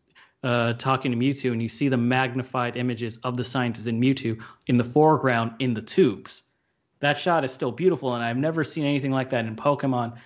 uh, 0.43 0.75
talking 0.75 1.11
to 1.11 1.17
Mewtwo, 1.17 1.53
and 1.53 1.63
you 1.63 1.69
see 1.69 1.89
the 1.89 1.97
magnified 1.97 2.77
images 2.77 3.17
of 3.19 3.37
the 3.37 3.45
scientist 3.45 3.87
in 3.87 4.01
Mewtwo 4.01 4.39
in 4.67 4.77
the 4.77 4.85
foreground 4.85 5.53
in 5.59 5.75
the 5.75 5.83
tubes. 5.83 6.43
That 7.01 7.19
shot 7.19 7.45
is 7.45 7.53
still 7.53 7.73
beautiful, 7.73 8.15
and 8.15 8.25
I've 8.25 8.37
never 8.37 8.65
seen 8.65 8.85
anything 8.85 9.13
like 9.13 9.31
that 9.31 9.47
in 9.47 9.57
Pokemon 9.57 10.19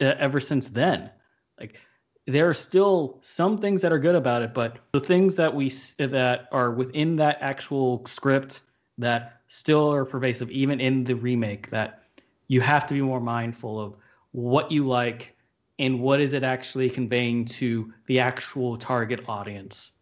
Uh, 0.00 0.14
ever 0.18 0.40
since 0.40 0.68
then. 0.68 1.10
Like 1.60 1.74
there 2.26 2.48
are 2.48 2.54
still 2.54 3.18
some 3.20 3.58
things 3.58 3.82
that 3.82 3.92
are 3.92 3.98
good 3.98 4.14
about 4.14 4.42
it, 4.42 4.54
but 4.54 4.78
the 4.92 5.00
things 5.00 5.34
that 5.36 5.54
we 5.54 5.70
uh, 6.00 6.06
that 6.08 6.48
are 6.50 6.70
within 6.70 7.16
that 7.16 7.38
actual 7.40 8.04
script 8.06 8.60
that 8.98 9.40
still 9.48 9.92
are 9.92 10.04
pervasive, 10.04 10.50
even 10.50 10.80
in 10.80 11.04
the 11.04 11.14
remake, 11.14 11.70
that 11.70 12.04
you 12.48 12.60
have 12.62 12.86
to 12.86 12.94
be 12.94 13.02
more 13.02 13.20
mindful 13.20 13.78
of 13.78 13.96
what 14.32 14.72
you 14.72 14.86
like 14.86 15.36
and 15.78 16.00
what 16.00 16.20
is 16.20 16.32
it 16.32 16.42
actually 16.42 16.88
conveying 16.88 17.44
to 17.44 17.92
the 18.06 18.20
actual 18.20 18.78
target 18.78 19.28
audience 19.28 19.92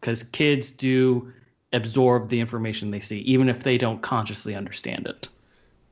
because 0.00 0.22
kids 0.22 0.70
do 0.70 1.32
absorb 1.72 2.28
the 2.28 2.40
information 2.40 2.90
they 2.90 3.00
see 3.00 3.20
even 3.20 3.48
if 3.48 3.62
they 3.62 3.78
don't 3.78 4.02
consciously 4.02 4.54
understand 4.54 5.06
it 5.06 5.28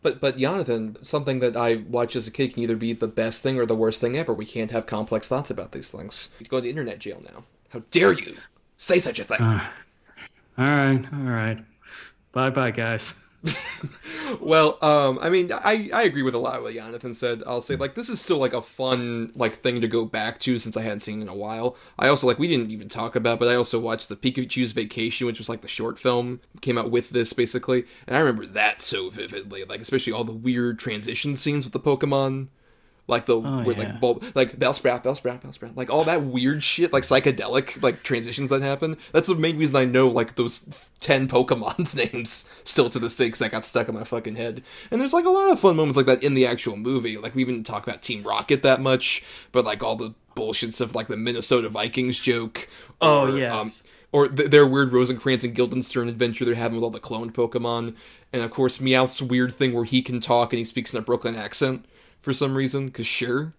but 0.03 0.21
but 0.21 0.39
Jonathan, 0.39 0.97
something 1.03 1.41
that 1.41 1.57
I 1.57 1.77
watch 1.89 2.17
as 2.17 2.27
a 2.27 2.31
kid 2.31 2.55
can 2.55 2.63
either 2.63 2.77
be 2.77 2.93
the 2.93 3.09
best 3.09 3.43
thing 3.43 3.59
or 3.59 3.67
the 3.67 3.77
worst 3.77 4.01
thing 4.01 4.17
ever. 4.17 4.33
We 4.33 4.47
can't 4.47 4.71
have 4.71 4.87
complex 4.87 5.29
thoughts 5.29 5.51
about 5.51 5.73
these 5.73 5.91
things. 5.91 6.31
You 6.39 6.47
go 6.47 6.61
to 6.61 6.69
internet 6.69 6.99
jail 6.99 7.23
now. 7.33 7.45
How 7.71 7.83
dare 7.91 8.13
you 8.13 8.37
say 8.77 8.99
such 8.99 9.19
a 9.19 9.25
thing? 9.25 9.41
Uh, 9.41 9.71
all 10.59 10.65
right, 10.65 11.05
all 11.13 11.21
right. 11.21 11.59
Bye 12.33 12.51
bye, 12.51 12.71
guys. 12.71 13.15
well, 14.41 14.79
um, 14.83 15.19
I 15.23 15.31
mean, 15.31 15.53
I, 15.53 15.89
I 15.93 16.03
agree 16.03 16.23
with 16.23 16.35
a 16.35 16.39
lot 16.39 16.57
of 16.57 16.63
what 16.63 16.75
Jonathan 16.75 17.15
said. 17.15 17.43
I'll 17.47 17.63
say 17.63 17.77
like 17.77 17.95
this 17.95 18.09
is 18.09 18.21
still 18.21 18.37
like 18.37 18.53
a 18.53 18.63
fun 18.63 19.33
like 19.35 19.57
thing 19.57 19.81
to 19.81 19.89
go 19.89 20.05
back 20.05 20.39
to 20.41 20.59
since 20.59 20.77
I 20.77 20.83
hadn't 20.83 21.01
seen 21.01 21.23
in 21.23 21.29
a 21.29 21.35
while. 21.35 21.77
I 21.99 22.09
also 22.09 22.27
like 22.27 22.39
we 22.39 22.49
didn't 22.49 22.71
even 22.71 22.89
talk 22.89 23.17
about, 23.17 23.39
but 23.39 23.49
I 23.49 23.55
also 23.55 23.79
watched 23.79 24.09
the 24.09 24.17
Pikachu's 24.17 24.73
Vacation, 24.73 25.27
which 25.27 25.39
was 25.39 25.49
like 25.49 25.63
the 25.63 25.69
short 25.69 25.99
film 25.99 26.41
came 26.61 26.77
out 26.77 26.91
with 26.91 27.11
this 27.11 27.33
basically, 27.33 27.85
and 28.07 28.17
I 28.17 28.21
remember 28.21 28.47
that 28.47 28.83
so 28.83 29.09
vividly. 29.11 29.65
Like 29.65 29.81
especially 29.81 30.13
all 30.13 30.25
the 30.25 30.33
weird 30.33 30.79
transition 30.79 31.37
scenes 31.37 31.65
with 31.65 31.73
the 31.73 31.81
Pokemon 31.81 32.49
like 33.11 33.27
the 33.27 33.37
oh, 33.37 33.63
where, 33.63 33.77
yeah. 33.77 33.83
like 33.83 34.01
bulb, 34.01 34.25
like 34.35 34.59
Bellsprout, 34.59 35.03
Bellsprout, 35.03 35.43
Bellsprout, 35.43 35.77
like 35.77 35.91
all 35.91 36.05
that 36.05 36.23
weird 36.23 36.63
shit, 36.63 36.93
like 36.93 37.03
psychedelic 37.03 37.83
like 37.83 38.03
transitions 38.03 38.49
that 38.51 38.63
happen. 38.63 38.97
That's 39.13 39.27
the 39.27 39.35
main 39.35 39.59
reason 39.59 39.77
I 39.77 39.85
know 39.85 40.09
like 40.09 40.37
those 40.37 40.61
ten 41.01 41.29
Pokemon's 41.29 41.95
names 42.13 42.49
still 42.65 42.89
to 42.91 42.99
this 42.99 43.17
day 43.17 43.27
because 43.27 43.41
that 43.41 43.51
got 43.51 43.67
stuck 43.67 43.89
in 43.89 43.95
my 43.95 44.05
fucking 44.05 44.37
head. 44.37 44.63
And 44.91 45.01
there's 45.01 45.13
like 45.13 45.27
a 45.27 45.31
lot 45.31 45.51
of 45.51 45.61
fun 45.61 45.77
moments 45.77 45.97
like 45.97 46.07
that 46.07 46.23
in 46.23 46.35
the 46.35 46.47
actual 46.47 46.77
movie. 46.77 47.19
Like 47.19 47.35
we 47.35 47.43
even 47.43 47.65
talk 47.65 47.87
about 47.87 48.03
Team 48.03 48.23
Rocket 48.23 48.63
that 48.63 48.81
much, 48.81 49.25
but 49.53 49.65
like 49.65 49.83
all 49.83 49.97
the 49.97 50.15
bullshits 50.37 50.81
of 50.81 50.95
like 50.95 51.09
the 51.09 51.17
Minnesota 51.17 51.69
Vikings 51.69 52.19
joke. 52.19 52.69
Oh, 53.01 53.23
or, 53.23 53.29
oh 53.29 53.37
yes. 53.37 53.63
Um, 53.63 53.71
or 54.13 54.29
th- 54.29 54.51
their 54.51 54.67
weird 54.67 54.93
Rosencrantz 54.93 55.45
and 55.45 55.55
Guildenstern 55.55 56.09
adventure 56.09 56.45
they're 56.45 56.55
having 56.55 56.77
with 56.77 56.85
all 56.85 56.91
the 56.91 56.99
cloned 56.99 57.33
Pokemon, 57.33 57.95
and 58.33 58.43
of 58.43 58.51
course 58.51 58.81
Meowth's 58.81 59.23
weird 59.23 59.53
thing 59.53 59.73
where 59.73 59.85
he 59.85 60.03
can 60.03 60.21
talk 60.21 60.53
and 60.53 60.59
he 60.59 60.65
speaks 60.65 60.93
in 60.93 60.99
a 60.99 61.03
Brooklyn 61.03 61.37
accent 61.37 61.85
for 62.21 62.33
some 62.33 62.55
reason. 62.55 62.87
Because 62.87 63.07
sure, 63.07 63.55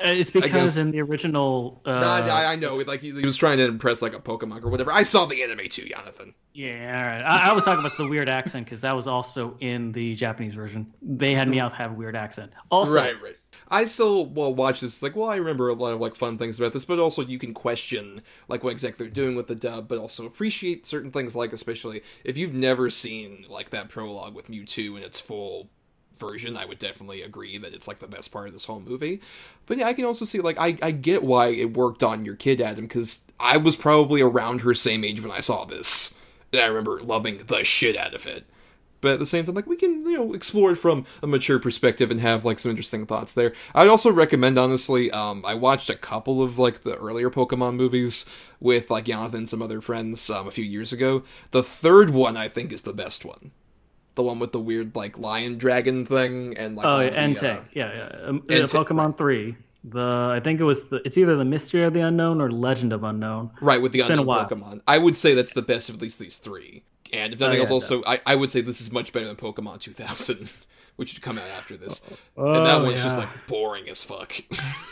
uh, 0.00 0.08
it's 0.08 0.30
because 0.30 0.76
in 0.76 0.90
the 0.90 1.00
original. 1.00 1.80
Uh, 1.84 2.00
nah, 2.00 2.14
I, 2.14 2.52
I 2.52 2.56
know. 2.56 2.76
Like 2.76 3.00
he, 3.00 3.12
he, 3.12 3.24
was 3.24 3.36
trying 3.36 3.58
to 3.58 3.64
impress 3.64 4.02
like 4.02 4.12
a 4.12 4.18
Pokemon 4.18 4.64
or 4.64 4.68
whatever. 4.68 4.90
I 4.90 5.04
saw 5.04 5.24
the 5.24 5.42
anime 5.42 5.68
too, 5.68 5.88
Jonathan. 5.88 6.34
Yeah, 6.52 6.98
all 6.98 7.06
right. 7.06 7.22
I, 7.22 7.50
I 7.50 7.52
was 7.52 7.64
talking 7.64 7.84
about 7.84 7.96
the 7.96 8.08
weird 8.08 8.28
accent 8.28 8.66
because 8.66 8.80
that 8.80 8.94
was 8.94 9.06
also 9.06 9.56
in 9.60 9.92
the 9.92 10.16
Japanese 10.16 10.54
version. 10.54 10.92
They 11.00 11.32
had 11.32 11.48
Meowth 11.48 11.74
have 11.74 11.92
a 11.92 11.94
weird 11.94 12.16
accent. 12.16 12.52
Also, 12.70 12.92
right, 12.92 13.20
right. 13.22 13.36
I 13.68 13.84
still 13.84 14.26
well 14.26 14.52
watch 14.52 14.80
this 14.80 15.00
like 15.00 15.16
well 15.16 15.28
I 15.28 15.36
remember 15.36 15.68
a 15.68 15.74
lot 15.74 15.92
of 15.92 16.00
like 16.00 16.16
fun 16.16 16.38
things 16.38 16.58
about 16.58 16.72
this, 16.72 16.84
but 16.84 16.98
also 16.98 17.22
you 17.22 17.38
can 17.38 17.54
question 17.54 18.22
like 18.48 18.64
what 18.64 18.70
exactly 18.70 19.06
they're 19.06 19.14
doing 19.14 19.36
with 19.36 19.46
the 19.46 19.54
dub, 19.54 19.86
but 19.86 19.98
also 19.98 20.26
appreciate 20.26 20.86
certain 20.86 21.12
things 21.12 21.36
like 21.36 21.52
especially 21.52 22.02
if 22.24 22.36
you've 22.36 22.52
never 22.52 22.90
seen 22.90 23.46
like 23.48 23.70
that 23.70 23.88
prologue 23.88 24.34
with 24.34 24.48
Mewtwo 24.48 24.96
in 24.96 25.02
its 25.04 25.20
full 25.20 25.70
version, 26.16 26.56
I 26.56 26.64
would 26.64 26.78
definitely 26.78 27.22
agree 27.22 27.58
that 27.58 27.74
it's 27.74 27.88
like 27.88 27.98
the 27.98 28.06
best 28.06 28.32
part 28.32 28.46
of 28.46 28.52
this 28.52 28.64
whole 28.64 28.80
movie. 28.80 29.20
But 29.66 29.78
yeah, 29.78 29.86
I 29.86 29.94
can 29.94 30.04
also 30.04 30.24
see 30.24 30.40
like 30.40 30.58
I, 30.58 30.76
I 30.82 30.90
get 30.90 31.22
why 31.22 31.48
it 31.48 31.76
worked 31.76 32.02
on 32.02 32.24
your 32.24 32.36
kid, 32.36 32.60
Adam, 32.60 32.86
because 32.86 33.20
I 33.38 33.56
was 33.56 33.76
probably 33.76 34.20
around 34.20 34.60
her 34.60 34.74
same 34.74 35.04
age 35.04 35.20
when 35.20 35.30
I 35.30 35.40
saw 35.40 35.64
this. 35.64 36.14
And 36.52 36.62
I 36.62 36.66
remember 36.66 37.02
loving 37.02 37.44
the 37.46 37.64
shit 37.64 37.96
out 37.96 38.14
of 38.14 38.26
it. 38.26 38.44
But 39.00 39.12
at 39.12 39.18
the 39.18 39.26
same 39.26 39.44
time, 39.44 39.54
like 39.54 39.66
we 39.66 39.76
can, 39.76 40.06
you 40.06 40.16
know, 40.16 40.32
explore 40.32 40.70
it 40.70 40.76
from 40.76 41.04
a 41.22 41.26
mature 41.26 41.58
perspective 41.58 42.10
and 42.10 42.20
have 42.20 42.46
like 42.46 42.58
some 42.58 42.70
interesting 42.70 43.04
thoughts 43.04 43.34
there. 43.34 43.52
I'd 43.74 43.88
also 43.88 44.10
recommend 44.10 44.58
honestly, 44.58 45.10
um, 45.10 45.44
I 45.44 45.52
watched 45.52 45.90
a 45.90 45.94
couple 45.94 46.42
of 46.42 46.58
like 46.58 46.84
the 46.84 46.96
earlier 46.96 47.28
Pokemon 47.28 47.74
movies 47.74 48.24
with 48.60 48.90
like 48.90 49.04
Jonathan 49.04 49.40
and 49.40 49.48
some 49.48 49.60
other 49.60 49.82
friends 49.82 50.30
um, 50.30 50.48
a 50.48 50.50
few 50.50 50.64
years 50.64 50.90
ago. 50.90 51.22
The 51.50 51.62
third 51.62 52.10
one 52.10 52.38
I 52.38 52.48
think 52.48 52.72
is 52.72 52.80
the 52.80 52.94
best 52.94 53.26
one 53.26 53.50
the 54.14 54.22
one 54.22 54.38
with 54.38 54.52
the 54.52 54.60
weird 54.60 54.94
like 54.94 55.18
lion 55.18 55.58
dragon 55.58 56.06
thing 56.06 56.56
and 56.56 56.76
like 56.76 56.86
oh 56.86 57.00
yeah, 57.00 57.26
Entei. 57.26 57.58
Uh, 57.58 57.60
yeah, 57.72 57.92
yeah. 57.94 58.28
Um, 58.28 58.40
Entei, 58.42 58.84
Pokemon 58.84 59.06
right. 59.06 59.18
three. 59.18 59.56
The 59.84 60.30
I 60.32 60.40
think 60.40 60.60
it 60.60 60.64
was 60.64 60.88
the 60.88 60.96
it's 61.04 61.18
either 61.18 61.36
the 61.36 61.44
Mystery 61.44 61.82
of 61.82 61.92
the 61.92 62.00
Unknown 62.00 62.40
or 62.40 62.50
Legend 62.50 62.92
of 62.92 63.04
Unknown. 63.04 63.50
Right 63.60 63.82
with 63.82 63.92
the 63.92 64.00
it's 64.00 64.10
unknown 64.10 64.26
Pokemon. 64.26 64.80
I 64.88 64.98
would 64.98 65.16
say 65.16 65.34
that's 65.34 65.52
the 65.52 65.62
best 65.62 65.88
of 65.88 65.96
at 65.96 66.02
least 66.02 66.18
these 66.18 66.38
three. 66.38 66.84
And 67.12 67.32
if 67.32 67.40
nothing 67.40 67.60
oh, 67.60 67.62
yeah, 67.64 67.68
else, 67.68 67.70
also 67.70 68.02
I, 68.06 68.20
I 68.26 68.34
would 68.34 68.50
say 68.50 68.60
this 68.60 68.80
is 68.80 68.90
much 68.90 69.12
better 69.12 69.26
than 69.26 69.36
Pokemon 69.36 69.80
2000, 69.80 70.48
which 70.96 71.12
would 71.12 71.22
come 71.22 71.38
out 71.38 71.48
after 71.56 71.76
this. 71.76 72.00
Oh, 72.36 72.54
and 72.54 72.66
that 72.66 72.80
one's 72.80 72.98
yeah. 72.98 73.04
just 73.04 73.18
like 73.18 73.28
boring 73.46 73.88
as 73.88 74.02
fuck. 74.02 74.34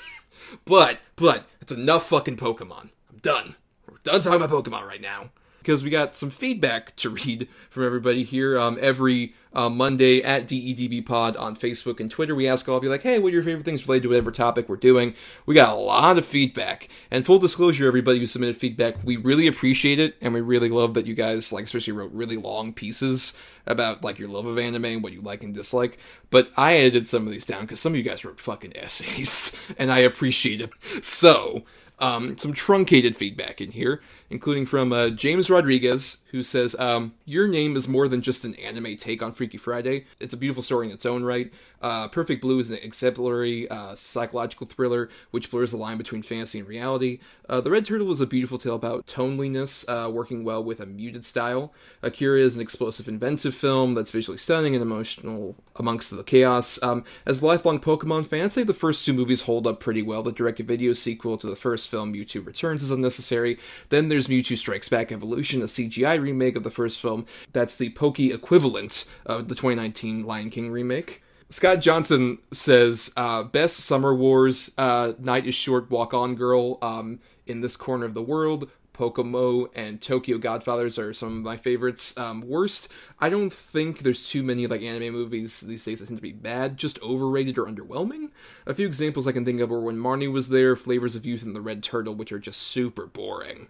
but 0.65 0.99
but 1.17 1.47
it's 1.61 1.73
enough 1.73 2.09
fucking 2.09 2.37
Pokemon. 2.37 2.91
I'm 3.11 3.19
done. 3.23 3.57
We're 3.89 3.99
done 4.05 4.21
talking 4.21 4.43
about 4.43 4.51
Pokemon 4.51 4.87
right 4.87 5.01
now 5.01 5.31
because 5.63 5.85
we 5.85 5.91
got 5.91 6.17
some 6.17 6.29
feedback 6.29 6.95
to 6.97 7.11
read 7.11 7.49
from 7.71 7.87
everybody 7.87 8.25
here. 8.25 8.59
Um, 8.59 8.77
every 8.81 9.35
uh, 9.53 9.69
Monday 9.69 10.21
at 10.21 10.49
DEDB 10.49 11.07
Pod 11.07 11.37
on 11.37 11.57
Facebook 11.57 12.01
and 12.01 12.11
Twitter, 12.11 12.35
we 12.35 12.49
ask 12.49 12.69
all 12.69 12.79
of 12.79 12.83
you, 12.85 12.91
like, 12.91 13.03
hey, 13.03 13.21
what 13.21 13.29
are 13.29 13.35
your 13.35 13.45
favorite 13.45 13.65
things 13.65 13.87
related 13.87 14.03
to 14.03 14.09
whatever 14.09 14.33
topic 14.33 14.69
we're 14.69 14.77
doing? 14.77 15.15
We 15.47 15.55
got 15.55 15.73
a 15.73 15.81
lot 15.81 16.19
of 16.19 16.27
feedback. 16.27 16.89
And 17.13 17.25
full 17.25 17.39
disclosure, 17.39 17.87
everybody 17.87 18.19
who 18.19 18.27
submitted 18.27 18.57
feedback, 18.57 18.97
we 19.05 19.17
really 19.17 19.47
appreciate 19.47 20.01
it, 20.01 20.17
and 20.21 20.35
we 20.35 20.41
really 20.41 20.69
love 20.69 20.95
that 20.95 21.07
you 21.07 21.15
guys, 21.15 21.53
like, 21.53 21.65
especially 21.65 21.93
wrote 21.93 22.13
really 22.13 22.37
long 22.37 22.73
pieces 22.73 23.35
about, 23.65 24.03
like, 24.03 24.19
your 24.19 24.29
love 24.29 24.47
of 24.47 24.59
anime 24.59 24.85
and 24.85 25.03
what 25.03 25.13
you 25.13 25.21
like 25.21 25.45
and 25.45 25.55
dislike. 25.55 25.97
But 26.31 26.51
I 26.57 26.75
edited 26.75 27.07
some 27.07 27.25
of 27.27 27.33
these 27.33 27.47
down 27.47 27.63
because 27.63 27.79
some 27.79 27.93
of 27.93 27.97
you 27.97 28.03
guys 28.03 28.25
wrote 28.25 28.41
fucking 28.41 28.77
essays, 28.77 29.57
and 29.79 29.93
I 29.93 30.01
appreciate 30.01 30.61
it. 30.61 30.73
So, 31.05 31.63
um, 32.03 32.37
some 32.37 32.53
truncated 32.53 33.17
feedback 33.17 33.61
in 33.61 33.71
here 33.71 34.03
including 34.33 34.65
from 34.65 34.93
uh, 34.95 35.11
James 35.11 35.51
Rodriguez, 35.51 36.17
who 36.31 36.43
says, 36.43 36.75
um, 36.79 37.15
Your 37.27 37.47
name 37.47 37.77
is 37.77 37.87
more 37.87 38.09
than 38.09 38.23
just 38.23 38.45
an 38.45 38.55
anime 38.55 38.97
take 38.97 39.23
on 39.23 39.33
Freaky 39.33 39.59
Friday. 39.59 40.07
It's 40.19 40.33
a 40.33 40.39
beautiful 40.39 40.63
story 40.63 40.87
in 40.87 40.93
its 40.93 41.05
own 41.05 41.23
right. 41.23 41.53
Uh, 41.83 42.09
Perfect 42.09 42.41
Blue 42.41 42.59
is 42.59 42.71
an 42.71 42.79
exemplary 42.79 43.69
uh, 43.69 43.95
psychological 43.95 44.67
thriller 44.67 45.11
which 45.33 45.51
blurs 45.51 45.73
the 45.73 45.77
line 45.77 45.99
between 45.99 46.23
fantasy 46.23 46.61
and 46.61 46.69
reality. 46.69 47.19
Uh, 47.49 47.61
the 47.61 47.71
Red 47.71 47.85
Turtle 47.85 48.11
is 48.13 48.21
a 48.21 48.27
beautiful 48.27 48.57
tale 48.57 48.77
about 48.77 49.07
toneliness, 49.07 49.85
uh, 49.89 50.09
working 50.11 50.45
well 50.45 50.65
with 50.65 50.81
a 50.81 50.87
muted 50.87 51.25
style. 51.25 51.75
Akira 52.03 52.39
is 52.39 52.57
an 52.57 52.63
explosive, 52.63 53.09
inventive 53.09 53.55
film 53.55 53.95
that's 53.95 54.13
visually 54.13 54.39
stunning 54.39 54.75
and 54.75 54.83
emotional 54.83 55.57
amongst 55.77 56.11
the 56.11 56.23
chaos. 56.23 56.79
Um, 56.83 57.05
as 57.27 57.43
lifelong 57.43 57.81
Pokemon 57.81 58.27
fan, 58.27 58.45
I'd 58.45 58.53
say 58.53 58.63
the 58.63 58.73
first 58.73 59.05
two 59.05 59.13
movies 59.13 59.43
hold 59.43 59.67
up 59.67 59.81
pretty 59.81 60.03
well. 60.03 60.23
The 60.23 60.33
direct 60.33 60.61
video 60.61 60.93
sequel 60.93 61.37
to 61.39 61.47
the 61.47 61.57
first 61.57 61.89
film, 61.89 62.13
Mewtwo 62.15 62.47
Returns, 62.47 62.83
is 62.83 62.91
unnecessary. 62.91 63.59
Then 63.89 64.09
there's 64.09 64.22
Mewtwo 64.29 64.57
Strikes 64.57 64.89
Back 64.89 65.13
Evolution, 65.13 65.63
a 65.63 65.67
CGI 65.67 66.21
remake 66.21 66.57
of 66.57 66.63
the 66.63 66.71
first 66.71 67.01
film. 67.01 67.27
That's 67.53 67.77
the 67.77 67.91
Pokey 67.91 68.33
equivalent 68.33 69.05
of 69.27 69.49
the 69.49 69.55
2019 69.55 70.25
Lion 70.25 70.51
King 70.51 70.71
remake. 70.71 71.23
Scott 71.51 71.81
Johnson 71.81 72.39
says, 72.51 73.13
uh, 73.17 73.43
"Best 73.43 73.77
Summer 73.81 74.15
Wars, 74.15 74.71
uh, 74.79 75.13
Night 75.19 75.47
is 75.47 75.55
Short, 75.55 75.91
Walk 75.91 76.15
On 76.15 76.35
Girl, 76.35 76.79
um, 76.81 77.21
in 77.47 77.61
this 77.61 77.77
corner 77.77 78.07
of 78.07 78.15
the 78.15 78.23
world. 78.23 78.71
Pom 78.93 79.11
Poko 79.13 79.69
and 79.75 80.01
Tokyo 80.01 80.39
Godfathers 80.39 80.99
are 80.99 81.15
some 81.15 81.39
of 81.39 81.45
my 81.45 81.57
favorites. 81.57 82.17
Um, 82.19 82.43
worst, 82.47 82.89
I 83.19 83.31
don't 83.31 83.53
think 83.53 84.01
there's 84.01 84.29
too 84.29 84.43
many 84.43 84.67
like 84.67 84.83
anime 84.83 85.13
movies 85.13 85.61
these 85.61 85.85
days 85.85 86.01
that 86.01 86.07
tend 86.07 86.19
to 86.19 86.23
be 86.23 86.33
bad, 86.33 86.77
just 86.77 87.01
overrated 87.03 87.59
or 87.59 87.67
underwhelming. 87.67 88.31
A 88.67 88.75
few 88.75 88.87
examples 88.87 89.27
I 89.27 89.33
can 89.33 89.45
think 89.45 89.61
of 89.61 89.73
are 89.73 89.81
when 89.81 89.97
Marnie 89.97 90.31
was 90.31 90.51
there, 90.51 90.77
Flavors 90.77 91.17
of 91.17 91.27
Youth, 91.27 91.43
and 91.43 91.57
The 91.57 91.61
Red 91.61 91.83
Turtle, 91.83 92.15
which 92.15 92.33
are 92.33 92.39
just 92.39 92.61
super 92.61 93.07
boring. 93.07 93.69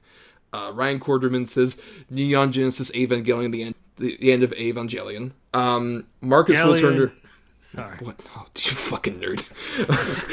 Uh, 0.52 0.70
Ryan 0.74 1.00
Quarterman 1.00 1.48
says 1.48 1.76
Neon 2.10 2.52
Genesis 2.52 2.90
Evangelion, 2.90 3.52
the 3.52 3.62
end, 3.62 3.74
the, 3.96 4.32
end 4.32 4.42
of 4.42 4.50
Evangelion. 4.52 5.32
Um, 5.54 6.06
Marcus 6.20 6.62
Will 6.62 6.78
Turner. 6.78 7.12
Sorry. 7.60 7.96
What? 7.98 8.20
Oh, 8.36 8.44
you 8.56 8.72
fucking 8.72 9.20
nerd. 9.20 9.40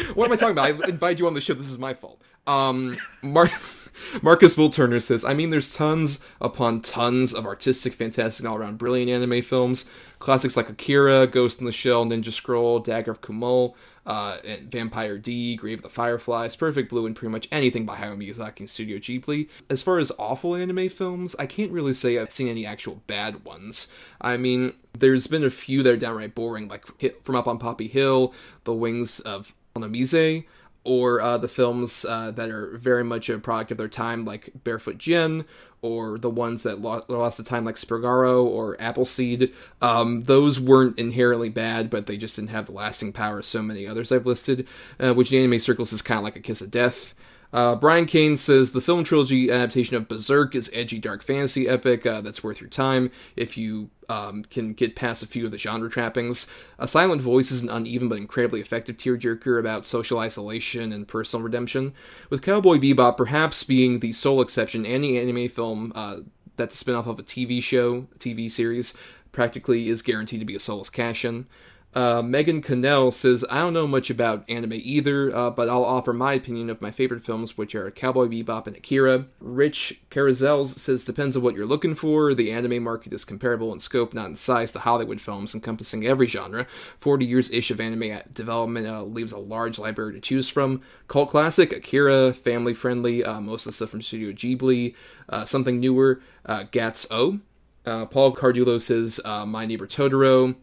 what 0.15 0.25
am 0.25 0.33
I 0.33 0.35
talking 0.35 0.51
about? 0.51 0.65
I 0.65 0.89
invited 0.89 1.19
you 1.19 1.27
on 1.27 1.33
the 1.33 1.41
show. 1.41 1.53
This 1.53 1.69
is 1.69 1.77
my 1.77 1.93
fault. 1.93 2.21
Um, 2.47 2.97
Mar- 3.21 3.49
Marcus 4.21 4.53
Bull 4.53 4.69
Turner 4.69 4.99
says, 4.99 5.23
I 5.23 5.33
mean, 5.33 5.49
there's 5.49 5.73
tons 5.73 6.19
upon 6.41 6.81
tons 6.81 7.33
of 7.33 7.45
artistic, 7.45 7.93
fantastic, 7.93 8.45
all 8.45 8.57
around 8.57 8.77
brilliant 8.77 9.11
anime 9.11 9.41
films. 9.41 9.85
Classics 10.19 10.57
like 10.57 10.69
Akira, 10.69 11.27
Ghost 11.27 11.59
in 11.59 11.65
the 11.65 11.71
Shell, 11.71 12.05
Ninja 12.05 12.31
Scroll, 12.31 12.79
Dagger 12.79 13.11
of 13.11 13.21
Kamui, 13.21 13.73
uh, 14.09 14.37
Vampire 14.63 15.19
D, 15.19 15.55
Grave 15.55 15.77
of 15.77 15.83
the 15.83 15.89
Fireflies, 15.89 16.55
Perfect 16.55 16.89
Blue, 16.89 17.05
and 17.05 17.15
pretty 17.15 17.31
much 17.31 17.47
anything 17.51 17.85
by 17.85 17.95
Hayao 17.95 18.17
Miyazaki 18.17 18.61
and 18.61 18.69
Studio 18.69 18.97
Ghibli. 18.97 19.47
As 19.69 19.83
far 19.83 19.99
as 19.99 20.11
awful 20.17 20.55
anime 20.55 20.89
films, 20.89 21.35
I 21.37 21.45
can't 21.45 21.71
really 21.71 21.93
say 21.93 22.17
I've 22.17 22.31
seen 22.31 22.47
any 22.47 22.65
actual 22.65 23.03
bad 23.05 23.45
ones. 23.45 23.87
I 24.19 24.35
mean, 24.35 24.73
there's 24.97 25.27
been 25.27 25.43
a 25.43 25.51
few 25.51 25.83
that 25.83 25.93
are 25.93 25.97
downright 25.97 26.33
boring, 26.33 26.67
like 26.67 26.85
From 27.21 27.35
Up 27.35 27.47
on 27.47 27.59
Poppy 27.59 27.87
Hill, 27.87 28.33
The 28.63 28.73
Wings 28.73 29.19
of 29.19 29.53
Honneamise, 29.75 30.45
or 30.83 31.21
uh, 31.21 31.37
the 31.37 31.47
films 31.47 32.05
uh, 32.05 32.31
that 32.31 32.49
are 32.49 32.77
very 32.77 33.03
much 33.03 33.29
a 33.29 33.37
product 33.37 33.71
of 33.71 33.77
their 33.77 33.87
time, 33.87 34.25
like 34.25 34.51
Barefoot 34.63 34.97
Gen, 34.97 35.45
or 35.81 36.17
the 36.17 36.29
ones 36.29 36.63
that 36.63 36.81
lost 36.81 37.37
the 37.37 37.43
time, 37.43 37.65
like 37.65 37.75
Spargaro 37.75 38.43
or 38.43 38.79
Appleseed. 38.81 39.53
Um, 39.81 40.21
those 40.21 40.59
weren't 40.59 40.99
inherently 40.99 41.49
bad, 41.49 41.89
but 41.89 42.05
they 42.05 42.17
just 42.17 42.35
didn't 42.35 42.49
have 42.49 42.65
the 42.65 42.73
lasting 42.73 43.13
power 43.13 43.39
of 43.39 43.45
so 43.45 43.61
many 43.61 43.87
others 43.87 44.11
I've 44.11 44.25
listed, 44.25 44.67
uh, 44.99 45.13
which 45.13 45.31
in 45.31 45.39
anime 45.39 45.59
circles 45.59 45.93
is 45.93 46.01
kind 46.01 46.17
of 46.17 46.23
like 46.23 46.35
a 46.35 46.41
kiss 46.41 46.61
of 46.61 46.71
death. 46.71 47.13
Uh, 47.51 47.75
Brian 47.75 48.05
Kane 48.05 48.37
says 48.37 48.71
the 48.71 48.81
film 48.81 49.03
trilogy 49.03 49.49
adaptation 49.51 49.95
of 49.95 50.07
Berserk 50.07 50.53
is 50.53 50.69
edgy 50.71 50.99
dark 50.99 51.23
fantasy 51.23 51.67
epic 51.67 52.05
uh, 52.05 52.21
that's 52.21 52.43
worth 52.43 52.61
your 52.61 52.69
time 52.69 53.09
if 53.35 53.57
you 53.57 53.89
um, 54.07 54.43
can 54.43 54.73
get 54.73 54.95
past 54.95 55.23
a 55.23 55.27
few 55.27 55.45
of 55.45 55.51
the 55.51 55.57
genre 55.57 55.89
trappings. 55.89 56.47
A 56.77 56.87
Silent 56.87 57.21
Voice 57.21 57.51
is 57.51 57.61
an 57.61 57.69
uneven 57.69 58.07
but 58.07 58.17
incredibly 58.17 58.61
effective 58.61 58.97
tearjerker 58.97 59.59
about 59.59 59.85
social 59.85 60.19
isolation 60.19 60.91
and 60.91 61.07
personal 61.07 61.43
redemption, 61.43 61.93
with 62.29 62.41
Cowboy 62.41 62.77
Bebop 62.77 63.17
perhaps 63.17 63.63
being 63.63 63.99
the 63.99 64.13
sole 64.13 64.41
exception. 64.41 64.85
Any 64.85 65.17
anime 65.17 65.47
film 65.47 65.91
uh, 65.95 66.17
that's 66.55 66.75
a 66.75 66.77
spin-off 66.77 67.07
of 67.07 67.19
a 67.19 67.23
TV 67.23 67.63
show, 67.63 68.07
TV 68.19 68.51
series, 68.51 68.93
practically 69.31 69.89
is 69.89 70.01
guaranteed 70.01 70.39
to 70.39 70.45
be 70.45 70.55
a 70.55 70.59
soulless 70.59 70.89
cash-in. 70.89 71.47
Uh, 71.95 72.21
Megan 72.21 72.61
Cannell 72.61 73.11
says, 73.11 73.43
I 73.49 73.61
don't 73.61 73.73
know 73.73 73.87
much 73.87 74.11
about 74.11 74.47
anime 74.47 74.73
either, 74.75 75.35
uh, 75.35 75.49
but 75.49 75.69
I'll 75.69 75.83
offer 75.83 76.13
my 76.13 76.33
opinion 76.33 76.69
of 76.69 76.83
my 76.83 76.91
favorite 76.91 77.23
films, 77.23 77.57
which 77.57 77.73
are 77.73 77.89
Cowboy 77.89 78.27
Bebop 78.27 78.67
and 78.67 78.75
Akira. 78.75 79.25
Rich 79.39 80.01
Carazels 80.11 80.77
says, 80.77 81.03
depends 81.03 81.35
on 81.35 81.41
what 81.41 81.55
you're 81.55 81.65
looking 81.65 81.95
for. 81.95 82.35
The 82.35 82.51
anime 82.51 82.83
market 82.83 83.11
is 83.11 83.25
comparable 83.25 83.73
in 83.73 83.79
scope, 83.79 84.13
not 84.13 84.27
in 84.27 84.35
size, 84.35 84.71
to 84.73 84.79
Hollywood 84.79 85.19
films, 85.19 85.55
encompassing 85.55 86.05
every 86.05 86.27
genre. 86.27 86.67
40 86.99 87.25
years 87.25 87.49
ish 87.49 87.71
of 87.71 87.79
anime 87.79 88.21
development 88.31 88.85
uh, 88.85 89.01
leaves 89.01 89.31
a 89.31 89.39
large 89.39 89.79
library 89.79 90.13
to 90.13 90.21
choose 90.21 90.47
from. 90.47 90.81
Cult 91.07 91.29
classic, 91.29 91.73
Akira, 91.73 92.33
family 92.33 92.75
friendly, 92.75 93.23
uh, 93.23 93.41
most 93.41 93.65
of 93.65 93.71
the 93.71 93.75
stuff 93.75 93.89
from 93.89 94.03
Studio 94.03 94.31
Ghibli. 94.31 94.93
Uh, 95.27 95.43
something 95.43 95.79
newer, 95.79 96.21
uh, 96.45 96.65
Gats 96.69 97.07
O. 97.09 97.39
Paul 97.83 98.35
Cardulo 98.35 98.79
says, 98.79 99.19
My 99.25 99.65
Neighbor 99.65 99.87
Totoro. 99.87 100.55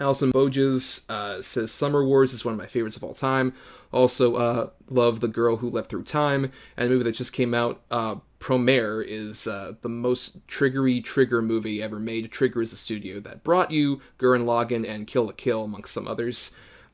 Allison 0.00 0.32
Boges 0.32 1.08
uh, 1.10 1.40
says 1.42 1.70
Summer 1.70 2.04
Wars 2.04 2.32
is 2.32 2.44
one 2.44 2.52
of 2.52 2.58
my 2.58 2.66
favorites 2.66 2.96
of 2.96 3.04
all 3.04 3.14
time. 3.14 3.54
Also, 3.92 4.34
uh, 4.34 4.70
love 4.90 5.20
The 5.20 5.28
Girl 5.28 5.56
Who 5.56 5.70
Leapt 5.70 5.88
Through 5.88 6.02
Time, 6.04 6.50
and 6.76 6.86
a 6.86 6.90
movie 6.90 7.04
that 7.04 7.14
just 7.14 7.32
came 7.32 7.54
out. 7.54 7.80
Uh, 7.90 8.16
Promare 8.38 9.04
is 9.06 9.46
uh, 9.46 9.72
the 9.80 9.88
most 9.88 10.46
triggery 10.46 11.02
trigger 11.02 11.40
movie 11.40 11.82
ever 11.82 11.98
made. 11.98 12.30
Trigger 12.30 12.62
is 12.62 12.70
the 12.72 12.76
studio 12.76 13.20
that 13.20 13.42
brought 13.42 13.70
you 13.70 14.00
Gurren 14.18 14.44
Lagann 14.44 14.86
and 14.86 15.06
Kill 15.06 15.26
la 15.26 15.32
Kill, 15.32 15.64
amongst 15.64 15.94
some 15.94 16.06
others. 16.06 16.50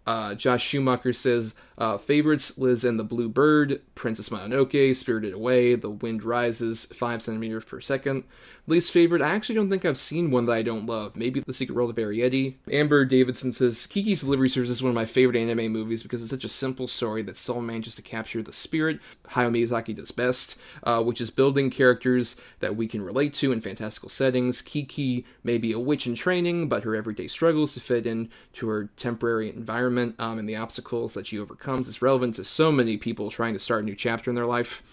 Uh, 0.06 0.34
Josh 0.34 0.64
Schumacher 0.64 1.12
says 1.12 1.54
uh, 1.78 1.96
favorites: 1.96 2.58
Liz 2.58 2.84
and 2.84 2.98
the 2.98 3.04
Blue 3.04 3.28
Bird, 3.28 3.80
Princess 3.94 4.28
Mononoke, 4.28 4.94
Spirited 4.94 5.32
Away, 5.32 5.74
The 5.74 5.90
Wind 5.90 6.24
Rises, 6.24 6.86
five 6.86 7.22
centimeters 7.22 7.64
per 7.64 7.80
second. 7.80 8.24
Least 8.68 8.92
favorite, 8.92 9.20
I 9.20 9.34
actually 9.34 9.56
don't 9.56 9.70
think 9.70 9.84
I've 9.84 9.98
seen 9.98 10.30
one 10.30 10.46
that 10.46 10.52
I 10.52 10.62
don't 10.62 10.86
love. 10.86 11.16
Maybe 11.16 11.40
The 11.40 11.52
Secret 11.52 11.74
World 11.74 11.90
of 11.90 11.96
Arrietty. 11.96 12.54
Amber 12.70 13.04
Davidson 13.04 13.50
says 13.50 13.88
Kiki's 13.88 14.20
Delivery 14.20 14.48
Service 14.48 14.70
is 14.70 14.80
one 14.80 14.90
of 14.90 14.94
my 14.94 15.04
favorite 15.04 15.36
anime 15.36 15.72
movies 15.72 16.04
because 16.04 16.22
it's 16.22 16.30
such 16.30 16.44
a 16.44 16.48
simple 16.48 16.86
story 16.86 17.22
that 17.22 17.36
still 17.36 17.60
manages 17.60 17.96
to 17.96 18.02
capture 18.02 18.40
the 18.40 18.52
spirit 18.52 19.00
Hayao 19.30 19.50
Miyazaki 19.50 19.96
does 19.96 20.12
best, 20.12 20.56
uh, 20.84 21.02
which 21.02 21.20
is 21.20 21.32
building 21.32 21.70
characters 21.70 22.36
that 22.60 22.76
we 22.76 22.86
can 22.86 23.02
relate 23.02 23.34
to 23.34 23.50
in 23.50 23.60
fantastical 23.60 24.08
settings. 24.08 24.62
Kiki 24.62 25.26
may 25.42 25.58
be 25.58 25.72
a 25.72 25.80
witch 25.80 26.06
in 26.06 26.14
training, 26.14 26.68
but 26.68 26.84
her 26.84 26.94
everyday 26.94 27.26
struggles 27.26 27.74
to 27.74 27.80
fit 27.80 28.06
in 28.06 28.30
to 28.52 28.68
her 28.68 28.90
temporary 28.96 29.48
environment 29.48 30.14
um, 30.20 30.38
and 30.38 30.48
the 30.48 30.54
obstacles 30.56 31.14
that 31.14 31.26
she 31.26 31.38
overcomes 31.38 31.88
is 31.88 32.00
relevant 32.00 32.36
to 32.36 32.44
so 32.44 32.70
many 32.70 32.96
people 32.96 33.28
trying 33.28 33.54
to 33.54 33.60
start 33.60 33.82
a 33.82 33.86
new 33.86 33.96
chapter 33.96 34.30
in 34.30 34.36
their 34.36 34.46
life. 34.46 34.84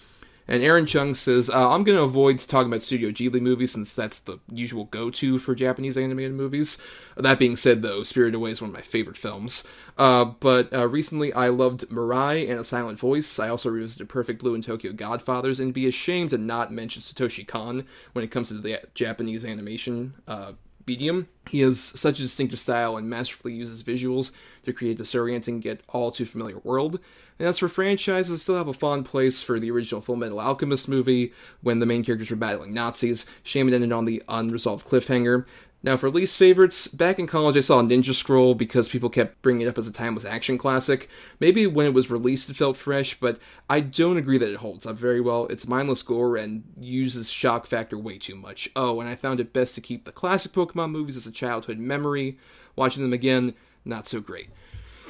And 0.50 0.64
Aaron 0.64 0.88
Chung 0.88 1.14
says, 1.14 1.48
uh, 1.48 1.70
I'm 1.70 1.84
going 1.84 1.96
to 1.96 2.04
avoid 2.04 2.40
talking 2.40 2.72
about 2.72 2.82
Studio 2.82 3.12
Ghibli 3.12 3.40
movies 3.40 3.72
since 3.72 3.94
that's 3.94 4.20
the 4.20 4.40
usual 4.52 4.86
go 4.86 5.12
to 5.12 5.38
for 5.38 5.54
Japanese 5.54 5.96
animated 5.96 6.34
movies. 6.34 6.80
That 7.16 7.38
being 7.38 7.56
said, 7.56 7.84
though, 7.84 8.02
Spirited 8.02 8.34
Away 8.34 8.50
is 8.50 8.60
one 8.60 8.72
of 8.72 8.76
my 8.76 8.82
favorite 8.82 9.16
films. 9.16 9.64
Uh, 9.96 10.26
but 10.26 10.74
uh, 10.74 10.88
recently 10.88 11.32
I 11.34 11.50
loved 11.50 11.88
Mirai 11.90 12.50
and 12.50 12.60
A 12.60 12.64
Silent 12.64 12.98
Voice. 12.98 13.38
I 13.38 13.48
also 13.48 13.70
revisited 13.70 14.10
Perfect 14.10 14.42
Blue 14.42 14.56
and 14.56 14.64
Tokyo 14.64 14.92
Godfathers, 14.92 15.60
and 15.60 15.72
be 15.72 15.88
ashamed 15.88 16.32
to 16.32 16.40
not 16.40 16.74
mention 16.74 17.04
Satoshi 17.04 17.48
Kon 17.48 17.86
when 18.14 18.26
it 18.26 18.32
comes 18.32 18.48
to 18.48 18.56
the 18.56 18.82
Japanese 18.96 19.46
animation 19.46 20.16
uh, 20.28 20.54
medium. 20.88 21.28
He 21.48 21.60
has 21.60 21.80
such 21.80 22.18
a 22.18 22.24
distinctive 22.24 22.60
style 22.60 22.98
and 22.98 23.08
masterfully 23.08 23.54
uses 23.54 23.84
visuals 23.84 24.32
to 24.66 24.74
create 24.74 24.98
disorienting 24.98 25.64
yet 25.64 25.82
all 25.90 26.10
too 26.10 26.26
familiar 26.26 26.58
world. 26.60 27.00
And 27.40 27.48
as 27.48 27.58
for 27.58 27.70
franchises, 27.70 28.34
I 28.34 28.38
still 28.38 28.58
have 28.58 28.68
a 28.68 28.74
fond 28.74 29.06
place 29.06 29.42
for 29.42 29.60
the 29.60 29.72
original 29.72 30.02
Full 30.02 30.18
Metal 30.18 30.42
Alchemist 30.42 30.90
movie 30.90 31.32
when 31.62 31.80
the 31.80 31.86
main 31.86 32.04
characters 32.04 32.30
were 32.30 32.36
battling 32.36 32.74
Nazis. 32.74 33.26
Shame 33.44 33.70
it 33.70 33.74
ended 33.74 33.94
on 33.94 34.04
the 34.04 34.22
unresolved 34.28 34.86
cliffhanger. 34.86 35.46
Now, 35.82 35.96
for 35.96 36.10
least 36.10 36.36
favorites, 36.38 36.90
back 36.90 37.18
in 37.18 37.28
college 37.28 37.56
I 37.56 37.62
saw 37.62 37.82
Ninja 37.82 38.14
Scroll 38.14 38.54
because 38.54 38.90
people 38.90 39.10
kept 39.10 39.42
bringing 39.42 39.66
it 39.66 39.70
up 39.70 39.78
as 39.78 39.88
a 39.88 39.94
timeless 39.94 40.26
action 40.26 40.58
classic. 40.58 41.08
Maybe 41.40 41.66
when 41.66 41.86
it 41.86 41.94
was 41.94 42.12
released 42.12 42.50
it 42.50 42.58
felt 42.58 42.76
fresh, 42.76 43.18
but 43.18 43.40
I 43.70 43.80
don't 43.80 44.18
agree 44.18 44.38
that 44.38 44.52
it 44.52 44.58
holds 44.58 44.86
up 44.86 44.98
very 44.98 45.22
well. 45.22 45.48
It's 45.48 45.66
mindless 45.66 46.02
gore 46.02 46.36
and 46.36 46.66
uses 46.78 47.30
shock 47.30 47.66
factor 47.66 47.98
way 47.98 48.18
too 48.18 48.36
much. 48.36 48.70
Oh, 48.76 49.00
and 49.00 49.10
I 49.10 49.16
found 49.16 49.40
it 49.40 49.54
best 49.54 49.74
to 49.76 49.82
keep 49.82 50.04
the 50.04 50.12
classic 50.12 50.52
Pokemon 50.52 50.92
movies 50.92 51.16
as 51.16 51.26
a 51.26 51.32
childhood 51.32 51.78
memory. 51.78 52.38
Watching 52.76 53.02
them 53.02 53.14
again, 53.14 53.54
not 53.86 54.06
so 54.06 54.20
great. 54.20 54.50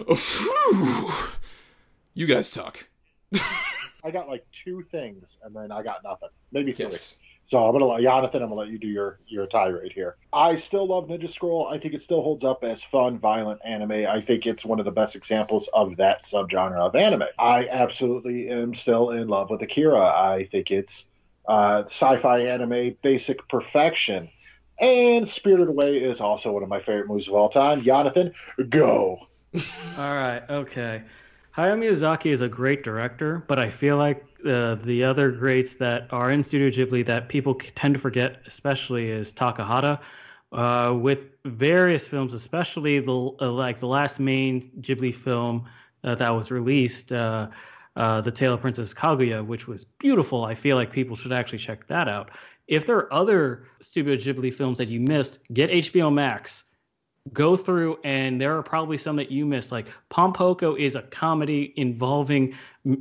You 2.19 2.25
guys 2.25 2.51
talk. 2.51 2.85
I 4.03 4.11
got 4.11 4.27
like 4.27 4.45
two 4.51 4.83
things, 4.91 5.37
and 5.41 5.55
then 5.55 5.71
I 5.71 5.81
got 5.83 6.03
nothing. 6.03 6.27
Maybe 6.51 6.73
three. 6.73 6.87
Yes. 6.87 7.15
So 7.45 7.65
I'm 7.65 7.71
gonna 7.71 7.85
let 7.85 8.01
Jonathan. 8.01 8.41
I'm 8.43 8.49
gonna 8.49 8.59
let 8.59 8.67
you 8.67 8.77
do 8.77 8.89
your 8.89 9.21
your 9.25 9.47
tirade 9.47 9.93
here. 9.93 10.17
I 10.33 10.57
still 10.57 10.85
love 10.85 11.07
Ninja 11.07 11.29
Scroll. 11.29 11.69
I 11.71 11.79
think 11.79 11.93
it 11.93 12.01
still 12.01 12.21
holds 12.21 12.43
up 12.43 12.65
as 12.65 12.83
fun, 12.83 13.19
violent 13.19 13.61
anime. 13.63 14.05
I 14.05 14.19
think 14.19 14.45
it's 14.45 14.65
one 14.65 14.79
of 14.79 14.85
the 14.85 14.91
best 14.91 15.15
examples 15.15 15.69
of 15.71 15.95
that 15.95 16.23
subgenre 16.23 16.77
of 16.77 16.93
anime. 16.93 17.23
I 17.39 17.69
absolutely 17.69 18.49
am 18.49 18.73
still 18.73 19.11
in 19.11 19.29
love 19.29 19.49
with 19.49 19.61
Akira. 19.61 20.01
I 20.01 20.49
think 20.51 20.71
it's 20.71 21.07
uh, 21.47 21.83
sci-fi 21.85 22.39
anime 22.39 22.97
basic 23.01 23.47
perfection. 23.47 24.27
And 24.77 25.25
Spirited 25.25 25.69
Away 25.69 25.99
is 25.99 26.19
also 26.19 26.51
one 26.51 26.63
of 26.63 26.69
my 26.69 26.81
favorite 26.81 27.07
movies 27.07 27.29
of 27.29 27.35
all 27.35 27.47
time. 27.47 27.81
Jonathan, 27.81 28.33
go. 28.67 29.19
all 29.97 30.15
right. 30.15 30.43
Okay. 30.49 31.03
Hayao 31.59 31.77
Miyazaki 31.77 32.27
is 32.27 32.39
a 32.39 32.47
great 32.47 32.83
director, 32.83 33.43
but 33.49 33.59
I 33.59 33.69
feel 33.69 33.97
like 33.97 34.25
uh, 34.47 34.75
the 34.75 35.03
other 35.03 35.29
greats 35.29 35.75
that 35.75 36.07
are 36.09 36.31
in 36.31 36.41
Studio 36.41 36.69
Ghibli 36.69 37.05
that 37.07 37.27
people 37.27 37.53
tend 37.75 37.95
to 37.95 37.99
forget, 37.99 38.39
especially, 38.45 39.11
is 39.11 39.33
Takahata. 39.33 39.99
Uh, 40.53 40.95
with 40.97 41.25
various 41.43 42.07
films, 42.07 42.33
especially 42.33 43.01
the 43.01 43.31
uh, 43.41 43.51
like 43.51 43.77
the 43.79 43.87
last 43.87 44.21
main 44.21 44.71
Ghibli 44.79 45.13
film 45.13 45.65
uh, 46.05 46.15
that 46.15 46.29
was 46.29 46.49
released, 46.49 47.11
uh, 47.11 47.49
uh, 47.97 48.21
The 48.21 48.31
Tale 48.31 48.53
of 48.53 48.61
Princess 48.61 48.93
Kaguya, 48.93 49.45
which 49.45 49.67
was 49.67 49.83
beautiful. 49.83 50.45
I 50.45 50.55
feel 50.55 50.77
like 50.77 50.93
people 50.93 51.17
should 51.17 51.33
actually 51.33 51.59
check 51.59 51.87
that 51.87 52.07
out. 52.07 52.31
If 52.69 52.85
there 52.85 52.95
are 52.95 53.13
other 53.13 53.67
Studio 53.81 54.15
Ghibli 54.15 54.53
films 54.53 54.77
that 54.77 54.87
you 54.87 55.01
missed, 55.01 55.39
get 55.51 55.69
HBO 55.69 56.11
Max 56.13 56.63
go 57.33 57.55
through 57.55 57.99
and 58.03 58.39
there 58.39 58.57
are 58.57 58.63
probably 58.63 58.97
some 58.97 59.15
that 59.15 59.31
you 59.31 59.45
missed 59.45 59.71
like 59.71 59.87
Pom 60.09 60.33
Poko 60.33 60.77
is 60.77 60.95
a 60.95 61.01
comedy 61.03 61.73
involving 61.75 62.55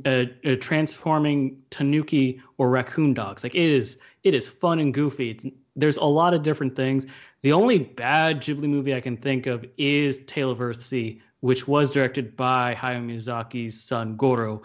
uh, 0.05 0.25
uh, 0.45 0.55
transforming 0.59 1.61
tanuki 1.69 2.41
or 2.57 2.69
raccoon 2.69 3.13
dogs. 3.13 3.43
Like 3.43 3.55
it 3.55 3.61
is 3.61 3.97
it 4.23 4.33
is 4.33 4.47
fun 4.49 4.79
and 4.79 4.93
goofy. 4.93 5.31
It's, 5.31 5.45
there's 5.75 5.97
a 5.97 6.05
lot 6.05 6.33
of 6.33 6.43
different 6.43 6.75
things. 6.75 7.05
The 7.41 7.53
only 7.53 7.79
bad 7.79 8.41
ghibli 8.41 8.67
movie 8.67 8.93
i 8.93 8.99
can 8.99 9.15
think 9.17 9.47
of 9.47 9.65
is 9.77 10.19
tale 10.25 10.51
of 10.51 10.59
earthsea 10.59 11.21
which 11.41 11.67
was 11.67 11.91
directed 11.91 12.35
by 12.35 12.75
hayao 12.75 13.05
miyazaki's 13.05 13.81
son 13.81 14.17
goro. 14.17 14.61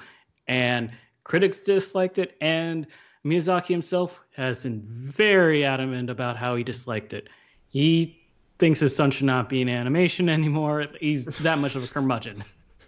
And 0.48 0.90
critics 1.22 1.60
disliked 1.60 2.18
it 2.18 2.36
and 2.40 2.86
miyazaki 3.24 3.68
himself 3.68 4.22
has 4.36 4.58
been 4.58 4.82
very 4.86 5.64
adamant 5.64 6.10
about 6.10 6.36
how 6.36 6.56
he 6.56 6.64
disliked 6.64 7.14
it. 7.14 7.28
He 7.70 8.23
thinks 8.64 8.80
his 8.80 8.96
son 8.96 9.10
should 9.10 9.26
not 9.26 9.50
be 9.50 9.60
in 9.60 9.68
animation 9.68 10.30
anymore. 10.30 10.86
He's 10.98 11.26
that 11.26 11.58
much 11.58 11.74
of 11.74 11.84
a 11.84 11.86
curmudgeon. 11.86 12.42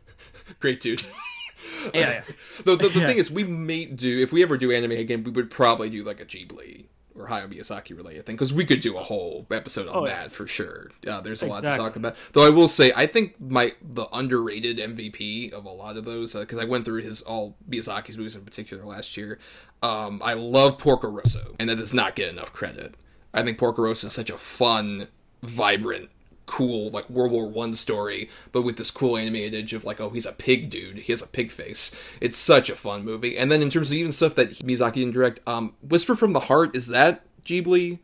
Great 0.61 0.81
dude. 0.81 1.03
yeah. 1.95 2.23
the 2.65 2.77
the, 2.77 2.89
the 2.89 2.99
Yeah. 3.01 3.07
thing 3.09 3.19
is, 3.19 3.31
we 3.31 3.45
may 3.45 3.85
do 3.85 4.23
if 4.23 4.33
we 4.33 4.43
ever 4.43 4.57
do 4.57 4.73
anime 4.73 4.93
again, 4.93 5.23
we 5.23 5.31
would 5.33 5.51
probably 5.51 5.91
do 5.91 6.03
like 6.03 6.19
a 6.19 6.25
Ghibli 6.25 6.87
or 7.15 7.27
Hayao 7.29 7.53
Miyazaki 7.53 7.95
related 7.95 8.25
thing 8.25 8.37
because 8.37 8.55
we 8.55 8.65
could 8.65 8.81
do 8.81 8.97
a 8.97 9.03
whole 9.03 9.47
episode 9.51 9.87
on 9.89 9.97
Oh, 9.97 10.07
yeah. 10.07 10.15
that 10.23 10.33
for 10.33 10.47
sure. 10.47 10.91
Uh, 11.07 11.21
there's 11.21 11.43
a 11.43 11.47
lot 11.47 11.63
to 11.63 11.77
talk 11.77 11.97
about. 11.97 12.17
Though 12.33 12.47
I 12.47 12.51
will 12.51 12.69
say, 12.69 12.91
I 12.97 13.07
think 13.07 13.39
my 13.39 13.73
the 13.83 14.07
underrated 14.15 14.79
MVP 14.79 15.53
of 15.53 15.67
a 15.67 15.71
lot 15.71 15.99
of 15.99 16.07
those 16.07 16.33
because 16.33 16.59
I 16.59 16.65
went 16.65 16.87
through 16.87 17.03
his 17.03 17.21
all 17.21 17.55
Miyazaki's 17.69 18.17
movies 18.17 18.35
in 18.35 18.47
particular 18.47 18.83
last 18.87 19.15
year. 19.19 19.39
Um, 19.83 20.23
I 20.25 20.33
love 20.33 20.79
Porco 20.79 21.09
Rosso, 21.11 21.55
and 21.59 21.69
that 21.69 21.77
does 21.77 21.93
not 21.93 22.17
get 22.17 22.31
enough 22.31 22.55
credit. 22.55 22.95
I 23.35 23.43
think 23.43 23.59
Porco 23.59 23.83
Rosso 23.83 24.07
is 24.07 24.15
such 24.15 24.31
a 24.31 24.39
fun, 24.39 25.09
vibrant, 25.43 26.11
cool 26.47 26.91
like 26.91 27.09
World 27.11 27.33
War 27.33 27.47
One 27.47 27.75
story, 27.75 28.31
but 28.53 28.63
with 28.63 28.77
this 28.77 28.91
cool 28.91 29.17
animated 29.17 29.55
edge 29.55 29.73
of 29.73 29.85
like, 29.85 30.01
oh, 30.01 30.11
he's 30.11 30.27
a 30.27 30.33
pig 30.33 30.71
dude. 30.71 30.99
He 30.99 31.13
has 31.13 31.23
a 31.23 31.27
pig 31.27 31.51
face. 31.51 31.95
It's 32.21 32.37
such 32.37 32.71
a 32.71 32.77
fun 32.77 33.05
movie. 33.05 33.37
And 33.37 33.51
then 33.51 33.63
in 33.63 33.71
terms 33.71 33.91
of 33.91 33.97
even 33.97 34.13
stuff 34.13 34.35
that 34.37 34.59
Miyazaki 34.59 34.95
didn't 34.95 35.15
direct, 35.15 35.41
um, 35.47 35.75
Whisper 35.83 36.15
from 36.15 36.33
the 36.33 36.41
Heart 36.41 36.77
is 36.77 36.89
that 36.89 37.23
Ghibli, 37.45 37.99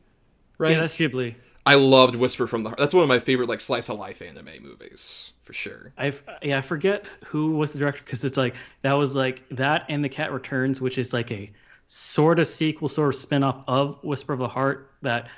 right? 0.59 0.73
Yeah, 0.73 0.81
that's 0.81 0.97
Ghibli. 0.97 1.35
I 1.65 1.77
loved 1.77 2.17
Whisper 2.17 2.47
from 2.47 2.65
the 2.65 2.71
Heart. 2.71 2.79
That's 2.79 2.95
one 2.95 3.05
of 3.05 3.09
my 3.09 3.21
favorite 3.21 3.49
like 3.49 3.61
slice 3.61 3.89
of 3.89 3.99
life 3.99 4.21
anime 4.21 4.63
movies 4.63 5.33
for 5.43 5.53
sure. 5.53 5.93
I 5.99 6.13
yeah, 6.43 6.59
I 6.59 6.61
forget 6.61 7.05
who 7.25 7.57
was 7.57 7.73
the 7.73 7.79
director 7.79 8.03
because 8.05 8.25
it's 8.25 8.37
like 8.37 8.55
that 8.83 8.95
was 8.95 9.15
like 9.15 9.43
that 9.51 9.87
and 9.89 10.05
The 10.05 10.09
Cat 10.09 10.33
Returns, 10.33 10.81
which 10.81 10.99
is 10.99 11.13
like 11.13 11.31
a 11.31 11.51
sort 11.87 12.39
of 12.39 12.47
sequel, 12.47 12.89
sort 12.89 13.15
of 13.15 13.17
spin-off 13.21 13.65
of 13.69 14.03
Whisper 14.03 14.33
of 14.33 14.39
the 14.39 14.49
Heart 14.49 14.91
that 15.03 15.29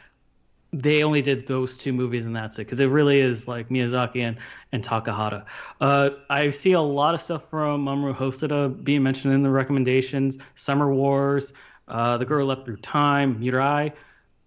they 0.78 1.04
only 1.04 1.22
did 1.22 1.46
those 1.46 1.76
two 1.76 1.92
movies 1.92 2.24
and 2.24 2.34
that's 2.34 2.58
it 2.58 2.64
because 2.64 2.80
it 2.80 2.86
really 2.86 3.20
is 3.20 3.46
like 3.46 3.68
Miyazaki 3.68 4.20
and, 4.20 4.36
and 4.72 4.82
Takahata. 4.82 5.44
Uh, 5.80 6.10
I 6.28 6.50
see 6.50 6.72
a 6.72 6.80
lot 6.80 7.14
of 7.14 7.20
stuff 7.20 7.48
from 7.48 7.84
Mamoru 7.84 8.14
Hosoda 8.14 8.82
being 8.82 9.02
mentioned 9.02 9.34
in 9.34 9.42
the 9.42 9.50
recommendations. 9.50 10.38
Summer 10.54 10.92
Wars, 10.92 11.52
uh, 11.88 12.16
The 12.18 12.24
Girl 12.24 12.46
Leapt 12.46 12.64
Through 12.64 12.78
Time, 12.78 13.40
Mirai. 13.40 13.92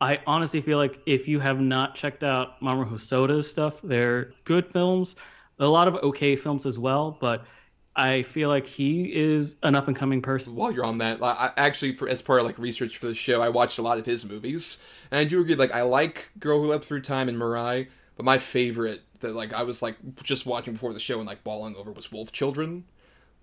I 0.01 0.19
honestly 0.27 0.61
feel 0.61 0.77
like 0.77 0.99
if 1.05 1.27
you 1.27 1.39
have 1.39 1.59
not 1.59 1.95
checked 1.95 2.23
out 2.23 2.59
Mamoru 2.61 2.91
Hosoda's 2.91 3.49
stuff, 3.49 3.81
they're 3.81 4.33
good 4.43 4.71
films. 4.71 5.15
A 5.59 5.65
lot 5.65 5.87
of 5.87 5.95
okay 5.95 6.35
films 6.35 6.65
as 6.65 6.77
well, 6.77 7.17
but 7.19 7.45
I 7.97 8.21
feel 8.21 8.47
like 8.47 8.67
he 8.67 9.11
is 9.11 9.55
an 9.63 9.73
up 9.73 9.87
and 9.87 9.95
coming 9.95 10.21
person. 10.21 10.55
While 10.55 10.71
you're 10.71 10.85
on 10.85 10.99
that, 10.99 11.21
I, 11.21 11.51
actually 11.57 11.95
for 11.95 12.07
as 12.07 12.21
part 12.21 12.39
of 12.39 12.45
like 12.45 12.59
research 12.59 12.97
for 12.97 13.07
the 13.07 13.15
show, 13.15 13.41
I 13.41 13.49
watched 13.49 13.79
a 13.79 13.81
lot 13.81 13.97
of 13.97 14.05
his 14.05 14.23
movies, 14.23 14.77
and 15.09 15.19
I 15.19 15.23
do 15.23 15.41
agree. 15.41 15.55
Like 15.55 15.73
I 15.73 15.81
like 15.81 16.29
Girl 16.39 16.61
Who 16.61 16.67
Leapt 16.67 16.85
Through 16.85 17.01
Time 17.01 17.27
and 17.27 17.37
Mirai, 17.39 17.87
but 18.15 18.23
my 18.23 18.37
favorite 18.37 19.01
that 19.21 19.33
like 19.33 19.51
I 19.51 19.63
was 19.63 19.81
like 19.81 19.97
just 20.23 20.45
watching 20.45 20.73
before 20.73 20.93
the 20.93 20.99
show 20.99 21.17
and 21.17 21.27
like 21.27 21.43
bawling 21.43 21.75
over 21.75 21.91
was 21.91 22.11
Wolf 22.11 22.31
Children, 22.31 22.85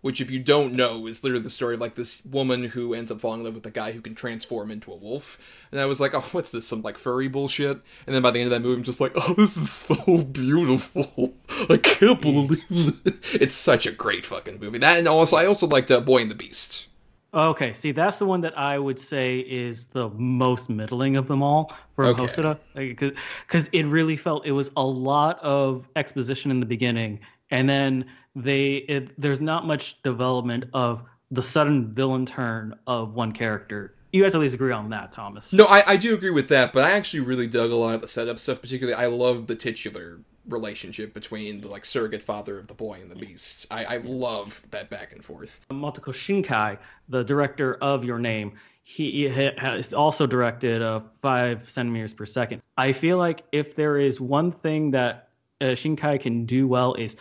which 0.05 0.21
if 0.21 0.31
you 0.31 0.39
don't 0.39 0.75
know 0.75 1.07
is 1.07 1.25
literally 1.25 1.43
the 1.43 1.49
story 1.49 1.73
of 1.73 1.81
like 1.81 1.95
this 1.95 2.23
woman 2.27 2.65
who 2.65 2.93
ends 2.93 3.11
up 3.11 3.19
falling 3.23 3.41
in 3.41 3.47
love 3.47 3.55
with 3.55 3.65
a 3.65 3.71
guy 3.71 3.91
who 3.91 4.03
can 4.03 4.15
transform 4.15 4.71
into 4.71 4.93
a 4.93 4.97
wolf. 4.97 5.39
And 5.73 5.81
I 5.81 5.87
was 5.87 5.99
like, 5.99 6.13
oh, 6.13 6.21
what's 6.33 6.51
this? 6.51 6.69
Some 6.69 6.83
like 6.83 6.99
furry 6.99 7.27
bullshit. 7.27 7.81
And 8.07 8.15
then 8.15 8.21
by 8.21 8.31
the 8.31 8.39
end 8.39 8.49
of 8.49 8.51
that 8.51 8.61
movie, 8.61 8.77
I'm 8.77 8.85
just 8.85 9.01
like, 9.01 9.13
oh, 9.15 9.33
this 9.39 9.57
is 9.57 9.71
so 9.71 10.19
beautiful. 10.19 11.33
I 11.71 11.79
can't 11.79 12.21
believe 12.21 12.67
it. 12.71 13.15
It's 13.33 13.55
such 13.55 13.87
a 13.87 13.93
great 13.93 14.27
fucking 14.27 14.61
movie. 14.61 14.77
That 14.77 14.99
and 14.99 15.09
also 15.09 15.37
I 15.37 15.47
also 15.47 15.67
liked 15.67 15.91
uh, 15.91 16.01
Boy 16.01 16.21
and 16.21 16.31
the 16.31 16.35
Beast. 16.35 16.89
Okay, 17.33 17.73
see, 17.73 17.91
that's 17.91 18.19
the 18.19 18.27
one 18.27 18.43
that 18.43 18.59
I 18.59 18.79
would 18.79 19.01
say 19.01 19.39
is 19.39 19.87
the 19.87 20.11
most 20.11 20.69
middling 20.69 21.17
of 21.17 21.29
them 21.29 21.43
all 21.43 21.75
for 21.95 22.05
Okay. 22.05 22.27
Hosoda, 22.27 22.59
because 22.75 23.69
it 23.73 23.85
really 23.85 24.19
felt 24.19 24.45
it 24.45 24.53
was 24.53 24.71
a 24.77 24.85
lot 24.85 25.41
of 25.41 25.89
exposition 25.97 26.51
in 26.51 26.61
the 26.61 26.67
beginning, 26.67 27.21
and 27.51 27.67
then 27.71 28.05
they 28.35 28.75
it, 28.77 29.21
there's 29.21 29.41
not 29.41 29.67
much 29.67 30.01
development 30.03 30.65
of 30.73 31.03
the 31.31 31.43
sudden 31.43 31.93
villain 31.93 32.27
turn 32.27 32.75
of 32.87 33.15
one 33.15 33.33
character. 33.33 33.95
You 34.13 34.23
have 34.23 34.33
to 34.33 34.39
at 34.39 34.43
least 34.43 34.55
agree 34.55 34.73
on 34.73 34.91
that, 34.91 35.11
Thomas. 35.11 35.53
No, 35.53 35.67
I, 35.67 35.83
I 35.87 35.97
do 35.97 36.15
agree 36.15 36.31
with 36.31 36.49
that, 36.49 36.73
but 36.73 36.85
I 36.85 36.93
actually 36.93 37.21
really 37.21 37.49
dug 37.49 37.71
a 37.71 37.75
lot 37.75 37.95
of 37.95 38.01
the 38.01 38.09
setup 38.09 38.39
stuff. 38.39 38.61
Particularly, 38.61 38.95
I 38.95 39.07
love 39.07 39.49
the 39.49 39.57
titular 39.57 40.21
relationship 40.49 41.15
between 41.15 41.63
the 41.63 41.69
like 41.69 41.85
surrogate 41.85 42.23
father 42.23 42.59
of 42.59 42.67
the 42.67 42.75
boy 42.75 42.99
and 43.01 43.11
the 43.11 43.17
beast. 43.17 43.67
I, 43.71 43.85
I 43.85 43.97
love 43.99 44.63
that 44.71 44.91
back 44.91 45.13
and 45.13 45.25
forth. 45.25 45.61
Makoto 45.71 46.13
Shinkai, 46.13 46.79
the 47.09 47.25
director 47.25 47.75
of 47.81 48.05
Your 48.05 48.19
Name, 48.19 48.53
he 48.85 49.27
ha- 49.29 49.55
has 49.57 49.95
also 49.95 50.27
directed 50.27 50.83
uh, 50.83 51.01
Five 51.23 51.69
Centimeters 51.69 52.13
Per 52.13 52.27
Second. 52.27 52.63
I 52.77 52.93
feel 52.93 53.17
like 53.17 53.45
if 53.51 53.75
there 53.75 53.99
is 53.99 54.21
one 54.21 54.53
thing 54.53 54.91
that 54.91 55.31
uh, 55.61 55.67
Shinkai 55.67 56.21
can 56.21 56.45
do 56.45 56.69
well 56.69 56.95
is 56.95 57.17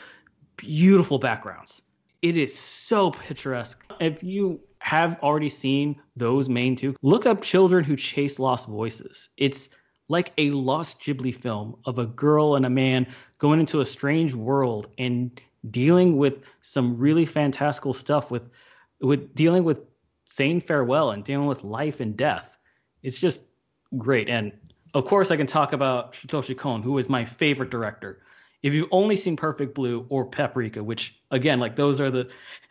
beautiful 0.63 1.19
backgrounds. 1.19 1.81
It 2.21 2.37
is 2.37 2.57
so 2.57 3.11
picturesque. 3.11 3.83
If 3.99 4.23
you 4.23 4.61
have 4.79 5.19
already 5.21 5.49
seen 5.49 6.01
those 6.15 6.47
main 6.47 6.77
two, 6.77 6.95
look 7.01 7.25
up 7.25 7.41
Children 7.41 7.83
Who 7.83 7.97
Chase 7.97 8.39
Lost 8.39 8.67
Voices. 8.67 9.29
It's 9.35 9.69
like 10.07 10.31
a 10.37 10.51
lost 10.51 11.01
Ghibli 11.01 11.35
film 11.35 11.75
of 11.85 11.99
a 11.99 12.05
girl 12.05 12.55
and 12.55 12.65
a 12.65 12.69
man 12.69 13.07
going 13.39 13.59
into 13.59 13.81
a 13.81 13.85
strange 13.85 14.33
world 14.33 14.87
and 14.97 15.39
dealing 15.69 16.17
with 16.17 16.35
some 16.61 16.97
really 16.97 17.25
fantastical 17.25 17.93
stuff 17.93 18.31
with 18.31 18.43
with 19.01 19.35
dealing 19.35 19.65
with 19.65 19.79
saying 20.25 20.61
farewell 20.61 21.11
and 21.11 21.25
dealing 21.25 21.47
with 21.47 21.63
life 21.63 21.99
and 21.99 22.15
death. 22.15 22.57
It's 23.01 23.19
just 23.19 23.41
great. 23.97 24.29
And 24.29 24.53
of 24.93 25.05
course 25.05 25.29
I 25.29 25.35
can 25.35 25.47
talk 25.47 25.73
about 25.73 26.13
Satoshi 26.13 26.57
Kon, 26.57 26.81
who 26.81 26.97
is 26.99 27.09
my 27.09 27.25
favorite 27.25 27.69
director. 27.69 28.21
If 28.63 28.73
you've 28.73 28.87
only 28.91 29.15
seen 29.17 29.35
Perfect 29.35 29.75
Blue 29.75 30.05
or 30.09 30.25
Paprika, 30.25 30.83
which 30.83 31.15
again, 31.31 31.59
like 31.59 31.75
those 31.75 31.99
are 32.01 32.09
the 32.09 32.29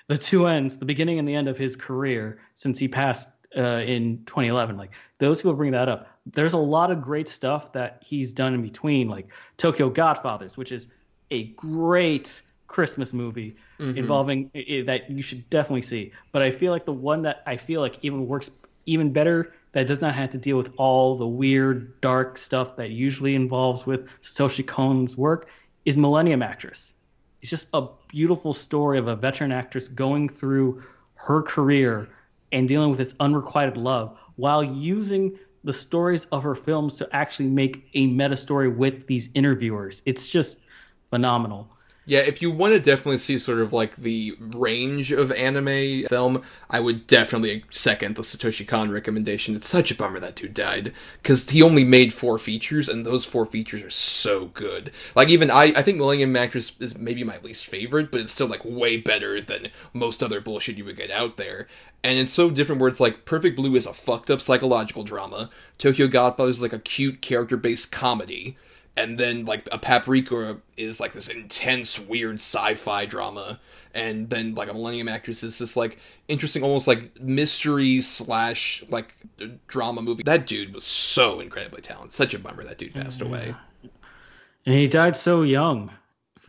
the 0.09 0.19
two 0.19 0.47
ends, 0.47 0.77
the 0.77 0.85
beginning 0.85 1.19
and 1.19 1.29
the 1.29 1.35
end 1.35 1.49
of 1.49 1.57
his 1.57 1.77
career 1.77 2.41
since 2.55 2.79
he 2.79 2.89
passed 2.89 3.29
uh, 3.57 3.83
in 3.87 4.25
2011. 4.25 4.77
Like 4.77 4.91
those 5.19 5.39
people 5.39 5.55
bring 5.55 5.73
that 5.73 5.89
up. 5.89 6.09
There's 6.27 6.55
a 6.55 6.59
lot 6.59 6.91
of 6.91 7.03
great 7.03 7.29
stuff 7.29 7.73
that 7.75 8.03
he's 8.05 8.33
done 8.33 8.55
in 8.55 8.63
between, 8.63 9.09
like 9.09 9.29
Tokyo 9.59 9.91
Godfathers, 9.91 10.57
which 10.57 10.73
is 10.73 10.89
a 11.31 11.45
great 11.53 12.43
Christmas 12.67 13.13
movie 13.13 13.57
Mhm. 13.79 13.97
involving 13.97 14.51
i- 14.55 14.83
that 14.87 15.11
you 15.11 15.21
should 15.23 15.49
definitely 15.51 15.83
see. 15.83 16.13
But 16.33 16.43
I 16.43 16.51
feel 16.51 16.73
like 16.73 16.85
the 16.87 16.93
one 16.93 17.23
that 17.23 17.43
I 17.47 17.57
feel 17.59 17.81
like 17.81 17.99
even 18.03 18.27
works 18.27 18.51
even 18.87 19.13
better 19.13 19.53
that 19.73 19.87
does 19.87 20.01
not 20.01 20.15
have 20.15 20.31
to 20.31 20.39
deal 20.39 20.57
with 20.57 20.73
all 20.77 21.17
the 21.17 21.27
weird 21.27 22.01
dark 22.01 22.37
stuff 22.39 22.77
that 22.77 22.91
usually 22.91 23.35
involves 23.35 23.87
with 23.87 24.09
Satoshi 24.23 24.67
Kon's 24.67 25.17
work 25.17 25.49
is 25.85 25.97
Millennium 25.97 26.43
Actress. 26.43 26.95
It's 27.41 27.51
just 27.51 27.69
a 27.75 27.89
beautiful 28.09 28.53
story 28.53 28.99
of 28.99 29.09
a 29.09 29.17
veteran 29.17 29.51
actress 29.51 29.89
going 29.89 30.29
through 30.29 30.83
her 31.15 31.43
career 31.43 32.09
and 32.53 32.69
dealing 32.69 32.91
with 32.91 32.99
this 32.99 33.15
unrequited 33.19 33.77
love 33.77 34.17
while 34.37 34.63
using 34.63 35.39
the 35.65 35.73
stories 35.73 36.25
of 36.27 36.43
her 36.43 36.55
films 36.55 36.97
to 36.97 37.09
actually 37.13 37.49
make 37.49 37.89
a 37.95 38.07
meta 38.07 38.37
story 38.37 38.69
with 38.69 39.07
these 39.07 39.31
interviewers. 39.35 40.03
It's 40.07 40.29
just 40.29 40.61
phenomenal. 41.09 41.69
Yeah, 42.05 42.19
if 42.19 42.43
you 42.43 42.51
want 42.51 42.75
to 42.75 42.81
definitely 42.81 43.19
see 43.19 43.39
sort 43.39 43.61
of 43.61 43.73
like 43.73 43.95
the 43.95 44.35
range 44.41 45.13
of 45.13 45.31
anime 45.31 46.05
film, 46.09 46.43
I 46.69 46.81
would 46.81 47.07
definitely 47.07 47.65
second 47.71 48.17
the 48.17 48.23
Satoshi 48.23 48.67
Kon 48.67 48.91
recommendation. 48.91 49.55
It's 49.55 49.69
such 49.69 49.93
a 49.93 49.95
bummer 49.95 50.19
that 50.19 50.35
dude 50.35 50.53
died 50.53 50.93
because 51.23 51.49
he 51.51 51.63
only 51.63 51.85
made 51.85 52.13
four 52.13 52.39
features, 52.39 52.89
and 52.89 53.07
those 53.07 53.25
four 53.25 53.47
features 53.47 53.83
are 53.83 53.91
so 53.91 54.47
good. 54.47 54.91
Like 55.15 55.29
even 55.29 55.49
I, 55.49 55.73
I 55.77 55.83
think 55.83 55.99
Millennium 55.99 56.35
Actress 56.35 56.73
is 56.81 56.99
maybe 56.99 57.23
my 57.23 57.39
least 57.39 57.67
favorite, 57.67 58.11
but 58.11 58.21
it's 58.21 58.33
still 58.33 58.49
like 58.49 58.65
way 58.65 58.97
better 58.97 59.41
than 59.41 59.69
most 59.93 60.25
other 60.25 60.41
bullshit 60.41 60.77
you 60.77 60.85
would 60.85 60.97
get 60.97 61.11
out 61.13 61.37
there. 61.37 61.69
And 62.03 62.19
it's 62.19 62.33
so 62.33 62.51
different 62.51 62.81
where 62.81 62.91
it's 62.91 62.99
like 62.99 63.25
Perfect 63.25 63.55
Blue 63.55 63.77
is 63.77 63.87
a 63.87 63.95
fucked 63.95 64.29
up 64.29 64.41
psychological 64.41 65.05
drama, 65.05 65.51
Tokyo 65.79 66.09
Godfather 66.09 66.51
is 66.51 66.61
like 66.61 66.73
a 66.73 66.81
cute 66.81 67.23
character 67.23 67.57
based 67.57 67.93
comedy 67.93 68.57
and 68.97 69.19
then 69.19 69.45
like 69.45 69.69
a 69.73 69.79
paprika 69.79 70.59
is 70.77 71.01
like 71.01 71.13
this 71.13 71.29
intense 71.29 71.99
weird 71.99 72.35
sci-fi 72.37 73.07
drama 73.07 73.59
and 73.95 74.31
then 74.31 74.55
like 74.55 74.69
a 74.69 74.73
millennium 74.73 75.09
actress 75.09 75.43
is 75.43 75.59
this 75.59 75.77
like 75.77 75.99
interesting 76.29 76.63
almost 76.63 76.87
like 76.87 77.21
mystery 77.21 78.01
slash 78.01 78.85
like 78.89 79.15
drama 79.67 80.03
movie 80.03 80.23
that 80.23 80.47
dude 80.47 80.73
was 80.75 80.85
so 80.85 81.41
incredibly 81.41 81.81
talented 81.81 82.13
such 82.13 82.35
a 82.35 82.39
bummer 82.39 82.65
that 82.65 82.79
dude 82.79 82.95
passed 82.95 83.21
away 83.21 83.55
And 84.65 84.75
he 84.77 84.87
died 84.87 85.17
so 85.17 85.43
young. 85.43 85.91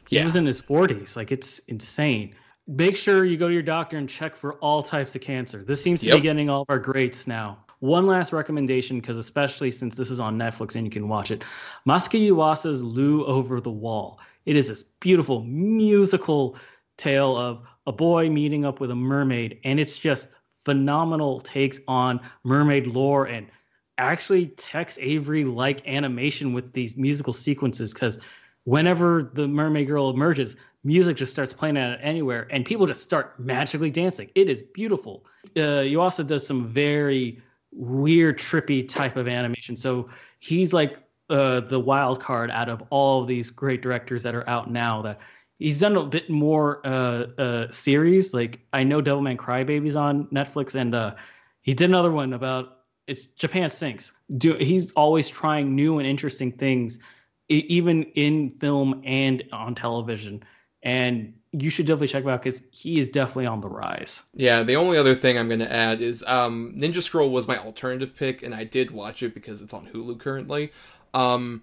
He 0.08 0.18
Yeah. 0.18 0.26
was 0.26 0.36
in 0.36 0.46
his 0.46 0.62
40s. 0.62 1.16
Like, 1.16 1.32
it's 1.32 1.58
insane. 1.68 2.36
Make 2.68 2.96
sure 2.96 3.26
you 3.26 3.38
go 3.38 3.48
to 3.48 3.54
your 3.54 3.64
doctor 3.64 3.98
and 3.98 4.08
check 4.08 4.36
for 4.36 4.54
all 4.56 4.84
types 4.84 5.16
of 5.16 5.22
cancer. 5.22 5.64
This 5.64 5.82
seems 5.82 6.02
to 6.02 6.12
be 6.12 6.22
getting 6.22 6.48
all 6.50 6.62
of 6.62 6.70
our 6.70 6.78
greats 6.80 7.26
now. 7.26 7.63
One 7.84 8.08
last 8.08 8.32
recommendation, 8.32 9.02
because 9.02 9.18
especially 9.18 9.70
since 9.70 9.98
this 9.98 10.10
is 10.10 10.18
on 10.18 10.40
Netflix 10.40 10.78
and 10.78 10.86
you 10.86 10.90
can 10.90 11.10
watch 11.10 11.32
it 11.32 11.44
Masaaki 11.86 12.30
Yuasa's 12.30 12.82
Lu 12.82 13.26
Over 13.26 13.60
the 13.60 13.72
Wall. 13.72 14.22
It 14.46 14.56
is 14.56 14.70
this 14.70 14.84
beautiful 15.02 15.42
musical 15.44 16.56
tale 16.96 17.36
of 17.36 17.62
a 17.86 17.92
boy 17.92 18.30
meeting 18.30 18.64
up 18.64 18.80
with 18.80 18.90
a 18.90 18.96
mermaid, 18.96 19.60
and 19.66 19.82
it's 19.82 19.98
just 19.98 20.30
phenomenal 20.64 21.42
takes 21.42 21.82
on 21.90 22.22
mermaid 22.46 22.88
lore 22.88 23.26
and 23.26 23.48
actually 23.98 24.48
Tex 24.48 24.98
Avery 25.02 25.44
like 25.44 25.86
animation 25.86 26.54
with 26.54 26.72
these 26.72 26.96
musical 26.96 27.34
sequences 27.34 27.94
because 27.94 28.18
whenever 28.64 29.30
the 29.34 29.46
mermaid 29.46 29.88
girl 29.88 30.10
emerges, 30.10 30.56
music 30.86 31.18
just 31.18 31.34
starts 31.34 31.54
playing 31.54 31.78
out 31.78 32.00
anywhere, 32.02 32.48
and 32.50 32.64
people 32.64 32.86
just 32.86 33.02
start 33.02 33.38
magically 33.42 33.92
dancing. 33.92 34.30
It 34.36 34.50
is 34.50 34.62
beautiful. 34.62 35.26
Uh, 35.58 35.84
Yuasa 35.84 36.26
does 36.26 36.48
some 36.48 36.66
very 36.66 37.42
weird, 37.76 38.38
trippy 38.38 38.88
type 38.88 39.16
of 39.18 39.28
animation. 39.28 39.76
So 39.76 40.10
he's 40.40 40.74
like 40.74 40.98
uh, 41.30 41.62
the 41.62 41.80
wild 41.80 42.22
card 42.22 42.52
out 42.52 42.70
of 42.70 42.84
all 42.90 43.22
of 43.22 43.28
these 43.28 43.50
great 43.50 43.82
directors 43.82 44.24
that 44.24 44.36
are 44.36 44.48
out 44.50 44.70
now. 44.70 45.02
That 45.02 45.20
he's 45.60 45.80
done 45.80 45.96
a 45.96 46.06
bit 46.06 46.30
more 46.30 46.82
uh, 46.86 47.26
uh, 47.38 47.72
series. 47.72 48.34
Like 48.34 48.60
I 48.74 48.84
know 48.84 49.02
Devilman 49.02 49.38
Crybaby's 49.38 49.96
on 49.96 50.26
Netflix, 50.28 50.76
and 50.76 50.94
uh, 50.94 51.16
he 51.62 51.74
did 51.74 51.90
another 51.90 52.12
one 52.12 52.34
about 52.34 52.80
it's 53.08 53.26
Japan 53.26 53.70
Sinks. 53.70 54.12
Do 54.38 54.54
he's 54.56 54.92
always 54.92 55.30
trying 55.30 55.76
new 55.76 56.00
and 56.00 56.08
interesting 56.08 56.52
things, 56.52 57.00
even 57.50 58.04
in 58.16 58.52
film 58.60 59.02
and 59.06 59.44
on 59.52 59.76
television. 59.76 60.44
And 60.82 61.34
you 61.54 61.70
should 61.70 61.86
definitely 61.86 62.08
check 62.08 62.24
him 62.24 62.30
out 62.30 62.44
because 62.44 62.62
he 62.72 63.00
is 63.00 63.08
definitely 63.08 63.46
on 63.46 63.62
the 63.62 63.70
rise. 63.70 64.24
Yeah, 64.34 64.64
the 64.64 64.76
only 64.76 64.98
other 64.98 65.16
thing 65.16 65.38
I'm 65.38 65.48
going 65.48 65.60
to 65.60 65.72
add 65.72 66.02
is 66.02 66.24
um, 66.26 66.74
Ninja 66.76 67.02
Scroll 67.02 67.30
was 67.30 67.48
my 67.48 67.58
alternative 67.58 68.16
pick, 68.16 68.42
and 68.42 68.56
I 68.56 68.64
did 68.64 68.92
watch 68.92 69.22
it 69.22 69.36
because 69.36 69.62
it's 69.62 69.74
on 69.74 69.88
Hulu 69.88 70.20
currently. 70.20 70.72
Um, 71.14 71.62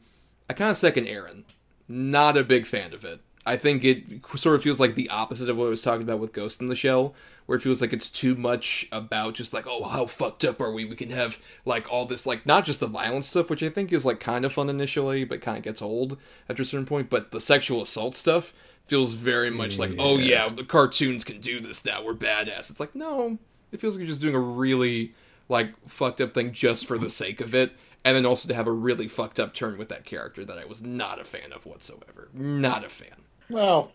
I 0.49 0.53
kind 0.53 0.71
of 0.71 0.77
second 0.77 1.09
Aaron. 1.09 1.45
Not 1.89 2.37
a 2.37 2.45
big 2.45 2.67
fan 2.67 2.95
of 2.95 3.05
it. 3.05 3.21
I 3.45 3.57
think 3.57 3.85
it 3.85 4.25
sort 4.37 4.55
of 4.55 4.63
feels 4.63 4.79
like 4.79 4.95
the 4.95 5.09
opposite 5.09 5.49
of 5.49 5.57
what 5.57 5.67
I 5.67 5.71
was 5.71 5.83
talking 5.83 6.03
about 6.03 6.21
with 6.21 6.33
Ghost 6.33 6.61
in 6.61 6.69
the 6.69 6.77
Shell, 6.77 7.15
where 7.47 7.57
it 7.57 7.63
feels 7.63 7.81
like 7.81 7.93
it's 7.93 8.11
too 8.11 8.37
much 8.37 8.87
about 8.93 9.35
just 9.35 9.53
like, 9.53 9.67
oh, 9.67 9.83
how 9.85 10.07
fucked 10.07 10.45
up 10.45 10.61
are 10.61 10.71
we? 10.71 10.85
We 10.85 10.95
can 10.95 11.11
have 11.11 11.39
like 11.65 11.91
all 11.91 12.07
this, 12.07 12.27
like, 12.27 12.47
not 12.47 12.65
just 12.65 12.79
the 12.79 12.87
violent 12.87 13.25
stuff, 13.25 13.51
which 13.51 13.63
I 13.63 13.71
think 13.71 13.93
is 13.93 14.07
like 14.07 14.21
kind 14.21 14.45
of 14.45 14.53
fun 14.53 14.69
initially, 14.69 15.25
but 15.25 15.41
kind 15.41 15.57
of 15.57 15.65
gets 15.65 15.83
old 15.83 16.17
after 16.49 16.63
a 16.63 16.67
certain 16.67 16.87
point, 16.87 17.11
but 17.11 17.33
the 17.33 17.41
sexual 17.41 17.83
assault 17.83 18.15
stuff 18.15 18.53
feels 18.87 19.15
very 19.15 19.51
much 19.51 19.79
like, 19.79 19.93
oh 19.99 20.19
yeah, 20.19 20.49
the 20.49 20.65
cartoons 20.65 21.25
can 21.25 21.41
do 21.41 21.61
this 21.61 21.85
now. 21.85 22.03
We're 22.05 22.15
badass. 22.15 22.71
It's 22.71 22.81
like, 22.81 22.95
no, 22.95 23.39
it 23.73 23.81
feels 23.81 23.95
like 23.95 24.01
you're 24.01 24.09
just 24.09 24.21
doing 24.21 24.35
a 24.35 24.41
really 24.41 25.15
like 25.49 25.75
fucked 25.89 26.21
up 26.21 26.35
thing 26.35 26.53
just 26.53 26.87
for 26.87 26.99
the 26.99 27.11
sake 27.11 27.41
of 27.41 27.55
it. 27.55 27.73
And 28.05 28.17
then 28.17 28.25
also 28.25 28.49
to 28.49 28.55
have 28.55 28.67
a 28.67 28.73
really 28.73 29.09
fucked 29.09 29.39
up 29.39 29.53
turn 29.53 29.77
with 29.77 29.91
that 29.91 30.05
character 30.05 30.45
that 30.45 30.59
I 30.59 30.65
was 30.65 30.83
not 30.83 31.21
a 31.21 31.25
fan 31.25 31.53
of 31.53 31.67
whatsoever. 31.67 32.29
Not 32.33 32.85
a 32.85 32.89
fan. 32.89 33.25
Well, 33.51 33.93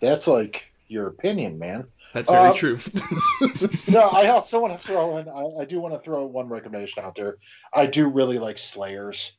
that's 0.00 0.26
like 0.26 0.64
your 0.88 1.06
opinion, 1.06 1.58
man. 1.58 1.86
That's 2.12 2.30
very 2.30 2.50
Uh, 2.50 2.52
true. 2.52 2.78
no, 3.88 4.00
I 4.00 4.28
also 4.28 4.60
want 4.60 4.78
to 4.80 4.86
throw 4.86 5.16
in. 5.18 5.28
I, 5.28 5.62
I 5.62 5.64
do 5.64 5.80
want 5.80 5.94
to 5.94 6.00
throw 6.00 6.26
one 6.26 6.48
recommendation 6.48 7.02
out 7.02 7.16
there. 7.16 7.38
I 7.72 7.86
do 7.86 8.06
really 8.08 8.38
like 8.38 8.58
Slayers. 8.58 9.32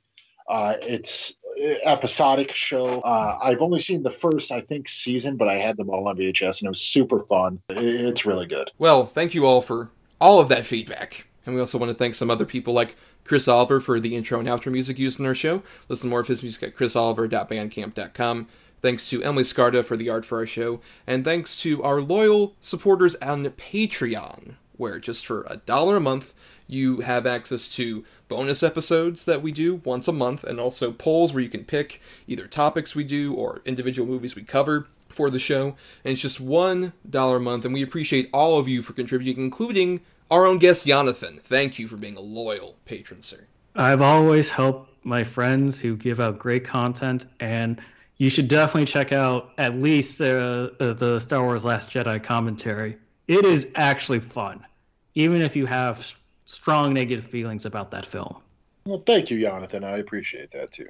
Uh, 0.50 0.76
it's 0.82 1.36
a 1.45 1.45
episodic 1.58 2.52
show. 2.52 3.02
Uh, 3.02 3.40
I've 3.42 3.62
only 3.62 3.80
seen 3.80 4.04
the 4.04 4.12
first, 4.12 4.52
I 4.52 4.62
think, 4.62 4.90
season, 4.90 5.38
but 5.38 5.48
I 5.48 5.56
had 5.56 5.78
them 5.78 5.90
all 5.90 6.08
on 6.08 6.18
VHS, 6.18 6.60
and 6.62 6.68
it 6.68 6.70
was 6.70 6.82
super 6.82 7.24
fun. 7.24 7.60
It's 7.70 8.26
really 8.26 8.48
good. 8.48 8.72
Well, 8.78 9.06
thank 9.06 9.34
you 9.34 9.46
all 9.46 9.62
for 9.62 9.90
all 10.20 10.40
of 10.40 10.50
that 10.50 10.66
feedback. 10.66 11.28
And 11.46 11.56
we 11.56 11.62
also 11.62 11.78
want 11.78 11.92
to 11.92 11.98
thank 11.98 12.16
some 12.16 12.32
other 12.32 12.46
people 12.46 12.74
like 12.74 12.96
Chris 13.24 13.48
Oliver 13.48 13.80
for 13.80 14.00
the 14.00 14.16
intro 14.16 14.40
and 14.40 14.48
outro 14.48 14.72
music 14.72 14.98
used 14.98 15.20
in 15.20 15.26
our 15.26 15.36
show. 15.36 15.64
Listen 15.90 16.10
more 16.10 16.20
of 16.20 16.28
his 16.28 16.44
music 16.44 16.64
at 16.64 16.76
chrisoliver.bandcamp.com. 16.76 18.48
Thanks 18.82 19.10
to 19.10 19.24
Emily 19.24 19.44
Scarda 19.44 19.84
for 19.84 19.98
the 19.98 20.10
art 20.10 20.26
for 20.26 20.38
our 20.40 20.46
show. 20.46 20.80
And 21.08 21.24
thanks 21.24 21.60
to 21.62 21.82
our 21.82 22.02
loyal 22.02 22.56
supporters 22.60 23.16
on 23.16 23.46
Patreon, 23.46 24.56
where 24.78 25.00
just 25.00 25.26
for 25.26 25.46
a 25.50 25.58
dollar 25.58 25.98
a 25.98 26.02
month, 26.02 26.34
you 26.68 27.02
have 27.02 27.26
access 27.26 27.68
to 27.70 28.04
bonus 28.28 28.64
episodes 28.64 29.26
that 29.26 29.42
we 29.42 29.52
do 29.52 29.82
once 29.84 30.08
a 30.08 30.12
month, 30.12 30.44
and 30.44 30.60
also 30.60 30.92
polls 30.92 31.34
where 31.34 31.44
you 31.44 31.50
can 31.50 31.64
pick 31.64 32.02
either 32.28 32.48
topics 32.48 32.96
we 32.96 33.04
do 33.04 33.34
or 33.34 33.62
individual 33.66 34.08
movies 34.08 34.36
we 34.36 34.44
cover 34.44 34.88
for 35.10 35.30
the 35.30 35.40
show. 35.40 35.76
And 36.04 36.14
it's 36.14 36.22
just 36.22 36.42
one 36.42 36.94
dollar 37.10 37.38
a 37.38 37.42
month, 37.42 37.66
and 37.66 37.74
we 37.74 37.82
appreciate 37.82 38.30
all 38.34 38.58
of 38.58 38.68
you 38.68 38.82
for 38.82 38.94
contributing, 38.94 39.44
including 39.44 40.02
our 40.32 40.46
own 40.46 40.58
guest 40.58 40.88
Jonathan. 40.88 41.40
Thank 41.44 41.78
you 41.78 41.88
for 41.88 41.98
being 41.98 42.18
a 42.18 42.22
loyal 42.22 42.76
patron, 42.86 43.22
sir. 43.22 43.46
I've 43.76 44.02
always 44.02 44.50
helped 44.50 44.92
my 45.06 45.24
friends 45.24 45.80
who 45.80 45.96
give 45.96 46.20
out 46.20 46.40
great 46.40 46.66
content, 46.66 47.26
and 47.40 47.80
you 48.18 48.30
should 48.30 48.48
definitely 48.48 48.86
check 48.86 49.12
out 49.12 49.52
at 49.58 49.76
least 49.76 50.22
uh, 50.22 50.70
uh, 50.80 50.94
the 50.94 51.20
Star 51.20 51.44
Wars 51.44 51.64
Last 51.64 51.92
Jedi 51.92 52.24
commentary. 52.24 52.98
It 53.28 53.46
is 53.46 53.72
actually 53.76 54.20
fun, 54.22 54.66
even 55.14 55.42
if 55.42 55.56
you 55.56 55.66
have 55.66 56.14
strong 56.46 56.94
negative 56.94 57.26
feelings 57.26 57.66
about 57.66 57.92
that 57.92 58.06
film. 58.06 58.38
Well, 58.86 59.04
thank 59.06 59.30
you, 59.30 59.42
Jonathan. 59.42 59.84
I 59.84 59.98
appreciate 59.98 60.52
that 60.52 60.72
too. 60.72 60.88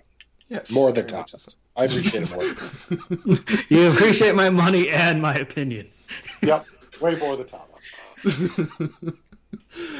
Yes, 0.50 0.72
more 0.72 0.92
than 0.92 1.08
very 1.08 1.22
much 1.22 1.32
Thomas. 1.32 1.56
I 1.76 1.86
appreciate 1.86 2.32
it 2.32 2.36
more. 2.36 3.60
You 3.70 3.92
appreciate 3.92 4.36
my 4.36 4.50
money 4.50 4.90
and 4.90 5.22
my 5.22 5.36
opinion. 5.36 5.90
yep, 6.42 6.66
way 7.02 7.16
more 7.16 7.36
than 7.38 7.48
Thomas. 7.48 9.14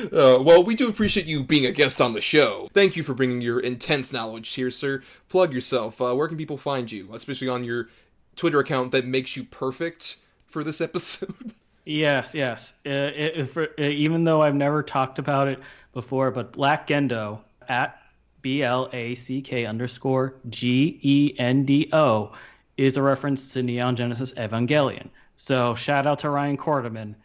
Uh, 0.06 0.40
well, 0.42 0.64
we 0.64 0.74
do 0.74 0.88
appreciate 0.88 1.26
you 1.26 1.44
being 1.44 1.66
a 1.66 1.72
guest 1.72 2.00
on 2.00 2.14
the 2.14 2.22
show. 2.22 2.70
Thank 2.74 2.96
you 2.96 3.04
for 3.04 3.14
bringing 3.14 3.42
your 3.42 3.60
intense 3.60 4.14
knowledge 4.14 4.54
here, 4.54 4.72
sir. 4.72 5.04
Plug 5.28 5.54
yourself. 5.54 6.00
Uh, 6.00 6.14
where 6.16 6.30
can 6.30 6.38
people 6.38 6.56
find 6.58 6.90
you, 6.90 7.10
especially 7.14 7.50
on 7.50 7.66
your 7.66 7.90
Twitter 8.38 8.60
account 8.60 8.92
that 8.92 9.06
makes 9.06 9.36
you 9.36 9.44
perfect 9.44 10.18
for 10.48 10.64
this 10.64 10.80
episode? 10.90 11.54
Yes, 11.86 12.34
yes. 12.34 12.74
Uh, 12.86 12.90
it, 12.90 13.34
it- 13.38 13.46
for, 13.46 13.64
uh, 13.78 13.84
even 13.84 14.24
though 14.24 14.42
I've 14.42 14.56
never 14.56 14.82
talked 14.84 15.20
about 15.20 15.48
it 15.48 15.60
before, 15.94 16.32
but 16.32 16.52
Black 16.52 16.88
Gendo 16.88 17.40
at 17.70 18.00
B 18.42 18.64
L 18.64 18.90
A 18.94 19.16
C 19.16 19.42
K 19.42 19.66
underscore 19.66 20.36
G 20.50 21.00
E 21.02 21.36
N 21.38 21.64
D 21.66 21.90
O 21.94 22.34
is 22.78 22.98
a 22.98 23.02
reference 23.02 23.54
to 23.54 23.64
Neon 23.64 23.96
Genesis 23.96 24.34
Evangelion. 24.34 25.10
So 25.36 25.76
shout 25.76 26.06
out 26.08 26.20
to 26.20 26.30
Ryan 26.30 26.58
Quarterman. 26.58 27.16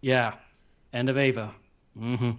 Yeah, 0.00 0.34
end 0.92 1.08
of 1.08 1.18
Eva. 1.18 1.52
hmm 1.98 2.32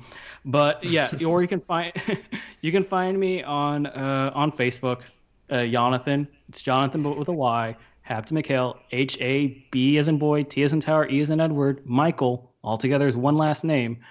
But 0.45 0.84
yeah, 0.84 1.10
or 1.26 1.41
you 1.41 1.48
can 1.48 1.62
find 1.62 1.94
you 2.62 2.72
can 2.72 2.84
find 2.84 3.20
me 3.20 3.44
on 3.44 3.88
uh, 3.88 4.32
on 4.34 4.52
Facebook, 4.52 5.02
uh, 5.49 5.66
Jonathan. 5.66 6.28
It's 6.49 6.62
Jonathan, 6.62 7.02
but 7.03 7.18
with 7.18 7.28
a 7.28 7.34
Y. 7.34 7.76
Habs 8.12 8.32
McHale, 8.32 8.78
H 8.92 9.18
A 9.22 9.66
B 9.72 9.98
as 9.98 10.08
in 10.08 10.18
boy, 10.18 10.44
T 10.44 10.64
as 10.64 10.74
in 10.74 10.82
tower, 10.82 11.08
E 11.08 11.22
as 11.22 11.30
in 11.30 11.40
Edward, 11.40 11.86
Michael. 11.86 12.54
All 12.64 12.78
together 12.78 13.08
is 13.08 13.16
one 13.16 13.38
last 13.38 13.64
name, 13.64 14.02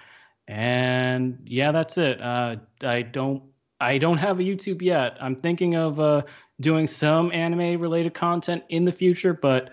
and 0.47 1.43
yeah, 1.45 1.71
that's 1.71 1.97
it. 1.97 2.19
Uh, 2.19 2.57
I 2.83 3.03
don't 3.03 3.43
I 3.79 3.97
don't 3.97 4.17
have 4.17 4.39
a 4.39 4.43
YouTube 4.43 4.81
yet. 4.81 5.17
I'm 5.21 5.35
thinking 5.35 5.75
of 5.75 5.99
uh, 5.99 6.23
doing 6.59 6.87
some 6.87 7.31
anime 7.31 7.79
related 7.79 8.13
content 8.13 8.63
in 8.69 8.85
the 8.85 8.91
future, 8.91 9.33
but 9.33 9.71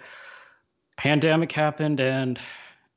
pandemic 0.97 1.53
happened 1.53 2.01
and 2.01 2.39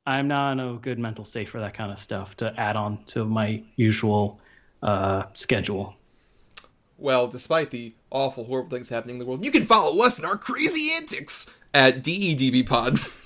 I'm 0.06 0.28
not 0.28 0.53
in 0.53 0.60
a 0.60 0.74
good 0.78 0.98
mental 0.98 1.26
state 1.26 1.49
for 1.49 1.60
that 1.60 1.74
kind 1.76 1.91
of 1.91 1.99
stuff 1.99 2.36
to 2.38 2.53
add 2.60 2.76
on 2.76 3.03
to 3.08 3.24
my 3.24 3.64
usual 3.76 4.40
uh, 4.82 5.26
schedule. 5.34 5.95
Well, 7.02 7.28
despite 7.28 7.72
the 7.72 7.95
awful, 8.11 8.45
horrible 8.45 8.69
things 8.69 8.90
happening 8.90 9.15
in 9.15 9.19
the 9.19 9.26
world, 9.26 9.44
you 9.44 9.49
can 9.52 9.64
follow 9.64 10.06
us 10.06 10.19
in 10.19 10.26
our 10.26 10.38
crazy 10.38 10.91
antics 10.95 11.48
at 11.73 12.03
DEDBpod 12.03 12.69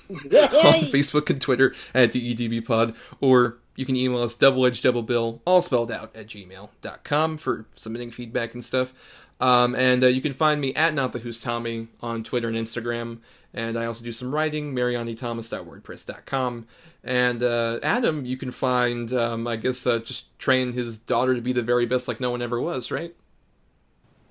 on 0.08 0.84
Facebook 0.90 1.28
and 1.28 1.42
Twitter 1.42 1.74
at 1.92 2.10
DEDBpod, 2.10 2.94
or 3.20 3.58
you 3.76 3.84
can 3.84 3.94
email 3.94 4.22
us 4.22 4.34
double 4.34 4.64
edged 4.64 4.82
double 4.82 5.02
bill, 5.02 5.42
all 5.46 5.60
spelled 5.60 5.92
out, 5.92 6.16
at 6.16 6.28
gmail.com 6.28 7.36
for 7.36 7.66
submitting 7.76 8.10
feedback 8.10 8.54
and 8.54 8.64
stuff. 8.64 8.94
Um, 9.40 9.74
and 9.74 10.02
uh, 10.02 10.06
you 10.06 10.22
can 10.22 10.32
find 10.32 10.58
me 10.58 10.74
at 10.74 10.94
Not 10.94 11.12
the 11.12 11.18
Who's 11.18 11.38
Tommy 11.38 11.88
on 12.00 12.24
Twitter 12.24 12.48
and 12.48 12.56
Instagram. 12.56 13.18
And 13.52 13.78
I 13.78 13.84
also 13.84 14.02
do 14.02 14.12
some 14.12 14.34
writing, 14.34 14.74
marianithomas.wordpress.com. 14.74 16.66
And 17.04 17.42
uh, 17.42 17.78
Adam, 17.82 18.24
you 18.24 18.38
can 18.38 18.52
find, 18.52 19.12
um, 19.12 19.46
I 19.46 19.56
guess, 19.56 19.86
uh, 19.86 19.98
just 19.98 20.38
train 20.38 20.72
his 20.72 20.96
daughter 20.96 21.34
to 21.34 21.42
be 21.42 21.52
the 21.52 21.62
very 21.62 21.84
best 21.84 22.08
like 22.08 22.20
no 22.20 22.30
one 22.30 22.40
ever 22.40 22.58
was, 22.58 22.90
right? 22.90 23.14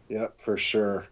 Yep, 0.09 0.39
for 0.39 0.57
sure. 0.57 1.07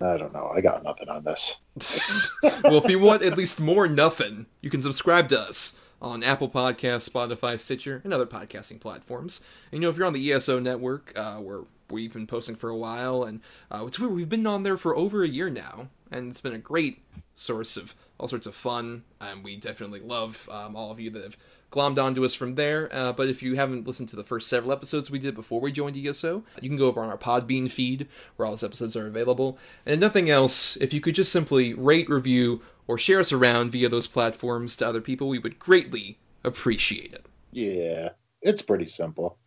I 0.00 0.16
don't 0.16 0.32
know. 0.32 0.52
I 0.54 0.60
got 0.60 0.84
nothing 0.84 1.08
on 1.08 1.24
this. 1.24 1.56
well, 2.42 2.84
if 2.84 2.90
you 2.90 3.00
want 3.00 3.22
at 3.22 3.36
least 3.36 3.60
more 3.60 3.88
nothing, 3.88 4.46
you 4.60 4.70
can 4.70 4.82
subscribe 4.82 5.28
to 5.30 5.40
us 5.40 5.76
on 6.00 6.22
Apple 6.22 6.48
Podcasts, 6.48 7.08
Spotify, 7.08 7.58
Stitcher, 7.58 8.00
and 8.04 8.14
other 8.14 8.26
podcasting 8.26 8.80
platforms. 8.80 9.40
And, 9.72 9.80
you 9.80 9.86
know, 9.86 9.90
if 9.90 9.96
you're 9.96 10.06
on 10.06 10.12
the 10.12 10.32
ESO 10.32 10.60
network, 10.60 11.12
uh, 11.16 11.36
where 11.36 11.62
we've 11.90 12.12
been 12.12 12.26
posting 12.28 12.54
for 12.54 12.70
a 12.70 12.76
while, 12.76 13.24
and 13.24 13.40
uh, 13.72 13.84
it's 13.86 13.98
weird, 13.98 14.14
we've 14.14 14.28
been 14.28 14.46
on 14.46 14.62
there 14.62 14.76
for 14.76 14.96
over 14.96 15.24
a 15.24 15.28
year 15.28 15.50
now, 15.50 15.88
and 16.12 16.30
it's 16.30 16.40
been 16.40 16.54
a 16.54 16.58
great 16.58 17.02
source 17.34 17.76
of 17.76 17.96
all 18.18 18.28
sorts 18.28 18.46
of 18.46 18.54
fun, 18.54 19.04
and 19.20 19.42
we 19.42 19.56
definitely 19.56 20.00
love 20.00 20.48
um, 20.52 20.76
all 20.76 20.90
of 20.90 21.00
you 21.00 21.10
that 21.10 21.22
have 21.22 21.36
glommed 21.70 22.02
onto 22.02 22.24
us 22.24 22.34
from 22.34 22.54
there. 22.54 22.88
Uh, 22.92 23.12
but 23.12 23.28
if 23.28 23.42
you 23.42 23.56
haven't 23.56 23.86
listened 23.86 24.08
to 24.10 24.16
the 24.16 24.24
first 24.24 24.48
several 24.48 24.72
episodes 24.72 25.10
we 25.10 25.18
did 25.18 25.34
before 25.34 25.60
we 25.60 25.72
joined 25.72 25.96
ESO, 25.96 26.44
you 26.60 26.68
can 26.68 26.78
go 26.78 26.86
over 26.86 27.02
on 27.02 27.10
our 27.10 27.18
Podbean 27.18 27.70
feed 27.70 28.08
where 28.36 28.46
all 28.46 28.52
those 28.52 28.64
episodes 28.64 28.96
are 28.96 29.06
available. 29.06 29.58
And 29.84 29.94
if 29.94 30.00
nothing 30.00 30.30
else, 30.30 30.76
if 30.76 30.92
you 30.92 31.00
could 31.00 31.14
just 31.14 31.32
simply 31.32 31.74
rate, 31.74 32.08
review, 32.08 32.62
or 32.86 32.98
share 32.98 33.20
us 33.20 33.32
around 33.32 33.72
via 33.72 33.88
those 33.88 34.06
platforms 34.06 34.76
to 34.76 34.86
other 34.86 35.00
people, 35.00 35.28
we 35.28 35.38
would 35.38 35.58
greatly 35.58 36.18
appreciate 36.42 37.12
it. 37.12 37.26
Yeah, 37.52 38.10
it's 38.40 38.62
pretty 38.62 38.86
simple. 38.86 39.38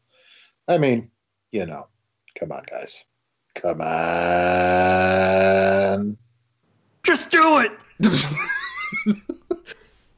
I 0.68 0.77
mean, 0.77 1.10
you 1.52 1.65
know, 1.65 1.88
come 2.39 2.52
on, 2.52 2.64
guys. 2.69 3.03
Come 3.56 3.81
on. 3.81 3.88
Just 7.03 7.31
do 7.31 7.60
it. 7.60 7.72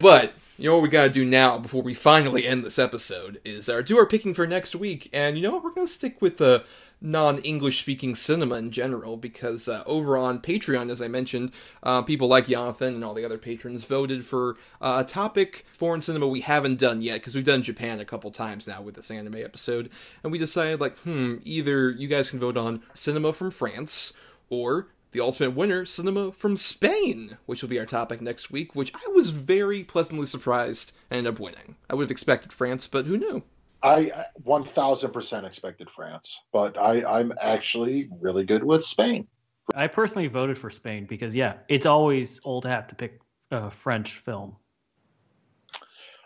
You 0.63 0.69
know 0.69 0.75
what 0.75 0.83
we 0.83 0.87
gotta 0.87 1.09
do 1.09 1.25
now 1.25 1.57
before 1.57 1.83
we 1.83 1.93
finally 1.93 2.47
end 2.47 2.63
this 2.63 2.79
episode 2.79 3.41
is 3.43 3.67
uh, 3.67 3.81
do 3.81 3.97
our 3.97 4.05
picking 4.05 4.33
for 4.33 4.47
next 4.47 4.73
week, 4.73 5.09
and 5.11 5.35
you 5.35 5.43
know 5.43 5.51
what? 5.51 5.61
We're 5.61 5.71
gonna 5.71 5.89
stick 5.89 6.21
with 6.21 6.37
the 6.37 6.63
non-English 7.01 7.81
speaking 7.81 8.15
cinema 8.15 8.55
in 8.55 8.71
general 8.71 9.17
because 9.17 9.67
uh, 9.67 9.83
over 9.85 10.15
on 10.15 10.39
Patreon, 10.39 10.89
as 10.89 11.01
I 11.01 11.09
mentioned, 11.09 11.51
uh, 11.83 12.01
people 12.03 12.29
like 12.29 12.47
Jonathan 12.47 12.95
and 12.95 13.03
all 13.03 13.13
the 13.13 13.25
other 13.25 13.37
patrons 13.37 13.83
voted 13.83 14.25
for 14.25 14.55
uh, 14.79 15.03
a 15.05 15.09
topic 15.09 15.65
foreign 15.73 16.01
cinema 16.01 16.29
we 16.29 16.39
haven't 16.39 16.79
done 16.79 17.01
yet 17.01 17.15
because 17.15 17.35
we've 17.35 17.43
done 17.43 17.61
Japan 17.61 17.99
a 17.99 18.05
couple 18.05 18.31
times 18.31 18.65
now 18.65 18.81
with 18.81 18.95
this 18.95 19.11
anime 19.11 19.35
episode, 19.35 19.89
and 20.23 20.31
we 20.31 20.37
decided 20.37 20.79
like, 20.79 20.97
hmm, 20.99 21.39
either 21.43 21.89
you 21.89 22.07
guys 22.07 22.29
can 22.29 22.39
vote 22.39 22.55
on 22.55 22.81
cinema 22.93 23.33
from 23.33 23.51
France 23.51 24.13
or 24.49 24.87
the 25.13 25.21
ultimate 25.21 25.51
winner, 25.51 25.85
cinema 25.85 26.31
from 26.31 26.57
Spain, 26.57 27.37
which 27.45 27.61
will 27.61 27.69
be 27.69 27.79
our 27.79 27.85
topic 27.85 28.19
next 28.19 28.51
week, 28.51 28.75
which 28.75 28.91
I 28.93 29.09
was 29.11 29.29
very 29.29 29.83
pleasantly 29.83 30.25
surprised 30.25 30.91
ended 31.09 31.33
up 31.33 31.39
winning. 31.39 31.75
I 31.89 31.95
would 31.95 32.05
have 32.05 32.11
expected 32.11 32.51
France, 32.51 32.87
but 32.87 33.05
who 33.05 33.17
knew? 33.17 33.43
I 33.83 34.11
1000% 34.45 35.43
expected 35.43 35.89
France, 35.89 36.41
but 36.51 36.77
I, 36.77 37.03
I'm 37.03 37.33
actually 37.41 38.09
really 38.19 38.43
good 38.43 38.63
with 38.63 38.83
Spain. 38.83 39.27
I 39.75 39.87
personally 39.87 40.27
voted 40.27 40.57
for 40.57 40.69
Spain 40.69 41.05
because, 41.05 41.35
yeah, 41.35 41.55
it's 41.69 41.85
always 41.85 42.39
old 42.43 42.65
hat 42.65 42.89
to 42.89 42.95
pick 42.95 43.19
a 43.51 43.69
French 43.69 44.19
film. 44.19 44.55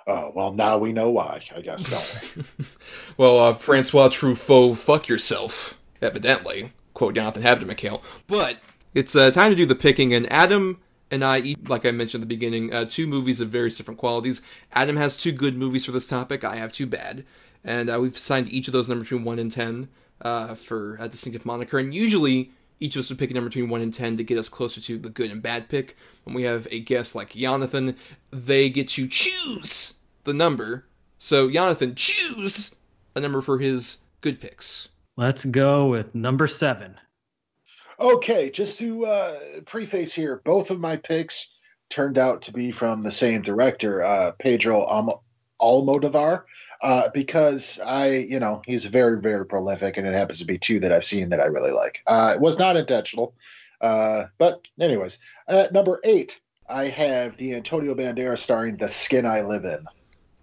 Oh, 0.07 0.31
well, 0.34 0.53
now 0.53 0.77
we 0.77 0.93
know 0.93 1.09
why, 1.09 1.41
I 1.53 1.61
guess, 1.61 2.38
well, 3.18 3.39
uh, 3.39 3.53
Francois 3.53 4.09
Truffaut, 4.09 4.77
fuck 4.77 5.09
yourself, 5.09 5.77
evidently. 6.01 6.72
Quote 6.93 7.15
Jonathan 7.15 7.43
Habter 7.43 7.65
McHale. 7.65 8.01
But 8.26 8.57
it's 8.98 9.15
uh, 9.15 9.32
time 9.32 9.52
to 9.52 9.56
do 9.56 9.65
the 9.65 9.76
picking, 9.76 10.14
and 10.14 10.32
Adam 10.32 10.82
and 11.10 11.24
I, 11.24 11.56
like 11.68 11.86
I 11.86 11.91
mentioned 11.91 12.22
at 12.22 12.28
the 12.28 12.36
beginning, 12.36 12.74
uh, 12.74 12.86
two 12.86 13.07
movies 13.07 13.40
of 13.40 13.49
various 13.49 13.78
different 13.78 13.99
qualities. 13.99 14.41
Adam 14.74 14.98
has 14.98 15.15
two 15.15 15.32
good 15.32 15.56
movies 15.57 15.86
for 15.86 15.91
this 15.91 16.06
topic, 16.06 16.44
I 16.44 16.57
have 16.57 16.74
two 16.74 16.86
bad 16.86 17.24
and 17.68 17.90
uh, 17.90 17.99
we've 17.99 18.15
assigned 18.15 18.52
each 18.52 18.68
of 18.68 18.72
those 18.72 18.90
number 18.90 19.03
between 19.03 19.26
1 19.26 19.40
and 19.40 19.52
10 19.52 19.90
uh, 20.22 20.56
for 20.56 20.98
a 20.99 21.10
distinctive 21.10 21.45
moniker. 21.45 21.78
And 21.78 21.94
usually, 21.94 22.52
each 22.80 22.95
of 22.95 23.02
us 23.02 23.10
would 23.10 23.19
pick 23.19 23.30
a 23.30 23.34
number 23.34 23.49
between 23.49 23.69
1 23.69 23.82
and 23.82 23.94
10 23.94 24.18
to 24.18 24.24
get 24.24 24.38
us 24.38 24.49
closer 24.49 24.80
to 24.82 24.98
the 24.98 25.10
good 25.10 25.32
and 25.32 25.41
bad 25.41 25.69
pick. 25.69 25.95
When 26.24 26.36
we 26.36 26.44
have 26.44 26.68
a 26.72 26.80
guest 26.80 27.14
like 27.14 27.32
Jonathan, 27.32 27.98
they 28.32 28.69
get 28.69 28.88
to 28.90 29.07
choose 29.07 29.95
the 30.24 30.34
number. 30.34 30.86
So, 31.18 31.52
Jonathan, 31.52 31.94
choose 31.95 32.76
a 33.15 33.19
number 33.19 33.41
for 33.41 33.60
his 33.60 33.98
good 34.22 34.40
picks. 34.40 34.88
Let's 35.18 35.44
go 35.44 35.88
with 35.88 36.15
number 36.15 36.48
7. 36.48 36.98
Okay, 37.99 38.49
just 38.49 38.78
to 38.80 39.06
uh, 39.06 39.40
preface 39.65 40.14
here, 40.14 40.41
both 40.45 40.69
of 40.69 40.80
my 40.80 40.98
picks 40.98 41.49
turned 41.90 42.18
out 42.18 42.44
to 42.44 42.53
be 42.53 42.72
from 42.72 43.02
the 43.02 43.11
same 43.11 43.41
director, 43.41 44.03
uh, 44.03 44.32
Pedro 44.40 44.84
Alm- 44.84 45.19
Almodovar 45.60 46.44
uh, 46.82 47.10
because 47.14 47.80
I, 47.84 48.10
you 48.10 48.40
know, 48.40 48.61
he's 48.65 48.86
very, 48.86 49.19
very 49.19 49.45
prolific, 49.45 49.98
and 49.98 50.07
it 50.07 50.14
happens 50.14 50.40
to 50.40 50.45
be 50.45 50.57
two 50.57 50.80
that 50.82 50.91
I've 50.91 51.06
seen 51.06 51.30
that 51.30 51.40
I 51.40 51.45
really 51.45 51.72
like. 51.72 51.99
Uh, 52.06 52.34
it 52.36 52.41
was 52.41 52.60
not 52.60 52.78
intentional, 52.78 53.34
uh, 53.82 54.26
but 54.38 54.68
anyways, 54.80 55.18
at 55.48 55.74
number 55.74 55.99
eight, 56.03 56.40
I 56.69 56.88
have 56.88 57.38
the 57.38 57.56
Antonio 57.56 57.95
Banderas 57.95 58.40
starring 58.40 58.78
"The 58.78 58.90
Skin 58.90 59.26
I 59.26 59.41
Live 59.41 59.65
In." 59.65 59.86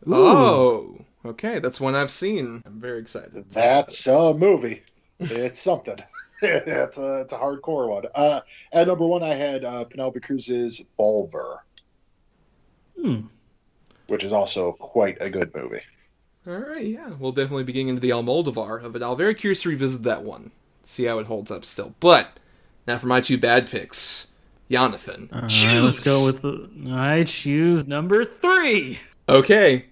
Ooh. 0.09 0.15
Oh, 0.17 0.99
okay, 1.25 1.59
that's 1.61 1.81
one 1.81 1.95
I've 1.95 2.11
seen. 2.11 2.63
I'm 2.67 2.81
very 2.81 3.01
excited. 3.01 3.45
That's 3.51 4.07
a 4.07 4.35
movie. 4.35 4.83
it's 5.21 5.61
something. 5.61 5.99
it's 6.43 6.98
a 6.98 7.20
it's 7.20 7.32
a 7.32 7.39
hardcore 7.39 7.89
one. 7.89 8.05
Uh, 8.15 8.40
at 8.73 8.86
number 8.86 9.06
one, 9.06 9.23
I 9.23 9.35
had 9.35 9.65
uh, 9.65 9.85
Penelope 9.85 10.20
Cruz's 10.20 10.82
Volver, 10.98 11.59
hmm. 13.01 13.20
which 14.09 14.24
is 14.24 14.32
also 14.32 14.73
quite 14.73 15.16
a 15.20 15.31
good 15.31 15.55
movie. 15.55 15.82
All 16.47 16.55
right, 16.59 16.85
yeah, 16.85 17.11
we'll 17.19 17.32
definitely 17.32 17.65
be 17.65 17.73
getting 17.73 17.89
into 17.89 18.02
the 18.02 18.11
Almodovar 18.11 18.82
of 18.82 18.94
it. 18.94 19.02
I'm 19.02 19.16
very 19.16 19.35
curious 19.35 19.62
to 19.62 19.70
revisit 19.70 20.02
that 20.02 20.23
one, 20.23 20.51
see 20.82 21.05
how 21.05 21.19
it 21.19 21.27
holds 21.27 21.51
up 21.51 21.65
still. 21.65 21.94
But 22.01 22.39
now 22.86 22.98
for 22.98 23.06
my 23.06 23.23
two 23.23 23.39
bad 23.39 23.70
picks, 23.70 24.27
Jonathan. 24.70 25.31
All 25.32 25.43
right, 25.43 25.81
let's 25.82 26.01
go 26.01 26.27
with 26.27 26.43
the. 26.43 26.69
I 26.93 27.24
choose 27.24 27.86
number 27.86 28.24
three. 28.24 28.98
Okay, 29.28 29.86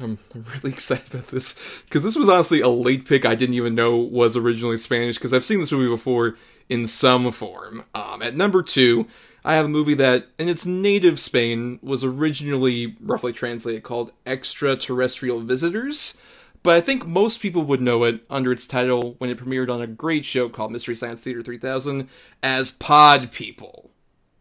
I'm 0.00 0.18
really 0.34 0.72
excited 0.72 1.14
about 1.14 1.28
this 1.28 1.58
because 1.84 2.02
this 2.02 2.16
was 2.16 2.28
honestly 2.28 2.60
a 2.60 2.68
late 2.68 3.06
pick. 3.06 3.24
I 3.24 3.34
didn't 3.34 3.54
even 3.54 3.74
know 3.74 3.96
was 3.96 4.36
originally 4.36 4.76
Spanish 4.76 5.16
because 5.16 5.32
I've 5.32 5.44
seen 5.44 5.60
this 5.60 5.72
movie 5.72 5.88
before 5.88 6.36
in 6.68 6.86
some 6.86 7.30
form. 7.30 7.84
Um, 7.94 8.22
at 8.22 8.36
number 8.36 8.62
two, 8.62 9.06
I 9.44 9.56
have 9.56 9.66
a 9.66 9.68
movie 9.68 9.94
that, 9.94 10.28
in 10.38 10.48
its 10.48 10.64
native 10.64 11.20
Spain, 11.20 11.78
was 11.82 12.02
originally 12.02 12.96
roughly 13.00 13.32
translated 13.32 13.82
called 13.82 14.12
Extraterrestrial 14.24 15.40
Visitors, 15.40 16.16
but 16.62 16.76
I 16.76 16.80
think 16.80 17.06
most 17.06 17.40
people 17.42 17.62
would 17.64 17.82
know 17.82 18.04
it 18.04 18.22
under 18.30 18.50
its 18.50 18.66
title 18.66 19.16
when 19.18 19.28
it 19.28 19.38
premiered 19.38 19.70
on 19.70 19.82
a 19.82 19.86
great 19.86 20.24
show 20.24 20.48
called 20.48 20.72
Mystery 20.72 20.94
Science 20.94 21.22
Theater 21.22 21.42
3000 21.42 22.08
as 22.42 22.70
Pod 22.70 23.32
People. 23.32 23.90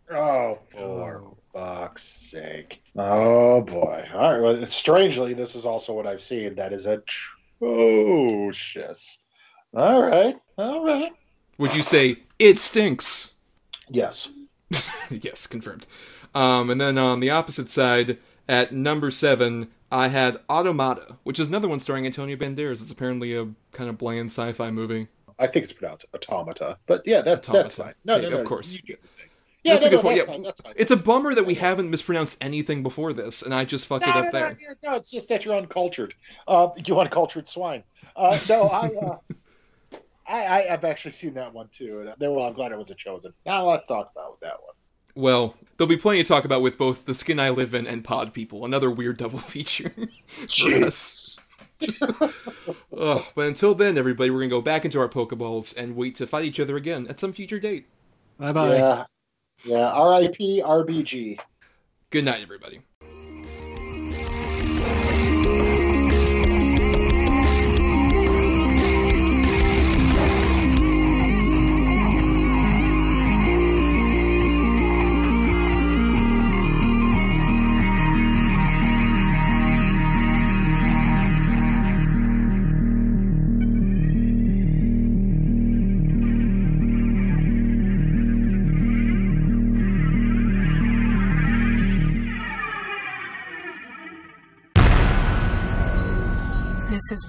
Oh, 0.10 0.60
for 0.72 1.36
fuck's 1.54 2.04
sake. 2.04 2.82
Oh, 2.98 3.62
boy. 3.62 4.06
All 4.14 4.34
right. 4.34 4.42
Well, 4.42 4.68
strangely, 4.68 5.34
this 5.34 5.56
is 5.56 5.66
also 5.66 5.94
what 5.94 6.08
I've 6.08 6.24
seen. 6.24 6.56
That 6.56 6.74
is 6.74 6.88
atrocious. 7.62 9.20
All 9.76 10.02
right. 10.02 10.36
All 10.58 10.84
right. 10.84 11.12
Would 11.60 11.76
you 11.76 11.84
say 11.84 12.18
it 12.40 12.60
stinks? 12.60 13.36
Yes. 13.90 14.30
yes, 15.10 15.48
confirmed. 15.48 15.88
Um, 16.36 16.70
and 16.70 16.82
then 16.82 16.98
on 16.98 17.20
the 17.20 17.30
opposite 17.30 17.70
side, 17.70 18.18
at 18.48 18.74
number 18.74 19.12
seven, 19.12 19.70
I 19.92 20.08
had 20.08 20.40
Automata, 20.50 21.18
which 21.24 21.40
is 21.40 21.48
another 21.48 21.68
one 21.68 21.80
starring 21.80 22.06
Antonio 22.06 22.36
Banderas. 22.36 22.82
It's 22.82 22.92
apparently 22.92 23.36
a 23.36 23.48
kind 23.72 23.90
of 23.90 23.98
bland 23.98 24.32
sci-fi 24.32 24.72
movie. 24.72 25.08
I 25.40 25.48
think 25.48 25.64
it's 25.64 25.74
pronounced 25.74 26.06
automata, 26.14 26.78
but 26.86 27.02
yeah, 27.06 27.22
that, 27.22 27.40
automata. 27.40 27.64
that's 27.64 27.76
fine. 27.78 27.94
No, 28.06 28.20
no, 28.20 28.30
no, 28.30 28.38
of 28.38 28.46
course. 28.46 28.80
You, 28.84 28.98
yeah, 29.64 29.74
that's 29.74 29.86
no, 29.86 29.88
a 29.88 29.92
good 29.92 29.98
no, 29.98 30.02
point. 30.02 30.18
yeah, 30.18 30.26
fine, 30.26 30.44
fine. 30.44 30.74
It's 30.76 30.92
a 30.92 30.98
bummer 30.98 31.34
that 31.34 31.46
we 31.46 31.56
haven't 31.56 31.90
mispronounced 31.90 32.38
anything 32.42 32.84
before 32.84 33.14
this, 33.14 33.42
and 33.42 33.54
I 33.54 33.66
just 33.66 33.88
fucked 33.88 34.06
no, 34.06 34.12
it 34.12 34.18
up 34.18 34.32
there. 34.32 34.58
No, 34.84 34.96
it's 34.96 35.10
just 35.10 35.30
that 35.30 35.46
you're 35.46 35.56
uncultured. 35.56 36.14
Uh, 36.48 36.70
you 36.86 37.00
uncultured 37.00 37.48
swine. 37.48 37.84
Uh, 38.16 38.38
no, 38.50 38.68
I, 38.68 38.90
uh, 39.02 39.18
I, 40.28 40.46
I, 40.46 40.62
have 40.64 40.84
actually 40.84 41.14
seen 41.14 41.34
that 41.36 41.54
one 41.54 41.70
too, 41.72 42.02
and 42.02 42.14
well, 42.20 42.46
I'm 42.46 42.54
glad 42.54 42.72
it 42.72 42.78
was 42.78 42.92
a 42.92 42.96
chosen. 42.96 43.34
Now 43.46 43.70
let's 43.70 43.88
talk 43.88 44.12
about 44.14 44.40
that 44.42 44.62
one. 44.62 44.76
Well, 45.16 45.56
there'll 45.78 45.90
be 45.90 45.98
plenty 45.98 46.24
to 46.24 46.28
talk 46.28 46.44
about 46.44 46.62
with 46.62 46.78
both 46.78 47.06
the 47.06 47.14
skin 47.14 47.40
I 47.40 47.50
live 47.50 47.74
in 47.74 47.86
and 47.86 48.04
Pod 48.04 48.34
People. 48.34 48.66
Another 48.66 48.90
weird 48.90 49.18
double 49.18 49.40
feature 49.40 49.94
for 50.50 50.86
us. 50.86 51.40
Ugh, 52.98 53.24
but 53.36 53.48
until 53.48 53.76
then, 53.76 53.98
everybody, 53.98 54.30
we're 54.30 54.40
gonna 54.40 54.50
go 54.50 54.62
back 54.62 54.86
into 54.86 55.00
our 55.00 55.10
Pokeballs 55.10 55.76
and 55.78 55.96
wait 55.96 56.16
to 56.16 56.28
fight 56.28 56.46
each 56.46 56.60
other 56.60 56.76
again 56.76 57.08
at 57.08 57.20
some 57.20 57.34
future 57.34 57.60
date. 57.60 57.88
Bye 58.38 58.52
bye. 58.52 58.76
Yeah, 58.76 59.06
yeah. 59.64 59.90
R.I.P. 59.92 60.62
RBG. 60.62 61.40
Good 62.10 62.26
night, 62.26 62.42
everybody. 62.42 62.82